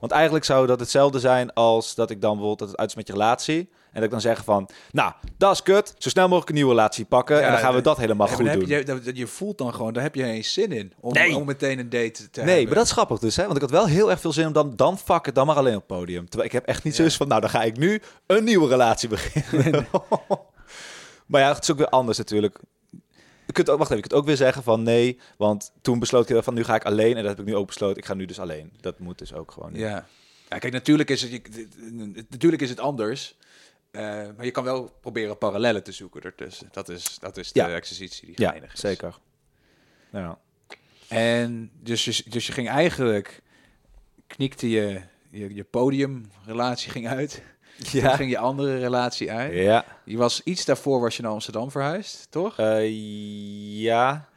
Want 0.00 0.12
eigenlijk 0.12 0.44
zou 0.44 0.66
dat 0.66 0.80
hetzelfde 0.80 1.20
zijn 1.20 1.52
als 1.52 1.94
dat 1.94 2.10
ik 2.10 2.20
dan 2.20 2.30
bijvoorbeeld 2.30 2.58
dat 2.58 2.68
het 2.68 2.76
uit 2.78 2.88
is 2.88 2.94
met 2.94 3.06
je 3.06 3.12
relatie. 3.12 3.58
En 3.58 4.02
dat 4.02 4.04
ik 4.04 4.10
dan 4.10 4.20
zeg 4.20 4.44
van, 4.44 4.68
nou, 4.90 5.12
dat 5.38 5.52
is 5.52 5.62
kut. 5.62 5.94
Zo 5.98 6.08
snel 6.08 6.24
mogelijk 6.24 6.48
een 6.48 6.54
nieuwe 6.54 6.70
relatie 6.70 7.04
pakken. 7.04 7.36
Ja, 7.36 7.42
en 7.42 7.48
dan 7.50 7.58
gaan 7.58 7.68
we 7.68 7.74
nee. 7.74 7.82
dat 7.82 7.96
helemaal 7.96 8.26
goed 8.28 8.52
doen. 8.52 8.66
je, 8.66 8.84
dat- 8.84 9.04
dat- 9.04 9.16
je 9.16 9.26
voelt 9.26 9.58
dan 9.58 9.74
gewoon, 9.74 9.92
daar 9.92 10.02
heb 10.02 10.14
je 10.14 10.22
geen 10.22 10.44
zin 10.44 10.72
in 10.72 10.92
om, 11.00 11.12
Nee. 11.12 11.36
om 11.36 11.44
meteen 11.46 11.78
een 11.78 11.88
date 11.90 12.30
te 12.30 12.40
Nee, 12.40 12.48
hebben. 12.48 12.64
maar 12.66 12.74
dat 12.74 12.84
is 12.84 12.90
grappig 12.92 13.18
dus, 13.18 13.36
hè? 13.36 13.42
Want 13.42 13.54
ik 13.54 13.60
had 13.62 13.70
wel 13.70 13.86
heel 13.86 14.10
erg 14.10 14.20
veel 14.20 14.32
zin 14.32 14.46
om 14.46 14.52
dan, 14.52 14.76
dan 14.76 14.98
fuck 14.98 15.26
het, 15.26 15.34
dan 15.34 15.46
maar 15.46 15.56
alleen 15.56 15.76
op 15.76 15.88
het 15.88 15.98
podium. 15.98 16.24
Terwijl 16.28 16.44
ik 16.48 16.54
heb 16.54 16.64
echt 16.66 16.82
niet 16.84 16.92
Ja. 16.92 16.98
zoiets 16.98 17.16
van, 17.16 17.28
nou, 17.28 17.40
dan 17.40 17.50
ga 17.50 17.62
ik 17.62 17.76
nu 17.76 18.02
een 18.26 18.44
nieuwe 18.44 18.68
relatie 18.68 19.08
beginnen. 19.16 19.86
maar 21.26 21.40
ja, 21.40 21.48
het 21.54 21.62
is 21.62 21.70
ook 21.70 21.78
weer 21.78 21.88
anders 21.88 22.18
natuurlijk. 22.18 22.60
Je 23.56 23.62
kunt 23.62 23.70
ook, 23.70 23.78
wacht 23.78 23.90
even, 23.90 24.02
je 24.02 24.08
kunt 24.08 24.20
ook 24.20 24.26
weer 24.26 24.36
zeggen 24.36 24.62
van 24.62 24.82
nee, 24.82 25.18
want 25.36 25.72
toen 25.80 25.98
besloot 25.98 26.30
ik 26.30 26.42
van 26.42 26.54
nu 26.54 26.64
ga 26.64 26.74
ik 26.74 26.84
alleen 26.84 27.16
en 27.16 27.22
dat 27.22 27.36
heb 27.36 27.38
ik 27.40 27.44
nu 27.52 27.54
ook 27.56 27.66
besloten. 27.66 27.96
Ik 27.96 28.04
ga 28.04 28.14
nu 28.14 28.24
dus 28.24 28.38
alleen. 28.40 28.72
Dat 28.80 28.98
moet 28.98 29.18
dus 29.18 29.32
ook 29.34 29.50
gewoon. 29.52 29.74
Ja. 29.74 30.06
ja, 30.48 30.58
kijk, 30.58 30.72
natuurlijk 30.72 31.10
is 31.10 31.22
het, 31.22 31.30
je- 31.30 32.24
natuurlijk 32.28 32.62
is 32.62 32.68
het 32.70 32.80
anders. 32.80 33.36
eh, 33.90 34.02
maar 34.36 34.44
je 34.44 34.50
kan 34.50 34.64
wel 34.64 34.92
proberen 35.00 35.38
parallellen 35.38 35.82
te 35.82 35.92
zoeken 35.92 36.22
ertussen. 36.22 36.68
Dat 36.72 36.88
is, 36.88 37.18
dat 37.18 37.36
is 37.36 37.52
de 37.52 37.60
Ja. 37.60 37.68
exercitie 37.68 38.26
die 38.26 38.34
Ja, 38.40 38.50
geinig 38.50 38.72
is. 38.72 38.80
zeker. 38.80 39.18
Ja. 40.12 40.38
En 41.08 41.70
dus 41.82 42.04
je, 42.04 42.22
dus 42.30 42.46
je 42.46 42.52
ging 42.52 42.68
eigenlijk, 42.68 43.42
knikte 44.26 44.70
je, 44.70 45.00
je, 45.30 45.54
je 45.54 45.64
podiumrelatie 45.64 46.90
ging 46.90 47.08
uit. 47.08 47.42
Toen 47.90 48.00
Ja. 48.00 48.16
ging 48.16 48.30
je 48.30 48.38
andere 48.38 48.78
relatie 48.78 49.32
uit. 49.32 49.52
Ja. 49.52 49.84
Je 50.04 50.16
was 50.16 50.40
iets 50.44 50.64
daarvoor 50.64 51.00
was 51.00 51.16
je 51.16 51.22
naar 51.22 51.30
Amsterdam 51.32 51.70
verhuisd, 51.70 52.26
toch? 52.30 52.58
Eh, 52.58 52.90
ja. 53.82 54.28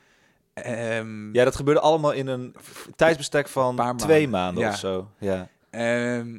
Ehm, 0.54 1.34
Ja, 1.34 1.44
dat 1.44 1.56
gebeurde 1.56 1.80
allemaal 1.80 2.12
in 2.12 2.28
een 2.28 2.56
tijdsbestek 2.96 3.48
van 3.48 3.98
twee 3.98 4.28
maanden. 4.28 4.64
Ja. 4.64 4.70
of 4.70 4.78
zo. 4.78 5.08
Ja. 5.18 5.48
Ehm, 5.70 6.38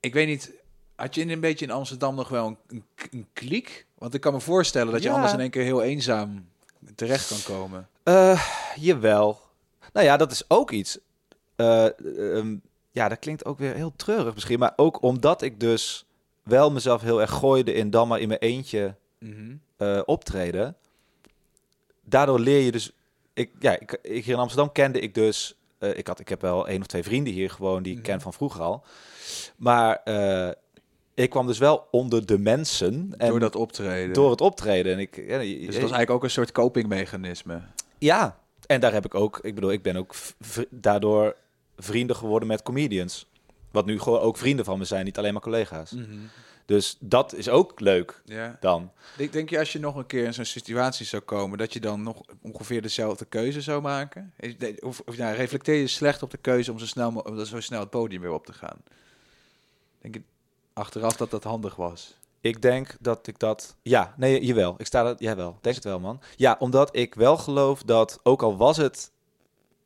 ik 0.00 0.12
weet 0.14 0.26
niet, 0.26 0.52
had 0.96 1.14
je 1.14 1.20
in 1.20 1.30
een 1.30 1.40
beetje 1.40 1.64
in 1.64 1.70
Amsterdam 1.70 2.14
nog 2.14 2.28
wel 2.28 2.46
een, 2.46 2.56
een, 2.68 2.84
een 3.10 3.26
kliek? 3.32 3.86
Want 3.98 4.14
ik 4.14 4.20
kan 4.20 4.32
me 4.32 4.40
voorstellen 4.40 4.92
dat 4.92 5.02
je 5.02 5.08
Ja. 5.08 5.14
anders 5.14 5.32
in 5.32 5.40
één 5.40 5.50
keer 5.50 5.62
heel 5.62 5.82
eenzaam 5.82 6.48
terecht 6.94 7.28
kan 7.28 7.56
komen. 7.56 7.88
Eh, 8.02 8.42
jawel. 8.76 9.40
Nou 9.92 10.06
ja, 10.06 10.16
dat 10.16 10.30
is 10.32 10.44
ook 10.48 10.70
iets. 10.70 10.98
Eh, 11.56 11.84
ehm, 12.36 12.56
ja, 12.90 13.08
dat 13.08 13.18
klinkt 13.18 13.44
ook 13.44 13.58
weer 13.58 13.74
heel 13.74 13.92
treurig 13.96 14.34
misschien. 14.34 14.58
Maar 14.58 14.72
ook 14.76 15.02
omdat 15.02 15.42
ik 15.42 15.60
dus 15.60 16.06
wel 16.48 16.70
mezelf 16.70 17.02
heel 17.02 17.20
erg 17.20 17.30
gooide 17.30 17.72
in 17.72 17.90
dan 17.90 18.08
maar 18.08 18.20
in 18.20 18.28
mijn 18.28 18.40
eentje 18.40 18.94
eh, 19.76 20.00
optreden. 20.04 20.76
Daardoor 22.04 22.40
leer 22.40 22.60
je 22.60 22.72
dus... 22.72 22.90
Ik, 23.34 23.50
ja, 23.58 23.78
ik, 23.80 23.98
ik, 24.02 24.24
hier 24.24 24.34
in 24.34 24.40
Amsterdam 24.40 24.72
kende 24.72 25.00
ik 25.00 25.14
dus... 25.14 25.54
eh, 25.78 25.96
ik, 25.98 26.06
had, 26.06 26.20
ik 26.20 26.28
heb 26.28 26.40
wel 26.40 26.68
één 26.68 26.80
of 26.80 26.86
twee 26.86 27.02
vrienden 27.02 27.32
hier 27.32 27.50
gewoon 27.50 27.82
die 27.82 27.96
ik 27.96 28.02
ken 28.02 28.14
Mhm. 28.14 28.22
van 28.22 28.32
vroeger 28.32 28.60
al. 28.62 28.84
Maar 29.56 30.00
eh, 30.04 30.50
ik 31.14 31.30
kwam 31.30 31.46
dus 31.46 31.58
wel 31.58 31.86
onder 31.90 32.26
de 32.26 32.38
mensen. 32.38 33.14
En 33.18 33.28
Door 33.28 33.40
dat 33.40 33.56
optreden. 33.56 34.14
door 34.14 34.30
het 34.30 34.40
optreden. 34.40 34.92
En 34.92 34.98
ik, 34.98 35.16
ja, 35.16 35.38
dus 35.38 35.56
dat 35.58 35.66
was 35.66 35.74
eigenlijk 35.74 36.10
ook 36.10 36.24
een 36.24 36.30
soort 36.30 36.52
copingmechanisme. 36.52 37.60
ja, 37.98 38.38
en 38.66 38.80
daar 38.80 38.92
heb 38.92 39.04
ik 39.04 39.14
ook, 39.14 39.38
ik 39.42 39.54
bedoel, 39.54 39.72
ik 39.72 39.82
ben 39.82 39.96
ook 39.96 40.14
daardoor 40.70 41.36
vrienden 41.76 42.16
geworden 42.16 42.48
met 42.48 42.62
comedians. 42.62 43.26
Wat 43.78 43.86
nu 43.86 44.00
gewoon 44.00 44.20
ook 44.20 44.36
vrienden 44.36 44.64
van 44.64 44.78
me 44.78 44.84
zijn, 44.84 45.04
niet 45.04 45.18
alleen 45.18 45.32
maar 45.32 45.42
collega's. 45.42 45.94
Dus 46.64 46.96
dat 47.00 47.34
is 47.34 47.48
ook 47.48 47.80
leuk 47.80 48.22
Ja. 48.24 48.56
dan. 48.60 48.90
Denk, 49.16 49.32
denk 49.32 49.50
je 49.50 49.58
als 49.58 49.72
je 49.72 49.78
nog 49.78 49.96
een 49.96 50.06
keer 50.06 50.24
in 50.24 50.34
zo'n 50.34 50.44
situatie 50.44 51.06
zou 51.06 51.22
komen, 51.22 51.58
dat 51.58 51.72
je 51.72 51.80
dan 51.80 52.02
nog 52.02 52.22
ongeveer 52.42 52.82
dezelfde 52.82 53.24
keuze 53.24 53.60
zou 53.60 53.82
maken? 53.82 54.32
Of, 54.80 55.02
of 55.06 55.16
ja, 55.16 55.30
reflecteer 55.30 55.74
je 55.76 55.86
slecht 55.86 56.22
op 56.22 56.30
de 56.30 56.36
keuze 56.36 56.72
om 56.72 56.78
zo 56.78 56.86
snel, 56.86 57.10
om 57.10 57.44
zo 57.44 57.60
snel 57.60 57.80
het 57.80 57.90
podium 57.90 58.20
weer 58.20 58.32
op 58.32 58.46
te 58.46 58.52
gaan? 58.52 58.76
Denk 60.00 60.14
je 60.14 60.22
achteraf 60.72 61.16
dat 61.16 61.30
dat 61.30 61.44
handig 61.44 61.76
was? 61.76 62.16
Ik 62.40 62.62
denk 62.62 62.96
dat 63.00 63.26
ik 63.26 63.38
dat... 63.38 63.76
Ja, 63.82 64.14
nee, 64.16 64.44
jawel. 64.44 64.74
Ik 64.78 64.86
sta 64.86 65.02
dat... 65.02 65.20
Jawel, 65.20 65.58
denk 65.60 65.74
het 65.74 65.84
wel, 65.84 66.00
man. 66.00 66.20
Ja, 66.36 66.56
omdat 66.58 66.96
ik 66.96 67.14
wel 67.14 67.36
geloof 67.36 67.82
dat, 67.82 68.20
ook 68.22 68.42
al 68.42 68.56
was 68.56 68.76
het... 68.76 69.10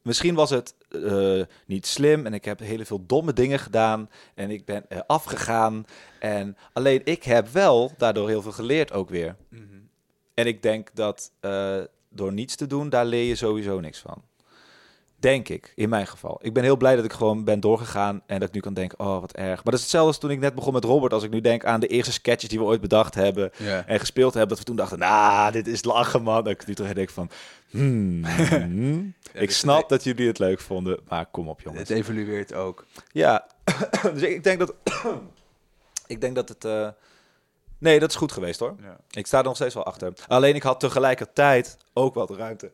Misschien 0.02 0.34
was 0.34 0.50
het 0.50 0.74
eh, 0.92 1.42
niet 1.66 1.86
slim 1.86 2.26
en 2.26 2.34
ik 2.34 2.44
heb 2.44 2.58
hele 2.58 2.84
veel 2.84 3.06
domme 3.06 3.32
dingen 3.32 3.58
gedaan 3.58 4.10
en 4.34 4.50
ik 4.50 4.64
ben 4.64 4.88
eh, 4.88 5.00
afgegaan. 5.06 5.84
En 6.18 6.56
alleen 6.72 7.00
ik 7.04 7.22
heb 7.22 7.48
wel 7.48 7.92
daardoor 7.98 8.28
heel 8.28 8.42
veel 8.42 8.52
geleerd 8.52 8.92
ook 8.92 9.10
weer. 9.10 9.36
En 10.34 10.46
ik 10.46 10.62
denk 10.62 10.90
dat 10.94 11.32
eh, 11.40 11.80
door 12.08 12.32
niets 12.32 12.56
te 12.56 12.66
doen, 12.66 12.88
daar 12.88 13.06
leer 13.06 13.24
je 13.24 13.34
sowieso 13.34 13.80
niks 13.80 13.98
van. 13.98 14.22
Denk 15.22 15.48
ik, 15.48 15.72
in 15.76 15.88
mijn 15.88 16.06
geval. 16.06 16.38
Ik 16.42 16.52
ben 16.52 16.62
heel 16.62 16.76
blij 16.76 16.96
dat 16.96 17.04
ik 17.04 17.12
gewoon 17.12 17.44
ben 17.44 17.60
doorgegaan 17.60 18.22
en 18.26 18.38
dat 18.38 18.48
ik 18.48 18.54
nu 18.54 18.60
kan 18.60 18.74
denken, 18.74 18.98
oh 18.98 19.20
wat 19.20 19.32
erg. 19.32 19.54
Maar 19.54 19.64
dat 19.64 19.74
is 19.74 19.80
hetzelfde 19.80 20.08
als 20.08 20.18
toen 20.18 20.30
ik 20.30 20.38
net 20.38 20.54
begon 20.54 20.72
met 20.72 20.84
Robert. 20.84 21.12
Als 21.12 21.22
ik 21.22 21.30
nu 21.30 21.40
denk 21.40 21.64
aan 21.64 21.80
de 21.80 21.86
eerste 21.86 22.12
sketches 22.12 22.48
die 22.48 22.58
we 22.58 22.64
ooit 22.64 22.80
bedacht 22.80 23.14
hebben 23.14 23.52
en 23.86 23.98
gespeeld 24.00 24.32
hebben, 24.34 24.48
dat 24.48 24.58
we 24.58 24.64
toen 24.64 24.76
dachten, 24.76 24.98
nou, 24.98 25.52
dit 25.52 25.66
is 25.66 25.84
lachen 25.84 26.22
man. 26.22 26.44
Dat 26.44 26.52
ik 26.52 26.66
nu 26.66 26.74
toch 26.74 26.92
denk 26.92 27.10
van, 27.10 27.30
hmm, 27.70 28.24
hmm. 28.74 29.14
ik 29.32 29.50
snap 29.50 29.78
het- 29.80 29.88
dat 29.88 30.04
jullie 30.04 30.26
het 30.26 30.38
leuk 30.38 30.60
vonden, 30.60 31.00
maar 31.08 31.26
kom 31.26 31.48
op 31.48 31.60
jongens. 31.60 31.88
Het 31.88 31.98
evolueert 31.98 32.54
ook. 32.54 32.84
Ja, 33.12 33.46
dus 34.14 34.22
ik, 34.22 34.44
denk 34.44 34.58
dat, 34.58 34.74
ik 36.06 36.20
denk 36.20 36.34
dat 36.34 36.48
het, 36.48 36.64
eh, 36.64 36.88
nee, 37.78 37.98
dat 38.00 38.10
is 38.10 38.16
goed 38.16 38.32
geweest 38.32 38.60
hoor. 38.60 38.74
Ja. 38.82 38.96
Ik 39.10 39.26
sta 39.26 39.38
er 39.38 39.44
nog 39.44 39.56
steeds 39.56 39.74
wel 39.74 39.84
achter. 39.84 40.12
Alleen 40.28 40.54
ik 40.54 40.62
had 40.62 40.80
tegelijkertijd 40.80 41.76
ook 41.92 42.14
wat 42.14 42.30
ruimte. 42.30 42.70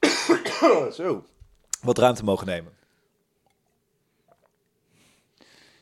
Zo. 0.92 1.24
Wat 1.82 1.98
ruimte 1.98 2.24
mogen 2.24 2.46
nemen. 2.46 2.72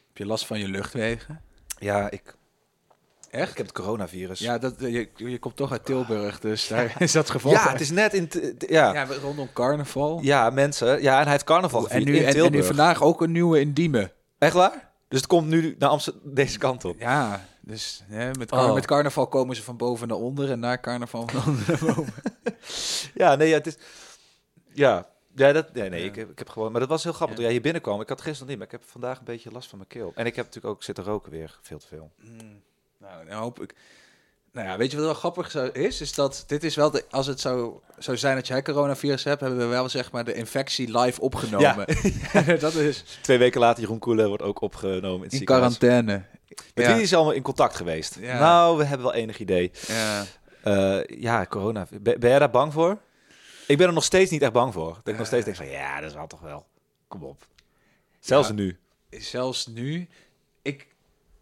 Heb 0.06 0.16
je 0.16 0.26
last 0.26 0.46
van 0.46 0.58
je 0.58 0.68
luchtwegen? 0.68 1.40
Ja, 1.78 2.10
ik, 2.10 2.34
Echt? 3.30 3.50
ik 3.50 3.56
heb 3.56 3.66
het 3.66 3.74
coronavirus. 3.74 4.38
Ja, 4.38 4.58
dat, 4.58 4.74
je, 4.78 5.08
je 5.16 5.38
komt 5.38 5.56
toch 5.56 5.72
uit 5.72 5.84
Tilburg, 5.84 6.40
dus 6.40 6.68
daar 6.68 6.94
is 7.02 7.12
dat 7.12 7.30
geval. 7.30 7.52
ja 7.52 7.70
het 7.72 7.80
is 7.80 7.90
net 7.90 8.14
in... 8.14 8.28
Ja. 8.58 8.92
Ja, 8.94 9.04
rondom 9.04 9.52
carnaval. 9.52 10.20
ja, 10.22 10.50
mensen. 10.50 11.02
Ja, 11.02 11.16
en 11.16 11.22
hij 11.22 11.32
heeft 11.32 11.44
carnaval 11.44 11.88
en 11.88 12.04
nu, 12.04 12.14
in 12.16 12.20
en, 12.20 12.26
en 12.26 12.32
Tilburg. 12.32 12.54
nu 12.54 12.64
vandaag 12.64 13.02
ook 13.02 13.22
een 13.22 13.32
nieuwe 13.32 13.60
in 13.60 13.72
Diemen. 13.72 14.12
Echt 14.38 14.54
waar? 14.54 14.90
Dus 15.08 15.18
het 15.18 15.28
komt 15.28 15.46
nu 15.48 15.74
naar 15.78 15.88
Amsterdam 15.88 16.34
deze 16.34 16.58
kant 16.58 16.84
op. 16.84 16.98
Ja, 16.98 17.44
dus 17.60 18.02
hè, 18.08 18.30
met, 18.38 18.50
car- 18.50 18.68
Oh. 18.68 18.74
met 18.74 18.86
carnaval 18.86 19.26
komen 19.26 19.56
ze 19.56 19.62
van 19.62 19.76
boven 19.76 20.08
naar 20.08 20.16
onder 20.16 20.50
en 20.50 20.58
na 20.60 20.78
carnaval 20.78 21.28
van 21.28 21.42
onder 21.52 21.64
naar 21.68 21.94
boven. 21.94 22.14
Ja, 23.14 23.34
nee, 23.34 23.48
ja, 23.48 23.56
het 23.56 23.66
is... 23.66 23.76
Ja, 24.72 25.06
ja 25.34 25.52
dat, 25.52 25.74
nee, 25.74 25.90
nee 25.90 26.00
Ja. 26.00 26.06
Ik, 26.06 26.14
heb, 26.14 26.30
ik 26.30 26.38
heb 26.38 26.48
gewoon... 26.48 26.70
Maar 26.72 26.80
dat 26.80 26.88
was 26.88 27.02
heel 27.02 27.12
grappig. 27.12 27.36
Ja. 27.36 27.42
Toen 27.42 27.44
jij 27.44 27.52
hier 27.52 27.62
binnenkwam, 27.62 28.00
ik 28.00 28.08
had 28.08 28.20
gisteren 28.20 28.48
niet, 28.48 28.56
maar 28.56 28.66
ik 28.66 28.72
heb 28.72 28.84
vandaag 28.84 29.18
een 29.18 29.24
beetje 29.24 29.50
last 29.50 29.68
van 29.68 29.78
mijn 29.78 29.90
keel. 29.90 30.12
En 30.14 30.26
ik 30.26 30.36
heb 30.36 30.44
natuurlijk 30.44 30.74
ook 30.74 30.82
zitten 30.82 31.04
roken 31.04 31.30
weer, 31.32 31.58
veel 31.62 31.78
te 31.78 31.86
veel. 31.86 32.10
Mm, 32.16 32.62
nou, 32.98 33.26
dan 33.26 33.38
hoop 33.38 33.60
ik. 33.62 33.74
Nou 34.52 34.68
ja, 34.68 34.76
weet 34.76 34.90
je 34.90 34.96
wat 34.96 35.06
wel 35.06 35.14
grappig 35.14 35.54
is? 35.72 36.00
Is 36.00 36.14
dat 36.14 36.44
dit 36.46 36.64
is 36.64 36.74
wel 36.74 36.90
de, 36.90 37.04
als 37.10 37.26
het 37.26 37.40
zou, 37.40 37.72
zou 37.98 38.16
zijn 38.16 38.34
dat 38.34 38.46
jij 38.46 38.62
coronavirus 38.62 39.24
hebt, 39.24 39.40
hebben 39.40 39.58
we 39.58 39.64
wel 39.64 39.88
zeg 39.88 40.12
maar 40.12 40.24
de 40.24 40.34
infectie 40.34 40.98
live 40.98 41.20
opgenomen. 41.20 41.86
dat 42.60 42.74
is 42.74 43.18
Twee 43.22 43.38
weken 43.38 43.60
later, 43.60 43.82
Jeroen 43.82 43.98
Koelen 43.98 44.28
wordt 44.28 44.42
ook 44.42 44.60
opgenomen 44.60 45.28
in 45.30 45.38
in 45.38 45.44
quarantaine. 45.44 46.24
Met 46.74 46.86
Ja. 46.86 46.94
wie 46.94 47.02
is 47.02 47.14
allemaal 47.14 47.32
in 47.32 47.42
contact 47.42 47.76
geweest? 47.76 48.16
Ja. 48.20 48.38
Nou, 48.38 48.78
we 48.78 48.84
hebben 48.84 49.06
wel 49.06 49.14
enig 49.14 49.38
idee. 49.38 49.70
Ja. 49.86 50.24
Eh, 50.62 51.20
ja, 51.20 51.46
corona. 51.46 51.86
Ben, 51.90 52.20
ben 52.20 52.30
jij 52.30 52.38
daar 52.38 52.50
bang 52.50 52.72
voor? 52.72 52.98
Ik 53.70 53.76
ben 53.78 53.86
er 53.86 53.92
nog 53.92 54.04
steeds 54.04 54.30
niet 54.30 54.42
echt 54.42 54.52
bang 54.52 54.72
voor. 54.72 54.92
Dat 54.94 55.08
ik 55.12 55.18
nog 55.18 55.26
steeds 55.26 55.44
denk 55.44 55.56
van, 55.56 55.68
ja, 55.68 56.00
dat 56.00 56.10
is 56.10 56.16
wel 56.16 56.26
toch 56.26 56.40
wel. 56.40 56.66
Kom 57.08 57.22
op. 57.24 57.46
Zelfs 58.20 58.48
Ja. 58.48 58.54
nu. 58.54 58.78
Zelfs 59.10 59.66
nu, 59.66 60.08
ik, 60.62 60.86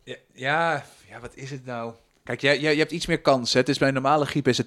ja, 0.04 0.16
ja, 0.32 0.84
ja, 1.08 1.20
wat 1.20 1.34
is 1.34 1.50
het 1.50 1.64
nou? 1.64 1.92
Kijk, 2.24 2.40
jij, 2.40 2.58
jij, 2.58 2.72
je 2.72 2.78
hebt 2.78 2.90
iets 2.90 3.06
meer 3.06 3.20
kans. 3.20 3.52
Hè? 3.52 3.60
Het 3.60 3.68
is 3.68 3.78
bij 3.78 3.88
een 3.88 3.94
normale 3.94 4.26
griep 4.26 4.48
is 4.48 4.58
het 4.58 4.66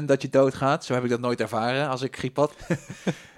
0,1% 0.00 0.04
dat 0.04 0.22
je 0.22 0.28
doodgaat. 0.28 0.84
Zo 0.84 0.94
heb 0.94 1.04
ik 1.04 1.10
dat 1.10 1.20
nooit 1.20 1.40
ervaren 1.40 1.88
als 1.88 2.02
ik 2.02 2.16
griep 2.16 2.36
had. 2.36 2.52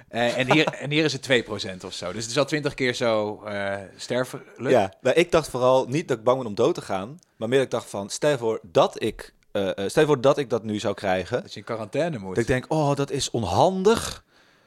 Eh, 0.09 0.39
en, 0.39 0.53
hier, 0.53 0.67
en 0.67 0.91
hier 0.91 1.05
is 1.05 1.13
het 1.13 1.45
2% 1.81 1.85
of 1.85 1.93
zo. 1.93 2.13
Dus 2.13 2.23
het 2.23 2.31
is 2.31 2.39
al 2.39 2.45
20 2.45 2.75
keer 2.75 2.95
zo 2.95 3.43
eh 3.43 3.77
sterfelijk. 3.97 4.71
Ja, 4.71 4.93
nou, 5.01 5.17
ik 5.17 5.31
dacht 5.31 5.49
vooral 5.49 5.87
niet 5.87 6.09
dat 6.09 6.19
ik 6.19 6.25
bang 6.25 6.39
ben 6.39 6.47
om 6.47 6.55
dood 6.55 6.75
te 6.75 6.81
gaan. 6.81 7.19
Maar 7.37 7.49
meer 7.49 7.59
dat 7.59 7.67
ik 7.67 7.73
dacht 7.73 7.91
van, 7.91 8.11
stel 8.11 8.39
voor 8.39 8.61
dat 8.63 9.03
ik, 9.03 9.33
eh, 9.53 9.79
eh, 9.79 9.89
stel 9.91 10.07
voor 10.07 10.21
dat 10.21 10.39
ik 10.39 10.51
dat 10.51 10.63
nu 10.63 10.79
zou 10.79 10.95
krijgen. 10.95 11.43
Dat 11.43 11.53
je 11.53 11.59
in 11.59 11.65
quarantaine 11.67 12.19
moet. 12.19 12.29
Dat 12.35 12.39
ik 12.39 12.47
denk, 12.47 12.65
oh, 12.69 12.95
dat 12.97 13.11
is 13.11 13.31
onhandig. 13.31 14.25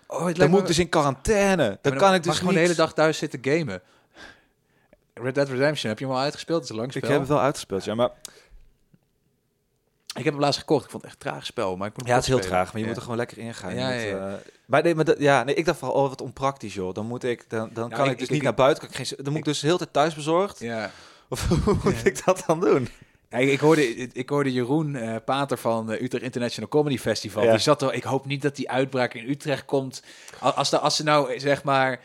oh, 0.08 0.20
Dan 0.20 0.28
moet 0.50 0.50
me- 0.50 0.58
ik 0.60 0.68
dus 0.68 0.80
in 0.80 0.90
quarantaine. 0.90 1.78
Dan 1.82 1.98
kan 1.98 2.14
ik 2.14 2.24
dus 2.24 2.34
gewoon 2.38 2.48
niet... 2.54 2.62
de 2.62 2.68
hele 2.70 2.76
dag 2.82 2.94
thuis 2.94 3.18
zitten 3.18 3.40
gamen. 3.42 3.82
Red 5.14 5.36
Dead 5.36 5.50
Redemption, 5.50 5.90
heb 5.90 6.00
je 6.00 6.06
hem 6.06 6.14
al 6.14 6.20
uitgespeeld? 6.22 6.60
Het 6.60 6.70
is 6.70 6.76
een 6.76 6.82
lang 6.82 6.92
spel. 6.92 7.04
Ik 7.04 7.10
heb 7.10 7.20
het 7.20 7.30
wel 7.30 7.40
uitgespeeld, 7.42 7.84
ja. 7.84 7.96
Maar 7.96 8.10
Ik 10.16 10.24
heb 10.24 10.34
hem 10.34 10.40
laatst 10.42 10.60
gekocht. 10.60 10.84
Ik 10.86 10.90
vond 10.90 11.04
het 11.04 11.12
echt 11.12 11.22
traag 11.22 11.46
spel, 11.46 11.76
maar 11.78 11.88
ik 11.88 11.98
moet 11.98 12.08
ja, 12.08 12.14
het 12.14 12.22
is 12.24 12.28
heel 12.30 12.38
spelen. 12.38 12.56
traag. 12.56 12.68
Maar 12.72 12.78
je 12.78 12.82
Ja. 12.82 12.88
moet 12.88 12.96
er 12.96 13.02
gewoon 13.02 13.18
lekker 13.18 13.38
in 13.38 13.54
gaan. 13.54 13.74
Je 13.74 13.80
Ja, 13.80 13.90
ja, 13.90 14.00
ja. 14.02 14.28
eh, 14.28 14.34
maar 14.66 14.84
nee, 14.84 14.96
maar 14.96 15.06
dat, 15.06 15.20
ja, 15.20 15.44
nee, 15.44 15.56
ik 15.56 15.66
dacht 15.66 15.80
van, 15.80 15.90
oh, 15.90 16.10
wat 16.10 16.22
onpraktisch, 16.22 16.74
joh. 16.74 16.94
Dan 16.94 17.06
moet 17.06 17.24
ik, 17.24 17.46
dan, 17.50 17.70
dan 17.74 17.90
Nou, 17.90 17.90
kan 18.02 18.06
ik- 18.06 18.12
ik, 18.12 18.18
dus 18.18 18.24
ik- 18.24 18.30
niet 18.30 18.40
ik- 18.40 18.44
naar 18.46 18.54
buiten. 18.54 18.84
Kan 18.88 19.00
ik 19.00 19.08
geen, 19.08 19.18
dan 19.18 19.30
moet 19.30 19.38
ik 19.42 19.46
dus 19.46 19.60
de 19.60 19.66
hele 19.66 19.78
tijd 19.78 19.94
thuis 19.94 20.14
bezorgd. 20.16 20.60
Ja. 20.60 20.92
Of 21.30 21.48
hoe 21.64 21.78
moet 21.84 22.06
ik 22.06 22.26
dat 22.26 22.44
dan 22.48 22.60
doen? 22.60 22.88
Ik, 23.40 23.60
hoorde, 23.60 23.96
ik 23.96 24.30
hoorde 24.30 24.52
Jeroen 24.52 24.96
eh, 24.96 25.16
Pater 25.26 25.58
van 25.58 25.92
eh, 25.92 26.02
Utrecht 26.02 26.24
International 26.24 26.70
Comedy 26.70 26.98
Festival. 26.98 27.44
Ja. 27.44 27.50
Die 27.52 27.60
zat 27.60 27.82
er, 27.82 27.94
ik 27.94 28.04
hoop 28.04 28.26
niet 28.26 28.42
dat 28.42 28.56
die 28.56 28.70
uitbraak 28.70 29.14
in 29.14 29.30
Utrecht 29.30 29.66
komt. 29.66 30.04
Al- 30.40 30.52
Als, 30.54 30.70
de, 30.70 30.80
als 30.80 30.96
ze 30.96 31.04
nou, 31.04 31.34
eh, 31.34 31.40
zeg 31.40 31.64
maar, 31.64 32.00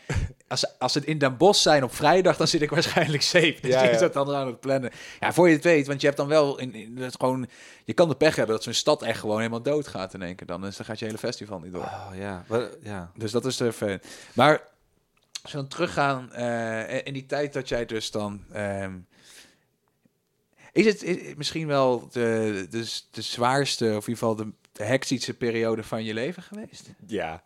als, 0.47 0.59
ze- 0.59 0.69
als 0.79 0.93
het 0.93 1.03
in 1.05 1.17
Den 1.17 1.37
Bosch 1.37 1.61
zijn 1.61 1.83
op 1.83 1.95
vrijdag, 1.95 2.37
dan 2.37 2.47
zit 2.47 2.61
ik 2.61 2.69
waarschijnlijk 2.69 3.23
safe. 3.23 3.55
Dus 3.61 3.71
Ja, 3.73 3.81
die 3.81 3.91
ja. 3.91 3.97
zat 3.97 4.13
dan 4.13 4.35
aan 4.35 4.47
het 4.47 4.59
plannen. 4.59 4.91
Ja, 5.19 5.33
voor 5.33 5.47
je 5.47 5.55
het 5.55 5.63
weet, 5.63 5.87
want 5.87 5.99
je 6.01 6.05
hebt 6.07 6.19
dan 6.19 6.27
wel, 6.27 6.59
in, 6.59 6.73
in, 6.73 6.97
het 6.97 7.15
gewoon, 7.19 7.47
je 7.85 7.93
kan 7.93 8.09
de 8.09 8.15
pech 8.15 8.35
hebben 8.35 8.55
dat 8.55 8.63
zo'n 8.63 8.73
stad 8.73 9.01
echt 9.03 9.19
gewoon 9.19 9.37
helemaal 9.37 9.61
doodgaat 9.61 10.13
in 10.13 10.21
één 10.21 10.35
keer 10.35 10.47
dan. 10.47 10.61
Dus 10.61 10.77
dan 10.77 10.85
gaat 10.85 10.99
je 10.99 11.05
hele 11.05 11.17
festival 11.17 11.59
niet 11.59 11.73
door. 11.73 11.81
Oh 11.83 12.09
ja. 12.83 13.11
Dus 13.15 13.31
dat 13.31 13.45
is 13.45 13.61
fan. 13.73 13.99
Maar 14.33 14.61
als 15.43 15.51
we 15.51 15.57
dan 15.57 15.67
teruggaan 15.67 16.33
in 17.03 17.13
die 17.13 17.25
tijd 17.25 17.53
dat 17.53 17.67
jij 17.69 17.85
dus 17.85 18.11
dan. 18.11 18.43
ehm, 18.51 18.91
is 20.77 20.85
het 20.85 21.03
is, 21.03 21.35
misschien 21.35 21.67
wel 21.67 22.07
de, 22.11 22.67
de, 22.69 23.01
de 23.11 23.21
zwaarste, 23.21 23.85
of 23.85 24.07
in 24.07 24.13
ieder 24.13 24.13
geval 24.13 24.35
de, 24.35 24.51
de 24.71 24.83
hectische 24.83 25.33
periode 25.33 25.83
van 25.83 26.03
je 26.03 26.13
leven 26.13 26.43
geweest? 26.43 26.89
Ja, 27.07 27.43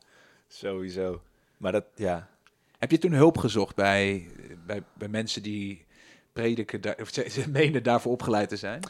sowieso. 0.48 1.22
Maar 1.58 1.72
dat, 1.72 1.86
ja. 1.96 2.30
Heb 2.78 2.92
je 2.92 2.98
toen 2.98 3.12
hulp 3.12 3.38
gezocht 3.38 3.76
bij, 3.76 4.30
bij, 4.66 4.84
bij 4.94 5.08
mensen 5.08 5.44
die 5.44 5.86
prediken, 6.34 6.82
daar, 6.82 6.98
of 7.02 7.10
ze, 7.14 7.30
ze 7.30 7.50
menen 7.50 7.84
daarvoor 7.84 8.12
opgeleid 8.12 8.50
te 8.50 8.58
zijn? 8.58 8.82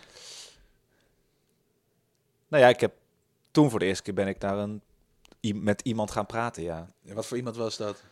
Nou 2.47 2.63
ja, 2.63 2.69
ik 2.69 2.79
heb 2.79 2.93
toen 3.51 3.69
voor 3.69 3.79
de 3.79 3.85
eerste 3.85 4.03
keer 4.03 4.13
ben 4.13 4.27
ik 4.27 4.39
naar 4.39 4.57
een, 4.57 4.81
met 5.63 5.81
iemand 5.81 6.11
gaan 6.11 6.25
praten, 6.25 6.63
ja. 6.63 6.87
En 7.05 7.15
wat 7.15 7.25
voor 7.25 7.37
iemand 7.37 7.55
was 7.55 7.77
dat? 7.77 8.03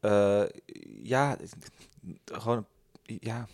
Eh, 0.00 0.42
ja, 1.02 1.36
gewoon, 2.24 2.66
ja. 3.02 3.46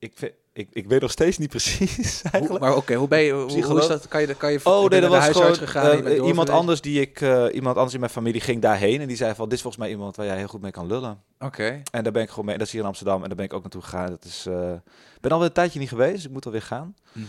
Ik, 0.00 0.12
vind, 0.14 0.32
ik, 0.52 0.68
ik 0.72 0.86
weet 0.88 1.00
nog 1.00 1.10
steeds 1.10 1.38
niet 1.38 1.48
precies 1.48 2.20
Hoe, 2.22 2.30
eigenlijk. 2.30 2.64
maar 2.64 2.76
oké, 2.76 2.94
hoe 2.94 3.08
ben 3.08 3.20
je? 3.20 3.32
Hoe, 3.32 3.64
hoe 3.64 3.78
is 3.80 3.86
dat? 3.86 4.08
Kan 4.08 4.20
je, 4.20 4.34
kan 4.34 4.52
je 4.52 4.60
Oh 4.64 4.88
nee, 4.88 5.00
dat 5.00 5.10
was 5.10 5.28
gewoon 5.28 5.54
gegaan. 5.54 6.06
eh, 6.06 6.26
iemand 6.26 6.50
anders 6.50 6.80
die 6.80 7.00
ik, 7.00 7.20
eh, 7.20 7.44
iemand 7.52 7.76
anders 7.76 7.94
in 7.94 8.00
mijn 8.00 8.12
familie 8.12 8.40
ging 8.40 8.62
daarheen 8.62 9.00
en 9.00 9.06
die 9.08 9.16
zei 9.16 9.34
van, 9.34 9.44
dit 9.44 9.54
is 9.54 9.60
volgens 9.62 9.82
mij 9.82 9.92
iemand 9.92 10.16
waar 10.16 10.26
jij 10.26 10.36
heel 10.36 10.46
goed 10.46 10.60
mee 10.60 10.70
kan 10.70 10.86
lullen. 10.86 11.22
Oké. 11.38 11.82
En 11.90 12.02
daar 12.02 12.12
ben 12.12 12.22
ik 12.22 12.28
gewoon 12.30 12.44
mee, 12.44 12.58
dat 12.58 12.66
is 12.66 12.72
hier 12.72 12.80
in 12.80 12.86
Amsterdam 12.86 13.22
en 13.22 13.26
daar 13.28 13.36
ben 13.36 13.44
ik 13.44 13.52
ook 13.52 13.62
naartoe 13.62 13.82
gegaan. 13.82 14.06
Dat 14.10 14.24
is, 14.24 14.46
eh, 14.46 14.72
ik 15.14 15.20
ben 15.20 15.30
alweer 15.30 15.46
een 15.48 15.52
tijdje 15.54 15.78
niet 15.78 15.88
geweest, 15.88 16.14
dus 16.14 16.24
ik 16.24 16.30
moet 16.30 16.46
alweer 16.46 16.62
gaan. 16.62 16.96
Mhm. 17.12 17.26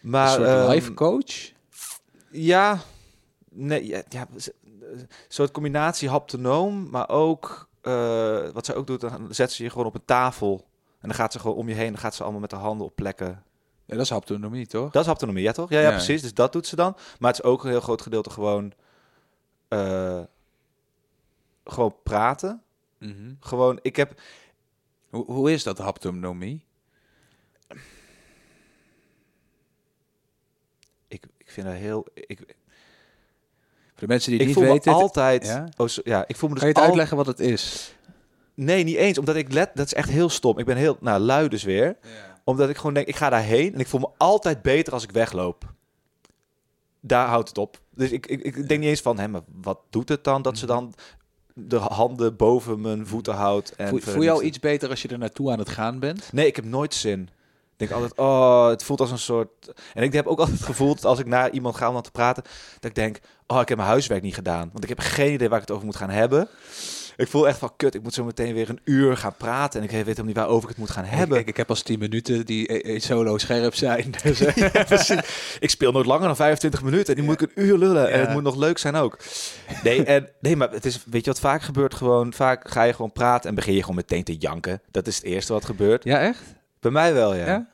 Maar, 0.00 0.26
een 0.26 0.46
soort 0.46 0.48
ehm, 0.48 0.70
life 0.70 0.94
coach? 0.94 1.50
Ja, 2.30 2.78
nee, 3.50 3.86
ja, 3.86 4.02
ja, 4.08 4.26
z- 4.36 4.48
een 4.80 5.08
soort 5.28 5.50
combinatie 5.50 6.08
haptonoom, 6.08 6.90
maar 6.90 7.08
ook, 7.08 7.68
wat 8.52 8.66
zij 8.66 8.74
ook 8.74 8.86
doet, 8.86 9.00
dan 9.00 9.26
zet 9.30 9.52
ze 9.52 9.62
je 9.62 9.70
gewoon 9.70 9.86
op 9.86 9.94
een 9.94 10.04
tafel. 10.04 10.66
En 11.04 11.10
dan 11.10 11.18
gaat 11.18 11.32
ze 11.32 11.38
gewoon 11.38 11.56
om 11.56 11.68
je 11.68 11.74
heen, 11.74 11.92
dan 11.92 11.98
gaat 12.00 12.14
ze 12.14 12.22
allemaal 12.22 12.40
met 12.40 12.50
de 12.50 12.56
handen 12.56 12.86
op 12.86 12.94
plekken. 12.96 13.42
Ja, 13.84 13.94
dat 13.94 14.00
is 14.04 14.10
haptonomie, 14.10 14.66
toch? 14.66 14.90
Dat 14.90 15.02
is 15.02 15.08
haptonomie, 15.08 15.42
ja 15.42 15.52
toch? 15.52 15.70
Ja, 15.70 15.78
ja, 15.80 15.84
Ja. 15.88 15.90
precies. 15.94 16.22
Dus 16.22 16.34
dat 16.34 16.52
doet 16.52 16.66
ze 16.66 16.76
dan. 16.76 16.96
Maar 17.18 17.30
het 17.34 17.38
is 17.44 17.50
ook 17.50 17.64
een 17.64 17.70
heel 17.70 17.80
groot 17.80 18.02
gedeelte 18.02 18.30
gewoon, 18.30 18.72
eh, 19.68 20.20
gewoon 21.64 21.96
praten. 22.02 22.62
Mhm. 22.98 23.32
Gewoon, 23.40 23.78
ik 23.82 23.96
heb, 23.96 24.20
Hoe, 25.10 25.24
hoe 25.32 25.52
is 25.52 25.62
dat, 25.62 25.78
haptonomie? 25.78 26.64
ik, 31.08 31.24
ik 31.36 31.50
vind 31.50 31.66
dat 31.66 31.76
heel, 31.76 32.06
ik, 32.14 32.38
Voor 32.38 32.46
de 33.94 34.06
mensen 34.06 34.30
die 34.30 34.40
ik 34.40 34.52
voel 34.52 34.62
niet 34.62 34.72
weten... 34.72 34.92
me 34.92 34.98
altijd, 34.98 35.46
Ja? 35.46 35.68
oh, 35.76 35.88
ja, 35.88 36.24
ik 36.28 36.36
voel 36.36 36.48
me 36.48 36.54
dus 36.54 36.64
kan 36.64 36.72
je 36.72 36.74
het 36.74 36.76
al- 36.82 36.88
uitleggen 36.88 37.16
wat 37.16 37.26
het 37.26 37.40
is? 37.40 37.94
Nee, 38.54 38.84
niet 38.84 38.96
eens, 38.96 39.18
omdat 39.18 39.36
ik 39.36 39.52
let, 39.52 39.70
dat 39.74 39.86
is 39.86 39.94
echt 39.94 40.08
heel 40.10 40.28
stom. 40.28 40.58
Ik 40.58 40.64
ben 40.66 40.76
heel, 40.76 40.96
nou, 41.00 41.20
lui 41.20 41.48
dus 41.48 41.62
weer. 41.62 41.96
Omdat 42.44 42.68
ik 42.68 42.76
gewoon 42.76 42.94
denk, 42.94 43.06
ik 43.06 43.16
ga 43.16 43.30
daarheen 43.30 43.74
en 43.74 43.80
ik 43.80 43.86
voel 43.86 44.00
me 44.00 44.08
altijd 44.16 44.62
beter 44.62 44.92
als 44.92 45.02
ik 45.02 45.10
wegloop. 45.10 45.72
Daar 47.00 47.28
houdt 47.28 47.48
het 47.48 47.58
op. 47.58 47.80
Dus 47.94 48.10
ik, 48.10 48.26
ik, 48.26 48.42
ik 48.42 48.68
denk 48.68 48.80
niet 48.80 48.88
eens 48.88 49.00
van, 49.00 49.18
hè, 49.18 49.28
maar 49.28 49.42
wat 49.62 49.78
doet 49.90 50.08
het 50.08 50.24
dan 50.24 50.42
dat 50.42 50.58
ze 50.58 50.66
dan 50.66 50.94
de 51.54 51.76
handen 51.76 52.36
boven 52.36 52.80
mijn 52.80 53.06
voeten 53.06 53.34
houdt? 53.34 53.76
En 53.76 53.94
Mhm. 53.94 54.02
Voel, 54.04 54.22
je 54.22 54.30
al 54.30 54.42
iets 54.42 54.58
beter 54.60 54.88
als 54.90 55.02
je 55.02 55.08
er 55.08 55.18
naartoe 55.18 55.52
aan 55.52 55.58
het 55.58 55.68
gaan 55.68 55.98
bent? 55.98 56.32
Nee, 56.32 56.46
ik 56.46 56.56
heb 56.56 56.64
nooit 56.64 56.94
zin. 56.94 57.20
Ik 57.72 57.80
denk 57.80 57.90
altijd, 57.90 58.18
oh, 58.18 58.68
het 58.68 58.84
voelt 58.84 59.00
als 59.00 59.10
een 59.10 59.18
soort... 59.18 59.72
En 59.94 60.02
ik 60.02 60.12
heb 60.12 60.26
ook 60.26 60.38
altijd 60.38 60.56
het 60.58 60.66
gevoel 60.66 60.94
dat 60.94 61.04
als 61.04 61.18
ik 61.18 61.26
naar 61.26 61.50
iemand 61.50 61.76
ga 61.76 61.86
om 61.88 61.94
dan 61.94 62.02
te 62.02 62.10
praten, 62.10 62.42
dat 62.80 62.90
ik 62.90 62.94
denk, 62.94 63.18
oh, 63.46 63.60
ik 63.60 63.68
heb 63.68 63.76
mijn 63.76 63.88
huiswerk 63.90 64.22
niet 64.22 64.34
gedaan. 64.34 64.68
Want 64.72 64.82
ik 64.82 64.88
heb 64.88 64.98
geen 64.98 65.32
idee 65.32 65.48
waar 65.48 65.60
ik 65.60 65.66
het 65.66 65.74
over 65.74 65.86
moet 65.86 65.96
gaan 65.96 66.10
hebben. 66.10 66.48
Ik 67.16 67.28
voel 67.28 67.48
echt 67.48 67.58
van, 67.58 67.72
kut, 67.76 67.94
ik 67.94 68.02
moet 68.02 68.14
zo 68.14 68.24
meteen 68.24 68.54
weer 68.54 68.68
een 68.68 68.80
uur 68.84 69.16
gaan 69.16 69.34
praten 69.36 69.78
en 69.80 69.86
ik 69.86 69.90
weet 69.92 70.02
helemaal 70.04 70.24
niet 70.26 70.36
waarover 70.36 70.62
ik 70.62 70.68
het 70.68 70.78
moet 70.78 70.90
gaan 70.90 71.04
hebben. 71.04 71.36
Ik, 71.36 71.42
ik, 71.42 71.48
ik 71.48 71.56
heb 71.56 71.68
als 71.70 71.82
10 71.82 71.98
minuten 71.98 72.46
die 72.46 72.66
eh, 72.68 72.94
eh, 72.94 73.00
solo 73.00 73.38
scherp 73.38 73.74
zijn. 73.74 74.10
Dus, 74.22 74.38
Ja. 74.54 75.22
Ik 75.60 75.70
speel 75.70 75.92
nooit 75.92 76.06
langer 76.06 76.26
dan 76.26 76.36
25 76.36 76.82
minuten 76.82 77.06
en 77.08 77.14
die 77.14 77.24
moet 77.24 77.40
ik 77.40 77.50
een 77.54 77.62
uur 77.64 77.78
lullen. 77.78 78.10
En 78.10 78.18
Ja. 78.18 78.24
het 78.24 78.32
moet 78.34 78.42
nog 78.42 78.56
leuk 78.56 78.78
zijn 78.78 78.94
ook. 78.94 79.18
Nee, 79.82 80.04
en, 80.04 80.28
nee, 80.40 80.56
maar 80.56 80.70
het 80.70 80.84
is, 80.84 81.04
weet 81.10 81.24
je 81.24 81.30
wat 81.30 81.40
vaak 81.40 81.62
gebeurt? 81.62 81.94
Gewoon, 81.94 82.32
vaak 82.32 82.70
ga 82.70 82.82
je 82.82 82.92
gewoon 82.92 83.12
praten 83.12 83.48
en 83.48 83.54
begin 83.54 83.74
je 83.74 83.80
gewoon 83.80 83.96
meteen 83.96 84.24
te 84.24 84.36
janken. 84.36 84.80
Dat 84.90 85.06
is 85.06 85.16
het 85.16 85.24
eerste 85.24 85.52
wat 85.52 85.64
gebeurt. 85.64 86.04
ja, 86.04 86.20
echt? 86.20 86.42
Bij 86.80 86.90
mij 86.90 87.14
wel, 87.14 87.34
ja. 87.34 87.46
Ja? 87.46 87.66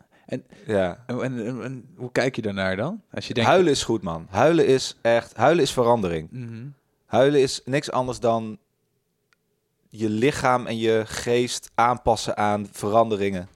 ja. 0.67 1.05
En, 1.07 1.23
en, 1.23 1.47
en- 1.47 1.63
en 1.63 1.85
hoe 1.97 2.13
kijk 2.13 2.37
je 2.37 2.43
daarnaar 2.43 2.77
dan? 2.77 3.03
Als 3.15 3.27
je 3.27 3.35
denkt... 3.35 3.51
Huilen 3.51 3.73
is 3.73 3.83
goed, 3.83 4.03
man. 4.03 4.27
Huilen 4.31 4.67
is 4.67 4.97
echt, 5.03 5.37
huilen 5.37 5.63
is 5.63 5.73
verandering. 5.73 6.29
Mhm. 6.31 6.67
Huilen 7.07 7.41
is 7.41 7.61
niks 7.65 7.91
anders 7.91 8.21
dan 8.21 8.59
je 9.93 10.09
lichaam 10.09 10.67
en 10.67 10.79
je 10.79 11.03
geest 11.07 11.71
aanpassen 11.75 12.37
aan 12.37 12.69
veranderingen 12.73 13.49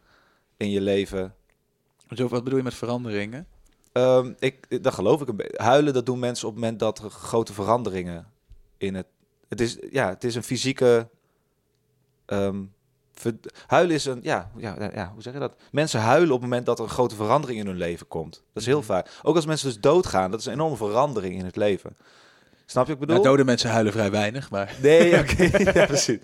in 0.57 0.71
je 0.71 0.81
leven. 0.81 1.35
Zo, 2.11 2.29
wat 2.29 2.45
bedoel 2.45 2.59
je 2.59 2.65
met 2.65 2.75
veranderingen? 2.75 3.47
Ehm, 3.93 4.33
ik, 4.39 4.83
dat 4.83 4.95
geloof 4.95 5.21
ik 5.21 5.29
een 5.29 5.37
beetje. 5.37 5.63
Huilen, 5.63 5.93
dat 5.95 6.07
doen 6.07 6.19
mensen 6.19 6.47
op 6.49 6.53
het 6.55 6.63
moment 6.63 6.81
dat 6.81 6.99
er 6.99 7.11
grote 7.11 7.53
veranderingen 7.53 8.27
in 8.79 8.95
het... 8.95 9.07
Het 9.49 9.61
is, 9.61 9.79
ja, 9.91 10.09
het 10.09 10.25
is 10.25 10.35
een 10.35 10.43
fysieke... 10.43 11.09
ver- 13.13 13.39
huilen 13.67 13.95
is 13.95 14.05
een... 14.05 14.21
Ja, 14.23 14.51
ja, 14.57 14.91
ja, 14.95 15.11
hoe 15.13 15.23
zeg 15.23 15.33
je 15.33 15.39
dat? 15.39 15.55
Mensen 15.71 16.01
huilen 16.01 16.31
op 16.35 16.41
het 16.41 16.49
moment 16.49 16.67
dat 16.67 16.79
er 16.79 16.85
een 16.85 16.91
grote 16.91 17.15
verandering 17.15 17.61
in 17.61 17.67
hun 17.67 17.77
leven 17.77 18.09
komt. 18.09 18.33
Dat 18.53 18.63
is 18.63 18.67
heel 18.69 18.79
Mhm. 18.79 18.87
vaak. 18.87 19.11
Ook 19.23 19.37
als 19.37 19.47
mensen 19.47 19.69
dus 19.69 19.81
doodgaan, 19.81 20.31
dat 20.31 20.41
is 20.41 20.47
een 20.47 20.53
enorme 20.53 20.77
verandering 20.77 21.35
in 21.39 21.45
het 21.45 21.57
leven. 21.57 21.97
Snap 22.67 22.87
je 22.87 22.93
wat 22.93 23.01
ik 23.03 23.07
bedoel? 23.07 23.23
Nou, 23.23 23.37
dode 23.37 23.45
mensen 23.45 23.71
huilen 23.71 23.93
vrij 23.93 24.11
weinig, 24.11 24.51
maar... 24.51 24.75
Nee, 24.83 25.19
oké. 25.21 25.43
ja, 25.79 25.87
precies. 25.87 26.19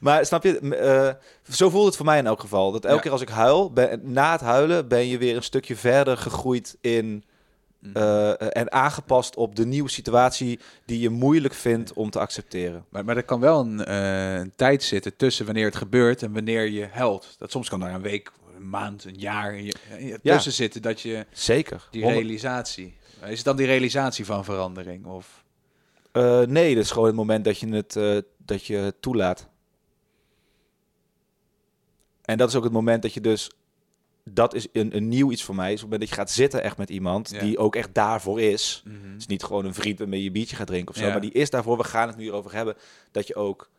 Maar 0.00 0.26
snap 0.26 0.42
je, 0.42 0.58
eh, 0.76 1.52
zo 1.54 1.70
voelt 1.70 1.86
het 1.86 1.96
voor 1.96 2.04
mij 2.06 2.18
in 2.18 2.26
elk 2.26 2.40
geval. 2.40 2.72
Dat 2.72 2.84
elke 2.84 2.94
Ja. 2.96 3.00
keer 3.02 3.10
als 3.12 3.20
ik 3.20 3.28
huil, 3.28 3.72
ben, 3.72 4.00
na 4.12 4.32
het 4.32 4.40
huilen 4.40 4.88
ben 4.88 5.06
je 5.06 5.18
weer 5.18 5.36
een 5.36 5.42
stukje 5.42 5.76
verder 5.76 6.16
gegroeid 6.16 6.76
in... 6.80 7.24
Mhm. 7.78 7.96
eh, 7.96 8.56
en 8.56 8.72
aangepast 8.72 9.36
op 9.36 9.56
de 9.56 9.66
nieuwe 9.66 9.88
situatie 9.90 10.58
die 10.86 11.00
je 11.00 11.10
moeilijk 11.10 11.54
vindt 11.54 11.92
om 11.92 12.10
te 12.10 12.18
accepteren. 12.18 12.84
Maar, 12.88 13.04
maar 13.04 13.16
er 13.16 13.22
kan 13.22 13.40
wel 13.40 13.60
een, 13.60 13.84
eh, 13.84 14.34
een 14.34 14.52
tijd 14.56 14.82
zitten 14.82 15.16
tussen 15.16 15.44
wanneer 15.44 15.64
het 15.64 15.76
gebeurt 15.76 16.22
en 16.22 16.32
wanneer 16.32 16.68
je 16.70 16.88
huilt. 16.92 17.34
Dat 17.38 17.50
soms 17.50 17.68
kan 17.68 17.80
daar 17.80 17.94
een 17.94 18.02
week, 18.02 18.32
een 18.56 18.68
maand, 18.70 19.04
een 19.04 19.18
jaar 19.18 19.54
in 19.54 19.64
je- 19.64 19.74
je- 19.98 20.18
Ja. 20.22 20.34
tussen 20.34 20.52
zitten 20.52 20.82
dat 20.82 21.00
je 21.00 21.26
Zeker. 21.32 21.88
die 21.90 22.06
realisatie. 22.06 22.94
Is 23.26 23.36
het 23.36 23.44
dan 23.44 23.56
die 23.56 23.66
realisatie 23.66 24.24
van 24.24 24.44
verandering? 24.44 25.06
Of 25.06 25.43
Eh, 26.14 26.40
nee, 26.40 26.74
dat 26.74 26.84
is 26.84 26.90
gewoon 26.90 27.06
het 27.06 27.16
moment 27.16 27.44
dat 27.44 27.58
je 27.58 27.68
het, 27.68 27.96
eh, 27.96 28.18
dat 28.36 28.66
je 28.66 28.76
het 28.76 29.02
toelaat. 29.02 29.48
En 32.22 32.38
dat 32.38 32.48
is 32.48 32.54
ook 32.54 32.64
het 32.64 32.72
moment 32.72 33.02
dat 33.02 33.14
je 33.14 33.20
dus... 33.20 33.50
Dat 34.24 34.54
is 34.54 34.66
een, 34.72 34.96
een 34.96 35.08
nieuw 35.08 35.30
iets 35.30 35.42
voor 35.42 35.54
mij. 35.54 35.66
Is 35.66 35.72
het 35.72 35.82
moment 35.82 36.00
dat 36.00 36.08
je 36.08 36.14
gaat 36.14 36.30
zitten 36.30 36.62
echt 36.62 36.76
met 36.76 36.90
iemand 36.90 37.30
Ja. 37.30 37.40
die 37.40 37.58
ook 37.58 37.76
echt 37.76 37.94
daarvoor 37.94 38.40
is. 38.40 38.82
Het 38.84 39.20
is 39.20 39.26
niet 39.26 39.42
gewoon 39.42 39.64
een 39.64 39.74
vriend 39.74 39.98
waarmee 39.98 40.20
je 40.20 40.26
een 40.26 40.32
biertje 40.32 40.56
gaat 40.56 40.66
drinken 40.66 40.94
of 40.94 41.00
zo. 41.00 41.06
Ja. 41.06 41.10
Maar 41.10 41.20
die 41.20 41.32
is 41.32 41.50
daarvoor. 41.50 41.76
We 41.76 41.84
gaan 41.84 42.08
het 42.08 42.16
nu 42.16 42.22
hierover 42.22 42.52
hebben. 42.52 42.76
Dat 43.10 43.26
je 43.26 43.34
ook... 43.34 43.70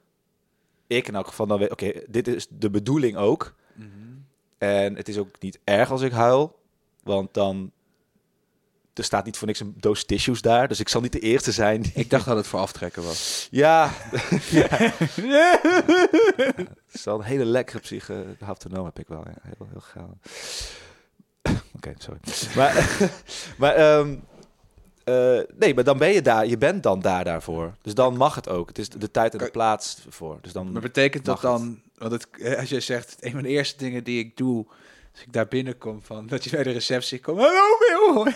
Ik 0.88 1.08
in 1.08 1.16
elk 1.16 1.28
geval 1.28 1.48
dan 1.48 1.60
weet... 1.60 1.72
Oké, 1.72 1.92
dit 2.08 2.28
is 2.28 2.48
de 2.50 2.70
bedoeling 2.70 3.18
ook. 3.18 3.56
Mhm. 3.74 3.88
En 4.58 4.96
het 4.96 5.08
is 5.08 5.18
ook 5.18 5.40
niet 5.40 5.60
erg 5.64 5.92
als 5.92 6.02
ik 6.02 6.12
huil. 6.12 6.60
Want 7.04 7.34
dan... 7.34 7.72
Er 8.96 9.04
staat 9.04 9.26
niet 9.26 9.38
voor 9.38 9.48
niks 9.48 9.60
een 9.60 9.74
doos 9.78 10.06
tissues 10.06 10.42
daar. 10.42 10.68
Dus 10.68 10.80
ik 10.80 10.90
zal 10.90 11.02
niet 11.02 11.12
de 11.12 11.20
eerste 11.20 11.52
zijn 11.52 11.82
die 11.82 11.92
Ik 11.96 12.10
dacht 12.10 12.26
dat 12.26 12.38
het 12.38 12.48
voor 12.48 12.60
aftrekken 12.60 13.04
was. 13.04 13.48
ja. 13.52 13.92
ja. 14.52 14.92
Het 16.46 16.70
is 16.92 17.04
wel 17.04 17.16
een 17.16 17.24
hele 17.26 17.46
lekkere 17.46 17.80
psyche 17.80 18.26
haptonoom 18.40 18.86
heb 18.86 19.00
ik 19.00 19.08
wel. 19.08 19.24
Ja. 19.26 19.34
Heel, 19.42 19.68
heel 19.72 19.82
gaaf. 19.82 20.08
Oké, 21.76 21.94
sorry. 21.98 22.20
Maar, 22.56 22.90
maar 23.58 23.76
ehm, 23.76 24.16
eh, 25.04 25.40
nee, 25.58 25.74
maar 25.74 25.84
dan 25.84 25.98
ben 25.98 26.14
je 26.14 26.22
daar. 26.22 26.48
Je 26.48 26.58
bent 26.58 26.84
dan 26.84 27.00
daar 27.00 27.24
daarvoor. 27.24 27.76
Dus 27.82 27.94
dan 27.94 28.18
mag 28.18 28.36
het 28.36 28.50
ook. 28.50 28.68
Het 28.68 28.78
is 28.78 28.90
de 28.90 29.12
tijd 29.12 29.34
en 29.34 29.40
de 29.40 29.52
plaats 29.52 30.06
voor. 30.10 30.38
Dus 30.42 30.52
dan 30.54 30.72
Maar 30.72 30.82
betekent 30.82 31.26
dat 31.26 31.42
het. 31.42 31.52
dan, 31.52 31.82
want 31.98 32.12
het, 32.12 32.28
eh, 32.32 32.60
als 32.60 32.70
jij 32.70 32.80
zegt, 32.80 33.16
een 33.20 33.32
van 33.32 33.42
de 33.42 33.50
eerste 33.50 33.78
dingen 33.78 34.04
die 34.04 34.20
ik 34.20 34.38
doe 34.38 34.66
als 35.16 35.24
ik 35.24 35.34
daar 35.34 35.48
binnenkom, 35.48 36.02
van 36.04 36.28
dat 36.28 36.44
je 36.44 36.50
bij 36.50 36.64
de 36.64 36.72
receptie 36.72 37.20
komt, 37.20 37.40
hallo 37.40 37.78
Wil! 37.80 38.24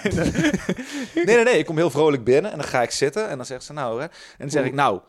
Nee, 1.25 1.35
nee, 1.35 1.43
nee. 1.43 1.57
Ik 1.57 1.65
kom 1.65 1.77
heel 1.77 1.89
vrolijk 1.89 2.23
binnen 2.23 2.51
en 2.51 2.57
dan 2.57 2.67
ga 2.67 2.81
ik 2.81 2.91
zitten 2.91 3.29
en 3.29 3.37
dan 3.37 3.45
zegt 3.45 3.63
ze 3.63 3.73
nou, 3.73 3.99
hè. 4.01 4.03
En 4.05 4.11
dan 4.37 4.49
zeg 4.49 4.65
ik 4.65 4.73
nou, 4.73 4.99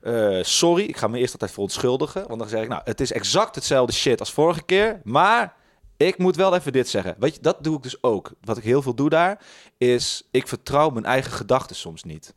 eh, 0.00 0.38
sorry. 0.42 0.84
Ik 0.84 0.96
ga 0.96 1.08
me 1.08 1.18
eerst 1.18 1.32
altijd 1.32 1.50
verontschuldigen. 1.50 2.26
Want 2.28 2.40
dan 2.40 2.48
zeg 2.48 2.62
ik 2.62 2.68
nou, 2.68 2.82
het 2.84 3.00
is 3.00 3.12
exact 3.12 3.54
hetzelfde 3.54 3.92
shit 3.92 4.20
als 4.20 4.32
vorige 4.32 4.62
keer. 4.62 5.00
Maar 5.04 5.54
ik 5.96 6.18
moet 6.18 6.36
wel 6.36 6.54
even 6.54 6.72
dit 6.72 6.88
zeggen. 6.88 7.14
Weet 7.18 7.34
je, 7.34 7.40
dat 7.40 7.64
doe 7.64 7.76
ik 7.76 7.82
dus 7.82 8.02
ook. 8.02 8.32
Wat 8.40 8.56
ik 8.56 8.64
heel 8.64 8.82
veel 8.82 8.94
doe 8.94 9.08
daar, 9.08 9.40
is 9.78 10.28
ik 10.30 10.48
vertrouw 10.48 10.90
mijn 10.90 11.04
eigen 11.04 11.32
gedachten 11.32 11.76
soms 11.76 12.04
niet. 12.04 12.34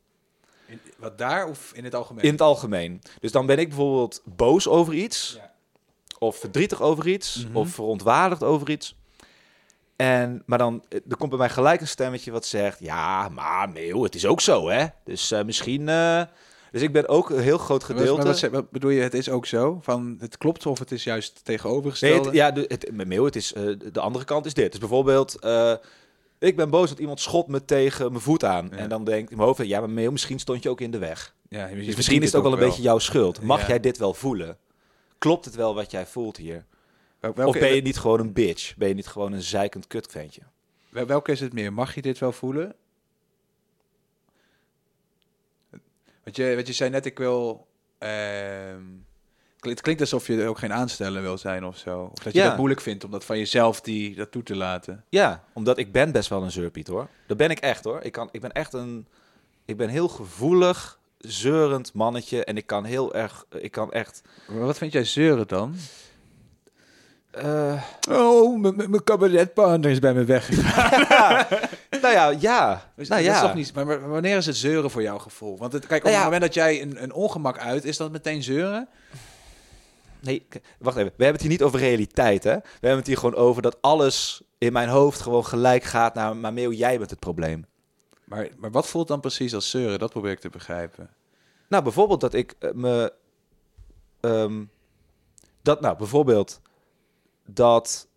In- 0.65 0.79
wat 0.97 1.17
daar 1.17 1.47
of 1.47 1.71
in 1.73 1.83
het 1.83 1.95
algemeen? 1.95 2.23
In 2.23 2.31
het 2.31 2.41
algemeen. 2.41 3.01
Dus 3.19 3.31
dan 3.31 3.45
ben 3.45 3.57
ik 3.57 3.67
bijvoorbeeld 3.67 4.21
boos 4.25 4.67
over 4.67 4.93
iets. 4.93 5.33
Ja. 5.37 5.52
Of 6.23 6.35
verdrietig 6.37 6.81
over 6.81 7.07
iets. 7.07 7.45
Mhm. 7.47 7.57
Of 7.57 7.69
verontwaardigd 7.69 8.43
over 8.43 8.69
iets. 8.69 8.95
En, 9.95 10.43
maar 10.45 10.57
dan 10.57 10.83
eh, 10.89 10.99
er 11.09 11.17
komt 11.17 11.29
bij 11.29 11.39
mij 11.39 11.49
gelijk 11.49 11.81
een 11.81 11.87
stemmetje 11.87 12.31
wat 12.31 12.45
zegt... 12.45 12.79
Ja, 12.79 13.29
maar 13.29 13.69
Meeuw, 13.69 14.03
het 14.03 14.15
is 14.15 14.25
ook 14.25 14.41
zo, 14.41 14.69
hè? 14.69 14.85
Dus 15.05 15.31
eh, 15.31 15.43
misschien... 15.43 15.89
eh, 15.89 16.21
dus 16.71 16.81
ik 16.81 16.91
ben 16.93 17.07
ook 17.07 17.29
een 17.29 17.39
heel 17.39 17.57
groot 17.57 17.83
gedeelte... 17.83 18.23
Maar 18.41 18.51
wat, 18.51 18.71
bedoel 18.71 18.89
je, 18.89 19.01
het 19.01 19.13
is 19.13 19.29
ook 19.29 19.45
zo? 19.45 19.79
Van, 19.81 20.15
het 20.19 20.37
klopt 20.37 20.65
of 20.65 20.79
het 20.79 20.91
is 20.91 21.03
juist 21.03 21.33
Nee, 21.33 21.43
tegenovergestelde? 21.43 22.25
het, 22.25 22.33
ja, 22.35 22.51
de, 22.51 22.65
het, 22.67 22.89
met 22.91 23.07
Meeuw, 23.07 23.25
het 23.25 23.35
is, 23.35 23.53
de 23.91 23.99
andere 23.99 24.25
kant 24.25 24.45
is 24.45 24.53
dit. 24.53 24.71
Dus 24.71 24.79
bijvoorbeeld... 24.79 25.35
ik 26.39 26.55
ben 26.55 26.69
boos 26.69 26.89
dat 26.89 26.99
iemand 26.99 27.19
schot 27.19 27.47
me 27.47 27.65
tegen 27.65 28.09
mijn 28.11 28.23
voet 28.23 28.43
aan. 28.43 28.67
Ja. 28.71 28.77
En 28.77 28.89
dan 28.89 29.03
denk 29.03 29.23
ik 29.23 29.29
in 29.29 29.35
mijn 29.37 29.47
hoofd... 29.47 29.67
Ja, 29.67 29.79
maar 29.79 29.89
Meeuw, 29.89 30.11
misschien 30.11 30.39
stond 30.39 30.63
je 30.63 30.69
ook 30.69 30.81
in 30.81 30.91
de 30.91 30.97
weg. 30.97 31.35
Ja, 31.49 31.67
je 31.67 31.85
Dus 31.85 31.95
misschien 31.95 32.21
is 32.21 32.27
het 32.27 32.35
ook 32.35 32.43
wel 32.43 32.53
een 32.53 32.67
beetje 32.67 32.81
jouw 32.81 32.99
schuld. 32.99 33.41
Mag 33.41 33.61
Ja. 33.61 33.67
jij 33.67 33.79
dit 33.79 33.97
wel 33.97 34.13
voelen? 34.13 34.57
Klopt 35.23 35.45
het 35.45 35.55
wel 35.55 35.75
wat 35.75 35.91
jij 35.91 36.05
voelt 36.05 36.37
hier? 36.37 36.65
Welke, 37.19 37.45
of 37.47 37.59
ben 37.59 37.75
je 37.75 37.81
niet 37.81 37.97
gewoon 37.97 38.19
een 38.19 38.33
bitch? 38.33 38.75
Ben 38.77 38.87
je 38.87 38.93
niet 38.93 39.07
gewoon 39.07 39.33
een 39.33 39.41
zeikend 39.41 39.87
kutventje? 39.87 40.41
wel- 40.89 41.05
welke 41.05 41.31
is 41.31 41.39
het 41.39 41.53
meer? 41.53 41.73
Mag 41.73 41.95
je 41.95 42.01
dit 42.01 42.17
wel 42.19 42.31
voelen? 42.31 42.75
Want 46.23 46.35
je, 46.35 46.55
wat 46.55 46.67
je 46.67 46.73
zei 46.73 46.89
net, 46.89 47.05
ik 47.05 47.17
wil... 47.17 47.67
ehm, 47.97 48.81
het 49.59 49.81
klinkt 49.81 50.01
alsof 50.01 50.27
je 50.27 50.41
er 50.41 50.47
ook 50.47 50.57
geen 50.57 50.73
aansteller 50.73 51.21
wil 51.21 51.37
zijn 51.37 51.65
of 51.65 51.77
zo. 51.77 52.09
Of 52.11 52.23
dat 52.23 52.33
je 52.33 52.39
Ja. 52.39 52.47
dat 52.47 52.57
moeilijk 52.57 52.81
vindt 52.81 53.03
om 53.03 53.11
dat 53.11 53.25
van 53.25 53.37
jezelf 53.37 53.81
die, 53.81 54.15
dat 54.15 54.31
toe 54.31 54.43
te 54.43 54.55
laten. 54.55 55.05
Ja, 55.09 55.43
omdat 55.53 55.77
ik 55.77 55.91
ben 55.91 56.11
best 56.11 56.29
wel 56.29 56.43
een 56.43 56.51
zeurpiet 56.51 56.87
hoor. 56.87 57.07
Dat 57.27 57.37
ben 57.37 57.49
ik 57.49 57.59
echt 57.59 57.83
hoor. 57.83 58.01
Ik, 58.01 58.11
kan, 58.11 58.29
ik 58.31 58.41
ben 58.41 58.51
echt 58.51 58.73
een... 58.73 59.07
Ik 59.65 59.77
ben 59.77 59.89
heel 59.89 60.07
gevoelig, 60.07 60.99
zeurend 61.27 61.93
mannetje. 61.93 62.43
En 62.43 62.57
ik 62.57 62.65
kan 62.67 62.83
heel 62.83 63.13
erg... 63.13 63.45
Ik 63.49 63.71
kan 63.71 63.91
echt... 63.91 64.21
Maar 64.47 64.59
wat 64.59 64.77
vind 64.77 64.91
jij 64.91 65.03
zeuren 65.05 65.47
dan? 65.47 65.75
eh, 67.31 67.83
Oh, 68.09 68.59
mijn- 68.61 69.03
cabaretpartner 69.03 69.91
is 69.91 69.99
bij 69.99 70.13
me 70.13 70.23
weggegaan. 70.23 71.45
nou 72.01 72.13
ja, 72.13 72.29
ja. 72.39 72.91
Dus 72.95 73.07
nou 73.07 73.23
dat 73.23 73.31
ja. 73.31 73.35
is 73.35 73.41
toch 73.47 73.53
niet, 73.55 73.73
maar, 73.73 73.85
maar 73.85 74.09
wanneer 74.09 74.37
is 74.37 74.45
het 74.45 74.55
zeuren 74.57 74.91
voor 74.91 75.01
jouw 75.01 75.17
gevoel? 75.17 75.57
Want 75.57 75.73
het, 75.73 75.87
kijk, 75.87 76.03
op 76.03 76.09
Nou 76.11 76.13
ja. 76.15 76.21
het 76.23 76.31
moment 76.31 76.53
dat 76.53 76.63
jij 76.63 76.81
een, 76.81 77.03
een 77.03 77.13
ongemak 77.13 77.57
uit, 77.57 77.85
is 77.85 77.97
dat 77.97 78.11
meteen 78.11 78.43
zeuren? 78.43 78.87
Nee, 80.19 80.47
wacht 80.79 80.97
even. 80.97 81.13
We 81.17 81.23
hebben 81.23 81.33
het 81.33 81.41
hier 81.41 81.49
niet 81.51 81.63
over 81.63 81.79
realiteit, 81.79 82.43
hè? 82.43 82.53
We 82.55 82.63
hebben 82.71 82.97
het 82.97 83.07
hier 83.07 83.17
gewoon 83.17 83.35
over 83.35 83.61
dat 83.61 83.77
alles 83.81 84.41
in 84.57 84.73
mijn 84.73 84.89
hoofd 84.89 85.21
gewoon 85.21 85.45
gelijk 85.45 85.83
gaat 85.83 86.13
naar... 86.13 86.35
Maar 86.35 86.53
Meeuw, 86.53 86.71
jij 86.71 86.97
bent 86.97 87.09
het 87.09 87.19
probleem. 87.19 87.65
Maar, 88.23 88.49
maar 88.57 88.71
wat 88.71 88.87
voelt 88.87 89.07
dan 89.07 89.19
precies 89.19 89.53
als 89.53 89.69
zeuren? 89.69 89.99
Dat 89.99 90.11
probeer 90.11 90.31
ik 90.31 90.39
te 90.39 90.49
begrijpen. 90.49 91.09
Nou, 91.67 91.83
bijvoorbeeld 91.83 92.21
dat 92.21 92.33
ik 92.33 92.55
eh, 92.59 92.71
me... 92.71 93.13
ehm, 94.19 94.63
dat, 95.61 95.81
nou, 95.81 95.97
bijvoorbeeld 95.97 96.61
dat 97.45 98.07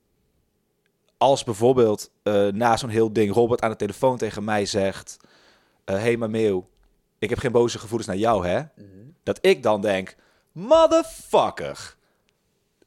als 1.19 1.45
bijvoorbeeld 1.45 2.11
eh, 2.23 2.47
na 2.47 2.77
zo'n 2.77 2.89
heel 2.89 3.13
ding 3.13 3.33
Robert 3.35 3.61
aan 3.61 3.71
de 3.71 3.77
telefoon 3.77 4.17
tegen 4.17 4.45
mij 4.45 4.67
zegt... 4.67 5.17
Hé, 5.85 5.95
hey, 5.95 6.17
maar 6.17 6.31
Meeuw, 6.31 6.69
ik 7.19 7.31
heb 7.31 7.39
geen 7.39 7.53
boze 7.53 7.79
gevoelens 7.79 8.09
naar 8.09 8.19
jou, 8.19 8.47
hè? 8.47 8.63
Dat 9.23 9.39
ik 9.41 9.63
dan 9.63 9.81
denk, 9.81 10.17
motherfucker. 10.53 11.97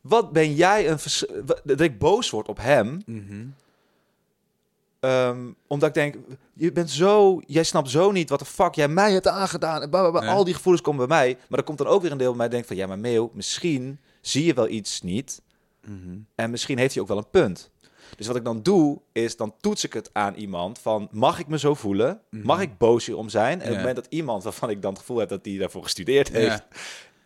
Wat 0.01 0.31
ben 0.31 0.53
jij 0.53 0.89
een... 0.89 0.97
Dat 1.63 1.79
ik 1.79 1.99
boos 1.99 2.29
word 2.29 2.47
op 2.47 2.57
hem... 2.57 3.01
Ehm, 4.99 5.51
omdat 5.67 5.89
ik 5.89 5.95
denk, 5.95 6.15
je 6.53 6.71
bent 6.71 6.89
zo, 6.89 7.41
jij 7.45 7.63
snapt 7.63 7.89
zo 7.89 8.11
niet 8.11 8.29
wat 8.29 8.39
de 8.39 8.45
fuck 8.45 8.73
jij 8.75 8.87
mij 8.87 9.11
hebt 9.11 9.27
aangedaan. 9.27 9.81
En. 9.81 9.91
Al 10.27 10.43
die 10.43 10.53
gevoelens 10.53 10.83
komen 10.83 11.07
bij 11.07 11.17
mij. 11.17 11.37
Maar 11.47 11.59
er 11.59 11.65
komt 11.65 11.77
dan 11.77 11.87
ook 11.87 12.01
weer 12.01 12.11
een 12.11 12.17
deel 12.17 12.29
bij 12.29 12.37
mij 12.37 12.49
denkt 12.49 12.67
van, 12.67 12.75
ja, 12.75 12.87
maar 12.87 12.99
Meeuw, 12.99 13.31
misschien 13.33 13.99
zie 14.21 14.45
je 14.45 14.53
wel 14.53 14.67
iets 14.67 15.01
niet. 15.01 15.41
En 16.35 16.51
misschien 16.51 16.77
heeft 16.77 16.93
hij 16.93 17.01
ook 17.01 17.07
wel 17.09 17.17
een 17.17 17.29
punt. 17.29 17.71
Dus 18.17 18.27
wat 18.27 18.35
ik 18.35 18.43
dan 18.43 18.63
doe, 18.63 19.01
is 19.11 19.35
dan 19.37 19.53
toets 19.59 19.83
ik 19.83 19.93
het 19.93 20.09
aan 20.13 20.33
iemand 20.35 20.79
van, 20.79 21.07
mag 21.11 21.39
ik 21.39 21.47
me 21.47 21.59
zo 21.59 21.73
voelen? 21.73 22.21
Mag 22.29 22.61
ik 22.61 22.77
boos 22.77 23.05
hierom 23.05 23.29
zijn? 23.29 23.51
En 23.53 23.59
op 23.59 23.67
het 23.67 23.77
moment 23.77 23.95
dat 23.95 24.07
iemand 24.09 24.43
waarvan 24.43 24.69
ik 24.69 24.81
dan 24.81 24.91
het 24.91 24.99
gevoel 24.99 25.17
heb 25.17 25.29
dat 25.29 25.45
hij 25.45 25.57
daarvoor 25.57 25.83
gestudeerd 25.83 26.29
heeft. 26.29 26.63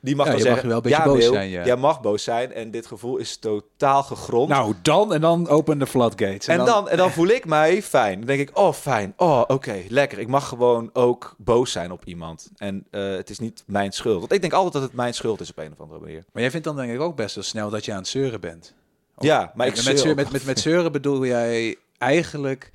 Die 0.04 0.16
mag 0.16 0.26
Ja, 0.26 0.32
dan 0.32 0.42
je 0.42 0.50
mag 0.50 0.62
wel 0.62 0.76
een 0.76 0.82
beetje 0.82 0.98
ja, 0.98 1.04
boos 1.06 1.26
zijn, 1.26 1.50
ja. 1.50 1.66
jij 1.66 1.76
mag 1.76 2.02
boos 2.02 2.24
zijn 2.24 2.54
en 2.54 2.72
dit 2.72 2.86
gevoel 2.86 3.18
is 3.18 3.38
totaal 3.38 4.04
gegrond. 4.04 4.50
Nou, 4.50 4.74
dan 4.82 5.14
en 5.14 5.22
dan 5.22 5.48
open 5.48 5.80
de 5.80 5.88
floodgates. 5.88 6.48
En 6.48 6.66
dan, 6.66 6.90
en 6.90 6.98
dan 6.98 7.12
voel 7.12 7.28
ik 7.28 7.46
mij 7.46 7.82
fijn. 7.82 8.18
Dan 8.18 8.28
denk 8.28 8.40
ik, 8.50 8.58
oh 8.58 8.74
fijn, 8.74 9.14
oh 9.18 9.44
oké, 9.48 9.84
lekker. 9.88 10.20
Ik 10.20 10.28
mag 10.28 10.48
gewoon 10.48 10.90
ook 10.94 11.36
boos 11.38 11.72
zijn 11.72 11.92
op 11.92 12.06
iemand. 12.06 12.52
En 12.58 12.86
eh, 12.92 13.16
het 13.16 13.30
is 13.30 13.40
niet 13.40 13.64
mijn 13.66 13.92
schuld. 13.92 14.20
Want 14.20 14.32
ik 14.32 14.42
denk 14.42 14.54
altijd 14.54 14.74
dat 14.74 14.82
het 14.82 14.94
mijn 14.94 15.14
schuld 15.14 15.42
is 15.42 15.50
op 15.50 15.58
een 15.58 15.72
of 15.72 15.80
andere 15.80 16.00
manier. 16.00 16.24
Maar 16.32 16.42
jij 16.42 16.52
vindt 16.52 16.66
dan 16.66 16.76
denk 16.76 16.92
ik 16.92 17.00
ook 17.00 17.16
best 17.16 17.36
wel 17.36 17.44
snel 17.44 17.70
dat 17.70 17.86
je 17.86 17.92
aan 17.92 17.98
het 17.98 18.08
zeuren 18.08 18.42
bent. 18.42 18.74
Of- 19.16 19.26
Ja, 19.26 19.52
maar 19.56 19.68
ik 19.68 19.84
met, 19.86 20.00
zeur 20.00 20.16
met, 20.16 20.46
met, 20.46 20.60
zeuren 20.60 20.92
bedoel 20.92 21.26
jij 21.26 21.78
eigenlijk 21.98 22.72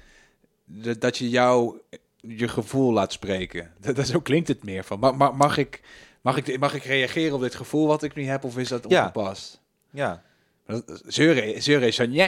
dat 0.99 1.19
je 1.19 1.29
jou 1.29 1.81
je 2.21 2.49
gevoel 2.49 2.93
laat 2.93 3.13
spreken. 3.13 3.73
Dat, 3.81 3.97
dat, 3.97 4.07
zo 4.07 4.21
klinkt 4.21 4.49
het 4.49 4.65
meer 4.65 4.85
van. 4.85 4.99
Mag, 4.99 5.33
mag, 5.35 5.57
ik, 5.57 5.83
mag, 6.35 6.47
ik, 6.47 6.59
mag 6.59 6.75
ik 6.75 6.85
reageren 6.85 7.35
op 7.35 7.41
dit 7.41 7.55
gevoel 7.55 7.87
wat 7.87 8.03
ik 8.03 8.15
nu 8.15 8.25
heb 8.27 8.45
of 8.45 8.59
is 8.59 8.69
dat 8.69 8.85
Ja. 8.89 9.01
ongepast? 9.01 9.61
Ja. 9.91 10.23
Dat- 10.67 11.01
Zeuren, 11.07 11.63
zeuren 11.63 11.89
is 11.89 11.97
van... 11.97 12.13
ja, 12.13 12.27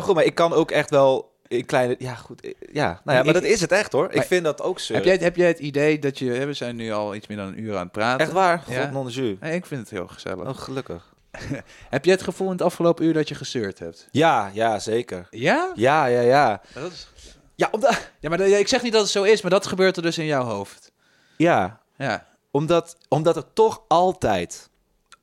goed, 0.00 0.14
maar 0.14 0.24
ik 0.24 0.34
kan 0.34 0.52
ook 0.52 0.70
echt 0.70 0.90
wel 0.90 1.32
in 1.48 1.64
kleine... 1.64 1.94
Ja, 1.98 2.14
goed. 2.14 2.40
eh, 2.40 2.52
Ja, 2.72 2.86
nou 3.04 3.18
ja, 3.18 3.24
maar 3.24 3.26
Ik- 3.26 3.32
dat 3.32 3.42
is 3.42 3.60
het 3.60 3.72
echt 3.72 3.92
hoor. 3.92 4.12
Ik 4.12 4.22
vind 4.22 4.44
dat 4.44 4.62
ook 4.62 4.78
zo. 4.78 4.94
Heb 4.94 5.04
jij, 5.04 5.16
heb 5.20 5.36
jij 5.36 5.46
het 5.48 5.58
idee 5.58 5.98
dat 5.98 6.18
je... 6.18 6.46
We 6.46 6.52
zijn 6.52 6.76
nu 6.76 6.92
al 6.92 7.14
iets 7.14 7.26
meer 7.26 7.36
dan 7.36 7.46
een 7.46 7.60
uur 7.60 7.74
aan 7.76 7.82
het 7.82 7.92
praten. 7.92 8.20
Echt 8.20 8.32
waar? 8.32 8.64
Ja. 8.68 8.82
God 8.82 8.92
non 8.92 9.08
jus. 9.08 9.36
Nee, 9.40 9.54
ik 9.54 9.66
vind 9.66 9.80
het 9.80 9.90
heel 9.90 10.08
gezellig. 10.08 10.48
Oh, 10.48 10.56
gelukkig. 10.56 11.14
Heb 11.90 12.04
jij 12.04 12.14
het 12.14 12.22
gevoel 12.22 12.46
in 12.46 12.52
het 12.52 12.62
afgelopen 12.62 13.04
uur 13.04 13.12
dat 13.12 13.28
je 13.28 13.34
gezeurd 13.34 13.78
hebt? 13.78 14.08
Ja, 14.10 14.50
ja, 14.52 14.78
zeker. 14.78 15.26
Ja? 15.30 15.72
Ja, 15.74 16.06
ja, 16.06 16.20
ja. 16.20 16.60
Dat 16.74 16.92
is... 16.92 17.08
Ja, 17.54 17.68
omdat... 17.72 18.10
Ja, 18.20 18.28
maar 18.28 18.40
ik 18.40 18.68
zeg 18.68 18.82
niet 18.82 18.92
dat 18.92 19.02
het 19.02 19.10
zo 19.10 19.22
is, 19.22 19.42
maar 19.42 19.50
dat 19.50 19.66
gebeurt 19.66 19.96
er 19.96 20.02
dus 20.02 20.18
in 20.18 20.24
jouw 20.24 20.44
hoofd. 20.44 20.92
Ja, 21.36 21.79
Ja. 22.06 22.26
omdat, 22.50 22.96
omdat 23.08 23.36
er 23.36 23.52
toch 23.52 23.82
altijd, 23.88 24.70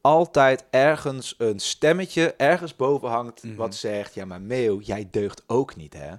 altijd 0.02 0.66
ergens 0.70 1.36
een 1.38 1.60
stemmetje 1.60 2.34
ergens 2.34 2.76
boven 2.76 3.10
hangt... 3.10 3.44
Mhm. 3.44 3.56
wat 3.56 3.76
zegt, 3.76 4.14
ja, 4.14 4.26
maar 4.26 4.42
Meo, 4.42 4.80
jij 4.82 5.08
deugt 5.12 5.44
ook 5.48 5.76
niet, 5.76 5.94
hè? 5.94 6.14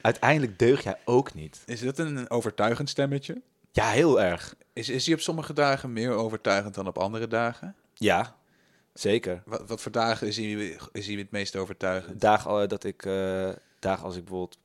Uiteindelijk 0.00 0.58
deug 0.58 0.82
jij 0.82 0.96
ook 1.04 1.34
niet. 1.34 1.62
Is 1.66 1.80
dat 1.80 1.98
een 1.98 2.30
overtuigend 2.30 2.88
stemmetje? 2.90 3.42
Ja, 3.72 3.88
heel 3.90 4.20
erg. 4.20 4.54
Is, 4.72 4.88
is 4.88 5.06
hij 5.06 5.14
op 5.14 5.20
sommige 5.20 5.52
dagen 5.52 5.92
meer 5.92 6.10
overtuigend 6.10 6.74
dan 6.74 6.86
op 6.86 6.98
andere 6.98 7.26
dagen? 7.28 7.74
Ja, 7.94 8.36
zeker. 8.92 9.42
Wat, 9.46 9.62
wat 9.68 9.80
voor 9.80 9.92
dagen 9.92 10.26
is 10.26 10.36
hij, 10.36 10.78
is 10.92 11.06
hij 11.06 11.16
het 11.16 11.30
meest 11.30 11.56
overtuigend? 11.56 12.20
Dagen 12.20 12.62
eh, 12.62 12.68
dat 12.68 12.84
ik, 12.84 13.04
eh, 13.06 13.48
dagen 13.78 14.04
als 14.04 14.16
ik 14.16 14.24
bijvoorbeeld 14.24 14.58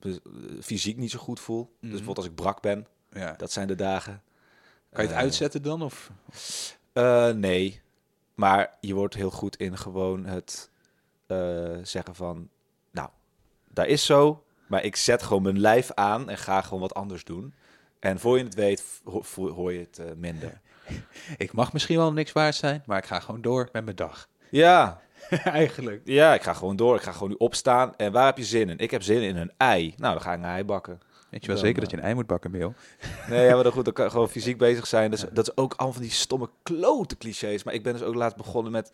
fysiek 0.61 0.97
niet 0.97 1.11
zo 1.11 1.19
goed 1.19 1.39
voel. 1.39 1.63
Dus 1.63 1.71
Mhm. 1.79 1.89
bijvoorbeeld 1.89 2.17
als 2.17 2.25
ik 2.27 2.35
brak 2.35 2.61
ben, 2.61 2.87
Ja. 3.11 3.33
dat 3.37 3.51
zijn 3.51 3.67
de 3.67 3.75
dagen. 3.75 4.21
Kan 4.91 5.03
je 5.03 5.09
het 5.09 5.17
Eh, 5.17 5.23
uitzetten 5.23 5.61
dan? 5.61 5.81
Of? 5.81 6.11
Eh, 6.93 7.29
nee, 7.29 7.81
maar 8.35 8.77
je 8.79 8.93
wordt 8.93 9.15
heel 9.15 9.31
goed 9.31 9.55
in 9.55 9.77
gewoon 9.77 10.25
het 10.25 10.69
eh, 11.27 11.77
zeggen 11.83 12.15
van, 12.15 12.49
nou, 12.91 13.09
dat 13.73 13.85
is 13.87 14.05
zo, 14.05 14.43
maar 14.67 14.83
ik 14.83 14.95
zet 14.95 15.23
gewoon 15.23 15.43
mijn 15.43 15.59
lijf 15.59 15.91
aan 15.93 16.29
en 16.29 16.37
ga 16.37 16.61
gewoon 16.61 16.79
wat 16.79 16.93
anders 16.93 17.23
doen. 17.23 17.53
En 17.99 18.19
voor 18.19 18.37
je 18.37 18.43
het 18.43 18.55
weet, 18.55 19.01
hoor 19.35 19.73
je 19.73 19.79
het 19.91 20.17
minder. 20.17 20.61
Ik 21.37 21.51
mag 21.53 21.73
misschien 21.73 21.97
wel 21.97 22.13
niks 22.13 22.31
waard 22.31 22.55
zijn, 22.55 22.83
maar 22.85 22.97
ik 22.97 23.05
ga 23.05 23.19
gewoon 23.19 23.41
door 23.41 23.69
met 23.71 23.83
mijn 23.83 23.95
dag. 23.95 24.27
Ja, 24.49 25.01
Eigenlijk. 25.43 26.01
ja, 26.03 26.33
ik 26.33 26.41
ga 26.43 26.53
gewoon 26.53 26.75
door. 26.75 26.95
Ik 26.95 27.01
ga 27.01 27.11
gewoon 27.11 27.29
nu 27.29 27.35
opstaan. 27.37 27.95
En 27.95 28.11
waar 28.11 28.25
heb 28.25 28.37
je 28.37 28.43
zin 28.43 28.69
in? 28.69 28.77
Ik 28.77 28.91
heb 28.91 29.01
zin 29.03 29.21
in 29.21 29.35
een 29.37 29.51
ei. 29.57 29.93
Nou, 29.97 30.13
dan 30.13 30.21
ga 30.23 30.33
ik 30.33 30.39
een 30.39 30.45
ei 30.45 30.63
bakken. 30.63 30.99
Weet 31.29 31.41
je 31.41 31.47
wel 31.47 31.55
Dan, 31.55 31.65
zeker 31.65 31.75
eh, 31.75 31.81
dat 31.81 31.91
je 31.91 31.97
een 31.97 32.03
ei 32.03 32.13
moet 32.13 32.27
bakken, 32.27 32.51
Meel? 32.51 32.73
Nee, 33.29 33.45
ja, 33.45 33.53
maar 33.53 33.63
dan 33.63 33.71
goed, 33.71 33.85
dan 33.85 33.93
kan 33.93 34.05
je 34.05 34.11
gewoon 34.15 34.29
fysiek 34.29 34.57
bezig 34.57 34.87
zijn. 34.87 35.11
Dus, 35.11 35.25
Dat 35.31 35.47
is 35.47 35.57
ook 35.57 35.73
allemaal 35.73 35.93
van 35.93 36.01
die 36.01 36.11
stomme 36.11 36.49
klote 36.63 37.17
clichés. 37.17 37.63
Maar 37.63 37.73
ik 37.73 37.83
ben 37.83 37.93
dus 37.93 38.01
ook 38.01 38.15
laatst 38.15 38.37
begonnen 38.37 38.71
met 38.71 38.91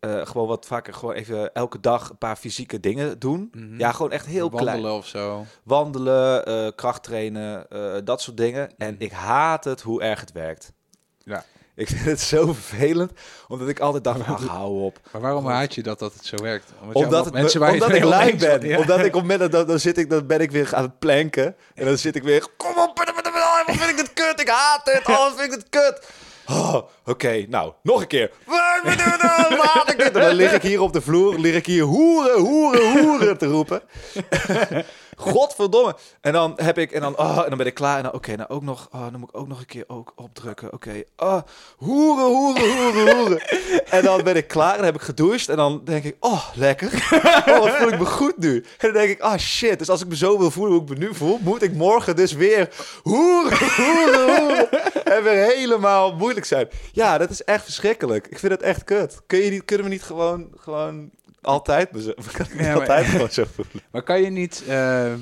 eh, 0.00 0.26
gewoon 0.26 0.48
wat 0.48 0.66
vaker 0.66 0.94
gewoon 0.94 1.14
even 1.14 1.54
elke 1.54 1.80
dag 1.80 2.10
een 2.10 2.18
paar 2.18 2.36
fysieke 2.36 2.80
dingen 2.80 3.18
doen. 3.18 3.48
Mhm. 3.52 3.78
Ja, 3.78 3.92
gewoon 3.92 4.12
echt 4.12 4.26
heel 4.26 4.50
Wandelen 4.50 4.78
klein. 4.80 4.94
of 4.94 5.06
zo. 5.06 5.44
Wandelen, 5.62 6.44
eh 6.46 6.68
krachttrainen, 6.74 7.70
eh, 7.70 7.94
dat 8.04 8.20
soort 8.20 8.36
dingen. 8.36 8.76
En 8.76 8.94
Mhm. 8.94 9.02
ik 9.02 9.12
haat 9.12 9.64
het 9.64 9.80
hoe 9.82 10.02
erg 10.02 10.20
het 10.20 10.32
werkt. 10.32 10.72
Ja. 11.18 11.44
Ik 11.76 11.88
vind 11.88 12.04
het 12.04 12.20
zo 12.20 12.52
vervelend, 12.52 13.12
omdat 13.48 13.68
ik 13.68 13.80
altijd 13.80 14.04
dacht, 14.04 14.20
ach, 14.26 14.46
hou 14.46 14.82
op. 14.82 14.98
Maar 15.12 15.20
waarom 15.20 15.46
haat 15.46 15.74
je 15.74 15.82
dat 15.82 15.98
dat 15.98 16.12
het 16.12 16.26
zo 16.26 16.36
werkt? 16.42 16.72
Omdat, 16.80 16.96
Omdat, 17.04 17.24
het, 17.24 17.34
me- 17.34 17.40
je 17.52 17.72
omdat 17.72 17.88
het 17.88 17.96
ik 17.96 18.04
lui 18.04 18.36
ben. 18.36 18.68
Ja. 18.68 18.78
Omdat 18.78 18.98
ik 18.98 19.06
op 19.06 19.12
het 19.12 19.22
moment 19.30 19.52
dat- 19.52 19.68
dan, 19.68 19.78
zit 19.80 19.98
ik, 19.98 20.10
dan 20.10 20.26
ben 20.26 20.40
ik 20.40 20.50
weer 20.50 20.74
aan 20.74 20.82
het 20.82 20.98
planken. 20.98 21.56
En 21.74 21.84
dan 21.86 21.98
zit 21.98 22.16
ik 22.16 22.22
weer, 22.22 22.46
kom 22.56 22.78
op, 22.78 22.98
wat 22.98 23.76
vind 23.76 23.90
ik 23.90 23.96
dit 23.96 24.12
kut, 24.12 24.40
ik 24.40 24.48
haat 24.48 24.84
dit, 24.84 25.00
oh, 25.08 25.18
wat 25.18 25.32
vind 25.36 25.52
ik 25.52 25.58
dit 25.58 25.68
kut. 25.68 26.08
Oh, 26.48 26.74
Oké, 27.04 27.44
nou, 27.48 27.72
nog 27.82 28.00
een 28.00 28.06
keer. 28.06 28.30
Ik 29.86 29.98
dit? 29.98 30.12
En 30.12 30.20
dan 30.20 30.34
lig 30.34 30.52
ik 30.52 30.62
hier 30.62 30.80
op 30.80 30.92
de 30.92 31.00
vloer, 31.00 31.38
lig 31.38 31.54
ik 31.54 31.66
hier 31.66 31.82
hoeren, 31.82 32.38
hoeren, 32.40 33.02
hoeren 33.02 33.38
te 33.38 33.46
roepen. 33.46 33.82
Godverdomme. 35.16 35.96
En 36.20 36.32
dan 36.32 36.52
heb 36.56 36.78
ik, 36.78 36.92
en 36.92 37.00
dan, 37.00 37.18
oh, 37.18 37.38
en 37.42 37.48
dan 37.48 37.58
ben 37.58 37.66
ik 37.66 37.74
klaar. 37.74 37.96
En 37.96 38.02
dan, 38.02 38.12
oké, 38.12 38.36
nou 38.36 38.48
ook 38.48 38.62
nog, 38.62 38.88
oh, 38.92 39.10
dan 39.10 39.20
moet 39.20 39.28
ik 39.28 39.36
ook 39.36 39.48
nog 39.48 39.58
een 39.58 39.66
keer 39.66 39.84
ook 39.86 40.12
opdrukken. 40.16 40.72
Oké, 40.72 41.02
oh, 41.16 41.40
hoeren, 41.76 42.24
hoeren, 42.24 42.76
hoeren, 42.76 43.16
hoeren. 43.16 43.40
En 43.96 44.02
dan 44.02 44.22
ben 44.22 44.36
ik 44.36 44.48
klaar 44.48 44.70
en 44.70 44.76
dan 44.76 44.84
heb 44.84 44.94
ik 44.94 45.00
gedoucht. 45.00 45.48
En 45.48 45.56
dan 45.56 45.80
denk 45.84 46.04
ik, 46.04 46.16
oh, 46.20 46.48
lekker. 46.54 47.08
Oh, 47.46 47.58
wat 47.58 47.76
voel 47.76 47.88
ik 47.88 47.98
me 47.98 48.06
goed 48.06 48.38
nu. 48.38 48.56
En 48.56 48.64
dan 48.78 48.92
denk 48.92 49.10
ik, 49.10 49.20
ah, 49.20 49.38
shit. 49.38 49.78
Dus 49.78 49.88
als 49.88 50.00
ik 50.00 50.08
me 50.08 50.16
zo 50.16 50.38
wil 50.38 50.50
voelen 50.50 50.72
hoe 50.72 50.82
ik 50.82 50.88
me 50.88 51.06
nu 51.06 51.14
voel, 51.14 51.38
moet 51.42 51.62
ik 51.62 51.72
morgen 51.72 52.16
dus 52.16 52.32
weer 52.32 52.68
hoeren, 53.02 53.58
hoeren, 53.76 54.38
hoeren. 54.38 54.70
En 55.04 55.22
weer 55.22 55.44
helemaal 55.44 56.14
moeilijk 56.14 56.46
zijn. 56.46 56.68
Ja, 56.92 57.18
dat 57.18 57.30
is 57.30 57.44
echt 57.44 57.64
verschrikkelijk. 57.64 58.26
Ik 58.26 58.38
vind 58.38 58.52
het 58.52 58.62
echt 58.62 58.84
kut. 58.84 59.20
Kun 59.26 59.38
je 59.38 59.50
niet, 59.50 59.64
kunnen 59.64 59.86
we 59.86 59.92
niet 59.92 60.02
gewoon, 60.02 60.48
gewoon 60.56 61.10
altijd, 61.46 61.92
me 61.92 62.02
zo- 62.02 62.14
kan 62.32 62.46
ik 62.46 62.52
niet 62.54 62.62
Ja, 62.62 62.70
maar- 62.72 62.80
altijd 62.80 63.06
gewoon 63.06 63.30
zo 63.30 63.44
voelen? 63.54 63.82
Maar 63.90 64.02
kan 64.02 64.22
je 64.22 64.30
niet... 64.30 64.62
ehm, 64.68 65.18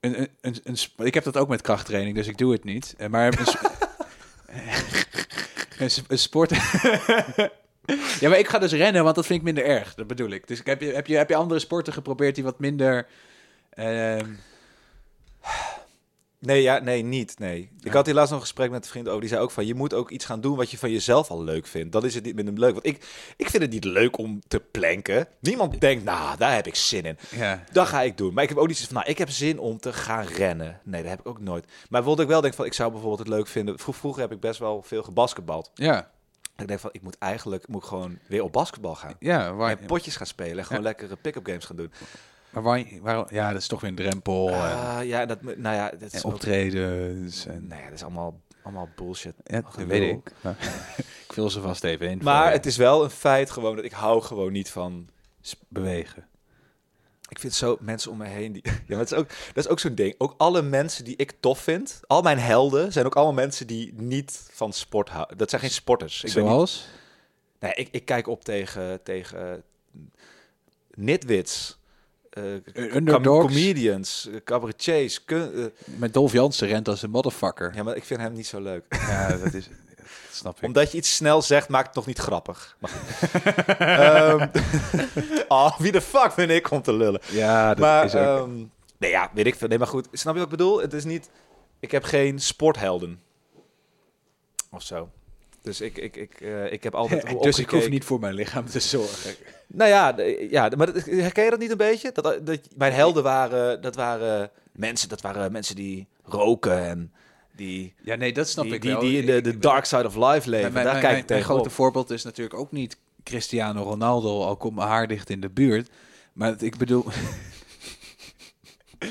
een, 0.00 0.28
een, 0.40 0.56
een, 0.64 0.76
ik 1.06 1.14
heb 1.14 1.24
dat 1.24 1.36
ook 1.36 1.48
met 1.48 1.60
krachttraining, 1.62 2.16
dus 2.16 2.26
ik 2.26 2.38
doe 2.38 2.52
het 2.52 2.64
niet. 2.64 2.94
Eh, 2.98 3.08
Maar 3.08 3.26
een, 5.78 5.90
een, 6.08 6.18
sport... 6.18 6.50
ja, 8.20 8.28
maar 8.28 8.38
ik 8.38 8.48
ga 8.48 8.58
dus 8.58 8.72
rennen, 8.72 9.02
want 9.04 9.14
dat 9.16 9.26
vind 9.26 9.38
ik 9.38 9.44
minder 9.44 9.64
erg. 9.64 9.94
Dat 9.94 10.06
bedoel 10.06 10.30
ik. 10.30 10.46
Dus 10.46 10.60
ik 10.60 10.66
heb, 10.66 10.80
je, 10.80 10.92
heb, 10.92 11.06
je, 11.06 11.16
heb 11.16 11.28
je 11.28 11.36
andere 11.36 11.60
sporten 11.60 11.92
geprobeerd 11.92 12.34
die 12.34 12.44
wat 12.44 12.58
minder... 12.58 13.06
ehm, 13.70 14.26
Nee, 16.40 16.62
ja, 16.62 16.78
nee, 16.78 17.02
niet. 17.02 17.38
Nee. 17.38 17.60
Ik 17.60 17.84
Ja. 17.84 17.92
had 17.92 18.06
hier 18.06 18.14
laatst 18.14 18.30
nog 18.30 18.40
een 18.40 18.46
gesprek 18.46 18.70
met 18.70 18.84
een 18.84 18.90
vriend 18.90 19.08
over. 19.08 19.20
Die 19.20 19.28
zei 19.28 19.40
ook 19.42 19.50
van, 19.50 19.66
je 19.66 19.74
moet 19.74 19.94
ook 19.94 20.10
iets 20.10 20.24
gaan 20.24 20.40
doen 20.40 20.56
wat 20.56 20.70
je 20.70 20.78
van 20.78 20.90
jezelf 20.90 21.30
al 21.30 21.44
leuk 21.44 21.66
vindt. 21.66 21.92
Dan 21.92 22.04
is 22.04 22.14
het 22.14 22.24
niet 22.24 22.34
minder 22.34 22.54
leuk. 22.58 22.72
Want 22.72 22.86
ik, 22.86 22.96
ik 23.36 23.50
vind 23.50 23.62
het 23.62 23.72
niet 23.72 23.84
leuk 23.84 24.18
om 24.18 24.40
te 24.48 24.60
planken. 24.60 25.28
Niemand 25.40 25.80
denkt, 25.80 26.04
nou, 26.04 26.36
daar 26.36 26.54
heb 26.54 26.66
ik 26.66 26.74
zin 26.74 27.02
in. 27.04 27.18
ja. 27.30 27.64
Dat 27.72 27.86
ga 27.86 28.02
ik 28.02 28.16
doen. 28.16 28.34
Maar 28.34 28.42
ik 28.42 28.48
heb 28.48 28.58
ook 28.58 28.66
niet 28.68 28.78
van, 28.86 28.94
nou, 28.94 29.06
ik 29.08 29.18
heb 29.18 29.30
zin 29.30 29.58
om 29.58 29.78
te 29.78 29.92
gaan 29.92 30.24
rennen. 30.24 30.80
Nee, 30.84 31.00
dat 31.02 31.10
heb 31.10 31.20
ik 31.20 31.26
ook 31.28 31.40
nooit. 31.40 31.64
Maar 31.88 32.02
wat 32.02 32.20
ik 32.20 32.26
wel 32.28 32.40
denk 32.40 32.54
van, 32.54 32.64
ik 32.64 32.72
zou 32.74 32.90
bijvoorbeeld 32.90 33.20
het 33.28 33.28
leuk 33.36 33.46
vinden. 33.46 33.78
Vro- 33.78 33.92
vroeger 33.92 34.22
heb 34.22 34.32
ik 34.32 34.40
best 34.40 34.58
wel 34.58 34.82
veel 34.82 35.02
gebasketbald. 35.02 35.70
Ja, 35.74 36.10
Ik 36.56 36.68
denk 36.68 36.80
van, 36.80 36.90
ik 36.92 37.02
moet 37.02 37.18
eigenlijk 37.18 37.68
moet 37.68 37.82
ik 37.82 37.88
gewoon 37.88 38.18
weer 38.28 38.42
op 38.42 38.52
basketbal 38.52 38.94
gaan. 38.94 39.14
ja, 39.18 39.54
waar, 39.54 39.70
En 39.78 39.86
potjes 39.86 40.16
gaan 40.16 40.26
spelen 40.26 40.58
en 40.58 40.64
gewoon 40.64 40.82
Ja. 40.82 40.88
lekkere 40.88 41.16
pick-up 41.16 41.46
games 41.46 41.64
gaan 41.64 41.76
doen. 41.76 41.92
Maar 42.50 42.62
waar, 43.02 43.34
ja, 43.34 43.52
dat 43.52 43.60
is 43.60 43.66
toch 43.66 43.80
weer 43.80 43.90
een 43.90 43.96
drempel. 43.96 44.48
en, 44.48 44.54
Ah, 44.54 45.04
ja, 45.04 45.26
dat, 45.26 45.42
nou 45.42 45.76
ja, 45.76 45.90
dat 45.90 46.12
is 46.12 46.12
en 46.12 46.24
ook, 46.24 46.32
optredens. 46.32 47.46
En, 47.46 47.66
nee, 47.66 47.84
dat 47.84 47.92
is 47.92 48.02
allemaal, 48.02 48.40
allemaal 48.62 48.88
bullshit. 48.96 49.34
ja, 49.44 49.60
dat 49.60 49.74
weet 49.74 50.12
ik. 50.12 50.32
Ik 51.26 51.34
vul 51.34 51.50
ze 51.50 51.60
vast 51.60 51.84
even 51.84 52.08
in. 52.10 52.20
Maar 52.22 52.52
het 52.52 52.66
is 52.66 52.76
wel 52.76 53.04
een 53.04 53.10
feit 53.10 53.50
gewoon 53.50 53.76
dat 53.76 53.84
ik 53.84 53.92
hou 53.92 54.22
gewoon 54.22 54.52
niet 54.52 54.70
van... 54.70 55.08
bewegen. 55.68 56.26
Ik 57.28 57.38
vind 57.38 57.54
zo 57.54 57.76
mensen 57.80 58.10
om 58.10 58.16
me 58.16 58.26
heen 58.26 58.52
die... 58.52 58.62
Ja, 58.66 58.72
maar 58.86 58.98
het 58.98 59.12
is 59.12 59.18
ook, 59.18 59.28
dat 59.28 59.64
is 59.64 59.68
ook 59.68 59.78
zo'n 59.78 59.94
ding. 59.94 60.14
Ook 60.18 60.34
alle 60.36 60.62
mensen 60.62 61.04
die 61.04 61.16
ik 61.16 61.32
tof 61.40 61.58
vind, 61.58 62.00
al 62.06 62.22
mijn 62.22 62.38
helden, 62.38 62.92
zijn 62.92 63.06
ook 63.06 63.14
allemaal 63.14 63.34
mensen 63.34 63.66
die 63.66 63.94
niet 63.94 64.48
van 64.52 64.72
sport 64.72 65.08
houden. 65.08 65.38
Dat 65.38 65.50
zijn 65.50 65.62
geen 65.62 65.70
sporters. 65.70 66.24
Ik, 66.24 66.32
ben 66.34 66.42
niet, 66.42 66.52
Zoals? 66.52 66.88
nee, 67.60 67.74
ik, 67.74 67.88
ik 67.90 68.04
kijk 68.04 68.26
op 68.26 68.44
tegen, 68.44 69.02
tegen 69.02 69.62
nitwits, 70.94 71.77
underdogs. 72.74 73.46
comedians, 73.46 74.28
eh, 74.32 74.40
cabaretiers. 74.44 75.24
eh, 75.26 75.40
Met 75.84 76.12
Dolf 76.12 76.32
Jansen 76.32 76.68
rent 76.68 76.88
als 76.88 77.02
een 77.02 77.10
motherfucker. 77.10 77.72
ja, 77.74 77.82
maar 77.82 77.96
ik 77.96 78.04
vind 78.04 78.20
hem 78.20 78.32
niet 78.32 78.46
zo 78.46 78.60
leuk. 78.60 78.84
Ja, 78.88 79.28
dat 79.36 79.54
is... 79.54 79.68
Dat 79.68 80.06
snap 80.36 80.56
ik. 80.56 80.62
Omdat 80.64 80.92
je 80.92 80.98
iets 80.98 81.14
snel 81.16 81.42
zegt, 81.42 81.68
maakt 81.68 81.86
het 81.86 81.94
nog 81.94 82.06
niet 82.06 82.18
grappig. 82.18 82.76
Maar. 82.78 82.90
Ehm, 83.78 84.48
oh, 85.48 85.78
wie 85.78 85.92
de 85.92 86.00
fuck 86.00 86.34
ben 86.34 86.50
ik 86.50 86.70
om 86.70 86.82
te 86.82 86.92
lullen? 86.92 87.20
Ja, 87.30 87.68
dat 87.68 87.78
maar, 87.78 88.04
is 88.04 88.14
ook... 88.14 88.20
ehm, 88.46 88.56
nee, 88.98 89.10
ja, 89.10 89.30
weet 89.34 89.46
ik 89.46 89.54
veel. 89.54 89.68
Nee, 89.68 89.78
maar 89.78 89.86
goed. 89.86 90.08
Snap 90.12 90.34
je 90.34 90.40
wat 90.40 90.50
ik 90.52 90.56
bedoel? 90.56 90.80
Het 90.80 90.92
is 90.92 91.04
niet... 91.04 91.30
Ik 91.80 91.90
heb 91.90 92.04
geen 92.04 92.38
sporthelden. 92.40 93.20
Of 94.70 94.82
zo. 94.82 95.10
Dus 95.68 95.80
ik, 95.80 95.98
ik, 95.98 96.16
ik, 96.16 96.40
eh, 96.40 96.72
ik 96.72 96.82
heb 96.82 96.94
altijd 97.00 97.42
dus 97.42 97.58
ik 97.58 97.70
hoef 97.70 97.88
niet 97.88 98.04
voor 98.04 98.20
mijn 98.20 98.34
lichaam 98.34 98.66
te 98.66 98.80
zorgen. 98.80 99.34
Nou 99.66 99.90
ja, 99.90 100.14
ja 100.50 100.70
maar 100.76 100.88
herken 100.94 101.44
je 101.44 101.50
dat 101.50 101.58
niet 101.58 101.70
een 101.70 101.76
beetje? 101.76 102.12
Dat, 102.12 102.46
dat 102.46 102.60
mijn 102.76 102.92
helden 102.92 103.22
waren... 103.22 103.80
Dat 103.80 103.94
waren 103.94 104.50
mensen, 104.72 105.08
dat 105.08 105.20
waren 105.20 105.52
mensen 105.52 105.76
die 105.76 106.06
roken 106.22 106.84
en 106.84 107.12
die... 107.56 107.94
Ja, 108.02 108.14
nee, 108.14 108.32
dat 108.32 108.48
snap 108.48 108.64
Die, 108.64 108.74
ik 108.74 108.82
die, 108.82 108.90
wel. 108.90 109.00
die 109.00 109.18
in 109.18 109.26
de, 109.26 109.40
de 109.40 109.58
dark 109.58 109.84
side 109.84 110.06
of 110.06 110.16
life 110.16 110.50
leven. 110.50 110.60
Mijn, 110.60 110.72
mijn, 110.72 110.84
Daar 110.84 110.84
mijn, 110.84 111.00
kijk 111.00 111.02
mijn, 111.02 111.18
ik 111.18 111.26
tegen 111.26 111.44
grote 111.44 111.70
voorbeeld 111.70 112.10
is 112.10 112.24
natuurlijk 112.24 112.58
ook 112.58 112.72
niet 112.72 112.96
Cristiano 113.22 113.82
Ronaldo, 113.82 114.42
al 114.42 114.56
komt 114.56 114.74
mijn 114.74 114.88
haar 114.88 115.06
dicht 115.06 115.30
in 115.30 115.40
de 115.40 115.50
buurt. 115.50 115.90
Maar 116.32 116.62
ik 116.62 116.76
bedoel... 116.76 117.04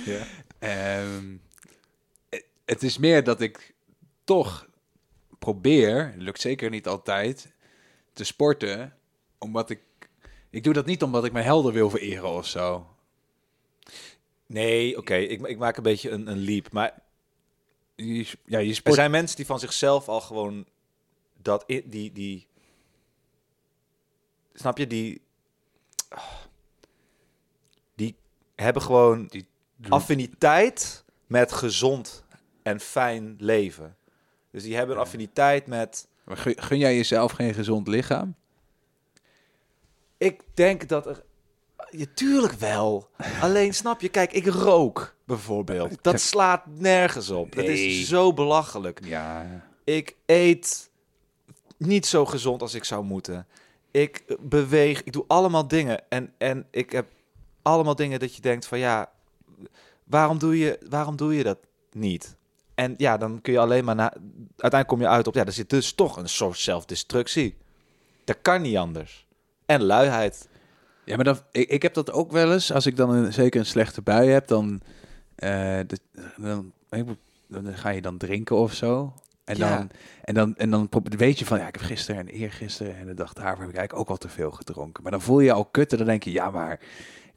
Ja. 0.06 0.26
Ehm, 0.60 1.36
het 2.66 2.84
is 2.84 2.98
meer 2.98 3.24
dat 3.24 3.42
ik 3.42 3.74
toch 4.24 4.67
probeer, 5.40 6.14
lukt 6.18 6.42
zeker 6.42 6.70
niet 6.70 6.88
altijd, 6.88 7.54
te 8.14 8.24
sporten, 8.24 8.98
omdat 9.38 9.70
ik... 9.70 9.80
Ik 10.50 10.64
doe 10.64 10.74
dat 10.74 10.86
niet 10.86 11.04
omdat 11.04 11.26
ik 11.26 11.32
mijn 11.32 11.46
helden 11.46 11.74
wil 11.74 11.90
vereren 11.90 12.30
of 12.30 12.48
zo. 12.48 12.88
Nee, 14.46 14.98
oké. 14.98 15.16
Ik, 15.16 15.48
ik 15.48 15.58
maak 15.58 15.78
een 15.78 15.84
beetje 15.84 16.10
een, 16.10 16.28
een 16.28 16.40
leap. 16.40 16.72
Maar 16.72 17.02
Je, 17.96 18.28
ja, 18.46 18.60
je 18.60 18.70
Er 18.70 18.76
sport... 18.76 18.96
zijn 18.96 19.12
mensen 19.12 19.36
die 19.36 19.46
van 19.46 19.60
zichzelf 19.60 20.08
al 20.08 20.22
gewoon 20.22 20.66
dat 21.42 21.64
die 21.86 22.12
die 22.12 22.48
snap 24.54 24.78
je 24.78 24.88
die 24.88 25.22
die 27.96 28.16
hebben 28.56 28.82
gewoon 28.82 29.28
Die 29.28 29.48
affiniteit 29.90 31.04
met 31.26 31.52
gezond 31.52 32.24
en 32.64 32.80
fijn 32.80 33.36
leven. 33.40 33.98
Dus 34.58 34.66
die 34.66 34.76
hebben 34.76 34.96
een 34.96 35.02
Ja. 35.02 35.08
affiniteit 35.08 35.68
met 35.68 36.08
Maar 36.24 36.38
gun, 36.38 36.78
jij 36.78 36.96
jezelf 36.96 37.32
geen 37.32 37.54
gezond 37.54 37.88
lichaam? 37.88 38.36
ik 40.18 40.42
denk 40.54 40.88
dat 40.88 41.06
er 41.06 41.24
je, 41.90 42.14
tuurlijk 42.14 42.54
wel. 42.54 43.10
Alleen 43.42 43.74
snap 43.74 44.02
je, 44.02 44.10
kijk, 44.10 44.32
ik 44.34 44.46
rook 44.48 45.16
bijvoorbeeld. 45.24 46.04
Dat 46.04 46.22
slaat 46.22 46.66
nergens 46.66 47.30
op. 47.30 47.56
Dat 47.56 47.66
is 47.66 48.08
zo 48.08 48.34
belachelijk. 48.34 49.00
Ja. 49.04 49.64
Ik 49.84 50.16
eet 50.26 50.90
niet 51.78 52.06
zo 52.06 52.26
gezond 52.26 52.62
als 52.62 52.74
ik 52.74 52.84
zou 52.84 53.04
moeten. 53.04 53.48
Ik 53.92 54.38
beweeg, 54.40 55.04
ik 55.04 55.14
doe 55.14 55.24
allemaal 55.28 55.68
dingen. 55.68 56.04
En, 56.10 56.34
en 56.38 56.68
ik 56.72 56.92
heb 56.92 57.08
allemaal 57.62 57.96
dingen 57.96 58.20
dat 58.20 58.36
je 58.36 58.42
denkt 58.42 58.66
van 58.66 58.80
ja, 58.80 59.12
waarom 60.04 60.38
doe 60.38 60.58
je, 60.58 60.80
waarom 60.90 61.16
doe 61.16 61.36
je 61.36 61.44
dat 61.44 61.58
niet? 61.92 62.37
En 62.78 62.94
ja, 62.98 63.18
dan 63.18 63.42
kun 63.42 63.54
je 63.54 63.60
alleen 63.60 63.86
maar 63.86 63.96
na. 63.96 64.14
Uiteindelijk 64.48 64.88
kom 64.88 65.00
je 65.00 65.08
uit 65.08 65.28
op 65.28 65.34
ja, 65.36 65.46
er 65.46 65.52
zit 65.52 65.70
dus 65.70 65.94
toch 65.94 66.18
een 66.18 66.30
soort 66.30 66.58
zelfdestructie. 66.58 67.58
Dat 68.24 68.38
kan 68.42 68.62
niet 68.62 68.78
anders. 68.78 69.26
En 69.66 69.84
luiheid. 69.84 70.48
Ja, 71.06 71.16
maar 71.16 71.26
dan, 71.26 71.40
ik, 71.52 71.70
ik 71.70 71.82
heb 71.82 71.94
dat 71.94 72.12
ook 72.12 72.32
wel 72.32 72.54
eens. 72.54 72.72
Als 72.72 72.86
ik 72.86 72.96
dan 72.96 73.10
een, 73.10 73.34
zeker 73.34 73.60
een 73.60 73.66
slechte 73.66 74.02
bui 74.02 74.30
heb, 74.30 74.48
dan, 74.48 74.82
eh, 75.36 75.80
de- 75.88 76.00
dan, 77.48 77.74
ga 77.74 77.90
je 77.90 78.02
dan 78.02 78.18
drinken 78.18 78.56
of 78.56 78.74
zo. 78.74 79.14
En 79.44 79.58
Ja. 79.58 79.78
dan, 79.78 79.90
en 80.24 80.34
dan, 80.34 80.56
en 80.56 80.70
dan 80.70 80.90
weet 81.02 81.40
je 81.40 81.46
van, 81.46 81.60
ja, 81.60 81.68
ik 81.68 81.74
heb 81.76 81.84
gisteren 81.84 82.22
en 82.22 82.28
eergisteren 82.28 82.98
en 82.98 83.06
de 83.06 83.14
dag 83.14 83.34
daarvoor 83.34 83.62
heb 83.62 83.70
ik 83.70 83.78
eigenlijk 83.78 84.00
ook 84.00 84.10
al 84.10 84.18
te 84.18 84.30
veel 84.36 84.52
gedronken. 84.52 85.04
Maar 85.04 85.12
dan 85.12 85.22
voel 85.22 85.40
je 85.40 85.46
je 85.46 85.52
al 85.52 85.66
kut 85.66 85.92
en 85.92 85.98
dan 85.98 86.08
denk 86.08 86.24
je, 86.24 86.32
ja, 86.32 86.52
maar 86.52 86.80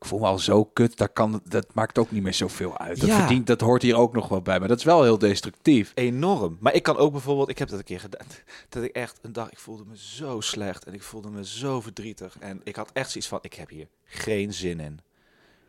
ik 0.00 0.06
voel 0.06 0.18
me 0.18 0.26
al 0.26 0.38
zo 0.38 0.64
kut, 0.64 0.96
dat, 0.98 1.12
kan, 1.12 1.40
dat 1.44 1.74
maakt 1.74 1.98
ook 1.98 2.10
niet 2.10 2.22
meer 2.22 2.34
zoveel 2.34 2.78
uit. 2.78 3.00
Dat, 3.00 3.08
Ja. 3.08 3.18
verdient, 3.18 3.46
dat 3.46 3.60
hoort 3.60 3.82
hier 3.82 3.96
ook 3.96 4.12
nog 4.12 4.28
wel 4.28 4.42
bij, 4.42 4.58
maar 4.58 4.68
dat 4.68 4.78
is 4.78 4.84
wel 4.84 5.02
heel 5.02 5.18
destructief. 5.18 5.92
Enorm. 5.94 6.56
Maar 6.60 6.74
ik 6.74 6.82
kan 6.82 6.96
ook 6.96 7.12
bijvoorbeeld, 7.12 7.48
ik 7.48 7.58
heb 7.58 7.68
dat 7.68 7.78
een 7.78 7.84
keer 7.84 8.00
gedaan, 8.00 8.26
dat 8.68 8.82
ik 8.82 8.94
echt 8.94 9.18
een 9.22 9.32
dag, 9.32 9.50
ik 9.50 9.58
voelde 9.58 9.84
me 9.84 9.96
zo 9.98 10.40
slecht 10.40 10.84
en 10.84 10.94
ik 10.94 11.02
voelde 11.02 11.30
me 11.30 11.44
zo 11.46 11.80
verdrietig. 11.80 12.36
En 12.38 12.60
ik 12.64 12.76
had 12.76 12.90
echt 12.92 13.10
zoiets 13.10 13.28
van, 13.30 13.38
ik 13.42 13.54
heb 13.54 13.68
hier 13.68 13.88
geen 14.04 14.52
zin 14.52 14.80
in. 14.80 15.00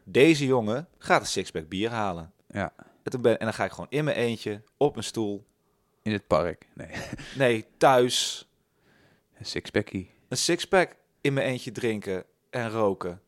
Deze 0.04 0.46
jongen 0.46 0.88
gaat 0.98 1.22
een 1.22 1.28
sixpack 1.28 1.68
bier 1.70 1.90
halen. 1.90 2.32
Ja, 2.48 2.74
En, 3.04 3.12
toen 3.12 3.22
ben, 3.22 3.40
en 3.40 3.46
dan 3.46 3.54
ga 3.54 3.66
ik 3.66 3.72
gewoon 3.72 3.90
in 3.90 4.04
mijn 4.04 4.18
eentje, 4.18 4.62
op 4.78 4.94
mijn 4.94 5.06
stoel, 5.06 5.46
in 6.02 6.12
het 6.12 6.28
park. 6.28 6.68
Nee, 6.74 6.88
nee, 7.38 7.66
thuis, 7.78 8.48
een 9.38 9.46
sixpackie. 9.46 10.10
een 10.28 10.38
sixpack 10.38 10.96
in 11.22 11.34
mijn 11.34 11.48
eentje 11.48 11.72
drinken 11.72 12.24
en 12.50 12.70
roken. 12.70 13.22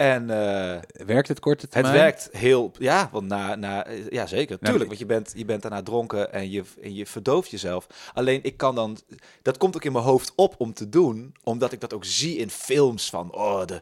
En 0.00 0.30
eh, 0.30 1.06
Werkt 1.06 1.28
het 1.28 1.40
korte 1.40 1.60
het 1.60 1.70
termijn? 1.70 1.94
werkt 1.94 2.28
heel, 2.32 2.72
ja, 2.78 3.08
want 3.12 3.26
na, 3.26 3.54
na, 3.54 3.86
ja 4.08 4.26
zeker, 4.26 4.56
Nou, 4.60 4.64
tuurlijk, 4.64 4.86
want 4.86 4.98
je 4.98 5.06
bent, 5.06 5.32
je 5.36 5.44
bent 5.44 5.62
daarna 5.62 5.82
dronken 5.82 6.32
en 6.32 6.50
je, 6.50 6.62
en 6.82 6.94
je 6.94 7.06
verdooft 7.06 7.50
jezelf. 7.50 7.86
Alleen 8.14 8.40
ik 8.42 8.56
kan 8.56 8.74
dan, 8.74 8.98
dat 9.42 9.58
komt 9.58 9.76
ook 9.76 9.84
in 9.84 9.92
mijn 9.92 10.04
hoofd 10.04 10.32
op 10.36 10.54
om 10.58 10.74
te 10.74 10.88
doen, 10.88 11.34
omdat 11.42 11.72
ik 11.72 11.80
dat 11.80 11.94
ook 11.94 12.04
zie 12.04 12.36
in 12.36 12.50
films 12.50 13.10
van, 13.10 13.34
oh, 13.34 13.66
de, 13.66 13.80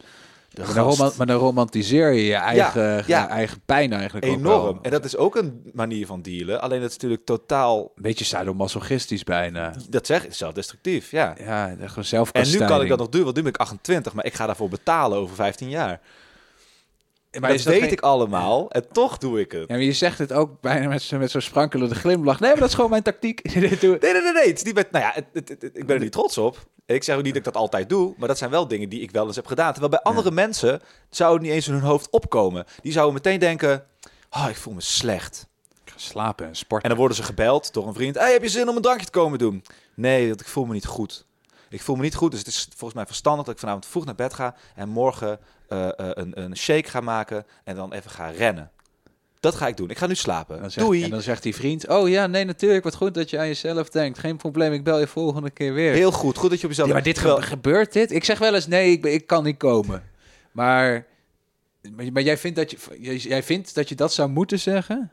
de 0.59 0.65
Maar 0.65 0.73
dan, 0.75 0.85
gast. 0.85 0.97
roman- 0.97 1.13
maar 1.17 1.27
dan 1.27 1.37
romantiseer 1.37 2.11
je 2.13 2.25
je 2.25 2.33
eigen, 2.35 3.03
ja. 3.07 3.21
je 3.23 3.27
eigen 3.27 3.61
pijn 3.65 3.93
eigenlijk 3.93 4.25
ook 4.25 4.31
enorm. 4.31 4.79
En 4.81 4.91
dat 4.91 5.05
is 5.05 5.17
ook 5.17 5.35
een 5.35 5.69
manier 5.73 6.05
van 6.05 6.21
dealen, 6.21 6.61
alleen 6.61 6.79
dat 6.79 6.89
is 6.89 6.95
natuurlijk 6.95 7.25
totaal, 7.25 7.91
Een 7.95 8.01
beetje 8.01 8.25
sadomasochistisch 8.25 9.23
bijna. 9.23 9.73
dat 9.89 10.05
zeg 10.05 10.25
ik, 10.25 10.33
zelfdestructief, 10.33 11.11
ja. 11.11 11.35
Ja, 11.39 11.75
gewoon 11.85 12.27
En 12.31 12.49
nu 12.51 12.57
kan 12.65 12.81
ik 12.81 12.87
dat 12.89 12.97
nog 12.97 13.09
doen, 13.09 13.23
want 13.23 13.35
nu 13.35 13.41
ben 13.41 13.51
ik 13.51 13.57
28, 13.57 14.13
maar 14.13 14.25
ik 14.25 14.33
ga 14.33 14.45
daarvoor 14.45 14.69
betalen 14.69 15.17
over 15.17 15.35
15 15.35 15.69
jaar. 15.69 15.99
Maar 17.31 17.49
dat 17.49 17.57
dat 17.57 17.65
weet 17.67 17.81
geen- 17.81 17.91
ik 17.91 18.01
allemaal 18.01 18.71
en 18.71 18.87
toch 18.91 19.17
doe 19.17 19.39
ik 19.39 19.51
het. 19.51 19.61
Ja, 19.61 19.65
maar 19.75 19.81
je 19.83 19.93
zegt 19.93 20.17
het 20.17 20.33
ook 20.33 20.61
bijna 20.61 20.87
met, 20.87 21.01
zo- 21.01 21.17
met 21.17 21.31
zo'n 21.31 21.41
sprankelende 21.41 21.95
glimlach. 21.95 22.39
Nee, 22.39 22.49
maar 22.49 22.59
dat 22.59 22.69
is 22.69 22.75
gewoon 22.75 22.89
mijn 22.89 23.03
tactiek. 23.03 23.41
Nee, 23.53 23.69
nee, 23.79 23.99
nee, 23.99 24.33
nee. 24.33 24.47
Het 24.47 24.57
is 24.57 24.63
niet 24.63 24.75
met, 24.75 24.91
nou 24.91 25.05
ja, 25.05 25.11
het, 25.13 25.25
het- 25.33 25.49
het- 25.49 25.77
ik 25.77 25.85
ben 25.85 25.95
er 25.95 26.01
niet 26.01 26.11
trots 26.11 26.37
op. 26.37 26.67
Ik 26.85 27.03
zeg 27.03 27.15
ook 27.17 27.23
niet 27.23 27.33
dat 27.33 27.45
ik 27.47 27.53
dat 27.53 27.61
altijd 27.61 27.89
doe, 27.89 28.13
maar 28.17 28.27
dat 28.27 28.37
zijn 28.37 28.49
wel 28.49 28.67
dingen 28.67 28.89
die 28.89 29.01
ik 29.01 29.11
wel 29.11 29.25
eens 29.27 29.35
heb 29.35 29.45
gedaan. 29.45 29.71
Terwijl 29.71 29.91
bij 29.91 30.01
andere 30.01 30.31
mensen 30.31 30.81
zou 31.09 31.33
het 31.33 31.41
niet 31.41 31.51
eens 31.51 31.67
in 31.67 31.73
hun 31.73 31.81
hoofd 31.83 32.09
opkomen. 32.09 32.65
Die 32.81 32.91
zouden 32.91 33.13
meteen 33.13 33.39
denken, 33.39 33.85
oh, 34.29 34.45
ik 34.49 34.55
voel 34.55 34.73
me 34.73 34.81
slecht. 34.81 35.47
Ik 35.85 35.91
ga 35.91 35.97
slapen 35.99 36.47
en 36.47 36.55
sporten. 36.55 36.83
En 36.83 36.89
dan 36.89 36.97
worden 36.99 37.17
ze 37.17 37.23
gebeld 37.23 37.73
door 37.73 37.87
een 37.87 37.93
vriend. 37.93 38.15
Hey, 38.15 38.31
heb 38.31 38.41
je 38.41 38.49
zin 38.49 38.69
om 38.69 38.75
een 38.75 38.81
drankje 38.81 39.05
te 39.05 39.11
komen 39.11 39.39
doen? 39.39 39.63
Nee, 39.95 40.27
want 40.27 40.41
ik 40.41 40.47
voel 40.47 40.65
me 40.65 40.73
niet 40.73 40.85
goed. 40.85 41.25
Ik 41.69 41.81
voel 41.81 41.95
me 41.95 42.01
niet 42.01 42.15
goed, 42.15 42.31
dus 42.31 42.39
het 42.39 42.47
is 42.47 42.67
volgens 42.69 42.93
mij 42.93 43.05
verstandig 43.05 43.45
dat 43.45 43.53
ik 43.53 43.59
vanavond 43.59 43.85
vroeg 43.85 44.05
naar 44.05 44.15
bed 44.15 44.33
ga 44.33 44.55
en 44.75 44.89
morgen 44.89 45.39
eh, 45.69 45.87
eh, 45.87 45.93
een, 46.13 46.41
een 46.41 46.57
shake 46.57 46.89
ga 46.89 46.99
maken 46.99 47.45
en 47.63 47.75
dan 47.75 47.93
even 47.93 48.11
ga 48.11 48.29
rennen. 48.29 48.71
Dat 49.39 49.55
ga 49.55 49.67
ik 49.67 49.77
doen. 49.77 49.89
Ik 49.89 49.97
ga 49.97 50.07
nu 50.07 50.15
slapen. 50.15 50.55
En 50.55 50.61
dan 50.61 50.71
zegt, 50.71 50.85
Doei. 50.85 51.03
En 51.03 51.09
dan 51.09 51.21
zegt 51.21 51.43
die 51.43 51.55
vriend, 51.55 51.87
oh 51.87 52.09
ja, 52.09 52.27
nee, 52.27 52.45
natuurlijk, 52.45 52.83
wat 52.83 52.95
goed 52.95 53.13
dat 53.13 53.29
je 53.29 53.39
aan 53.39 53.47
jezelf 53.47 53.89
denkt. 53.89 54.19
Geen 54.19 54.37
probleem, 54.37 54.73
ik 54.73 54.83
bel 54.83 54.99
je 54.99 55.07
volgende 55.07 55.49
keer 55.49 55.73
weer. 55.73 55.93
Heel 55.93 56.11
goed. 56.11 56.37
Goed 56.37 56.49
dat 56.49 56.59
je 56.59 56.63
op 56.63 56.69
jezelf... 56.69 56.87
ja, 56.87 56.93
maar 56.93 57.03
dit 57.03 57.19
ge- 57.19 57.41
gebeurt 57.41 57.93
dit? 57.93 58.11
Ik 58.11 58.23
zeg 58.23 58.39
wel 58.39 58.55
eens, 58.55 58.67
nee, 58.67 58.91
ik, 58.91 59.05
ik 59.05 59.27
kan 59.27 59.43
niet 59.43 59.57
komen. 59.57 60.03
Maar, 60.51 61.05
maar, 62.11 62.23
jij, 62.23 62.37
vindt 62.37 62.57
dat 62.57 62.71
je, 62.71 62.77
jij, 62.99 63.15
jij 63.15 63.43
vindt 63.43 63.75
dat 63.75 63.89
je 63.89 63.95
dat 63.95 64.13
zou 64.13 64.29
moeten 64.29 64.59
zeggen? 64.59 65.11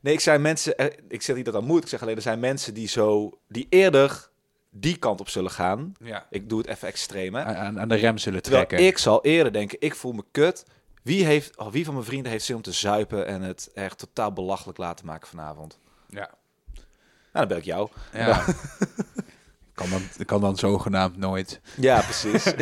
Nee, 0.00 0.12
ik 0.12 0.20
zei 0.20 0.38
mensen, 0.38 0.76
eh, 0.76 0.86
ik 1.08 1.22
zeg 1.22 1.36
niet 1.36 1.44
dat 1.44 1.54
dat 1.54 1.64
moet. 1.64 1.82
Ik 1.82 1.88
zeg 1.88 2.02
alleen 2.02 2.16
er 2.16 2.22
zijn 2.22 2.40
mensen 2.40 2.74
die 2.74 2.88
zo, 2.88 3.38
die 3.48 3.66
eerder 3.70 4.29
die 4.70 4.96
kant 4.96 5.20
op 5.20 5.28
zullen 5.28 5.50
gaan. 5.50 5.92
Ja. 6.00 6.26
Ik 6.30 6.48
doe 6.48 6.58
het 6.58 6.68
even 6.68 6.88
extreem, 6.88 7.34
hè. 7.34 7.44
Aan, 7.44 7.80
aan 7.80 7.88
de 7.88 7.94
rem 7.94 8.18
zullen 8.18 8.42
Terwijl 8.42 8.66
trekken. 8.66 8.88
ik 8.88 8.98
zal 8.98 9.24
eerder 9.24 9.52
denken, 9.52 9.80
ik 9.80 9.94
voel 9.94 10.12
me 10.12 10.24
kut. 10.30 10.64
Wie, 11.02 11.24
heeft, 11.24 11.56
oh, 11.56 11.72
wie 11.72 11.84
van 11.84 11.94
mijn 11.94 12.06
vrienden 12.06 12.32
heeft 12.32 12.44
zin 12.44 12.56
om 12.56 12.62
te 12.62 12.72
zuipen 12.72 13.26
en 13.26 13.42
het 13.42 13.70
echt 13.74 13.98
totaal 13.98 14.32
belachelijk 14.32 14.78
laten 14.78 15.06
maken 15.06 15.28
vanavond? 15.28 15.78
Ja. 16.08 16.30
Nou, 17.32 17.46
dan 17.46 17.48
bel 17.48 17.56
ik 17.56 17.64
jou. 17.64 17.88
Ja. 18.12 18.44
kan, 19.74 19.90
dan, 19.90 20.02
kan 20.26 20.40
dan 20.40 20.56
zogenaamd 20.56 21.16
nooit. 21.16 21.60
Ja, 21.76 22.00
precies. 22.00 22.44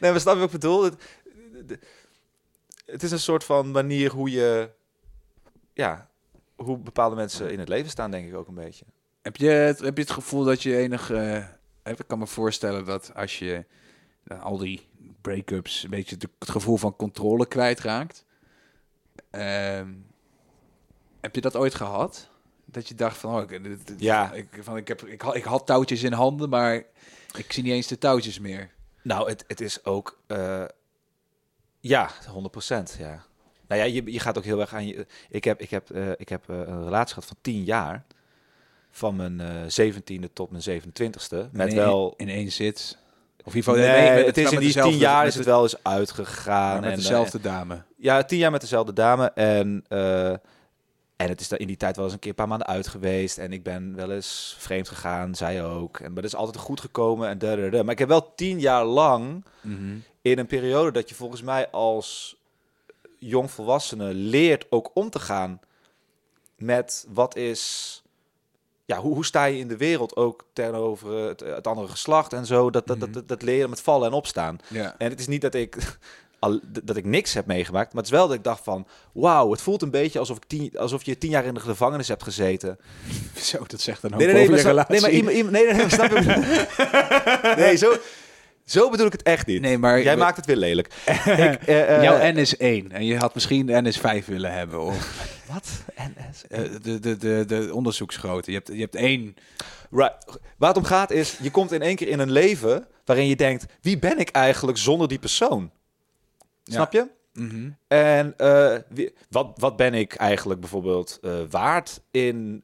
nee, 0.00 0.10
maar 0.10 0.20
snap 0.20 0.34
je 0.34 0.40
wat 0.40 0.52
ik 0.52 0.60
bedoel? 0.60 0.84
Het, 0.84 0.96
het 2.86 3.02
is 3.02 3.10
een 3.10 3.18
soort 3.18 3.44
van 3.44 3.70
manier 3.70 4.10
hoe 4.10 4.30
je, 4.30 4.70
ja, 5.72 6.08
hoe 6.56 6.78
bepaalde 6.78 7.16
mensen 7.16 7.52
in 7.52 7.58
het 7.58 7.68
leven 7.68 7.90
staan, 7.90 8.10
denk 8.10 8.28
ik 8.28 8.34
ook 8.34 8.48
een 8.48 8.54
beetje. 8.54 8.84
Heb 9.22 9.36
je, 9.36 9.48
het, 9.48 9.78
heb 9.78 9.96
je 9.96 10.02
het 10.02 10.12
gevoel 10.12 10.44
dat 10.44 10.62
je 10.62 10.76
enig... 10.76 11.10
eh, 11.10 11.36
ik 11.84 11.98
kan 12.06 12.18
me 12.18 12.26
voorstellen 12.26 12.84
dat 12.84 13.14
als 13.14 13.38
je 13.38 13.64
na 14.24 14.36
al 14.38 14.56
die 14.58 14.88
break-ups... 15.20 15.82
een 15.82 15.90
beetje 15.90 16.16
de- 16.16 16.28
het 16.38 16.50
gevoel 16.50 16.76
van 16.76 16.96
controle 16.96 17.46
kwijtraakt. 17.46 18.24
Ehm 19.30 19.88
heb 21.20 21.34
je 21.34 21.40
dat 21.40 21.56
ooit 21.56 21.74
gehad? 21.74 22.30
Dat 22.64 22.88
je 22.88 22.94
dacht 22.94 23.16
van... 23.16 23.34
Oh, 23.34 23.50
ik, 23.50 23.64
dit- 23.64 23.94
Ja. 24.00 24.32
Ik, 24.32 24.46
van, 24.60 24.76
ik, 24.76 24.88
heb, 24.88 25.02
ik, 25.02 25.20
had, 25.20 25.34
ik 25.34 25.44
had 25.44 25.66
touwtjes 25.66 26.02
in 26.02 26.12
handen, 26.12 26.48
maar 26.48 26.74
ik 27.36 27.52
zie 27.52 27.62
niet 27.62 27.72
eens 27.72 27.86
de 27.86 27.98
touwtjes 27.98 28.38
meer. 28.38 28.70
Nou, 29.02 29.28
het, 29.28 29.44
het 29.46 29.60
is 29.60 29.84
ook, 29.84 30.20
eh, 30.26 30.64
ja, 31.80 32.10
100% 32.10 32.98
ja. 32.98 33.24
Nou 33.68 33.80
ja, 33.80 33.84
je, 33.84 34.12
je 34.12 34.20
gaat 34.20 34.38
ook 34.38 34.44
heel 34.44 34.60
erg 34.60 34.74
aan 34.74 34.86
je. 34.86 35.06
Ik 35.28 35.44
heb, 35.44 35.60
ik 35.60 35.70
heb, 35.70 35.90
eh, 35.90 36.10
ik 36.16 36.28
heb 36.28 36.48
eh, 36.50 36.56
een 36.58 36.84
relatie 36.84 37.14
gehad 37.14 37.28
van 37.28 37.36
10 37.40 37.64
jaar. 37.64 38.04
Van 38.94 39.16
mijn 39.16 39.40
eh 39.40 39.90
17e 39.90 40.32
tot 40.32 40.50
mijn 40.50 40.82
27e. 40.82 41.50
Met 41.52 41.68
in, 41.70 41.76
wel. 41.76 42.14
In 42.16 42.28
één 42.28 42.52
zit. 42.52 42.98
Of 43.44 43.54
in 43.54 43.58
ieder 43.58 43.72
geval... 43.74 43.90
Nee, 43.90 44.24
het 44.24 44.36
is 44.38 44.50
in 44.52 44.58
die 44.58 44.58
10 44.58 44.66
dezelfde- 44.66 44.96
jaar 44.98 45.26
is 45.26 45.34
het 45.34 45.44
wel 45.44 45.62
eens 45.62 45.82
uitgegaan. 45.82 46.80
met 46.80 46.90
en, 46.90 46.96
dezelfde 46.96 47.38
eh, 47.38 47.44
dame. 47.44 47.82
ja, 47.96 48.22
10 48.22 48.38
jaar 48.38 48.50
met 48.50 48.60
dezelfde 48.60 48.92
dame. 48.92 49.30
En, 49.34 49.84
eh, 49.88 50.30
en 51.16 51.28
het 51.28 51.40
is 51.40 51.52
in 51.52 51.66
die 51.66 51.76
tijd 51.76 51.96
wel 51.96 52.04
eens 52.04 52.14
een 52.14 52.20
keer 52.20 52.30
een 52.30 52.36
paar 52.36 52.48
maanden 52.48 52.66
uit 52.66 52.88
geweest. 52.88 53.38
En 53.38 53.52
ik 53.52 53.62
ben 53.62 53.94
wel 53.96 54.10
eens 54.10 54.56
vreemd 54.58 54.88
gegaan, 54.88 55.34
zij 55.34 55.64
ook. 55.64 55.98
En, 55.98 56.12
maar 56.12 56.22
dat 56.22 56.32
is 56.32 56.38
altijd 56.38 56.56
goed 56.64 56.80
gekomen. 56.80 57.28
En 57.28 57.38
da, 57.38 57.56
da, 57.56 57.68
da. 57.68 57.82
Maar 57.82 57.92
ik 57.92 57.98
heb 57.98 58.08
wel 58.08 58.34
10 58.34 58.60
jaar 58.60 58.84
lang 58.84 59.44
Mhm. 59.60 59.96
in 60.22 60.38
een 60.38 60.46
periode 60.46 60.90
dat 60.92 61.08
je 61.08 61.14
volgens 61.14 61.42
mij 61.42 61.70
als 61.70 62.36
jongvolwassene 63.18 64.14
leert 64.14 64.66
ook 64.70 64.90
om 64.94 65.10
te 65.10 65.18
gaan 65.18 65.60
met 66.56 67.06
wat 67.08 67.36
is. 67.36 68.01
Ja, 68.84 68.98
hoe, 68.98 69.14
hoe 69.14 69.24
sta 69.24 69.44
je 69.44 69.58
in 69.58 69.68
de 69.68 69.76
wereld 69.76 70.16
ook 70.16 70.44
tegenover 70.52 71.12
het, 71.28 71.40
het 71.40 71.66
andere 71.66 71.88
geslacht 71.88 72.32
en 72.32 72.46
zo. 72.46 72.70
Dat, 72.70 72.86
dat, 72.86 72.96
Mhm. 72.96 73.04
dat, 73.04 73.14
dat, 73.14 73.28
dat 73.28 73.42
leren 73.42 73.70
met 73.70 73.80
vallen 73.80 74.08
en 74.08 74.14
opstaan. 74.14 74.58
Ja. 74.68 74.94
En 74.98 75.10
het 75.10 75.20
is 75.20 75.26
niet 75.26 75.40
dat 75.40 75.54
ik, 75.54 75.76
al, 76.38 76.60
dat 76.82 76.96
ik 76.96 77.04
niks 77.04 77.34
heb 77.34 77.46
meegemaakt, 77.46 77.92
maar 77.92 78.02
het 78.02 78.12
is 78.12 78.18
wel 78.18 78.26
dat 78.28 78.36
ik 78.36 78.44
dacht 78.44 78.64
van... 78.64 78.86
Wauw, 79.12 79.50
het 79.50 79.60
voelt 79.62 79.82
een 79.82 79.90
beetje 79.90 80.18
alsof, 80.18 80.36
ik 80.36 80.44
tien, 80.46 80.78
alsof 80.78 81.04
je 81.04 81.18
tien 81.18 81.30
jaar 81.30 81.44
in 81.44 81.54
de 81.54 81.60
gevangenis 81.60 82.08
hebt 82.08 82.22
gezeten. 82.22 82.78
Zo, 83.36 83.64
dat 83.66 83.80
zegt 83.80 84.02
dan 84.02 84.12
ook 84.12 84.18
Nee, 84.18 84.26
nee, 84.26 84.48
nee, 84.48 84.64
maar 84.64 84.84
nee, 84.88 85.00
maar 85.00 85.10
iemand- 85.10 85.50
nee, 85.50 85.64
nee, 85.64 85.74
nee, 85.74 85.88
snap 85.90 86.10
je? 86.10 87.54
nee, 87.62 87.76
zo, 87.76 87.92
zo 88.72 88.90
bedoel 88.90 89.06
ik 89.06 89.12
het 89.12 89.22
echt 89.22 89.46
niet. 89.46 89.60
Nee, 89.60 89.78
maar- 89.78 90.02
Jij 90.02 90.16
maakt 90.16 90.36
het 90.36 90.46
weer 90.46 90.56
lelijk. 90.56 90.86
ik, 91.06 91.06
eh, 91.06 91.96
eh, 91.96 92.02
Jouw 92.02 92.32
N 92.32 92.36
is 92.36 92.56
1 92.56 92.92
en 92.92 93.04
je 93.04 93.16
had 93.16 93.34
misschien 93.34 93.66
de 93.66 93.80
N 93.80 93.86
is 93.86 93.98
5 93.98 94.26
willen 94.26 94.52
hebben. 94.52 94.80
Of 94.80 95.26
Wat? 95.52 95.68
NS? 95.96 96.46
eh, 96.48 96.60
de, 96.82 96.98
de, 97.00 97.16
de, 97.16 97.44
de 97.46 97.70
onderzoeksgrootte. 97.74 98.50
Je 98.50 98.56
hebt, 98.56 98.68
je 98.72 98.80
hebt 98.80 98.94
één. 98.94 99.34
Right. 99.90 100.38
Waar 100.58 100.68
het 100.68 100.78
om 100.78 100.84
gaat 100.84 101.10
is, 101.10 101.38
je 101.42 101.50
komt 101.50 101.72
in 101.72 101.82
één 101.82 101.96
keer 101.96 102.08
in 102.08 102.18
een 102.18 102.30
leven 102.30 102.86
waarin 103.04 103.26
je 103.26 103.36
denkt, 103.36 103.66
wie 103.80 103.98
ben 103.98 104.18
ik 104.18 104.28
eigenlijk 104.28 104.78
zonder 104.78 105.08
die 105.08 105.18
persoon? 105.18 105.70
Ja. 106.64 106.72
Snap 106.72 106.92
je? 106.92 107.06
Mhm. 107.32 107.70
En 107.88 108.34
eh, 108.36 108.74
wie- 108.88 109.12
wat, 109.30 109.50
wat 109.54 109.76
ben 109.76 109.94
ik 109.94 110.14
eigenlijk 110.14 110.60
bijvoorbeeld 110.60 111.20
waard 111.50 112.00
in, 112.10 112.60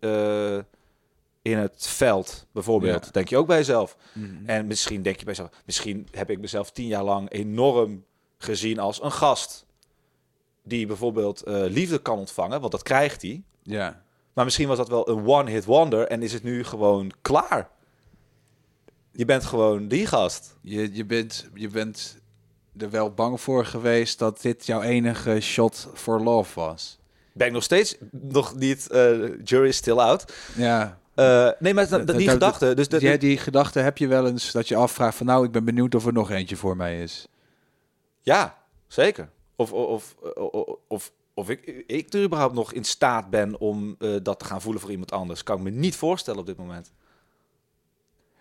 in 1.50 1.58
het 1.58 1.86
veld, 1.86 2.46
bijvoorbeeld. 2.52 3.04
Ja. 3.04 3.10
Denk 3.10 3.28
je 3.28 3.36
ook 3.36 3.46
bij 3.46 3.56
jezelf. 3.56 3.96
Mhm. 4.12 4.46
En 4.46 4.66
misschien 4.66 5.02
denk 5.02 5.18
je 5.18 5.24
bij 5.24 5.34
jezelf, 5.34 5.62
misschien 5.64 6.08
heb 6.10 6.30
ik 6.30 6.40
mezelf 6.40 6.70
tien 6.70 6.86
jaar 6.86 7.04
lang 7.04 7.32
enorm 7.32 8.04
gezien 8.38 8.78
als 8.78 9.02
een 9.02 9.12
gast. 9.12 9.66
Die 10.62 10.86
bijvoorbeeld 10.86 11.42
eh, 11.42 11.54
liefde 11.54 11.98
kan 11.98 12.18
ontvangen, 12.18 12.60
want 12.60 12.72
dat 12.72 12.82
krijgt 12.82 13.22
hij. 13.22 13.42
Ja. 13.62 14.02
Maar 14.32 14.44
misschien 14.44 14.68
was 14.68 14.76
dat 14.76 14.88
wel 14.88 15.08
een 15.08 15.26
one-hit 15.26 15.64
wonder 15.64 16.06
en 16.06 16.22
is 16.22 16.32
het 16.32 16.42
nu 16.42 16.64
gewoon 16.64 17.12
klaar. 17.22 17.70
Je 19.12 19.24
bent 19.24 19.44
gewoon 19.44 19.88
die 19.88 20.06
gast. 20.06 20.56
Je, 20.60 20.94
je, 20.94 21.04
bent, 21.04 21.48
je 21.54 21.68
bent 21.68 22.18
er 22.76 22.90
wel 22.90 23.14
bang 23.14 23.40
voor 23.40 23.64
geweest 23.64 24.18
dat 24.18 24.42
dit 24.42 24.66
jouw 24.66 24.82
enige 24.82 25.40
shot 25.40 25.88
for 25.94 26.20
love 26.20 26.60
was. 26.60 26.98
Ben 27.32 27.46
ik 27.46 27.52
nog 27.52 27.62
steeds 27.62 27.96
nog 28.10 28.54
niet, 28.54 28.90
eh, 28.90 29.44
jury 29.44 29.68
is 29.68 29.76
still 29.76 29.98
out. 29.98 30.32
Ja, 30.56 30.98
Eh, 31.18 31.50
nee, 31.58 31.74
maar 31.74 31.88
dat- 31.88 32.06
die 32.06 32.28
gedachte. 32.28 32.74
Dus 32.74 32.88
dat, 32.88 33.00
die, 33.00 33.18
die 33.18 33.38
gedachte 33.38 33.78
heb 33.78 33.98
je 33.98 34.06
wel 34.06 34.26
eens 34.26 34.52
dat 34.52 34.68
je 34.68 34.76
afvraagt 34.76 35.16
van 35.16 35.26
nou, 35.26 35.44
ik 35.44 35.50
ben 35.52 35.64
benieuwd 35.64 35.94
of 35.94 36.06
er 36.06 36.12
nog 36.12 36.30
eentje 36.30 36.56
voor 36.56 36.76
mij 36.76 37.02
is. 37.02 37.26
Ja, 38.20 38.58
zeker. 38.86 39.30
Of, 39.56 39.72
of, 39.72 40.14
of, 40.34 40.78
of, 40.88 41.12
of 41.34 41.48
ik, 41.50 41.84
ik 41.86 42.12
er 42.14 42.22
überhaupt 42.22 42.54
nog 42.54 42.72
in 42.72 42.84
staat 42.84 43.30
ben 43.30 43.60
om 43.60 43.96
eh, 43.98 44.14
dat 44.22 44.38
te 44.38 44.44
gaan 44.44 44.60
voelen 44.60 44.80
voor 44.80 44.90
iemand 44.90 45.12
anders. 45.12 45.42
Kan 45.42 45.56
ik 45.56 45.62
me 45.62 45.70
niet 45.70 45.96
voorstellen 45.96 46.40
op 46.40 46.46
dit 46.46 46.56
moment. 46.56 46.92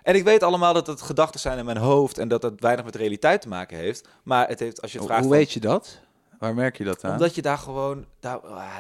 En 0.04 0.16
ik 0.16 0.24
weet 0.24 0.44
allemaal 0.44 0.74
dat 0.74 0.88
het 0.88 1.02
gedachten 1.02 1.40
zijn 1.40 1.58
in 1.58 1.66
mijn 1.66 1.78
hoofd 1.78 2.18
en 2.18 2.28
dat 2.28 2.42
het 2.44 2.62
weinig 2.62 2.86
met 2.86 2.96
realiteit 2.96 3.42
te 3.42 3.48
maken 3.48 3.78
heeft. 3.78 4.08
Maar 4.24 4.48
het 4.48 4.60
heeft, 4.60 4.82
als 4.82 4.92
je 4.92 4.98
Hoe 4.98 5.08
vraagt, 5.08 5.22
van- 5.24 5.32
weet 5.32 5.52
je 5.52 5.60
dat? 5.60 6.00
Waar 6.40 6.54
merk 6.54 6.78
je 6.78 6.84
dat 6.84 7.04
aan? 7.04 7.12
omdat 7.12 7.36
je 7.36 7.42
daar 7.42 7.58
gewoon, 7.58 8.06
daar, 8.20 8.38
ah, 8.40 8.78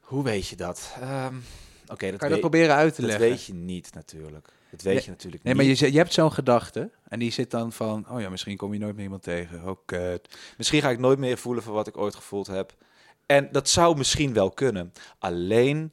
hoe 0.00 0.24
weet 0.24 0.46
je 0.46 0.56
dat? 0.56 0.94
Ehm, 1.00 1.34
Oké, 1.92 2.10
dat, 2.10 2.18
kan 2.18 2.28
je 2.28 2.32
dat 2.34 2.40
proberen 2.40 2.74
uit 2.74 2.94
te 2.94 3.00
dat 3.00 3.10
leggen? 3.10 3.28
weet 3.28 3.44
je 3.44 3.54
niet 3.54 3.94
natuurlijk. 3.94 4.48
Dat 4.70 4.82
weet 4.82 4.94
Nee, 4.94 5.02
je 5.04 5.10
natuurlijk 5.10 5.42
Nee, 5.44 5.54
niet. 5.54 5.62
maar 5.66 5.76
je, 5.86 5.92
je 5.92 5.98
hebt 5.98 6.12
zo'n 6.12 6.32
gedachte 6.32 6.90
en 7.08 7.18
die 7.18 7.30
zit 7.30 7.50
dan 7.50 7.72
van, 7.72 8.06
oh 8.10 8.20
ja, 8.20 8.28
misschien 8.30 8.56
kom 8.56 8.72
je 8.72 8.78
nooit 8.78 8.94
meer 8.94 9.04
iemand 9.04 9.22
tegen. 9.22 9.68
Oh, 9.68 9.76
kut. 9.84 10.28
Misschien 10.56 10.80
ga 10.82 10.90
ik 10.90 10.98
nooit 10.98 11.18
meer 11.18 11.38
voelen 11.38 11.62
voor 11.62 11.74
wat 11.74 11.86
ik 11.86 11.96
ooit 11.96 12.14
gevoeld 12.14 12.46
heb. 12.46 12.74
En 13.26 13.48
dat 13.52 13.68
zou 13.68 13.96
misschien 13.96 14.32
wel 14.32 14.50
kunnen. 14.50 14.92
Alleen 15.18 15.92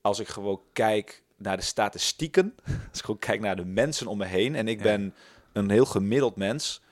als 0.00 0.18
ik 0.18 0.28
gewoon 0.28 0.60
kijk 0.72 1.22
naar 1.36 1.56
de 1.56 1.62
statistieken, 1.62 2.54
als 2.90 2.98
ik 2.98 3.04
gewoon 3.04 3.18
kijk 3.20 3.40
naar 3.40 3.56
de 3.56 3.64
mensen 3.64 4.06
om 4.06 4.18
me 4.18 4.24
heen 4.26 4.54
en 4.54 4.68
ik 4.68 4.76
Ja. 4.78 4.82
ben 4.82 5.14
een 5.52 5.70
heel 5.70 5.84
gemiddeld 5.86 6.36
mens, 6.36 6.82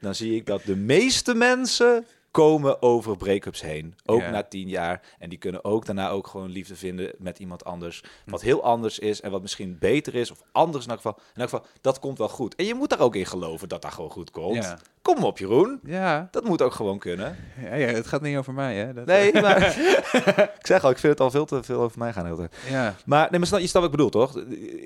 dan 0.00 0.14
zie 0.14 0.36
ik 0.36 0.46
dat 0.46 0.62
de 0.62 0.76
meeste 0.76 1.34
mensen 1.34 2.06
komen 2.34 2.82
over 2.82 3.16
break-ups 3.16 3.60
heen. 3.62 3.94
Ook 4.06 4.20
na 4.20 4.42
tien 4.42 4.68
jaar. 4.68 5.00
En 5.18 5.28
die 5.28 5.38
kunnen 5.38 5.64
ook 5.64 5.86
daarna 5.86 6.08
ook 6.10 6.26
gewoon 6.26 6.50
liefde 6.50 6.76
vinden 6.76 7.12
met 7.18 7.38
iemand 7.38 7.64
anders. 7.64 8.02
Wat 8.26 8.42
heel 8.42 8.62
anders 8.62 8.98
is 8.98 9.20
en 9.20 9.30
wat 9.30 9.42
misschien 9.42 9.76
beter 9.78 10.14
is 10.14 10.30
of 10.30 10.42
anders 10.52 10.84
in 10.84 10.90
elk 10.90 11.00
geval. 11.00 11.18
In 11.34 11.40
elk 11.40 11.50
geval, 11.50 11.66
dat 11.80 11.98
komt 11.98 12.18
wel 12.18 12.28
goed. 12.28 12.54
En 12.54 12.64
je 12.64 12.74
moet 12.74 12.90
daar 12.90 13.00
ook 13.00 13.14
in 13.16 13.26
geloven 13.26 13.68
dat 13.68 13.82
dat 13.82 13.92
gewoon 13.92 14.10
goed 14.10 14.30
komt. 14.30 14.74
Kom 15.02 15.24
op, 15.24 15.38
Jeroen. 15.38 15.80
Ja. 15.84 16.28
Dat 16.30 16.44
moet 16.44 16.62
ook 16.62 16.72
gewoon 16.72 16.98
kunnen. 16.98 17.36
Ja, 17.62 17.74
ja, 17.74 17.86
het 17.86 18.06
gaat 18.06 18.20
niet 18.22 18.36
over 18.36 18.52
mij, 18.54 18.76
hè? 18.76 18.92
Dat, 18.92 19.06
Nee, 19.06 19.32
maar 19.40 19.66
ik 20.60 20.66
zeg 20.66 20.84
al, 20.84 20.90
ik 20.90 20.98
vind 20.98 21.12
het 21.12 21.20
al 21.20 21.30
veel 21.30 21.44
te 21.44 21.62
veel 21.62 21.80
over 21.80 21.98
mij 21.98 22.12
gaan. 22.12 22.36
tijd. 22.36 22.56
Ja, 22.70 22.94
Maar 23.06 23.28
nee, 23.30 23.38
maar 23.38 23.48
snap, 23.48 23.60
je 23.60 23.66
snapt 23.66 23.84
wat 23.86 23.94
ik 23.94 24.04
bedoel, 24.04 24.26
toch? 24.26 24.36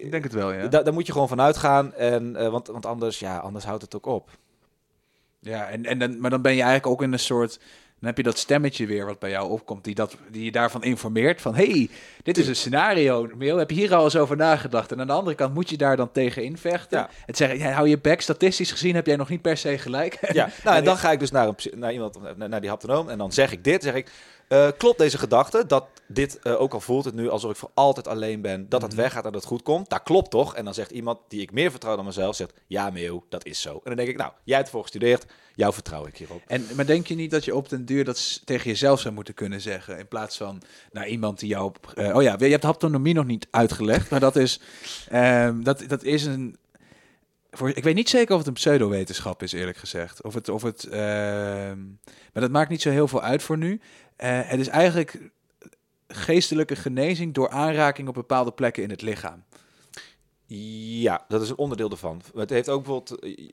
ik 0.01 0.11
denk 0.11 0.25
het 0.25 0.33
wel, 0.33 0.53
ja. 0.53 0.66
Da- 0.66 0.83
daar 0.83 0.93
moet 0.93 1.07
je 1.07 1.12
gewoon 1.12 1.29
van 1.29 1.41
uitgaan. 1.41 1.95
En, 1.95 2.37
eh, 2.37 2.49
want, 2.49 2.66
want 2.66 2.87
anders, 2.87 3.19
ja, 3.19 3.39
anders 3.39 3.65
houdt 3.65 3.83
het 3.83 3.97
ook 3.97 4.07
op. 4.07 4.31
Ja, 5.40 5.69
en, 5.69 5.85
en 5.85 5.98
dan, 5.98 6.20
maar 6.20 6.31
dan 6.31 6.43
ben 6.43 6.52
je 6.52 6.62
eigenlijk 6.62 6.93
ook 6.93 7.02
in 7.02 7.12
een 7.12 7.19
soort... 7.19 7.59
Dan 8.01 8.09
heb 8.09 8.16
je 8.16 8.23
dat 8.23 8.39
stemmetje 8.39 8.86
weer 8.86 9.06
wat 9.06 9.19
bij 9.19 9.31
jou 9.31 9.51
opkomt, 9.51 9.85
die, 9.85 9.94
dat, 9.94 10.16
die 10.31 10.44
je 10.44 10.52
daarvan 10.52 10.82
informeert. 10.82 11.40
Van, 11.40 11.55
hey, 11.55 11.89
dit 12.23 12.39
is 12.39 12.48
een 12.48 12.56
scenario, 12.56 13.31
Meel. 13.36 13.56
Heb 13.56 13.70
je 13.70 13.77
hier 13.77 13.94
al 13.94 14.05
eens 14.05 14.16
over 14.16 14.36
nagedacht? 14.36 14.93
En 14.93 15.01
aan 15.01 15.06
de 15.06 15.12
andere 15.12 15.36
kant 15.36 15.55
moet 15.55 15.70
je 15.70 15.77
daar 15.77 15.97
dan 15.97 16.12
tegen 16.12 16.44
invechten. 16.44 16.98
Ja. 16.98 17.10
Het 17.27 17.36
zeggen, 17.36 17.59
ja, 17.59 17.70
hou 17.70 17.89
je 17.89 17.98
bek, 17.98 18.20
statistisch 18.20 18.70
gezien 18.70 18.94
heb 18.94 19.06
jij 19.06 19.16
nog 19.16 19.28
niet 19.28 19.43
per 19.43 19.56
se 19.56 19.78
gelijk. 19.78 20.32
Ja, 20.32 20.48
nou, 20.65 20.77
en 20.77 20.85
dan 20.85 20.97
ga 20.97 21.12
ik 21.12 21.20
dus 21.20 21.31
naar, 21.31 21.48
een, 21.48 21.56
naar 21.74 21.93
iemand, 21.93 22.36
naar, 22.36 22.48
naar 22.48 22.60
die 22.60 22.70
haptonoom. 22.70 23.09
En 23.09 23.19
dan 23.19 23.32
zeg 23.32 23.52
ik 23.52 23.65
dit. 23.65 23.82
Zeg 23.82 23.94
ik, 23.94 24.10
eh, 24.49 24.69
klopt 24.79 24.99
deze 24.99 25.19
gedachte 25.19 25.65
dat 25.66 25.85
dit, 26.07 26.39
eh, 26.39 26.61
ook 26.61 26.73
al 26.73 26.81
voelt 26.81 27.05
het 27.05 27.15
nu 27.15 27.31
alsof 27.31 27.51
ik 27.51 27.57
voor 27.57 27.70
altijd 27.75 28.09
alleen 28.09 28.41
ben, 28.41 28.69
dat 28.69 28.83
het 28.83 28.93
Mhm. 28.93 29.01
weggaat 29.01 29.25
en 29.25 29.33
dat 29.33 29.41
het 29.41 29.51
goed 29.51 29.62
komt. 29.62 29.91
Dat 29.91 30.03
klopt 30.03 30.31
toch? 30.31 30.55
En 30.55 30.65
dan 30.65 30.75
zegt 30.75 30.91
iemand 30.91 31.19
die 31.29 31.41
ik 31.41 31.53
meer 31.53 31.70
vertrouw 31.70 31.97
dan 31.97 32.05
mezelf, 32.05 32.37
zegt, 32.37 32.53
ja 32.66 32.91
Meeuw, 32.91 33.25
dat 33.29 33.45
is 33.45 33.61
zo. 33.61 33.73
En 33.73 33.81
dan 33.85 33.97
denk 33.97 34.09
ik, 34.09 34.16
nou, 34.16 34.33
jij 34.45 34.55
hebt 34.57 34.66
ervoor 34.69 34.83
gestudeerd, 34.83 35.27
jou 35.55 35.73
vertrouw 35.73 36.07
ik 36.07 36.16
hierop. 36.16 36.43
En, 36.47 36.66
maar 36.75 36.87
denk 36.87 37.07
je 37.07 37.15
niet 37.15 37.31
dat 37.31 37.45
je 37.45 37.55
op 37.55 37.69
den 37.69 37.85
duur 37.85 38.05
dat 38.05 38.41
tegen 38.45 38.70
jezelf 38.70 39.01
zou 39.01 39.15
moeten 39.15 39.35
kunnen 39.35 39.61
zeggen? 39.61 39.99
In 39.99 40.09
plaats 40.09 40.37
van 40.37 40.62
naar 40.93 41.09
iemand 41.09 41.39
die 41.39 41.49
jou... 41.49 41.65
Op, 41.65 41.93
eh, 41.95 42.16
oh 42.16 42.23
ja, 42.23 42.37
je 42.39 42.47
hebt 42.47 42.62
haptonomie 42.62 43.15
nog 43.15 43.27
niet 43.27 43.47
uitgelegd. 43.51 44.11
Maar 44.11 44.20
dat 44.20 44.37
is, 44.37 44.61
ehm, 45.09 45.62
dat, 45.62 45.85
dat 45.89 46.03
is 46.03 46.25
een... 46.25 46.57
Voor, 47.51 47.69
ik 47.69 47.85
weet 47.85 47.95
niet 47.95 48.09
zeker 48.09 48.33
of 48.33 48.39
het 48.39 48.49
een 48.49 48.55
pseudowetenschap 48.55 49.43
is, 49.43 49.53
eerlijk 49.53 49.77
gezegd. 49.77 50.23
Of 50.23 50.35
het... 50.35 50.49
Of 50.49 50.62
het 50.62 50.85
ehm, 50.85 51.79
maar 52.33 52.43
dat 52.43 52.51
maakt 52.51 52.70
niet 52.70 52.83
zo 52.83 52.91
heel 52.91 53.09
veel 53.09 53.23
uit 53.23 53.43
voor 53.43 53.59
nu. 53.59 53.81
Eh, 54.19 54.40
het 54.45 54.61
is 54.61 54.69
eigenlijk 54.69 55.31
geestelijke 56.09 56.77
genezing 56.77 57.35
door 57.35 57.51
aanraking 57.51 58.09
op 58.09 58.15
bepaalde 58.15 58.53
plekken 58.53 58.82
in 58.82 58.90
het 58.90 59.03
lichaam. 59.03 59.45
Ja, 60.47 61.24
dat 61.28 61.43
is 61.43 61.51
een 61.51 61.59
onderdeel 61.59 61.90
ervan. 61.90 62.23
Het 62.35 62.51
heeft 62.51 62.69
ook 62.69 62.85
bijvoorbeeld. 62.85 63.20
eh, 63.20 63.49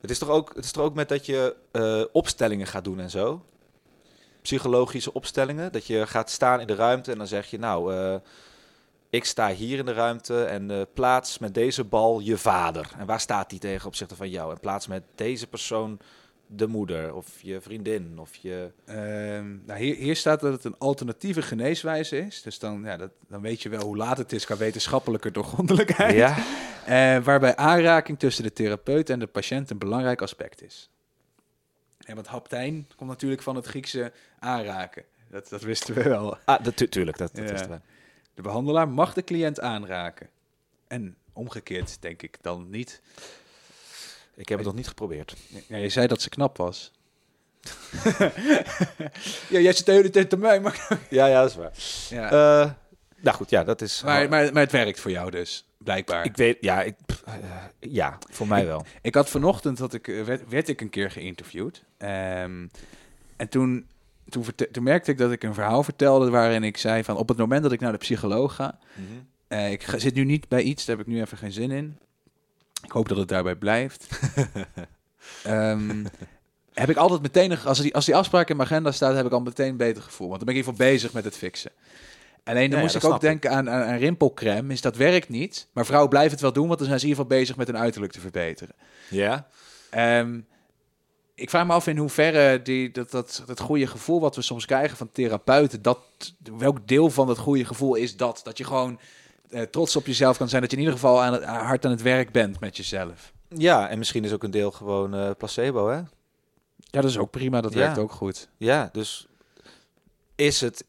Het 0.00 0.10
is 0.10 0.18
toch 0.18 0.28
ook, 0.28 0.52
het 0.54 0.64
is 0.64 0.72
toch 0.72 0.84
ook 0.84 0.94
met 0.94 1.08
dat 1.08 1.26
je 1.26 1.56
eh, 1.72 2.02
opstellingen 2.12 2.66
gaat 2.66 2.84
doen 2.84 3.00
en 3.00 3.10
zo. 3.10 3.44
Psychologische 4.42 5.12
opstellingen. 5.12 5.72
Dat 5.72 5.86
je 5.86 6.06
gaat 6.06 6.30
staan 6.30 6.60
in 6.60 6.66
de 6.66 6.74
ruimte 6.74 7.12
en 7.12 7.18
dan 7.18 7.26
zeg 7.26 7.46
je, 7.50 7.58
nou, 7.58 7.94
ik 9.10 9.24
sta 9.24 9.52
hier 9.52 9.78
in 9.78 9.84
de 9.84 9.92
ruimte 9.92 10.44
en 10.44 10.86
plaats 10.94 11.38
met 11.38 11.54
deze 11.54 11.84
bal 11.84 12.20
je 12.20 12.38
vader. 12.38 12.90
En 12.98 13.06
waar 13.06 13.20
staat 13.20 13.50
die 13.50 13.58
tegen 13.58 13.86
opzichte 13.86 14.16
van 14.16 14.30
jou? 14.30 14.52
En 14.52 14.60
plaats 14.60 14.86
met 14.86 15.02
deze 15.14 15.46
persoon 15.46 15.98
de 16.52 16.66
moeder 16.66 17.14
of 17.14 17.40
je 17.42 17.60
vriendin 17.60 18.18
of 18.18 18.34
je. 18.36 18.70
Ehm, 18.84 19.56
nou, 19.66 19.80
hier, 19.80 19.94
hier 19.96 20.16
staat 20.16 20.40
dat 20.40 20.52
het 20.52 20.64
een 20.64 20.78
alternatieve 20.78 21.42
geneeswijze 21.42 22.18
is. 22.18 22.42
Dus 22.42 22.58
dan, 22.58 22.82
ja, 22.84 22.96
dat, 22.96 23.10
dan 23.28 23.40
weet 23.40 23.62
je 23.62 23.68
wel 23.68 23.82
hoe 23.84 23.96
laat 23.96 24.18
het 24.18 24.32
is 24.32 24.44
qua 24.44 24.56
wetenschappelijke 24.56 25.30
doorgrondelijkheid. 25.30 26.14
Ja. 26.14 26.36
Eh, 26.80 27.18
waarbij 27.18 27.56
aanraking 27.56 28.18
tussen 28.18 28.42
de 28.44 28.52
therapeut 28.52 29.10
en 29.10 29.18
de 29.18 29.26
patiënt 29.26 29.70
een 29.70 29.78
belangrijk 29.78 30.22
aspect 30.22 30.62
is. 30.62 30.90
En 31.98 32.14
want 32.14 32.26
haptijn 32.26 32.88
komt 32.96 33.10
natuurlijk 33.10 33.42
van 33.42 33.56
het 33.56 33.66
Griekse 33.66 34.12
aanraken. 34.38 35.04
Dat, 35.28 35.48
dat 35.48 35.62
wisten 35.62 35.94
we 35.94 36.02
wel. 36.02 36.36
Ah, 36.44 36.64
dat, 36.64 36.76
tu- 36.76 36.88
tuurlijk, 36.88 37.16
dat, 37.18 37.34
dat 37.34 37.44
Ja. 37.44 37.50
wisten 37.50 37.70
wij. 37.70 37.80
De 38.34 38.42
behandelaar 38.42 38.88
mag 38.88 39.12
de 39.14 39.24
cliënt 39.24 39.60
aanraken. 39.60 40.28
En 40.88 41.16
omgekeerd 41.32 42.02
denk 42.02 42.22
ik 42.22 42.38
dan 42.40 42.70
niet. 42.70 43.00
Ik 44.40 44.48
heb 44.48 44.58
het 44.58 44.66
nog 44.66 44.76
niet 44.76 44.88
geprobeerd. 44.88 45.34
Ja, 45.66 45.76
je 45.76 45.88
zei 45.88 46.06
dat 46.06 46.22
ze 46.22 46.28
knap 46.28 46.56
was. 46.56 46.92
ja, 49.48 49.58
jij 49.58 49.72
zit 49.72 49.86
de 49.86 49.92
hele 49.92 50.10
tijd 50.10 50.30
te 50.30 50.36
mij, 50.36 50.60
maar... 50.60 50.98
Ja, 51.10 51.26
ja, 51.26 51.40
dat 51.40 51.50
is 51.50 51.56
waar. 51.56 51.72
Ja. 52.20 52.30
Eh, 52.30 52.70
nou 53.20 53.36
goed, 53.36 53.50
ja, 53.50 53.64
dat 53.64 53.80
is. 53.80 54.02
Maar, 54.02 54.28
maar, 54.28 54.52
maar 54.52 54.62
het 54.62 54.72
werkt 54.72 55.00
voor 55.00 55.10
jou 55.10 55.30
dus, 55.30 55.64
blijkbaar. 55.78 56.24
Ik 56.24 56.36
weet, 56.36 56.56
ja, 56.60 56.82
ik, 56.82 56.94
eh, 57.24 57.34
ja, 57.80 58.18
voor 58.30 58.46
mij 58.46 58.66
wel. 58.66 58.84
Ik 59.02 59.14
had 59.14 59.28
vanochtend, 59.30 59.78
dat 59.78 59.94
ik, 59.94 60.08
eh, 60.08 60.22
werd, 60.24 60.48
werd 60.48 60.68
ik 60.68 60.80
een 60.80 60.90
keer 60.90 61.10
geïnterviewd. 61.10 61.84
Ehm, 61.98 62.66
en 63.36 63.48
toen, 63.48 63.86
toen, 64.28 64.44
toen 64.72 64.82
merkte 64.82 65.10
ik 65.10 65.18
dat 65.18 65.32
ik 65.32 65.42
een 65.42 65.54
verhaal 65.54 65.82
vertelde 65.82 66.30
waarin 66.30 66.64
ik 66.64 66.76
zei 66.76 67.04
van... 67.04 67.16
op 67.16 67.28
het 67.28 67.38
moment 67.38 67.62
dat 67.62 67.72
ik 67.72 67.80
naar 67.80 67.92
de 67.92 67.98
psycholoog 67.98 68.54
ga... 68.54 68.78
eh, 69.48 69.72
ik 69.72 69.82
ga- 69.82 69.98
zit 69.98 70.14
nu 70.14 70.24
niet 70.24 70.48
bij 70.48 70.62
iets, 70.62 70.84
daar 70.84 70.96
heb 70.96 71.06
ik 71.06 71.12
nu 71.12 71.20
even 71.20 71.38
geen 71.38 71.52
zin 71.52 71.70
in. 71.70 71.98
Ik 72.84 72.90
hoop 72.92 73.08
dat 73.08 73.18
het 73.18 73.28
daarbij 73.28 73.56
blijft. 73.56 74.08
Ehm, 75.44 76.04
heb 76.72 76.90
ik 76.90 76.96
altijd 76.96 77.22
meteen, 77.22 77.50
een- 77.50 77.64
als 77.64 77.80
die, 77.80 77.94
als 77.94 78.04
die 78.04 78.16
afspraak 78.16 78.48
in 78.50 78.56
mijn 78.56 78.68
agenda 78.68 78.92
staat, 78.92 79.14
heb 79.16 79.26
ik 79.26 79.32
al 79.32 79.40
meteen 79.40 79.68
een 79.68 79.76
beter 79.76 80.02
gevoel. 80.02 80.28
Want 80.28 80.38
dan 80.38 80.46
ben 80.48 80.56
ik 80.56 80.60
in 80.60 80.66
ieder 80.68 80.82
geval 80.84 80.94
bezig 80.96 81.12
met 81.12 81.24
het 81.24 81.36
fixen. 81.36 81.70
Alleen 82.44 82.68
dan 82.70 82.78
Ja, 82.78 82.84
moest 82.84 82.96
ik 82.96 83.04
ook 83.04 83.20
denken 83.20 83.50
aan, 83.50 83.70
aan, 83.70 83.82
aan 83.82 83.98
rimpelcrème. 83.98 84.72
Is 84.72 84.80
dat 84.80 84.96
werkt 84.96 85.28
niet. 85.28 85.66
Maar 85.72 85.84
vrouwen 85.86 86.10
blijven 86.10 86.30
het 86.32 86.40
wel 86.40 86.52
doen, 86.52 86.66
want 86.66 86.78
dan 86.78 86.86
zijn 86.88 87.00
ze 87.00 87.04
in 87.04 87.10
ieder 87.10 87.24
geval 87.24 87.38
bezig 87.40 87.56
met 87.56 87.66
hun 87.66 87.78
uiterlijk 87.78 88.12
te 88.12 88.20
verbeteren. 88.20 88.74
Ja? 89.10 89.46
Ehm, 89.90 90.40
ik 91.34 91.50
vraag 91.50 91.66
me 91.66 91.72
af 91.72 91.86
in 91.86 91.96
hoeverre 91.96 92.62
die, 92.62 92.90
dat, 92.90 93.10
dat, 93.10 93.42
dat 93.46 93.60
goede 93.60 93.86
gevoel 93.86 94.20
wat 94.20 94.36
we 94.36 94.42
soms 94.42 94.66
krijgen 94.66 94.96
van 94.96 95.10
therapeuten, 95.12 95.82
dat, 95.82 95.98
welk 96.58 96.88
deel 96.88 97.10
van 97.10 97.26
dat 97.26 97.38
goede 97.38 97.64
gevoel 97.64 97.94
is 97.94 98.16
dat? 98.16 98.40
Dat 98.44 98.58
je 98.58 98.64
gewoon 98.64 99.00
eh, 99.50 99.62
trots 99.62 99.96
op 99.96 100.06
jezelf 100.06 100.36
kan 100.36 100.48
zijn, 100.48 100.60
dat 100.62 100.70
je 100.70 100.76
in 100.76 100.82
ieder 100.82 100.98
geval 100.98 101.22
aan 101.22 101.32
het, 101.32 101.42
aan- 101.42 101.64
hard 101.66 101.84
aan 101.84 101.90
het 101.90 102.02
werk 102.02 102.32
bent 102.32 102.60
met 102.60 102.76
jezelf. 102.76 103.32
Ja, 103.48 103.88
en 103.88 103.98
misschien 103.98 104.24
is 104.24 104.32
ook 104.32 104.42
een 104.42 104.50
deel 104.50 104.70
gewoon 104.70 105.14
eh, 105.14 105.30
placebo, 105.38 105.88
hè? 105.88 105.96
Ja, 106.76 107.00
dat 107.00 107.04
is 107.10 107.18
ook 107.18 107.30
prima, 107.30 107.60
dat 107.60 107.72
Ja. 107.72 107.78
werkt 107.78 107.98
ook 107.98 108.12
goed. 108.12 108.48
Ja, 108.56 108.88
dus 108.92 109.26
is 110.34 110.60
het... 110.60 110.84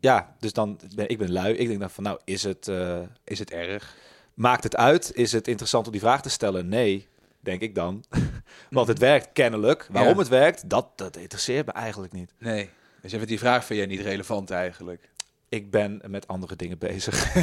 Ja, 0.00 0.34
dus 0.38 0.52
dan 0.52 0.80
ben 0.94 1.08
ik 1.08 1.18
ben 1.18 1.32
lui. 1.32 1.54
Ik 1.54 1.66
denk 1.68 1.80
dan 1.80 1.90
van, 1.90 2.04
nou, 2.04 2.18
is 2.24 2.42
het... 2.42 2.68
eh, 2.68 2.98
Is 3.24 3.38
het 3.38 3.50
erg? 3.50 3.94
maakt 4.34 4.62
het 4.64 4.76
uit? 4.76 5.10
Is 5.14 5.32
het 5.32 5.48
interessant 5.48 5.86
om 5.86 5.92
die 5.92 6.00
vraag 6.00 6.22
te 6.22 6.28
stellen? 6.28 6.68
Nee, 6.68 7.08
denk 7.40 7.60
ik 7.60 7.74
dan. 7.74 8.04
Want 8.70 8.88
het 8.88 8.98
werkt 8.98 9.28
kennelijk. 9.32 9.88
Waarom 9.90 10.12
Ja. 10.12 10.18
het 10.18 10.28
werkt, 10.28 10.70
dat, 10.70 10.86
dat 10.96 11.16
interesseert 11.16 11.66
me 11.66 11.72
eigenlijk 11.72 12.12
niet. 12.12 12.32
Nee. 12.38 12.70
Dus 13.02 13.12
even 13.12 13.26
die 13.26 13.38
vraag 13.38 13.64
vind 13.64 13.78
jij 13.78 13.88
niet 13.88 14.00
relevant 14.00 14.50
eigenlijk. 14.50 15.10
Ik 15.48 15.70
ben 15.70 16.00
met 16.06 16.28
andere 16.28 16.56
dingen 16.56 16.78
bezig. 16.78 17.34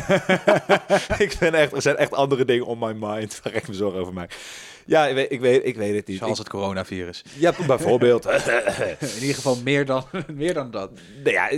ik 1.25 1.35
ben 1.39 1.53
echt, 1.53 1.73
er 1.73 1.81
zijn 1.81 1.95
echt 1.95 2.13
andere 2.13 2.45
dingen 2.45 2.65
on 2.65 2.79
my 2.79 2.93
mind 2.93 3.41
waar 3.43 3.53
ik 3.53 3.67
me 3.67 3.73
zorgen 3.73 3.99
over 3.99 4.13
maak. 4.13 4.37
Ja, 4.85 5.07
ik 5.07 5.15
weet, 5.15 5.31
ik 5.31 5.39
weet, 5.39 5.65
ik 5.65 5.75
weet 5.75 5.95
het 5.95 6.07
niet. 6.07 6.17
Zoals 6.17 6.37
het 6.37 6.49
coronavirus. 6.49 7.23
ja, 7.37 7.53
bijvoorbeeld. 7.67 8.25
In 9.15 9.21
ieder 9.21 9.35
geval 9.35 9.55
meer 9.55 9.85
dan, 9.85 10.05
meer 10.33 10.53
dan 10.53 10.71
dat. 10.71 10.91
Nou 11.23 11.31
ja, 11.31 11.49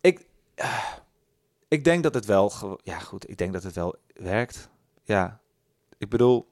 ik, 0.00 0.26
ik 1.68 1.84
denk 1.84 2.02
dat 2.02 2.14
het 2.14 2.24
wel, 2.24 2.80
ja 2.82 2.98
goed, 2.98 3.28
ik 3.28 3.38
denk 3.38 3.52
dat 3.52 3.62
het 3.62 3.74
wel 3.74 3.96
werkt. 4.14 4.68
Ja, 5.04 5.40
ik 5.98 6.08
bedoel, 6.08 6.48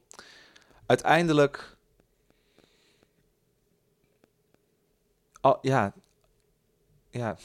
uiteindelijk, 0.85 1.77
al, 5.41 5.57
ja, 5.61 5.93
ja, 7.09 7.37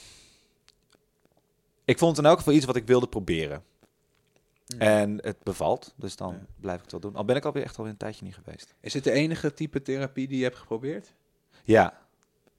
ik 1.89 1.99
vond 1.99 2.17
het 2.17 2.25
in 2.25 2.31
elk 2.31 2.39
geval 2.39 2.53
iets 2.55 2.65
wat 2.67 2.77
ik 2.77 2.87
wilde 2.87 3.09
proberen. 3.09 3.63
En 4.79 5.19
het 5.23 5.43
bevalt, 5.43 5.95
dus 5.97 6.17
dan 6.17 6.33
Ja. 6.33 6.47
blijf 6.61 6.77
ik 6.77 6.83
het 6.83 6.93
wel 6.93 7.01
doen. 7.01 7.17
Al 7.17 7.25
ben 7.25 7.37
ik 7.37 7.45
alweer 7.45 7.63
echt 7.63 7.77
alweer 7.77 7.93
een 7.93 7.99
tijdje 7.99 8.25
niet 8.25 8.35
geweest. 8.35 8.75
Is 8.81 8.93
dit 8.93 9.05
de 9.05 9.11
enige 9.13 9.55
type 9.55 9.83
therapie 9.83 10.29
die 10.29 10.39
je 10.39 10.45
hebt 10.45 10.57
geprobeerd? 10.57 11.13
Ja, 11.65 11.99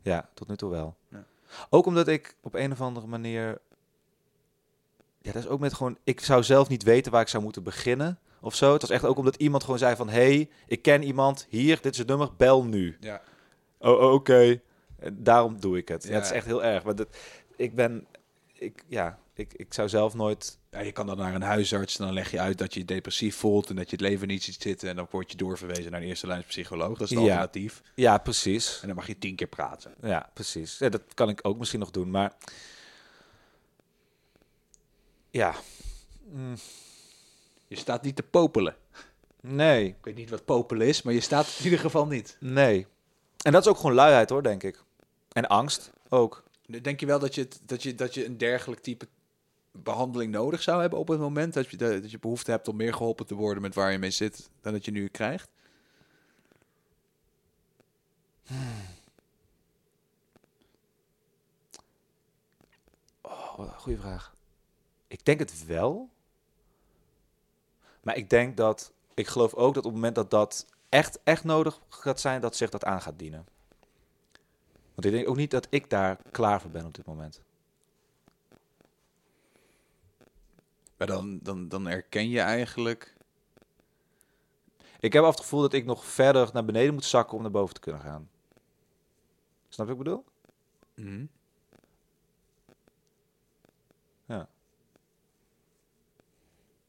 ja, 0.01 0.29
tot 0.33 0.47
nu 0.47 0.55
toe 0.55 0.69
wel. 0.69 0.95
Ja. 1.09 1.23
Ook 1.69 1.85
omdat 1.85 2.07
ik 2.07 2.35
op 2.41 2.53
een 2.53 2.71
of 2.71 2.81
andere 2.81 3.07
manier. 3.07 3.59
Ja, 5.21 5.31
dat 5.31 5.43
is 5.43 5.47
ook 5.47 5.59
met 5.59 5.73
gewoon. 5.73 5.97
Ik 6.03 6.19
zou 6.19 6.43
zelf 6.43 6.69
niet 6.69 6.83
weten 6.83 7.11
waar 7.11 7.21
ik 7.21 7.27
zou 7.27 7.43
moeten 7.43 7.63
beginnen 7.63 8.19
of 8.41 8.55
zo. 8.55 8.71
Het 8.73 8.81
was 8.81 8.89
echt 8.91 9.05
ook 9.05 9.17
omdat 9.17 9.35
iemand 9.35 9.63
gewoon 9.63 9.79
zei 9.79 9.95
van, 9.95 10.09
hey, 10.09 10.49
ik 10.67 10.81
ken 10.81 11.03
iemand 11.03 11.45
hier, 11.49 11.81
dit 11.81 11.93
is 11.93 11.97
het 11.99 12.07
nummer, 12.07 12.29
bel 12.37 12.63
nu. 12.65 12.97
Ja. 12.99 13.21
Oh, 13.77 14.13
oké. 14.13 14.61
Daarom 15.13 15.59
doe 15.59 15.77
ik 15.77 15.87
het. 15.87 16.03
Ja. 16.03 16.09
Ja. 16.09 16.15
het 16.15 16.25
is 16.25 16.31
echt 16.31 16.45
heel 16.45 16.63
erg. 16.63 16.83
Maar 16.83 16.95
dat, 16.95 17.07
ik 17.55 17.75
ben, 17.75 18.07
ik, 18.59 18.83
ja, 18.87 19.19
ik, 19.33 19.53
ik 19.53 19.73
zou 19.73 19.89
zelf 19.89 20.13
nooit. 20.13 20.57
Ja, 20.71 20.79
je 20.79 20.91
kan 20.91 21.05
dan 21.07 21.17
naar 21.17 21.35
een 21.35 21.41
huisarts 21.41 21.99
en 21.99 22.05
dan 22.05 22.13
leg 22.13 22.31
je 22.31 22.39
uit 22.39 22.57
dat 22.57 22.73
je 22.73 22.85
depressief 22.85 23.35
voelt 23.35 23.69
en 23.69 23.75
dat 23.75 23.85
je 23.89 23.95
het 23.95 24.05
leven 24.05 24.27
niet 24.27 24.43
ziet 24.43 24.61
zitten. 24.61 24.89
En 24.89 24.95
dan 24.95 25.07
word 25.09 25.31
je 25.31 25.37
doorverwezen 25.37 25.91
naar 25.91 26.01
een 26.01 26.07
eerste 26.07 26.27
lijns 26.27 26.45
psycholoog. 26.45 26.97
Dat 26.97 27.01
is 27.01 27.09
het 27.09 27.19
Ja. 27.19 27.25
alternatief. 27.25 27.81
Ja, 27.95 28.17
precies. 28.17 28.79
En 28.81 28.87
dan 28.87 28.95
mag 28.95 29.07
je 29.07 29.17
tien 29.17 29.35
keer 29.35 29.47
praten. 29.47 29.93
Ja, 30.01 30.29
precies. 30.33 30.77
Ja, 30.77 30.89
dat 30.89 31.01
kan 31.13 31.29
ik 31.29 31.39
ook 31.41 31.57
misschien 31.57 31.79
nog 31.79 31.91
doen, 31.91 32.09
maar. 32.11 32.33
Ja. 35.29 35.55
Mm, 36.31 36.55
Je 37.67 37.75
staat 37.75 38.01
niet 38.03 38.15
te 38.15 38.23
popelen. 38.23 38.75
nee. 39.41 39.85
Ik 39.87 39.95
weet 40.01 40.15
niet 40.15 40.29
wat 40.29 40.45
popelen 40.45 40.87
is, 40.87 41.01
maar 41.01 41.13
je 41.13 41.19
staat 41.21 41.55
in 41.57 41.63
ieder 41.63 41.79
geval 41.79 42.07
niet. 42.07 42.37
Nee. 42.39 42.87
En 43.41 43.51
dat 43.51 43.61
is 43.61 43.67
ook 43.67 43.77
gewoon 43.77 43.93
luiheid 43.93 44.29
hoor, 44.29 44.43
denk 44.43 44.63
ik. 44.63 44.83
En 45.31 45.47
angst 45.47 45.91
ook. 46.09 46.43
Denk 46.69 46.99
je 46.99 47.05
wel 47.05 47.19
dat 47.19 47.35
je, 47.35 47.47
dat 47.65 47.83
je, 47.83 47.95
dat 47.95 48.13
je 48.13 48.25
een 48.25 48.37
dergelijk 48.37 48.81
type 48.81 49.07
behandeling 49.71 50.31
nodig 50.31 50.61
zou 50.61 50.81
hebben 50.81 50.99
op 50.99 51.07
het 51.07 51.19
moment 51.19 51.53
dat 51.53 51.69
je, 51.69 51.77
dat 51.77 52.11
je 52.11 52.19
behoefte 52.19 52.51
hebt 52.51 52.67
om 52.67 52.75
meer 52.75 52.93
geholpen 52.93 53.25
te 53.25 53.35
worden 53.35 53.61
met 53.61 53.75
waar 53.75 53.91
je 53.91 53.97
mee 53.97 54.11
zit 54.11 54.49
dan 54.61 54.73
dat 54.73 54.85
je 54.85 54.91
nu 54.91 55.07
krijgt? 55.07 55.49
Oh, 63.21 63.57
wat 63.57 63.67
een 63.67 63.79
goede 63.79 63.99
vraag. 63.99 64.35
Ik 65.07 65.25
denk 65.25 65.39
het 65.39 65.65
wel. 65.65 66.09
Maar 68.01 68.17
ik 68.17 68.29
denk 68.29 68.57
dat... 68.57 68.91
Ik 69.13 69.27
geloof 69.27 69.53
ook 69.53 69.73
dat 69.73 69.85
op 69.85 69.91
het 69.91 69.99
moment 69.99 70.15
dat 70.15 70.31
dat 70.31 70.65
echt, 70.89 71.19
echt 71.23 71.43
nodig 71.43 71.81
gaat 71.89 72.19
zijn... 72.19 72.41
dat 72.41 72.55
zich 72.55 72.69
dat 72.69 72.83
aan 72.85 73.01
gaat 73.01 73.19
dienen. 73.19 73.47
Want 74.99 75.11
ik 75.11 75.17
denk 75.19 75.29
ook 75.29 75.37
niet 75.37 75.51
dat 75.51 75.67
ik 75.69 75.89
daar 75.89 76.17
klaar 76.31 76.61
voor 76.61 76.71
ben 76.71 76.85
op 76.85 76.93
dit 76.93 77.05
moment. 77.05 77.41
Maar 80.97 81.07
dan, 81.07 81.39
dan, 81.41 81.67
dan 81.67 81.87
erken 81.87 82.29
je 82.29 82.39
eigenlijk. 82.39 83.15
Ik 84.99 85.13
heb 85.13 85.23
af 85.23 85.29
het 85.29 85.39
gevoel 85.39 85.61
dat 85.61 85.73
ik 85.73 85.85
nog 85.85 86.05
verder 86.05 86.49
naar 86.53 86.65
beneden 86.65 86.93
moet 86.93 87.05
zakken... 87.05 87.35
om 87.35 87.41
naar 87.41 87.51
boven 87.51 87.73
te 87.73 87.79
kunnen 87.79 88.01
gaan. 88.01 88.29
Snap 89.69 89.87
je 89.87 89.95
wat 89.95 90.05
ik 90.05 90.11
bedoel? 90.11 90.25
Mhm. 90.95 91.25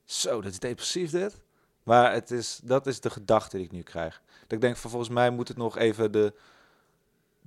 Zo, 0.05 0.41
dat 0.41 0.53
is 0.53 0.59
depressief 0.59 1.11
dit. 1.11 1.41
Maar 1.83 2.13
het 2.13 2.31
is, 2.31 2.61
dat 2.63 2.87
is 2.87 3.01
de 3.01 3.11
gedachte 3.11 3.57
die 3.57 3.67
ik 3.67 3.73
nu 3.73 3.83
krijg. 3.83 4.23
Dat 4.41 4.53
ik 4.53 4.61
denk 4.61 4.77
van 4.77 4.91
volgens 4.91 5.11
mij 5.11 5.31
moet 5.31 5.49
het 5.49 5.57
nog 5.57 5.77
even 5.77 6.13
de, 6.13 6.35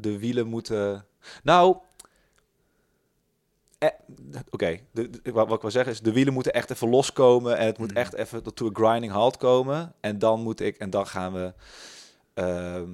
de 0.03 0.19
wielen 0.19 0.47
moeten... 0.47 1.05
Nou, 1.43 1.77
eh, 3.77 3.89
oké, 4.49 4.79
wat, 5.23 5.47
wat 5.47 5.51
ik 5.55 5.61
wil 5.61 5.71
zeggen 5.71 5.91
is 5.91 6.01
de 6.01 6.11
wielen 6.13 6.33
moeten 6.33 6.53
echt 6.53 6.69
even 6.69 6.89
loskomen 6.89 7.57
en 7.57 7.65
het 7.65 7.77
moet 7.77 7.89
Mhm. 7.89 7.97
echt 7.97 8.13
even 8.13 8.43
tot 8.43 8.55
to 8.55 8.67
a 8.67 8.69
grinding 8.73 9.11
halt 9.13 9.37
komen. 9.37 9.93
En 9.99 10.19
dan 10.19 10.41
moet 10.41 10.59
ik, 10.59 10.77
en 10.77 10.89
dan 10.89 11.07
gaan 11.07 11.33
we... 11.33 11.53
ehm, 12.33 12.91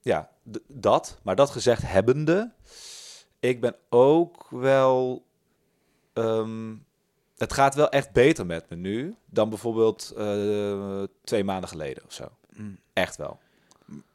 ja, 0.00 0.30
dat. 0.66 1.18
Maar 1.22 1.36
dat 1.36 1.50
gezegd 1.50 1.82
hebbende, 1.82 2.52
ik 3.40 3.60
ben 3.60 3.74
ook 3.88 4.46
wel... 4.50 5.24
ehm, 6.12 6.74
het 7.36 7.52
gaat 7.52 7.74
wel 7.74 7.88
echt 7.88 8.12
beter 8.12 8.46
met 8.46 8.68
me 8.70 8.76
nu 8.76 9.16
dan 9.26 9.48
bijvoorbeeld 9.48 10.12
eh, 10.16 11.02
twee 11.24 11.44
maanden 11.44 11.68
geleden 11.68 12.04
of 12.04 12.12
zo. 12.12 12.28
Mm. 12.54 12.78
Echt 12.92 13.16
wel. 13.16 13.38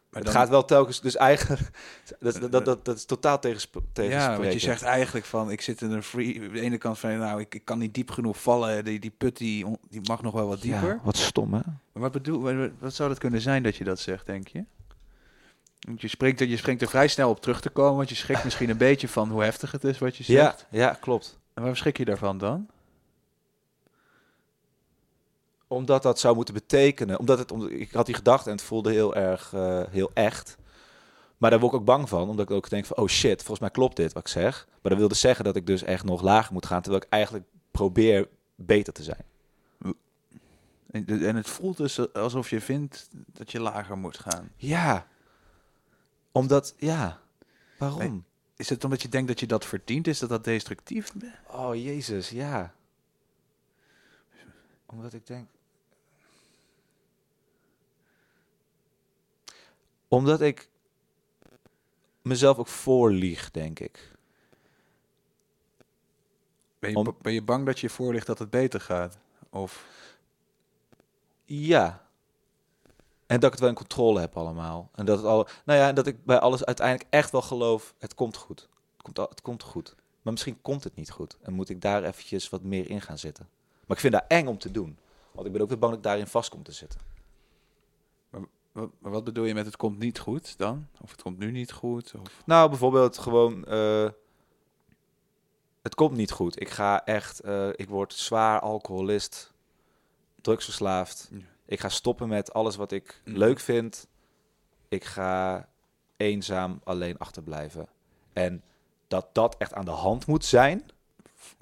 Maar 0.10 0.22
het 0.22 0.32
gaat 0.32 0.50
wel 0.50 0.66
telkens, 0.66 1.02
dus 1.02 1.16
eigenlijk, 1.16 1.62
dat, 2.20 2.34
dat, 2.34 2.52
dat, 2.52 2.66
dat, 2.66 2.86
dat 2.86 2.96
is 2.98 3.06
totaal 3.06 3.40
tegen, 3.40 3.70
Ja, 3.94 4.38
want 4.38 4.54
je 4.54 4.60
zegt 4.60 4.82
eigenlijk 4.82 5.26
van, 5.26 5.52
ik 5.52 5.62
zit 5.62 5.82
in 5.82 5.92
een 5.92 6.04
free... 6.04 6.42
Aan 6.42 6.54
de 6.54 6.60
ene 6.62 6.78
kant 6.78 7.00
van, 7.00 7.18
nou, 7.18 7.40
ik, 7.40 7.56
ik 7.56 7.66
kan 7.66 7.80
niet 7.80 7.94
diep 7.94 8.12
genoeg 8.12 8.42
vallen. 8.42 8.86
Die, 8.86 9.00
die 9.00 9.14
put, 9.18 9.38
die, 9.38 9.66
die 9.90 10.02
mag 10.04 10.22
nog 10.22 10.34
wel 10.34 10.48
wat 10.48 10.62
dieper. 10.62 11.00
wat 11.04 11.18
stom 11.18 11.54
hè? 11.54 11.60
Maar 11.92 12.02
wat, 12.04 12.12
bedoel, 12.12 12.42
wat, 12.42 12.70
wat 12.80 12.94
zou 12.94 13.10
dat 13.10 13.18
kunnen 13.18 13.42
zijn 13.42 13.64
dat 13.64 13.76
je 13.76 13.84
dat 13.84 14.00
zegt, 14.00 14.26
denk 14.26 14.48
je? 14.48 14.64
Want 15.80 16.02
je 16.02 16.08
springt, 16.08 16.42
er, 16.42 16.48
je 16.48 16.58
springt 16.58 16.82
er 16.82 16.88
vrij 16.88 17.08
snel 17.08 17.30
op 17.30 17.42
terug 17.42 17.62
te 17.62 17.70
komen, 17.70 17.96
want 17.96 18.10
je 18.10 18.16
schrikt 18.16 18.44
misschien 18.44 18.70
een 18.70 18.78
beetje 18.88 19.08
van 19.08 19.30
hoe 19.30 19.44
heftig 19.44 19.72
het 19.72 19.84
is 19.84 19.98
wat 19.98 20.16
je 20.16 20.24
Ja, 20.34 20.44
zegt. 20.44 20.66
ja, 20.72 20.98
klopt. 21.02 21.40
En 21.54 21.64
waar 21.64 21.78
schrik 21.78 21.98
je 21.98 22.06
daarvan 22.06 22.38
dan? 22.38 22.68
Omdat 25.68 26.04
dat 26.04 26.20
zou 26.20 26.36
moeten 26.36 26.54
betekenen, 26.54 27.20
omdat 27.20 27.38
het, 27.38 27.52
omdat, 27.52 27.70
ik 27.70 27.92
had 27.92 28.06
die 28.06 28.16
gedachte 28.16 28.50
en 28.50 28.56
het 28.56 28.66
voelde 28.66 28.92
heel 28.92 29.16
erg, 29.16 29.54
eh, 29.54 29.84
heel 29.90 30.12
echt. 30.14 30.58
Maar 31.38 31.50
daar 31.50 31.60
word 31.60 31.74
ik 31.74 31.80
ook 31.80 31.86
bang 31.86 32.10
van, 32.10 32.30
omdat 32.30 32.50
ik 32.50 32.56
ook 32.56 32.70
denk 32.70 32.86
van, 32.86 32.98
oh 32.98 33.08
shit, 33.08 33.38
volgens 33.38 33.60
mij 33.60 33.70
klopt 33.70 33.96
dit 33.96 34.14
wat 34.14 34.24
ik 34.24 34.32
zeg. 34.32 34.68
Maar 34.82 34.92
dat 34.92 34.98
wil 34.98 35.08
dus 35.08 35.20
zeggen 35.20 35.46
dat 35.46 35.56
ik 35.56 35.66
dus 35.66 35.84
echt 35.84 36.04
nog 36.04 36.22
lager 36.22 36.54
moet 36.54 36.66
gaan, 36.66 36.82
terwijl 36.82 37.04
ik 37.04 37.10
eigenlijk 37.12 37.46
probeer 37.72 38.28
beter 38.56 38.94
te 38.94 39.04
zijn. 39.04 39.26
En, 40.92 41.36
het 41.36 41.50
voelt 41.50 41.78
dus 41.78 42.14
alsof 42.14 42.50
je 42.50 42.62
vindt 42.62 43.10
dat 43.12 43.52
je 43.52 43.62
lager 43.62 43.98
moet 43.98 44.18
gaan. 44.18 44.50
Ja. 44.56 45.08
Omdat, 46.32 46.76
ja. 46.78 47.20
Waarom? 47.78 48.26
Is 48.56 48.70
het 48.70 48.84
omdat 48.84 49.02
je 49.02 49.10
denkt 49.10 49.28
dat 49.28 49.40
je 49.40 49.48
dat 49.48 49.66
verdient? 49.66 50.08
Is 50.08 50.20
dat 50.20 50.30
dat 50.30 50.44
destructief? 50.44 51.14
Oh, 51.48 51.76
Jezus, 51.76 52.30
ja. 52.30 52.74
Omdat 54.86 55.14
ik 55.14 55.28
denk... 55.28 55.48
Omdat 60.08 60.42
ik 60.42 60.70
mezelf 62.22 62.58
ook 62.58 62.68
voorlieg, 62.68 63.52
denk 63.52 63.80
ik. 63.80 64.12
Ben 66.80 66.90
je, 66.90 66.96
Om- 66.96 67.16
ben 67.22 67.34
je 67.34 67.42
bang 67.44 67.66
dat 67.66 67.80
je 67.80 67.90
voorligt 67.90 68.28
dat 68.28 68.40
het 68.40 68.50
beter 68.50 68.82
gaat? 68.82 69.18
Of 69.50 69.86
Ja. 71.46 72.06
En 73.26 73.36
dat 73.40 73.44
ik 73.46 73.52
het 73.52 73.60
wel 73.60 73.70
in 73.70 73.76
controle 73.76 74.20
heb 74.20 74.38
allemaal. 74.38 74.90
En 74.96 75.06
dat 75.06 75.18
het 75.18 75.26
al... 75.28 75.48
Nou 75.66 75.80
ja, 75.80 75.88
en 75.88 75.96
dat 75.96 76.08
ik 76.08 76.26
bij 76.26 76.40
alles 76.40 76.66
uiteindelijk 76.66 77.08
echt 77.10 77.32
wel 77.32 77.42
geloof, 77.42 77.94
het 77.98 78.14
komt 78.16 78.38
goed. 78.38 78.60
Het 78.94 79.02
komt, 79.02 79.20
al- 79.20 79.30
het 79.30 79.42
komt 79.42 79.64
goed. 79.64 79.96
Maar 80.22 80.34
misschien 80.34 80.62
komt 80.62 80.84
het 80.84 80.96
niet 80.96 81.10
goed. 81.12 81.38
En 81.42 81.54
moet 81.54 81.70
ik 81.70 81.82
daar 81.82 82.04
eventjes 82.04 82.50
wat 82.50 82.62
meer 82.64 82.90
in 82.90 83.02
gaan 83.02 83.18
zitten. 83.18 83.50
Maar 83.86 83.96
ik 83.98 84.02
vind 84.02 84.14
dat 84.14 84.26
eng 84.28 84.48
om 84.48 84.58
te 84.58 84.72
doen. 84.72 84.98
Want 85.32 85.46
ik 85.48 85.52
ben 85.54 85.62
ook 85.62 85.70
weer 85.70 85.78
bang 85.80 85.92
dat 85.92 86.02
ik 86.02 86.08
daarin 86.08 86.28
vast 86.28 86.50
kom 86.50 86.64
te 86.64 86.72
zitten. 86.72 87.00
Wat, 88.78 88.90
wat 89.00 89.24
bedoel 89.24 89.46
je 89.46 89.54
met 89.54 89.66
het 89.66 89.76
komt 89.78 90.00
niet 90.00 90.20
goed 90.20 90.58
dan? 90.58 90.88
Of 91.02 91.12
het 91.12 91.22
komt 91.22 91.38
nu 91.38 91.52
niet 91.52 91.72
goed? 91.72 92.14
Of... 92.22 92.42
Nou, 92.46 92.70
bijvoorbeeld 92.70 93.18
gewoon... 93.18 93.66
eh, 93.66 94.10
het 95.82 95.96
komt 95.96 96.16
niet 96.18 96.32
goed. 96.32 96.62
Ik 96.62 96.70
ga 96.70 97.06
echt... 97.06 97.40
eh, 97.40 97.70
ik 97.76 97.90
word 97.90 98.14
zwaar 98.14 98.60
alcoholist. 98.60 99.54
Drugsverslaafd. 100.42 101.30
Ja. 101.32 101.38
Ik 101.66 101.80
ga 101.80 101.90
stoppen 101.90 102.28
met 102.28 102.54
alles 102.54 102.76
wat 102.76 102.92
ik 102.92 103.22
Mhm. 103.26 103.38
leuk 103.38 103.60
vind. 103.60 104.08
Ik 104.90 105.04
ga 105.04 105.70
eenzaam 106.18 106.82
alleen 106.84 107.18
achterblijven. 107.18 107.88
En 108.34 108.64
dat 109.08 109.28
dat 109.34 109.58
echt 109.58 109.74
aan 109.74 109.86
de 109.86 109.92
hand 109.92 110.28
moet 110.28 110.46
zijn. 110.46 110.84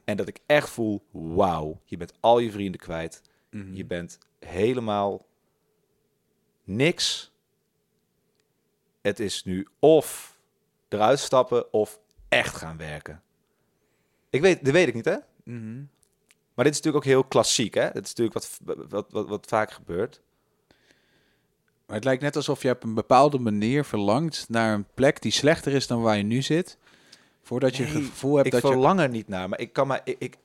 En 0.04 0.18
dat 0.18 0.28
ik 0.28 0.40
echt 0.46 0.70
voel, 0.70 1.04
wauw, 1.12 1.80
je 1.86 1.98
bent 1.98 2.14
al 2.20 2.40
je 2.40 2.52
vrienden 2.52 2.80
kwijt. 2.80 3.22
Mhm. 3.50 3.74
Je 3.76 3.86
bent 3.86 4.18
helemaal 4.40 5.26
niks. 6.66 7.32
Het 9.02 9.20
is 9.20 9.44
nu 9.44 9.68
of 9.80 10.38
eruit 10.88 11.20
stappen 11.20 11.74
of 11.74 12.00
echt 12.30 12.56
gaan 12.56 12.78
werken. 12.78 13.22
Ik 14.30 14.42
weet, 14.42 14.66
dat 14.66 14.74
weet 14.74 14.88
ik 14.88 14.94
niet, 14.94 15.06
hè? 15.06 15.18
Mhm. 15.44 15.84
Maar 16.54 16.66
dit 16.66 16.74
is 16.74 16.82
natuurlijk 16.82 17.06
ook 17.06 17.12
heel 17.12 17.24
klassiek, 17.24 17.74
hè? 17.74 17.92
Dat 17.94 18.04
is 18.04 18.14
natuurlijk 18.14 18.34
wat, 18.34 18.60
wat, 19.10 19.28
wat, 19.28 19.46
vaak 19.48 19.72
gebeurt. 19.72 20.22
Maar 21.86 21.96
het 21.96 22.04
lijkt 22.04 22.22
net 22.22 22.36
alsof 22.36 22.62
je 22.62 22.70
op 22.70 22.84
een 22.84 22.94
bepaalde 22.94 23.40
manier 23.40 23.86
verlangt 23.86 24.46
naar 24.50 24.74
een 24.74 24.86
plek 24.94 25.22
die 25.22 25.32
slechter 25.32 25.74
is 25.74 25.88
dan 25.88 26.02
waar 26.02 26.18
je 26.18 26.24
nu 26.24 26.42
zit. 26.42 26.78
Voordat 27.42 27.76
je 27.76 27.84
het 27.84 27.92
gevoel 27.92 28.36
hebt 28.36 28.52
dat 28.52 28.62
je... 28.62 28.68
Ik 28.68 28.74
verlang 28.74 29.00
er 29.00 29.10
niet 29.10 29.28
naar, 29.28 29.50
maar 29.50 29.60
ik 29.60 29.74
kan 29.74 29.88
maar... 29.88 30.02
Ik, 30.04 30.16
ik, 30.20 30.38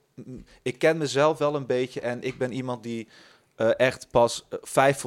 ik, 0.62 0.78
ken 0.78 0.98
mezelf 0.98 1.38
wel 1.38 1.54
een 1.54 1.66
beetje 1.66 2.00
en 2.00 2.22
ik 2.22 2.38
ben 2.38 2.52
iemand 2.52 2.82
die 2.82 3.08
eh, 3.54 3.78
echt 3.78 4.10
pas 4.10 4.46
eh, 4.48 4.58
vijf 4.62 4.98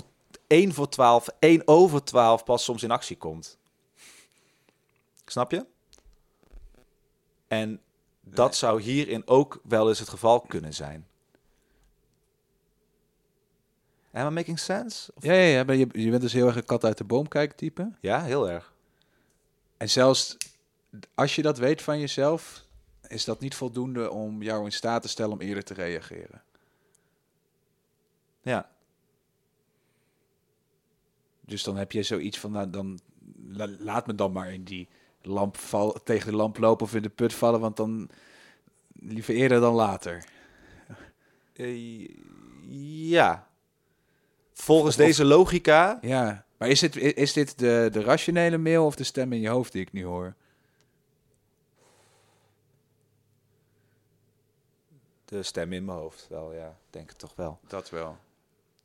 1 0.54 0.74
voor 0.74 0.90
12, 0.90 1.28
1 1.40 1.62
over 1.66 2.04
12 2.04 2.44
pas 2.44 2.64
soms 2.64 2.84
in 2.84 2.92
actie 2.92 3.18
komt. 3.18 3.58
Snap 5.26 5.52
je? 5.52 5.66
En 7.48 7.82
dat 8.22 8.56
zou 8.56 8.82
hierin 8.82 9.28
ook 9.28 9.62
wel 9.64 9.90
eens 9.90 10.00
het 10.00 10.10
geval 10.10 10.42
kunnen 10.42 10.74
zijn. 10.74 11.08
Am 14.12 14.28
I 14.28 14.30
making 14.30 14.60
sense? 14.60 15.12
Ja, 15.20 15.34
ja, 15.34 15.58
ja 15.58 15.64
maar 15.64 15.76
je, 15.76 15.88
je 15.92 16.10
bent 16.10 16.22
dus 16.22 16.34
heel 16.34 16.48
erg 16.48 16.56
een 16.56 16.66
kat 16.66 16.84
uit 16.84 16.98
de 16.98 17.04
boom 17.04 17.28
kijken 17.28 17.58
type. 17.58 17.92
Ja, 18.00 18.24
heel 18.24 18.50
erg. 18.50 18.74
En 19.78 19.90
zelfs 19.90 20.38
als 21.16 21.36
je 21.36 21.42
dat 21.42 21.58
weet 21.58 21.82
van 21.82 22.00
jezelf, 22.00 22.66
is 23.08 23.26
dat 23.26 23.40
niet 23.40 23.56
voldoende 23.56 24.12
om 24.12 24.42
jou 24.42 24.66
in 24.66 24.72
staat 24.72 25.02
te 25.02 25.08
stellen 25.08 25.34
om 25.34 25.42
eerder 25.42 25.64
te 25.64 25.74
reageren. 25.74 26.44
Ja. 28.42 28.73
Dus 31.46 31.64
dan 31.64 31.78
heb 31.78 31.92
je 31.92 32.04
zoiets 32.04 32.40
van, 32.40 32.52
nou, 32.52 32.70
dan 32.70 33.00
la- 33.48 33.76
laat 33.80 34.08
me 34.08 34.16
dan 34.16 34.32
maar 34.32 34.54
in 34.54 34.64
die 34.64 34.88
lamp 35.22 35.58
val, 35.58 36.00
tegen 36.04 36.32
de 36.32 36.36
lamp 36.38 36.58
lopen 36.58 36.86
of 36.86 36.96
in 36.96 37.02
de 37.02 37.10
put 37.10 37.34
vallen, 37.34 37.60
want 37.60 37.78
dan 37.78 38.10
liever 38.94 39.34
eerder 39.36 39.60
dan 39.60 39.74
later. 39.74 40.26
Eh, 41.54 42.10
ja. 43.10 43.48
Volgens 44.54 44.96
Of- 44.98 45.06
deze 45.06 45.26
logica 45.26 45.98
Ja, 46.02 46.46
maar 46.58 46.68
is, 46.70 46.82
het, 46.82 46.96
is 46.96 47.34
dit 47.34 47.60
de, 47.60 47.90
de 47.92 48.02
rationele 48.04 48.58
mail 48.58 48.86
of 48.86 48.96
de 48.96 49.04
stem 49.04 49.34
in 49.34 49.40
je 49.42 49.50
hoofd 49.50 49.72
die 49.72 49.82
ik 49.82 49.92
nu 49.92 50.04
hoor? 50.04 50.36
De 55.26 55.44
stem 55.44 55.74
in 55.74 55.86
mijn 55.86 55.98
hoofd 55.98 56.26
wel, 56.30 56.54
ja. 56.54 56.78
Denk 56.90 57.10
het 57.10 57.20
toch 57.20 57.36
wel. 57.36 57.60
Dat 57.68 57.90
wel. 57.90 58.18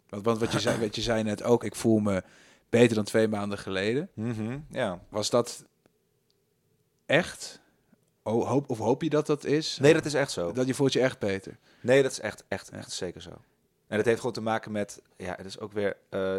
Want, 0.08 0.24
want 0.24 0.38
wat, 0.38 0.52
je 0.52 0.60
zei, 0.60 0.80
wat 0.80 0.94
je 0.94 1.02
zei 1.02 1.22
net 1.22 1.42
ook, 1.42 1.64
ik 1.64 1.74
voel 1.74 1.98
me 1.98 2.22
beter 2.70 2.94
dan 2.96 3.04
twee 3.04 3.28
maanden 3.28 3.58
geleden. 3.58 4.10
Mhm, 4.14 4.58
ja. 4.70 5.00
Was 5.08 5.30
dat 5.30 5.64
echt? 7.06 7.60
Ho- 8.22 8.44
hoop, 8.44 8.70
of 8.70 8.78
hoop 8.78 9.02
je 9.02 9.10
dat 9.10 9.26
dat 9.26 9.44
is? 9.44 9.78
Nee, 9.80 9.92
dat 9.92 10.04
is 10.04 10.14
echt 10.14 10.30
zo. 10.30 10.52
Dat 10.52 10.66
je 10.66 10.74
voelt 10.74 10.92
je 10.92 11.00
echt 11.00 11.18
beter. 11.18 11.56
Nee, 11.80 12.02
dat 12.02 12.10
is 12.10 12.20
echt, 12.20 12.44
echt, 12.48 12.68
echt 12.70 12.92
zeker 12.92 13.22
zo. 13.22 13.30
En 13.86 13.96
dat 13.96 14.06
heeft 14.06 14.18
gewoon 14.18 14.32
te 14.32 14.40
maken 14.40 14.72
met, 14.72 15.02
ja, 15.16 15.34
het 15.36 15.46
is 15.46 15.58
ook 15.58 15.72
weer, 15.72 15.96
eh, 16.08 16.38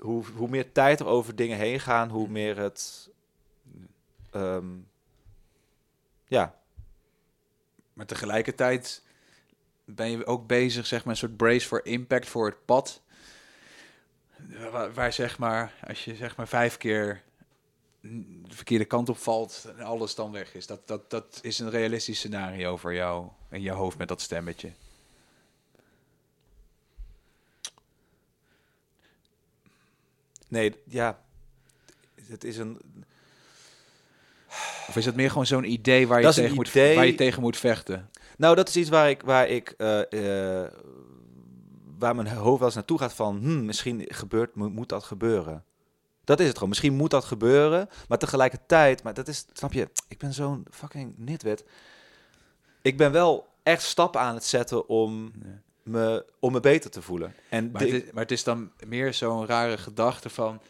hoe, 0.00 0.24
hoe 0.36 0.48
meer 0.48 0.72
tijd 0.72 1.00
er 1.00 1.06
over 1.06 1.36
dingen 1.36 1.58
heen 1.58 1.80
gaan, 1.80 2.08
hoe 2.08 2.28
meer 2.28 2.58
het, 2.58 3.08
ehm, 4.30 4.66
ja, 6.26 6.54
Maar 7.92 8.06
tegelijkertijd 8.06 9.02
ben 9.84 10.10
je 10.10 10.26
ook 10.26 10.46
bezig, 10.46 10.86
zeg 10.86 11.04
maar, 11.04 11.12
een 11.12 11.18
soort 11.18 11.36
brace 11.36 11.66
for 11.66 11.84
impact 11.86 12.28
voor 12.28 12.46
het 12.46 12.64
pad. 12.64 13.02
Waar, 14.70 14.92
waar, 14.92 15.12
zeg 15.12 15.38
maar, 15.38 15.72
als 15.86 16.04
je 16.04 16.16
zeg 16.16 16.36
maar 16.36 16.48
vijf 16.48 16.76
keer 16.76 17.22
de 18.00 18.54
verkeerde 18.54 18.84
kant 18.84 19.08
op 19.08 19.18
valt 19.18 19.66
en 19.76 19.84
alles 19.84 20.14
dan 20.14 20.32
weg 20.32 20.54
is. 20.54 20.66
Dat, 20.66 20.88
dat, 20.88 21.10
dat 21.10 21.38
is 21.42 21.58
een 21.58 21.70
realistisch 21.70 22.18
scenario 22.18 22.76
voor 22.76 22.94
jou 22.94 23.28
in 23.50 23.62
je 23.62 23.70
hoofd 23.70 23.98
met 23.98 24.08
dat 24.08 24.20
stemmetje. 24.20 24.72
nee, 30.48 30.74
ja, 30.84 31.20
het 32.28 32.44
is 32.44 32.56
een, 32.56 32.80
Of 34.88 34.96
is 34.96 35.06
het 35.06 35.14
meer 35.16 35.28
gewoon 35.30 35.46
zo'n 35.46 35.64
idee 35.70 36.06
waar 36.06 36.18
je, 36.18 36.24
Dat 36.24 36.34
tegen 36.34 36.54
moet, 36.54 36.68
idee- 36.68 36.94
waar 36.94 37.06
je 37.06 37.14
tegen 37.14 37.42
moet 37.42 37.56
vechten? 37.56 38.10
Nou, 38.36 38.54
dat 38.56 38.68
is 38.68 38.76
iets 38.76 38.88
waar 38.88 39.10
ik, 39.10 39.22
waar 39.22 39.48
ik, 39.48 39.74
eh, 39.78 40.62
eh, 40.62 40.72
waar 42.00 42.14
mijn 42.14 42.28
hoofd 42.28 42.58
wel 42.58 42.66
eens 42.66 42.74
naartoe 42.74 42.98
gaat 42.98 43.12
van, 43.12 43.38
hmm, 43.38 43.64
misschien 43.64 44.04
gebeurt, 44.08 44.54
mo- 44.54 44.68
moet 44.70 44.88
dat 44.88 45.04
gebeuren. 45.04 45.64
Dat 46.24 46.40
is 46.40 46.46
het 46.46 46.54
gewoon. 46.54 46.68
Misschien 46.68 46.94
moet 46.94 47.10
dat 47.10 47.24
gebeuren, 47.24 47.88
maar 48.08 48.18
tegelijkertijd, 48.18 49.02
maar 49.02 49.14
dat 49.14 49.28
is, 49.28 49.46
snap 49.52 49.72
je, 49.72 49.88
ik 50.08 50.18
ben 50.18 50.32
zo'n 50.34 50.66
fucking 50.70 51.14
nitwit. 51.16 51.64
Ik 52.82 52.96
ben 52.96 53.12
wel 53.12 53.48
echt 53.62 53.82
stappen 53.82 54.20
aan 54.20 54.34
het 54.34 54.44
zetten 54.44 54.88
om 54.88 55.32
me, 55.82 56.26
om 56.38 56.52
me 56.52 56.60
beter 56.60 56.90
te 56.90 57.02
voelen. 57.02 57.34
En 57.48 57.70
Maar, 57.70 57.82
dit- 57.82 57.92
het 57.92 58.04
is, 58.04 58.10
maar 58.12 58.22
het 58.22 58.32
is 58.32 58.44
dan 58.44 58.72
meer 58.86 59.14
zo'n 59.14 59.46
rare 59.46 59.78
gedachte 59.78 60.30
van... 60.30 60.60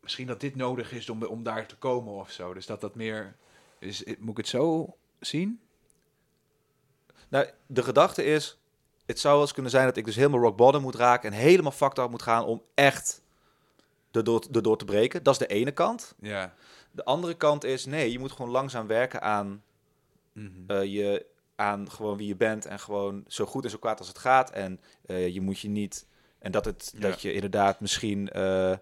Misschien 0.00 0.26
dat 0.26 0.40
dit 0.40 0.56
nodig 0.56 0.92
is 0.92 1.08
om, 1.10 1.22
om 1.24 1.42
daar 1.42 1.66
te 1.66 1.76
komen 1.76 2.12
of 2.12 2.30
zo. 2.30 2.54
Dus 2.54 2.66
dat 2.66 2.80
dat 2.80 2.94
meer... 2.94 3.36
Is, 3.78 4.04
moet 4.18 4.30
ik 4.30 4.36
het 4.36 4.48
zo 4.48 4.96
zien? 5.20 5.60
Nou, 7.28 7.46
de 7.66 7.82
gedachte 7.82 8.24
is, 8.24 8.58
het 9.06 9.20
zou 9.20 9.32
wel 9.34 9.42
eens 9.42 9.52
kunnen 9.52 9.70
zijn 9.70 9.84
dat 9.86 9.96
ik 9.96 10.04
dus 10.04 10.16
helemaal 10.16 10.40
rock 10.40 10.56
bottom 10.56 10.82
moet 10.82 10.94
raken 10.94 11.32
en 11.32 11.38
helemaal 11.38 11.70
fucked 11.72 11.98
up 11.98 12.10
moet 12.10 12.22
gaan 12.22 12.44
om 12.44 12.62
echt 12.74 13.22
erdoor, 14.10 14.44
erdoor 14.52 14.76
te 14.78 14.84
breken. 14.84 15.22
Dat 15.22 15.32
is 15.40 15.46
de 15.46 15.54
ene 15.54 15.70
kant. 15.72 16.14
Ja. 16.20 16.54
De 16.90 17.04
andere 17.04 17.34
kant 17.34 17.64
is, 17.64 17.84
nee, 17.86 18.12
je 18.12 18.18
moet 18.18 18.32
gewoon 18.32 18.50
langzaam 18.50 18.86
werken 18.86 19.22
aan, 19.22 19.62
Mhm. 20.32 20.50
eh, 20.66 20.84
je, 20.84 21.26
aan 21.56 21.90
gewoon 21.90 22.16
wie 22.16 22.26
je 22.26 22.36
bent 22.36 22.66
en 22.66 22.78
gewoon 22.80 23.24
zo 23.26 23.44
goed 23.46 23.64
en 23.64 23.70
zo 23.70 23.78
kwaad 23.78 23.98
als 23.98 24.08
het 24.08 24.18
gaat. 24.18 24.50
En 24.50 24.80
eh, 25.06 25.28
je 25.28 25.40
moet 25.40 25.58
je 25.58 25.68
niet, 25.68 26.06
en 26.38 26.52
dat, 26.52 26.64
het, 26.64 26.90
Ja. 26.94 27.00
dat 27.00 27.22
je 27.22 27.32
inderdaad 27.32 27.80
misschien, 27.80 28.28
eh, 28.30 28.76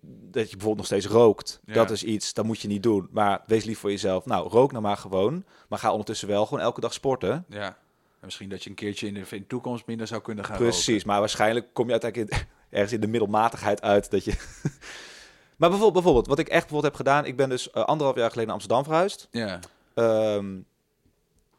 dat 0.00 0.50
je 0.50 0.56
bijvoorbeeld 0.56 0.76
nog 0.76 0.86
steeds 0.86 1.06
rookt. 1.06 1.60
Ja. 1.64 1.72
Dat 1.74 1.90
is 1.90 2.04
iets, 2.04 2.34
dat 2.34 2.44
moet 2.44 2.60
je 2.60 2.68
niet 2.68 2.82
doen. 2.82 3.08
Maar 3.10 3.42
wees 3.46 3.64
lief 3.64 3.78
voor 3.78 3.90
jezelf. 3.90 4.24
Nou, 4.24 4.48
rook 4.48 4.70
nou 4.70 4.82
maar 4.84 4.96
gewoon. 4.96 5.44
Maar 5.68 5.78
ga 5.78 5.90
ondertussen 5.90 6.28
wel 6.28 6.46
gewoon 6.46 6.62
elke 6.62 6.80
dag 6.80 6.92
sporten. 6.92 7.44
ja. 7.48 7.78
En 8.20 8.24
misschien 8.24 8.48
dat 8.48 8.62
je 8.64 8.70
een 8.70 8.76
keertje 8.76 9.06
in 9.06 9.14
de, 9.14 9.20
in 9.20 9.38
de 9.40 9.46
toekomst 9.46 9.86
minder 9.86 10.06
zou 10.06 10.22
kunnen 10.22 10.44
gaan 10.44 10.56
Precies, 10.56 11.04
maar 11.04 11.18
waarschijnlijk 11.20 11.66
kom 11.72 11.84
je 11.86 11.92
uiteindelijk 11.92 12.32
in- 12.32 12.46
ergens 12.70 12.92
in 12.92 13.00
de 13.00 13.06
middelmatigheid 13.06 13.82
uit 13.82 14.10
dat 14.10 14.24
je. 14.24 14.32
maar 15.56 15.68
bijvoorbeeld, 15.68 15.92
bijvoorbeeld, 15.92 16.26
wat 16.26 16.38
ik 16.38 16.48
echt 16.48 16.60
bijvoorbeeld 16.66 16.96
heb 16.96 17.06
gedaan, 17.06 17.24
ik 17.24 17.36
ben 17.36 17.48
dus 17.48 17.70
eh, 17.70 17.84
anderhalf 17.84 18.16
jaar 18.16 18.28
geleden 18.30 18.46
naar 18.46 18.54
Amsterdam 18.60 18.84
verhuisd. 18.84 19.28
Ja. 19.30 19.58
Ehm, 19.94 20.56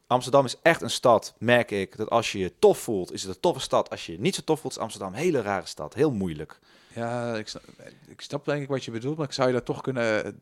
Amsterdam 0.07 0.45
is 0.45 0.55
echt 0.61 0.81
een 0.81 0.89
stad, 0.89 1.33
merk 1.37 1.71
ik, 1.71 1.97
dat 1.97 2.09
als 2.09 2.31
je 2.31 2.39
je 2.39 2.53
tof 2.59 2.77
voelt, 2.77 3.11
is 3.13 3.23
het 3.23 3.35
een 3.35 3.39
toffe 3.39 3.59
stad. 3.61 3.89
Als 3.89 4.05
je 4.05 4.11
je 4.11 4.19
niet 4.19 4.35
zo 4.35 4.41
tof 4.45 4.59
voelt, 4.59 4.73
is 4.73 4.79
Amsterdam 4.79 5.13
een 5.13 5.19
hele 5.19 5.41
rare 5.41 5.65
stad, 5.65 5.93
heel 5.93 6.11
moeilijk. 6.11 6.59
Ja, 6.95 7.35
ik 7.35 7.47
snap, 7.47 7.63
ik 8.07 8.21
snap 8.21 8.45
denk 8.45 8.61
ik 8.61 8.67
wat 8.67 8.83
je 8.85 8.91
bedoelt, 8.91 9.17
maar 9.17 9.25
ik 9.25 9.33
zou 9.33 9.47
je 9.47 9.53
dat 9.53 9.65
toch 9.65 9.81
kunnen... 9.81 10.39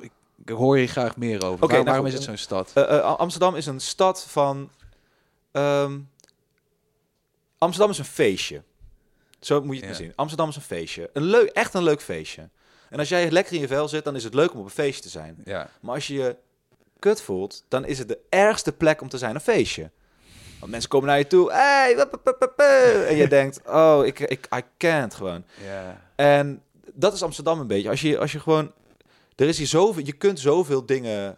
Ik, 0.00 0.10
ik 0.44 0.48
hoor 0.48 0.78
je 0.78 0.86
graag 0.86 1.16
meer 1.16 1.44
over. 1.44 1.64
Oké, 1.64 1.72
nou 1.72 1.84
waarom 1.84 2.06
is 2.06 2.12
het 2.14 2.22
zo'n 2.22 2.36
stad? 2.36 2.70
Eh, 2.74 2.98
eh, 2.98 3.18
Amsterdam 3.18 3.54
is 3.54 3.66
een 3.66 3.80
stad 3.80 4.24
van. 4.24 4.70
Ehm, 5.52 5.98
Amsterdam 7.58 7.90
is 7.90 7.98
een 7.98 8.04
feestje. 8.04 8.62
Zo 9.40 9.62
moet 9.62 9.74
je 9.78 9.80
het 9.86 9.90
Ja. 9.90 10.02
zien. 10.02 10.12
Amsterdam 10.16 10.48
is 10.48 10.56
een 10.56 10.62
feestje. 10.62 11.10
Een 11.12 11.22
leuk, 11.22 11.48
echt 11.48 11.74
een 11.74 11.82
leuk 11.82 12.02
feestje. 12.02 12.48
En 12.90 12.98
als 12.98 13.08
jij 13.08 13.30
lekker 13.30 13.54
in 13.54 13.60
je 13.60 13.66
vel 13.66 13.88
zit, 13.88 14.04
dan 14.04 14.16
is 14.16 14.24
het 14.24 14.34
leuk 14.34 14.52
om 14.52 14.58
op 14.58 14.64
een 14.64 14.70
feestje 14.70 15.02
te 15.02 15.08
zijn. 15.08 15.36
ja. 15.44 15.70
Maar 15.80 15.94
als 15.94 16.06
je 16.06 16.14
je 16.14 16.36
kut 16.98 17.22
voelt, 17.22 17.64
dan 17.68 17.84
is 17.84 17.98
het 17.98 18.08
de 18.08 18.18
ergste 18.28 18.72
plek 18.72 19.00
om 19.00 19.08
te 19.08 19.18
zijn 19.18 19.34
een 19.34 19.40
feestje. 19.40 19.90
Want 20.58 20.70
mensen 20.72 20.90
komen 20.90 21.08
naar 21.08 21.18
je 21.18 21.26
toe. 21.26 21.52
Hey, 21.52 21.96
wup, 21.96 22.10
wup, 22.10 22.24
wup, 22.24 22.36
wup, 22.40 22.52
wup. 22.56 23.06
en 23.08 23.16
je 23.16 23.28
denkt, 23.38 23.60
oh, 23.66 24.02
ik, 24.06 24.18
ik, 24.20 24.48
I 24.56 24.60
can't 24.78 25.14
gewoon. 25.14 25.44
Ja. 25.64 26.00
En 26.16 26.62
dat 26.92 27.12
is 27.12 27.22
Amsterdam 27.22 27.60
een 27.60 27.66
beetje. 27.66 27.88
Als 27.88 28.00
je, 28.00 28.18
als 28.18 28.32
je 28.32 28.40
gewoon. 28.40 28.72
Er 29.36 29.48
is 29.48 29.58
hier 29.58 29.66
zoveel. 29.66 30.04
Je 30.04 30.12
kunt 30.12 30.40
zoveel 30.40 30.86
dingen. 30.86 31.36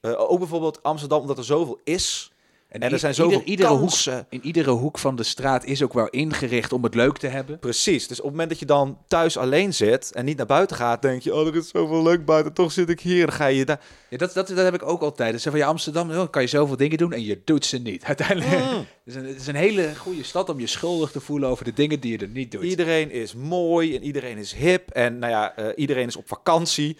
eh, 0.00 0.20
ook 0.30 0.38
bijvoorbeeld 0.38 0.82
Amsterdam, 0.82 1.20
omdat 1.20 1.38
er 1.38 1.44
zoveel 1.44 1.80
is. 1.84 2.32
En, 2.68 2.82
er 2.82 2.98
zijn 2.98 3.14
zoveel 3.14 3.32
ieder- 3.32 3.48
iedere 3.48 3.68
hoek, 3.68 3.80
kansen. 3.80 4.26
in 4.28 4.40
iedere 4.44 4.70
hoek 4.70 4.98
van 4.98 5.16
de 5.16 5.22
straat 5.22 5.64
is 5.64 5.82
ook 5.82 5.92
wel 5.92 6.08
ingericht 6.08 6.72
om 6.72 6.82
het 6.82 6.94
leuk 6.94 7.18
te 7.18 7.26
hebben. 7.26 7.58
Precies. 7.58 8.08
Dus 8.08 8.18
op 8.18 8.24
het 8.24 8.32
moment 8.32 8.48
dat 8.48 8.58
je 8.58 8.66
dan 8.66 8.98
thuis 9.06 9.36
alleen 9.36 9.74
zit 9.74 10.12
en 10.12 10.24
niet 10.24 10.36
naar 10.36 10.46
buiten 10.46 10.76
gaat, 10.76 11.02
denk 11.02 11.22
je: 11.22 11.34
oh, 11.34 11.46
er 11.46 11.56
is 11.56 11.68
zoveel 11.68 12.02
leuk 12.02 12.24
buiten. 12.24 12.52
Toch 12.52 12.72
zit 12.72 12.88
ik 12.88 13.00
hier. 13.00 13.26
Dan 13.26 13.34
ga 13.34 13.46
je 13.46 13.64
daar. 13.64 13.80
Ja, 14.08 14.16
dat, 14.16 14.34
dat, 14.34 14.48
dat 14.48 14.56
heb 14.56 14.74
ik 14.74 14.82
ook 14.82 15.02
altijd. 15.02 15.32
Dus 15.32 15.42
van 15.42 15.58
ja, 15.58 15.66
Amsterdam 15.66 16.10
oh, 16.10 16.30
kan 16.30 16.42
je 16.42 16.48
zoveel 16.48 16.76
dingen 16.76 16.98
doen 16.98 17.12
en 17.12 17.24
je 17.24 17.40
doet 17.44 17.64
ze 17.64 17.78
niet. 17.78 18.04
Uiteindelijk. 18.14 18.64
Mm. 18.64 18.76
Het, 18.76 18.86
is 19.04 19.14
een, 19.14 19.26
het 19.26 19.40
is 19.40 19.46
een 19.46 19.54
hele 19.54 19.94
goede 19.96 20.22
stad 20.24 20.48
om 20.48 20.60
je 20.60 20.66
schuldig 20.66 21.10
te 21.10 21.20
voelen 21.20 21.48
over 21.48 21.64
de 21.64 21.72
dingen 21.72 22.00
die 22.00 22.12
je 22.12 22.18
er 22.18 22.28
niet 22.28 22.50
doet. 22.50 22.62
Iedereen 22.62 23.10
is 23.10 23.34
mooi 23.34 23.96
en 23.96 24.02
iedereen 24.02 24.36
is 24.38 24.52
hip. 24.52 24.90
En 24.90 25.18
nou 25.18 25.32
ja, 25.32 25.56
eh, 25.56 25.66
iedereen 25.76 26.06
is 26.06 26.16
op 26.16 26.28
vakantie. 26.28 26.96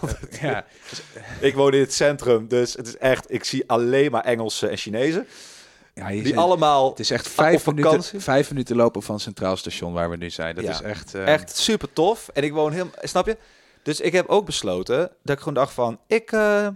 Ja, 0.40 0.64
ik 1.40 1.54
woon 1.54 1.72
in 1.72 1.80
het 1.80 1.92
centrum, 1.92 2.48
dus 2.48 2.74
het 2.74 2.86
is 2.86 2.96
echt. 2.96 3.32
Ik 3.32 3.44
zie 3.44 3.64
alleen 3.66 4.10
maar 4.10 4.24
Engelsen 4.24 4.70
en 4.70 4.76
Chinezen. 4.76 5.01
Ja 5.94 6.08
Die 6.08 6.38
allemaal 6.38 6.90
het 6.90 6.98
is 7.00 7.10
echt 7.10 7.28
vijf 7.28 7.66
minuten, 7.66 8.20
vijf 8.20 8.50
minuten 8.50 8.76
lopen 8.76 9.02
van 9.02 9.20
Centraal 9.20 9.56
Station 9.56 9.92
waar 9.92 10.10
we 10.10 10.16
nu 10.16 10.30
zijn. 10.30 10.54
Dat 10.54 10.64
Ja. 10.64 10.70
is 10.70 10.80
echt... 10.80 11.14
eh, 11.14 11.26
Echt 11.32 11.56
super 11.56 11.92
tof. 11.92 12.28
En 12.32 12.42
ik 12.42 12.52
woon 12.52 12.72
helemaal, 12.72 12.92
snap 13.02 13.26
je? 13.26 13.36
Dus 13.82 14.00
ik 14.00 14.12
heb 14.12 14.28
ook 14.28 14.46
besloten 14.46 14.98
dat 15.22 15.34
ik 15.36 15.38
gewoon 15.38 15.54
dacht 15.54 15.72
van, 15.72 15.98
ik, 16.06 16.32
eh, 16.32 16.68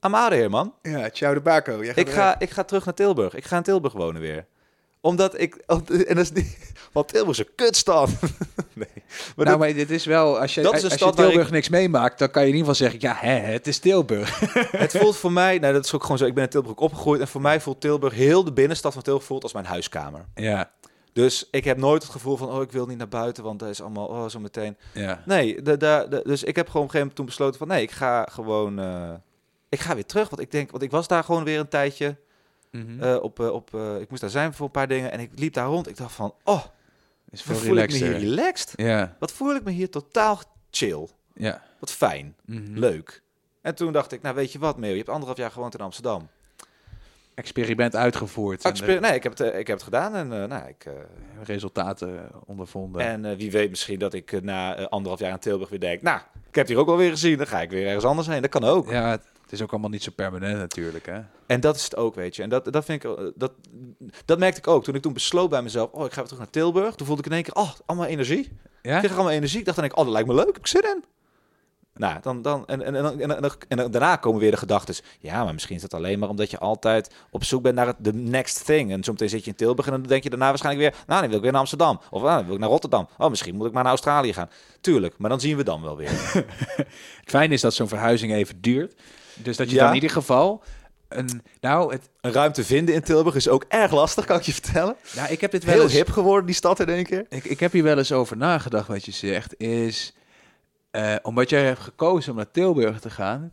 of 0.00 0.12
here, 0.28 0.48
man. 0.48 0.74
Ja, 0.82 1.08
ciao 1.10 1.34
de 1.34 1.40
Baco. 1.40 1.80
Ik 1.80 2.10
ga, 2.10 2.38
ik 2.38 2.50
ga 2.50 2.62
terug 2.64 2.84
naar 2.84 2.94
Tilburg. 2.94 3.34
Ik 3.34 3.44
ga 3.44 3.56
in 3.56 3.62
Tilburg 3.62 3.92
wonen 3.92 4.20
weer. 4.20 4.46
Omdat 5.02 5.40
ik... 5.40 5.54
En 5.54 6.14
dat 6.14 6.18
is 6.18 6.32
niet... 6.32 6.58
Want 6.92 7.08
Tilburg 7.08 7.38
is 7.38 7.46
een 7.46 7.52
kutstad. 7.54 8.08
nee. 8.72 8.86
Maar 8.94 9.04
nou, 9.36 9.48
dat- 9.48 9.58
maar 9.58 9.72
dit 9.74 9.90
is 9.90 10.04
wel, 10.04 10.40
als 10.40 10.54
je, 10.54 10.60
Dat 10.62 10.74
is 10.74 10.84
als 10.84 10.92
je 10.94 11.10
Tilburg 11.10 11.46
ik- 11.46 11.52
niks 11.52 11.68
meemaakt, 11.68 12.18
dan 12.18 12.30
kan 12.30 12.42
je 12.42 12.48
in 12.48 12.54
ieder 12.56 12.74
geval 12.74 12.88
zeggen, 12.90 13.08
ja, 13.10 13.26
hè, 13.28 13.38
het 13.52 13.66
is 13.66 13.78
Tilburg. 13.78 14.40
het 14.84 14.96
voelt 14.96 15.16
voor 15.16 15.32
mij... 15.32 15.58
Nou, 15.58 15.72
dat 15.72 15.84
is 15.84 15.94
ook 15.94 16.02
gewoon 16.02 16.18
zo. 16.18 16.24
Ik 16.26 16.34
ben 16.34 16.44
in 16.44 16.50
Tilburg 16.50 16.76
opgegroeid. 16.76 17.20
En 17.20 17.28
voor 17.28 17.40
mij 17.40 17.60
voelt 17.60 17.80
Tilburg... 17.80 18.14
Heel 18.14 18.44
de 18.44 18.52
binnenstad 18.52 18.92
van 18.92 19.02
Tilburg 19.02 19.24
voelt 19.26 19.42
als 19.42 19.52
mijn 19.52 19.64
huiskamer. 19.64 20.24
ja, 20.34 20.70
Dus 21.12 21.48
ik 21.50 21.64
heb 21.64 21.76
nooit 21.78 22.02
het 22.02 22.12
gevoel 22.12 22.36
van... 22.36 22.48
Oh, 22.50 22.62
ik 22.62 22.72
wil 22.72 22.86
niet 22.86 22.98
naar 22.98 23.08
buiten, 23.08 23.44
want 23.44 23.58
dat 23.58 23.68
is 23.68 23.80
allemaal... 23.80 24.06
Oh, 24.06 24.28
zo 24.28 24.38
meteen. 24.40 24.76
ja. 24.92 25.22
Nee, 25.26 25.62
de, 25.62 25.76
de, 25.76 26.06
de- 26.10 26.22
dus 26.24 26.42
ik 26.42 26.56
heb 26.56 26.66
gewoon 26.66 26.82
op 26.86 26.88
een 26.94 26.94
gegeven 26.94 26.98
moment 26.98 27.16
toen 27.16 27.26
besloten 27.26 27.58
van... 27.58 27.68
Nee, 27.68 27.82
ik 27.82 27.90
ga 27.90 28.28
gewoon... 28.30 28.78
eh, 28.78 29.10
ik 29.68 29.80
ga 29.80 29.94
weer 29.94 30.06
terug. 30.06 30.28
Want 30.28 30.42
ik 30.42 30.50
denk... 30.50 30.70
Want 30.70 30.82
ik 30.82 30.90
was 30.90 31.08
daar 31.08 31.24
gewoon 31.24 31.44
weer 31.44 31.58
een 31.58 31.68
tijdje... 31.68 32.16
Eh, 33.00 33.16
op, 33.22 33.40
eh, 33.40 33.48
op, 33.52 33.74
eh, 33.74 34.00
ik 34.00 34.08
moest 34.08 34.20
daar 34.20 34.30
zijn 34.30 34.54
voor 34.54 34.66
een 34.66 34.72
paar 34.72 34.88
dingen. 34.88 35.12
En 35.12 35.20
ik 35.20 35.30
liep 35.34 35.52
daar 35.52 35.66
rond. 35.66 35.88
Ik 35.88 35.96
dacht 35.96 36.14
van... 36.14 36.34
Oh, 36.44 36.64
is 37.30 37.44
wat 37.44 37.56
voel 37.56 37.76
ik 37.76 37.90
me 37.90 37.96
hier 37.96 38.18
relaxed? 38.18 38.72
Ja, 38.76 39.16
Wat 39.18 39.32
voel 39.32 39.54
ik 39.54 39.64
me 39.64 39.70
hier 39.70 39.90
totaal 39.90 40.40
chill? 40.70 41.08
ja. 41.34 41.62
Wat 41.78 41.90
fijn. 41.92 42.34
Mhm. 42.44 42.78
Leuk. 42.78 43.22
En 43.60 43.74
toen 43.74 43.92
dacht 43.92 44.12
ik, 44.12 44.22
nou 44.22 44.34
weet 44.34 44.52
je 44.52 44.58
wat, 44.58 44.76
Meo, 44.76 44.90
je 44.90 44.96
hebt 44.96 45.08
anderhalf 45.08 45.38
jaar 45.38 45.50
gewoond 45.50 45.74
in 45.74 45.80
Amsterdam. 45.80 46.28
Experiment 47.34 47.96
uitgevoerd. 47.96 48.64
Exper- 48.64 49.00
nee, 49.00 49.14
ik 49.14 49.22
heb, 49.22 49.38
het, 49.38 49.54
ik 49.54 49.66
heb 49.66 49.76
het 49.76 49.82
gedaan 49.82 50.14
en 50.14 50.28
nou, 50.28 50.68
ik, 50.68 50.86
resultaten 51.42 52.30
ondervonden. 52.46 53.00
en 53.02 53.36
wie 53.36 53.50
weet 53.50 53.70
misschien 53.70 53.98
dat 53.98 54.14
ik 54.14 54.42
na 54.42 54.88
anderhalf 54.88 55.20
jaar 55.20 55.30
in 55.32 55.38
Tilburg 55.38 55.70
weer 55.70 55.80
denk, 55.80 56.02
nou, 56.02 56.20
ik 56.48 56.54
heb 56.54 56.66
hier 56.66 56.76
ook 56.78 56.86
wel 56.86 56.96
weer 56.96 57.10
gezien, 57.10 57.36
dan 57.38 57.46
ga 57.46 57.60
ik 57.60 57.70
weer 57.70 57.86
ergens 57.86 58.04
anders 58.04 58.26
heen. 58.28 58.42
Dat 58.42 58.50
kan 58.50 58.64
ook. 58.64 58.90
ja, 58.90 59.10
het 59.10 59.31
het 59.52 59.60
is 59.60 59.66
ook 59.66 59.70
allemaal 59.72 59.90
niet 59.90 60.02
zo 60.02 60.10
permanent 60.14 60.58
natuurlijk, 60.58 61.06
hè. 61.06 61.20
En 61.46 61.60
dat 61.60 61.76
is 61.76 61.84
het 61.84 61.96
ook, 61.96 62.14
weet 62.14 62.36
je. 62.36 62.42
En 62.42 62.48
dat, 62.48 62.72
dat 62.72 62.84
vind 62.84 63.04
ik, 63.04 63.18
eh, 63.18 63.24
dat, 63.34 63.52
dat 64.24 64.38
merkte 64.38 64.58
ik 64.58 64.66
ook. 64.66 64.84
Toen 64.84 64.94
ik 64.94 65.02
toen 65.02 65.12
besloot 65.12 65.50
bij 65.50 65.62
mezelf, 65.62 65.90
oh, 65.90 66.04
ik 66.04 66.10
ga 66.12 66.16
weer 66.16 66.24
terug 66.24 66.38
naar 66.42 66.50
Tilburg. 66.50 66.94
Toen 66.94 67.06
voelde 67.06 67.22
ik 67.22 67.28
in 67.28 67.34
één 67.34 67.42
keer, 67.42 67.54
oh, 67.54 67.70
allemaal 67.86 68.06
energie. 68.08 68.40
Ik 68.40 68.50
Ja? 68.82 68.98
kreeg 68.98 69.12
allemaal 69.14 69.32
energie. 69.32 69.58
Ik 69.58 69.64
dacht 69.64 69.76
dan, 69.76 69.86
ik, 69.86 69.96
oh, 69.96 70.04
dat 70.04 70.12
lijkt 70.12 70.28
me 70.28 70.34
leuk, 70.34 70.56
ik 70.56 70.66
zin 70.66 70.82
in. 70.82 71.04
Nou, 71.94 72.20
dan, 72.22 72.42
dan, 72.42 72.66
en, 72.66 72.82
en, 72.82 72.94
en, 72.94 73.20
en, 73.20 73.42
en, 73.42 73.50
en 73.68 73.76
dan- 73.76 73.90
daarna 73.90 74.16
komen 74.16 74.40
weer 74.40 74.50
de 74.50 74.56
gedachten. 74.56 74.94
Ja, 75.20 75.44
maar 75.44 75.52
misschien 75.52 75.76
is 75.76 75.82
dat 75.82 75.94
alleen 75.94 76.18
maar 76.18 76.28
omdat 76.28 76.50
je 76.50 76.58
altijd 76.58 77.14
op 77.30 77.44
zoek 77.44 77.62
bent 77.62 77.74
naar 77.74 77.86
het 77.86 77.96
the 78.02 78.12
next 78.12 78.64
thing. 78.64 78.90
En 78.92 79.02
soms 79.02 79.18
zit 79.18 79.44
je 79.44 79.50
in 79.50 79.56
Tilburg 79.56 79.86
en 79.86 79.92
dan 79.92 80.02
denk 80.02 80.22
je 80.22 80.30
daarna 80.30 80.48
waarschijnlijk 80.48 80.90
weer... 80.90 81.02
Nou, 81.06 81.20
dan 81.20 81.28
wil 81.28 81.36
ik 81.36 81.42
weer 81.42 81.52
naar 81.52 81.60
Amsterdam. 81.60 82.00
Of 82.10 82.22
nou, 82.22 82.36
dan 82.36 82.44
wil 82.44 82.54
ik 82.54 82.60
naar 82.60 82.68
Rotterdam. 82.68 83.08
Oh, 83.18 83.28
misschien 83.30 83.54
moet 83.54 83.66
ik 83.66 83.72
maar 83.72 83.82
naar 83.82 83.92
Australië 83.92 84.32
gaan. 84.32 84.50
Tuurlijk, 84.80 85.18
maar 85.18 85.30
dan 85.30 85.40
zien 85.40 85.56
we 85.56 85.64
dan 85.64 85.82
wel 85.82 85.96
weer. 85.96 86.10
Het 87.20 87.24
fijne 87.24 87.54
is 87.54 87.60
dat 87.60 87.74
zo'n 87.74 87.88
verhuizing 87.88 88.32
even 88.32 88.60
duurt. 88.60 88.94
Dus 89.34 89.56
dat 89.56 89.68
je 89.68 89.74
Ja. 89.74 89.80
dan 89.80 89.88
in 89.88 89.94
ieder 89.94 90.10
geval... 90.10 90.62
Een, 91.08 91.42
nou, 91.60 91.92
het, 91.92 92.08
Een 92.20 92.32
ruimte 92.32 92.64
vinden 92.64 92.94
in 92.94 93.02
Tilburg 93.02 93.34
is 93.34 93.48
ook 93.48 93.64
erg 93.68 93.92
lastig, 93.92 94.24
kan 94.24 94.36
ik 94.36 94.42
je 94.42 94.52
vertellen. 94.52 94.96
nou, 95.16 95.32
ik 95.32 95.40
heb 95.40 95.50
dit 95.50 95.64
wel 95.64 95.74
Heel 95.74 95.82
eens... 95.82 95.92
hip 95.92 96.10
geworden, 96.10 96.46
die 96.46 96.54
stad 96.54 96.80
in 96.80 96.88
één 96.88 97.04
keer. 97.04 97.26
Ik, 97.28 97.44
ik 97.44 97.60
heb 97.60 97.72
hier 97.72 97.82
wel 97.82 97.98
eens 97.98 98.12
over 98.12 98.36
nagedacht 98.36 98.88
wat 98.88 99.04
je 99.04 99.12
zegt. 99.12 99.54
Is, 99.60 100.14
eh, 100.90 101.14
omdat 101.22 101.50
jij 101.50 101.64
hebt 101.64 101.80
gekozen 101.80 102.30
om 102.30 102.36
naar 102.36 102.50
Tilburg 102.50 103.00
te 103.00 103.10
gaan, 103.10 103.52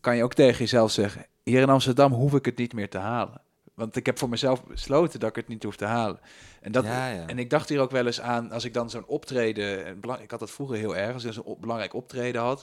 kan 0.00 0.16
je 0.16 0.22
ook 0.22 0.34
tegen 0.34 0.58
jezelf 0.58 0.90
zeggen: 0.90 1.26
hier 1.42 1.60
in 1.60 1.68
Amsterdam 1.70 2.12
hoef 2.12 2.34
ik 2.34 2.44
het 2.44 2.56
niet 2.58 2.72
meer 2.72 2.88
te 2.88 2.98
halen. 2.98 3.40
Want 3.80 3.96
ik 3.96 4.06
heb 4.06 4.18
voor 4.18 4.28
mezelf 4.28 4.64
besloten 4.64 5.20
dat 5.20 5.28
ik 5.28 5.36
het 5.36 5.48
niet 5.48 5.62
hoef 5.62 5.76
te 5.76 5.84
halen. 5.84 6.20
En, 6.60 6.72
dat, 6.72 6.84
Ja, 6.84 7.08
ja. 7.08 7.26
en 7.26 7.38
ik 7.38 7.50
dacht 7.50 7.68
hier 7.68 7.80
ook 7.80 7.90
wel 7.90 8.06
eens 8.06 8.20
aan, 8.20 8.50
als 8.52 8.64
ik 8.64 8.74
dan 8.74 8.90
zo'n 8.90 9.06
optreden, 9.06 10.00
belang- 10.00 10.20
ik 10.20 10.30
had 10.30 10.40
dat 10.40 10.50
vroeger 10.50 10.76
heel 10.76 10.96
erg, 10.96 11.12
als 11.14 11.24
ik 11.24 11.32
zo'n 11.32 11.42
op- 11.44 11.60
belangrijk 11.60 11.94
optreden 11.94 12.40
had, 12.42 12.62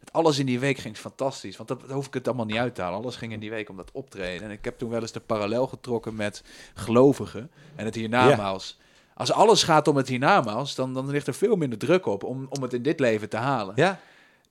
dat 0.00 0.12
alles 0.12 0.38
in 0.38 0.46
die 0.46 0.60
week 0.60 0.78
ging 0.78 0.96
fantastisch. 0.96 1.56
Want 1.56 1.68
dat, 1.68 1.80
dat 1.80 1.90
hoef 1.90 2.06
ik 2.06 2.14
het 2.14 2.26
allemaal 2.26 2.46
niet 2.46 2.56
uit 2.56 2.74
te 2.74 2.82
halen. 2.82 2.98
Alles 2.98 3.16
ging 3.16 3.32
in 3.32 3.40
die 3.40 3.50
week 3.50 3.68
om 3.68 3.76
dat 3.76 3.90
optreden. 3.92 4.44
En 4.46 4.50
ik 4.50 4.64
heb 4.64 4.78
toen 4.78 4.90
wel 4.90 5.00
eens 5.00 5.12
de 5.12 5.20
parallel 5.20 5.66
getrokken 5.66 6.14
met 6.16 6.42
gelovigen 6.74 7.50
en 7.76 7.84
het 7.84 7.94
hiernamaals. 7.94 8.78
Als 9.14 9.32
alles 9.32 9.62
gaat 9.62 9.88
om 9.88 9.96
het 9.96 10.08
hiernamaals, 10.08 10.74
dan, 10.74 10.94
dan 10.94 11.10
ligt 11.10 11.26
er 11.26 11.34
veel 11.34 11.56
minder 11.56 11.78
druk 11.78 12.06
op 12.06 12.24
om, 12.24 12.46
om 12.50 12.62
het 12.62 12.72
in 12.72 12.82
dit 12.82 13.00
leven 13.00 13.28
te 13.28 13.36
halen. 13.36 13.72
Ja, 13.76 14.00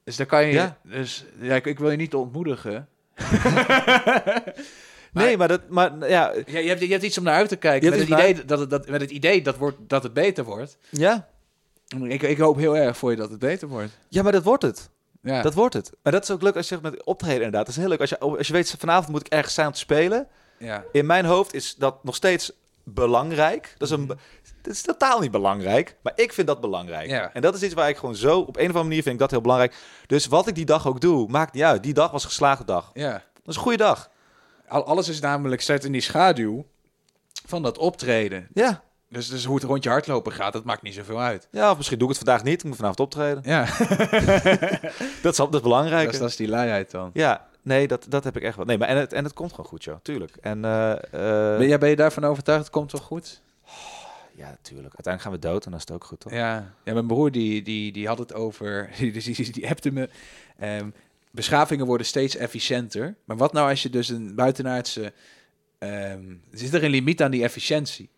Dus 0.03 0.15
daar 0.15 0.25
kan 0.25 0.45
je. 0.45 0.53
Ja. 0.53 0.77
Dus 0.81 1.25
ja, 1.39 1.55
ik, 1.55 1.65
ik 1.65 1.79
wil 1.79 1.91
je 1.91 1.97
niet 1.97 2.15
ontmoedigen. 2.15 2.87
nee, 5.23 5.37
maar 5.37 5.47
dat, 5.47 5.61
maar 5.69 6.09
ja, 6.09 6.33
Ja, 6.45 6.59
je, 6.59 6.67
hebt, 6.67 6.81
je 6.81 6.87
hebt 6.87 7.03
iets 7.03 7.17
om 7.17 7.23
naar 7.23 7.35
uit 7.35 7.49
te 7.49 7.55
kijken. 7.55 7.83
Je 7.91 7.97
Met 7.97 8.09
het, 8.09 8.19
idee 8.19 8.45
dat 8.45 8.59
het, 8.59 8.69
dat, 8.69 8.87
met 8.87 9.01
het 9.01 9.11
idee 9.11 9.41
dat, 9.41 9.57
wordt, 9.57 9.77
dat 9.79 10.03
het 10.03 10.13
beter 10.13 10.43
wordt. 10.43 10.77
ja, 10.89 11.27
Ik, 12.03 12.21
ik 12.21 12.37
hoop 12.37 12.57
heel 12.57 12.77
erg 12.77 12.97
voor 12.97 13.11
je 13.11 13.17
dat 13.17 13.29
het 13.29 13.39
beter 13.39 13.67
wordt. 13.67 13.91
ja, 14.09 14.23
maar 14.23 14.31
dat 14.31 14.43
wordt 14.43 14.63
het. 14.63 14.89
Ja. 15.21 15.41
Dat 15.41 15.53
wordt 15.53 15.73
het. 15.73 15.91
Maar 16.03 16.11
dat 16.13 16.23
is 16.23 16.31
ook 16.31 16.41
leuk 16.41 16.55
als 16.55 16.69
je 16.69 16.75
zegt 16.79 16.91
met 16.93 17.03
optreden 17.03 17.35
inderdaad. 17.35 17.65
Dat 17.65 17.75
is 17.75 17.81
heel 17.81 17.89
leuk. 17.89 17.99
Als 17.99 18.09
je, 18.09 18.19
als 18.19 18.47
je 18.47 18.53
weet, 18.53 18.75
vanavond 18.79 19.07
moet 19.09 19.25
ik 19.25 19.33
ergens 19.33 19.53
zijn 19.53 19.67
om 19.67 19.73
te 19.73 19.79
spelen. 19.79 20.27
ja. 20.57 20.83
In 20.91 21.05
mijn 21.05 21.25
hoofd 21.25 21.53
is 21.53 21.75
dat 21.75 22.03
nog 22.03 22.15
steeds 22.15 22.51
belangrijk. 22.83 23.73
Dat 23.77 23.87
is, 23.87 23.93
een, 23.93 24.07
dat 24.61 24.73
is 24.73 24.81
totaal 24.81 25.19
niet 25.19 25.31
belangrijk. 25.31 25.95
Maar 26.01 26.13
ik 26.15 26.33
vind 26.33 26.47
dat 26.47 26.61
belangrijk. 26.61 27.09
Ja. 27.09 27.33
En 27.33 27.41
dat 27.41 27.55
is 27.55 27.61
iets 27.63 27.73
waar 27.73 27.89
ik 27.89 27.97
gewoon 27.97 28.15
zo... 28.15 28.39
Op 28.39 28.55
een 28.55 28.61
of 28.61 28.67
andere 28.67 28.83
manier 28.83 29.01
vind 29.01 29.13
ik 29.13 29.19
dat 29.19 29.31
heel 29.31 29.41
belangrijk. 29.41 29.75
Dus 30.07 30.25
wat 30.25 30.47
ik 30.47 30.55
die 30.55 30.65
dag 30.65 30.87
ook 30.87 31.01
doe, 31.01 31.27
maakt 31.29 31.53
niet 31.53 31.63
uit. 31.63 31.83
Die 31.83 31.93
dag 31.93 32.11
was 32.11 32.23
een 32.23 32.29
geslaagde 32.29 32.65
dag. 32.65 32.91
ja. 32.93 33.11
Dat 33.11 33.53
is 33.53 33.55
een 33.55 33.61
goede 33.61 33.77
dag. 33.77 34.09
Al, 34.67 34.83
alles 34.85 35.07
is 35.07 35.19
namelijk 35.19 35.61
zet 35.61 35.83
in 35.83 35.91
die 35.91 36.01
schaduw 36.01 36.65
van 37.45 37.63
dat 37.63 37.77
optreden. 37.77 38.47
Ja. 38.53 38.83
Dus, 39.09 39.27
dus 39.29 39.45
hoe 39.45 39.55
het 39.55 39.63
rondje 39.63 39.89
hardlopen 39.89 40.31
gaat, 40.31 40.53
dat 40.53 40.63
maakt 40.63 40.81
niet 40.81 40.93
zoveel 40.93 41.19
uit. 41.21 41.47
Ja, 41.51 41.71
of 41.71 41.77
misschien 41.77 41.97
doe 41.99 42.09
ik 42.11 42.15
het 42.17 42.23
vandaag 42.23 42.43
niet. 42.45 42.59
Ik 42.59 42.63
moet 42.65 42.75
vanavond 42.75 42.99
optreden. 42.99 43.41
Ja, 43.45 43.65
Dat 45.21 45.31
is, 45.31 45.37
dat 45.37 45.53
is 45.53 45.61
belangrijk. 45.61 46.05
dat 46.05 46.13
is, 46.13 46.19
dat 46.19 46.29
is 46.29 46.35
die 46.35 46.47
luiheid 46.47 46.91
dan. 46.91 47.09
Ja, 47.13 47.47
nee, 47.61 47.87
dat, 47.87 48.05
dat 48.09 48.23
heb 48.23 48.35
ik 48.35 48.43
echt 48.43 48.55
wel. 48.55 48.65
Nee, 48.65 48.77
maar 48.77 48.87
en 48.87 48.97
het, 48.97 49.13
en 49.13 49.23
het 49.23 49.33
komt 49.33 49.49
gewoon 49.51 49.65
goed, 49.65 49.83
joh. 49.83 49.95
Tuurlijk. 50.01 50.35
En 50.41 50.65
eh, 50.65 50.93
Ben, 51.57 51.67
jij, 51.67 51.77
ben 51.79 51.89
je 51.89 51.95
daarvan 51.95 52.23
overtuigd? 52.25 52.61
Het 52.63 52.71
komt 52.71 52.91
wel 52.91 53.01
goed? 53.01 53.41
ja, 54.35 54.57
tuurlijk. 54.61 54.93
Uiteindelijk 54.95 55.21
gaan 55.21 55.31
we 55.31 55.39
dood 55.39 55.65
en 55.65 55.71
dan 55.71 55.79
is 55.79 55.85
het 55.87 55.95
ook 55.95 56.03
goed, 56.03 56.19
toch? 56.19 56.31
Ja, 56.33 56.73
ja 56.83 56.93
mijn 56.93 57.07
broer 57.07 57.31
die, 57.31 57.61
die, 57.61 57.91
die 57.91 58.07
had 58.07 58.17
het 58.17 58.33
over, 58.33 58.89
die, 58.99 59.11
die, 59.11 59.35
die, 59.35 59.51
die 59.51 59.69
appte 59.69 59.91
me. 59.91 60.09
ehm, 60.57 60.89
beschavingen 61.35 61.85
worden 61.85 62.07
steeds 62.07 62.35
efficiënter. 62.35 63.15
Maar 63.25 63.37
wat 63.37 63.53
nou 63.53 63.69
als 63.69 63.83
je 63.83 63.89
dus 63.89 64.09
een 64.09 64.35
buitenaardse... 64.35 65.13
ehm, 65.79 66.23
zit 66.51 66.73
er 66.73 66.83
een 66.83 66.89
limiet 66.89 67.21
aan 67.21 67.31
die 67.31 67.43
efficiëntie? 67.43 68.09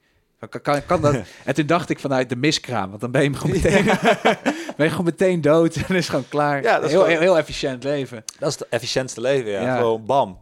Kan, 0.49 0.61
kan, 0.61 0.85
kan 0.85 1.01
dat? 1.01 1.15
En 1.45 1.53
toen 1.53 1.65
dacht 1.65 1.89
ik 1.89 1.99
vanuit 1.99 2.29
de 2.29 2.35
miskraam, 2.35 2.89
want 2.89 3.01
dan 3.01 3.11
ben 3.11 3.23
je 3.23 3.33
gewoon 3.33 3.55
meteen, 3.55 3.85
ben 4.77 4.85
je 4.85 4.89
gewoon 4.89 5.05
meteen 5.05 5.41
dood 5.41 5.75
en 5.75 5.95
is 5.95 6.09
gewoon 6.09 6.27
klaar. 6.29 6.63
Ja, 6.63 6.75
dat 6.75 6.83
is 6.83 6.89
heel, 6.91 6.99
gewoon- 6.99 7.11
heel, 7.13 7.21
heel 7.21 7.37
efficiënt 7.37 7.83
leven. 7.83 8.23
Dat 8.39 8.49
is 8.53 8.59
het 8.59 8.69
efficiëntste 8.69 9.21
leven, 9.21 9.51
ja. 9.51 9.61
Ja. 9.61 9.77
Gewoon 9.77 10.05
bam. 10.05 10.37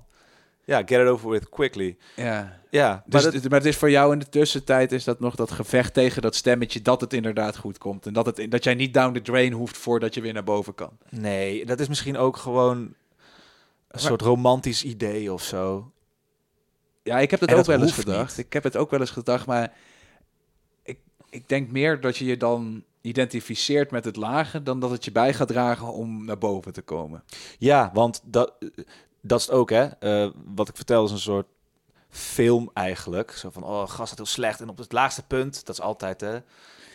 Ja, 0.66 0.78
get 0.78 0.90
it 1.02 1.08
over 1.08 1.30
with 1.30 1.50
quickly. 1.50 1.98
Ja. 2.16 2.60
Ja, 2.70 3.04
Dus, 3.06 3.24
maar 3.24 3.32
dat- 3.34 3.44
maar 3.50 3.60
het 3.60 3.68
is 3.68 3.76
voor 3.78 3.90
jou 3.90 4.14
in 4.14 4.20
de 4.20 4.30
tussentijd 4.30 4.92
is 4.92 5.04
dat 5.04 5.20
nog 5.20 5.36
dat 5.36 5.52
gevecht 5.52 5.94
tegen 5.94 6.22
dat 6.22 6.36
stemmetje 6.36 6.82
dat 6.82 7.02
het 7.02 7.14
inderdaad 7.14 7.58
goed 7.58 7.78
komt. 7.78 8.06
En 8.06 8.14
dat, 8.14 8.26
het, 8.26 8.52
dat 8.52 8.64
jij 8.64 8.74
niet 8.76 8.94
down 8.94 9.14
the 9.14 9.22
drain 9.22 9.52
hoeft 9.54 9.78
voordat 9.78 10.14
je 10.14 10.22
weer 10.22 10.34
naar 10.34 10.44
boven 10.44 10.76
kan. 10.76 10.98
nee, 11.10 11.66
dat 11.66 11.80
is 11.80 11.88
misschien 11.88 12.18
ook 12.18 12.38
gewoon 12.38 12.78
een 13.88 14.00
soort 14.00 14.22
romantisch 14.22 14.84
idee 14.84 15.34
of 15.34 15.44
zo. 15.44 15.92
Ja, 17.04 17.20
ik 17.20 17.32
heb 17.32 17.40
het 17.40 17.50
En 17.50 17.56
ook 17.56 17.66
dat 17.66 17.76
wel 17.76 17.86
eens 17.86 17.96
gedacht. 17.96 18.38
niet. 18.38 18.46
Ik 18.46 18.54
heb 18.54 18.64
het 18.64 18.78
ook 18.78 18.92
wel 18.92 19.00
eens 19.00 19.10
gedacht, 19.12 19.46
maar 19.46 19.74
ik, 20.84 20.98
ik 21.30 21.50
denk 21.50 21.72
meer 21.72 22.02
dat 22.02 22.18
je 22.18 22.26
je 22.26 22.38
dan 22.38 22.84
identificeert 23.02 23.92
met 23.92 24.06
het 24.06 24.16
lage 24.16 24.64
dan 24.64 24.80
dat 24.80 24.90
het 24.92 25.06
je 25.06 25.12
bij 25.12 25.34
gaat 25.34 25.48
dragen 25.48 25.94
om 25.94 26.26
naar 26.26 26.38
boven 26.38 26.74
te 26.74 26.82
komen. 26.82 27.24
Ja, 27.60 27.92
want 27.94 28.22
dat, 28.24 28.54
dat 29.28 29.40
is 29.40 29.46
het 29.46 29.56
ook, 29.56 29.70
hè. 29.70 29.84
Eh, 29.84 30.30
wat 30.56 30.70
ik 30.70 30.76
vertel 30.76 31.06
is 31.06 31.12
een 31.12 31.20
soort 31.20 31.46
film 32.10 32.70
eigenlijk. 32.74 33.32
Zo 33.32 33.50
van, 33.52 33.64
oh, 33.64 33.90
gast 33.90 34.10
dat 34.10 34.18
heel 34.18 34.26
slecht. 34.26 34.62
En 34.62 34.70
op 34.70 34.78
het 34.78 34.92
laagste 34.92 35.24
punt, 35.24 35.66
dat 35.66 35.76
is 35.76 35.82
altijd, 35.82 36.22
hè. 36.22 36.38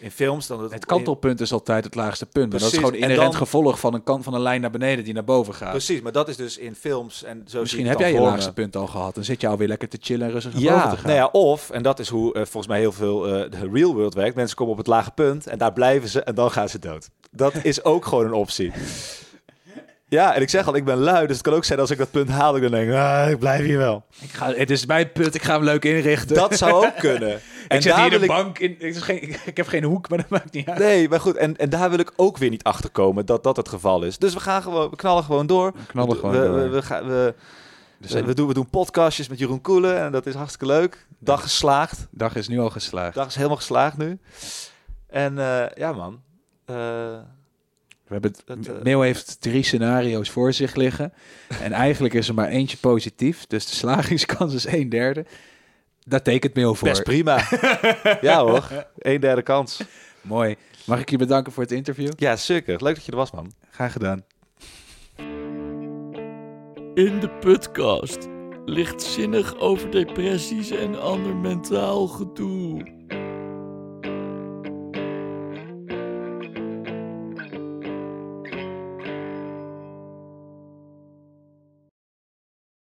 In 0.01 0.11
films 0.11 0.47
dan... 0.47 0.73
Het 0.73 0.87
kantelpunt 0.87 1.41
is 1.41 1.53
altijd 1.53 1.85
het 1.85 1.95
laagste 1.95 2.27
punt. 2.27 2.51
Maar 2.51 2.61
dat 2.61 2.69
is 2.73 2.79
Precies, 2.79 2.79
gewoon 2.89 2.95
en 3.03 3.09
inherent 3.11 3.33
dan- 3.33 3.41
gevolg 3.41 3.81
van 3.81 3.95
een 3.95 4.03
kant 4.03 4.25
van 4.25 4.35
een 4.35 4.41
lijn 4.41 4.61
naar 4.61 4.71
beneden 4.71 5.05
die 5.05 5.15
naar 5.15 5.25
boven 5.25 5.55
gaat. 5.55 5.71
Precies, 5.71 6.01
maar 6.01 6.13
dat 6.13 6.29
is 6.29 6.37
dus 6.37 6.59
in 6.59 6.75
films 6.75 7.23
en 7.23 7.43
zo 7.47 7.61
Misschien 7.61 7.87
heb 7.87 7.99
het 7.99 8.07
jij 8.07 8.13
je 8.13 8.21
laagste 8.21 8.53
punt 8.53 8.77
al 8.77 8.87
gehad. 8.87 9.15
Dan 9.15 9.25
zit 9.25 9.41
je 9.41 9.49
alweer 9.49 9.69
lekker 9.69 9.89
te 9.89 9.99
chillen 10.01 10.27
en 10.27 10.33
rustig 10.33 10.53
naar 10.55 10.63
boven 10.63 10.91
te 10.91 10.97
gaan. 10.97 11.07
nou 11.07 11.17
ja, 11.17 11.27
of, 11.27 11.71
en 11.71 11.83
dat 11.83 11.99
is 11.99 12.09
hoe 12.09 12.33
eh, 12.35 12.41
volgens 12.43 12.67
mij 12.67 12.79
heel 12.79 12.93
veel 12.93 13.27
eh, 13.27 13.51
de 13.51 13.69
real 13.73 13.95
world 13.95 14.15
werkt. 14.15 14.37
Mensen 14.37 14.57
komen 14.57 14.73
op 14.73 14.79
het 14.79 14.87
lage 14.87 15.11
punt 15.11 15.47
en 15.47 15.59
daar 15.59 15.73
blijven 15.73 16.09
ze 16.09 16.23
en 16.23 16.35
dan 16.35 16.51
gaan 16.51 16.69
ze 16.69 16.79
dood. 16.79 17.09
Dat 17.31 17.55
is 17.63 17.85
ook 17.85 18.05
gewoon 18.07 18.25
een 18.25 18.33
optie. 18.33 18.73
Ja, 20.11 20.35
en 20.35 20.43
ik 20.43 20.51
zeg 20.51 20.67
al, 20.67 20.75
ik 20.75 20.85
ben 20.85 20.97
lui, 20.97 21.27
dus 21.27 21.37
het 21.37 21.47
kan 21.47 21.55
ook 21.55 21.65
zijn 21.65 21.79
als 21.79 21.91
ik 21.91 21.99
dat 21.99 22.11
punt 22.11 22.29
haal, 22.29 22.57
ik 22.57 22.63
dan 22.63 22.71
denk, 22.71 22.93
ah, 22.93 23.31
ik 23.31 23.39
blijf 23.39 23.65
hier 23.65 23.79
wel. 23.79 24.05
Ik 24.21 24.31
ga, 24.31 24.53
het 24.53 24.71
is 24.71 24.87
mijn 24.87 25.13
punt, 25.13 25.35
ik 25.35 25.43
ga 25.43 25.53
hem 25.53 25.65
leuk 25.65 25.85
inrichten. 25.85 26.37
Dat 26.37 26.57
zou 26.57 26.87
ook 26.87 26.97
kunnen. 27.09 27.33
En 27.69 27.77
ik 27.77 27.83
zit 27.83 27.93
daar 27.93 28.01
hier 28.01 28.11
de 28.11 28.19
wil 28.19 28.29
ik, 28.29 28.43
bank 28.43 28.59
in. 28.59 28.71
Ik, 28.71 28.81
is 28.81 29.03
geen, 29.03 29.37
ik 29.45 29.57
heb 29.57 29.67
geen 29.67 29.85
hoek, 29.85 30.09
maar 30.09 30.19
dat 30.19 30.29
maakt 30.29 30.53
niet 30.53 30.69
uit. 30.69 30.79
nee, 30.79 31.09
maar 31.09 31.21
goed, 31.21 31.37
en, 31.37 31.57
en 31.57 31.69
daar 31.69 31.91
wil 31.91 31.99
ik 31.99 32.13
ook 32.17 32.37
weer 32.37 32.51
niet 32.51 32.63
achter 32.63 32.91
komen 32.91 33.27
dat 33.27 33.43
dat 33.43 33.57
het 33.57 33.69
geval 33.69 34.03
is. 34.03 34.19
Dus 34.19 34.35
we 34.35 34.41
gaan 34.41 34.63
gewoon, 34.63 34.91
we 34.91 34.97
knallen 34.97 35.25
gewoon 35.25 35.47
door. 35.47 35.73
We 35.73 35.87
knallen 35.87 36.17
gewoon 36.17 36.31
we, 36.31 36.47
door. 36.47 36.55
We, 36.55 36.69
we, 36.69 36.83
gaan, 36.83 37.07
we, 37.07 37.35
Dus 37.99 38.13
we, 38.13 38.35
doen, 38.35 38.47
we 38.47 38.55
doen 38.55 38.71
podcastjes 38.71 39.29
met 39.29 39.39
Jeroen 39.39 39.61
Koelen 39.61 40.01
en 40.01 40.13
dat 40.13 40.27
is 40.27 40.35
hartstikke 40.35 40.67
leuk. 40.67 41.07
Dag 41.19 41.43
geslaagd. 41.43 42.07
dag 42.11 42.35
is 42.35 42.49
nu 42.49 42.59
al 42.59 42.71
geslaagd. 42.71 43.15
dag 43.15 43.27
is 43.27 43.35
helemaal 43.35 43.57
geslaagd 43.57 43.97
nu. 43.97 44.19
En 45.07 45.39
eh, 45.39 45.67
ja, 45.75 45.93
man. 45.93 46.21
Eh, 46.65 47.19
We 48.11 48.17
hebben 48.17 48.31
het, 48.47 48.67
Dat, 48.67 48.87
eh, 48.87 49.01
heeft 49.01 49.41
drie 49.41 49.63
scenario's 49.63 50.31
voor 50.31 50.53
zich 50.53 50.75
liggen. 50.75 51.13
en 51.63 51.73
eigenlijk 51.73 52.15
is 52.15 52.29
er 52.29 52.35
maar 52.35 52.49
eentje 52.49 52.77
positief. 52.77 53.47
Dus 53.47 53.67
de 53.67 53.75
slagingskans 53.75 54.55
is 54.55 54.67
een 54.67 54.89
derde. 54.89 55.25
Daar 56.05 56.23
tekent 56.23 56.55
Neil 56.55 56.75
voor. 56.75 56.89
Best 56.89 57.03
prima. 57.03 57.43
ja 58.21 58.45
hoor, 58.45 58.87
een 58.99 59.21
derde 59.21 59.43
kans. 59.43 59.81
Mooi. 60.21 60.57
Mag 60.87 61.01
ik 61.01 61.11
je 61.11 61.19
bedanken 61.19 61.53
voor 61.53 61.63
het 61.63 61.73
interview? 61.73 62.13
Ja, 62.17 62.37
zeker. 62.37 62.83
Leuk 62.83 62.95
dat 62.95 63.05
je 63.05 63.11
er 63.11 63.19
was, 63.19 63.31
man. 63.31 63.53
Graag 63.71 63.93
gedaan. 63.93 64.25
In 66.95 67.21
de 67.21 67.31
podcast. 67.41 68.29
Lichtzinnig 68.65 69.59
over 69.59 69.91
depressies 69.91 70.71
en 70.71 71.01
ander 71.01 71.37
mentaal 71.37 72.07
gedoe. 72.07 72.83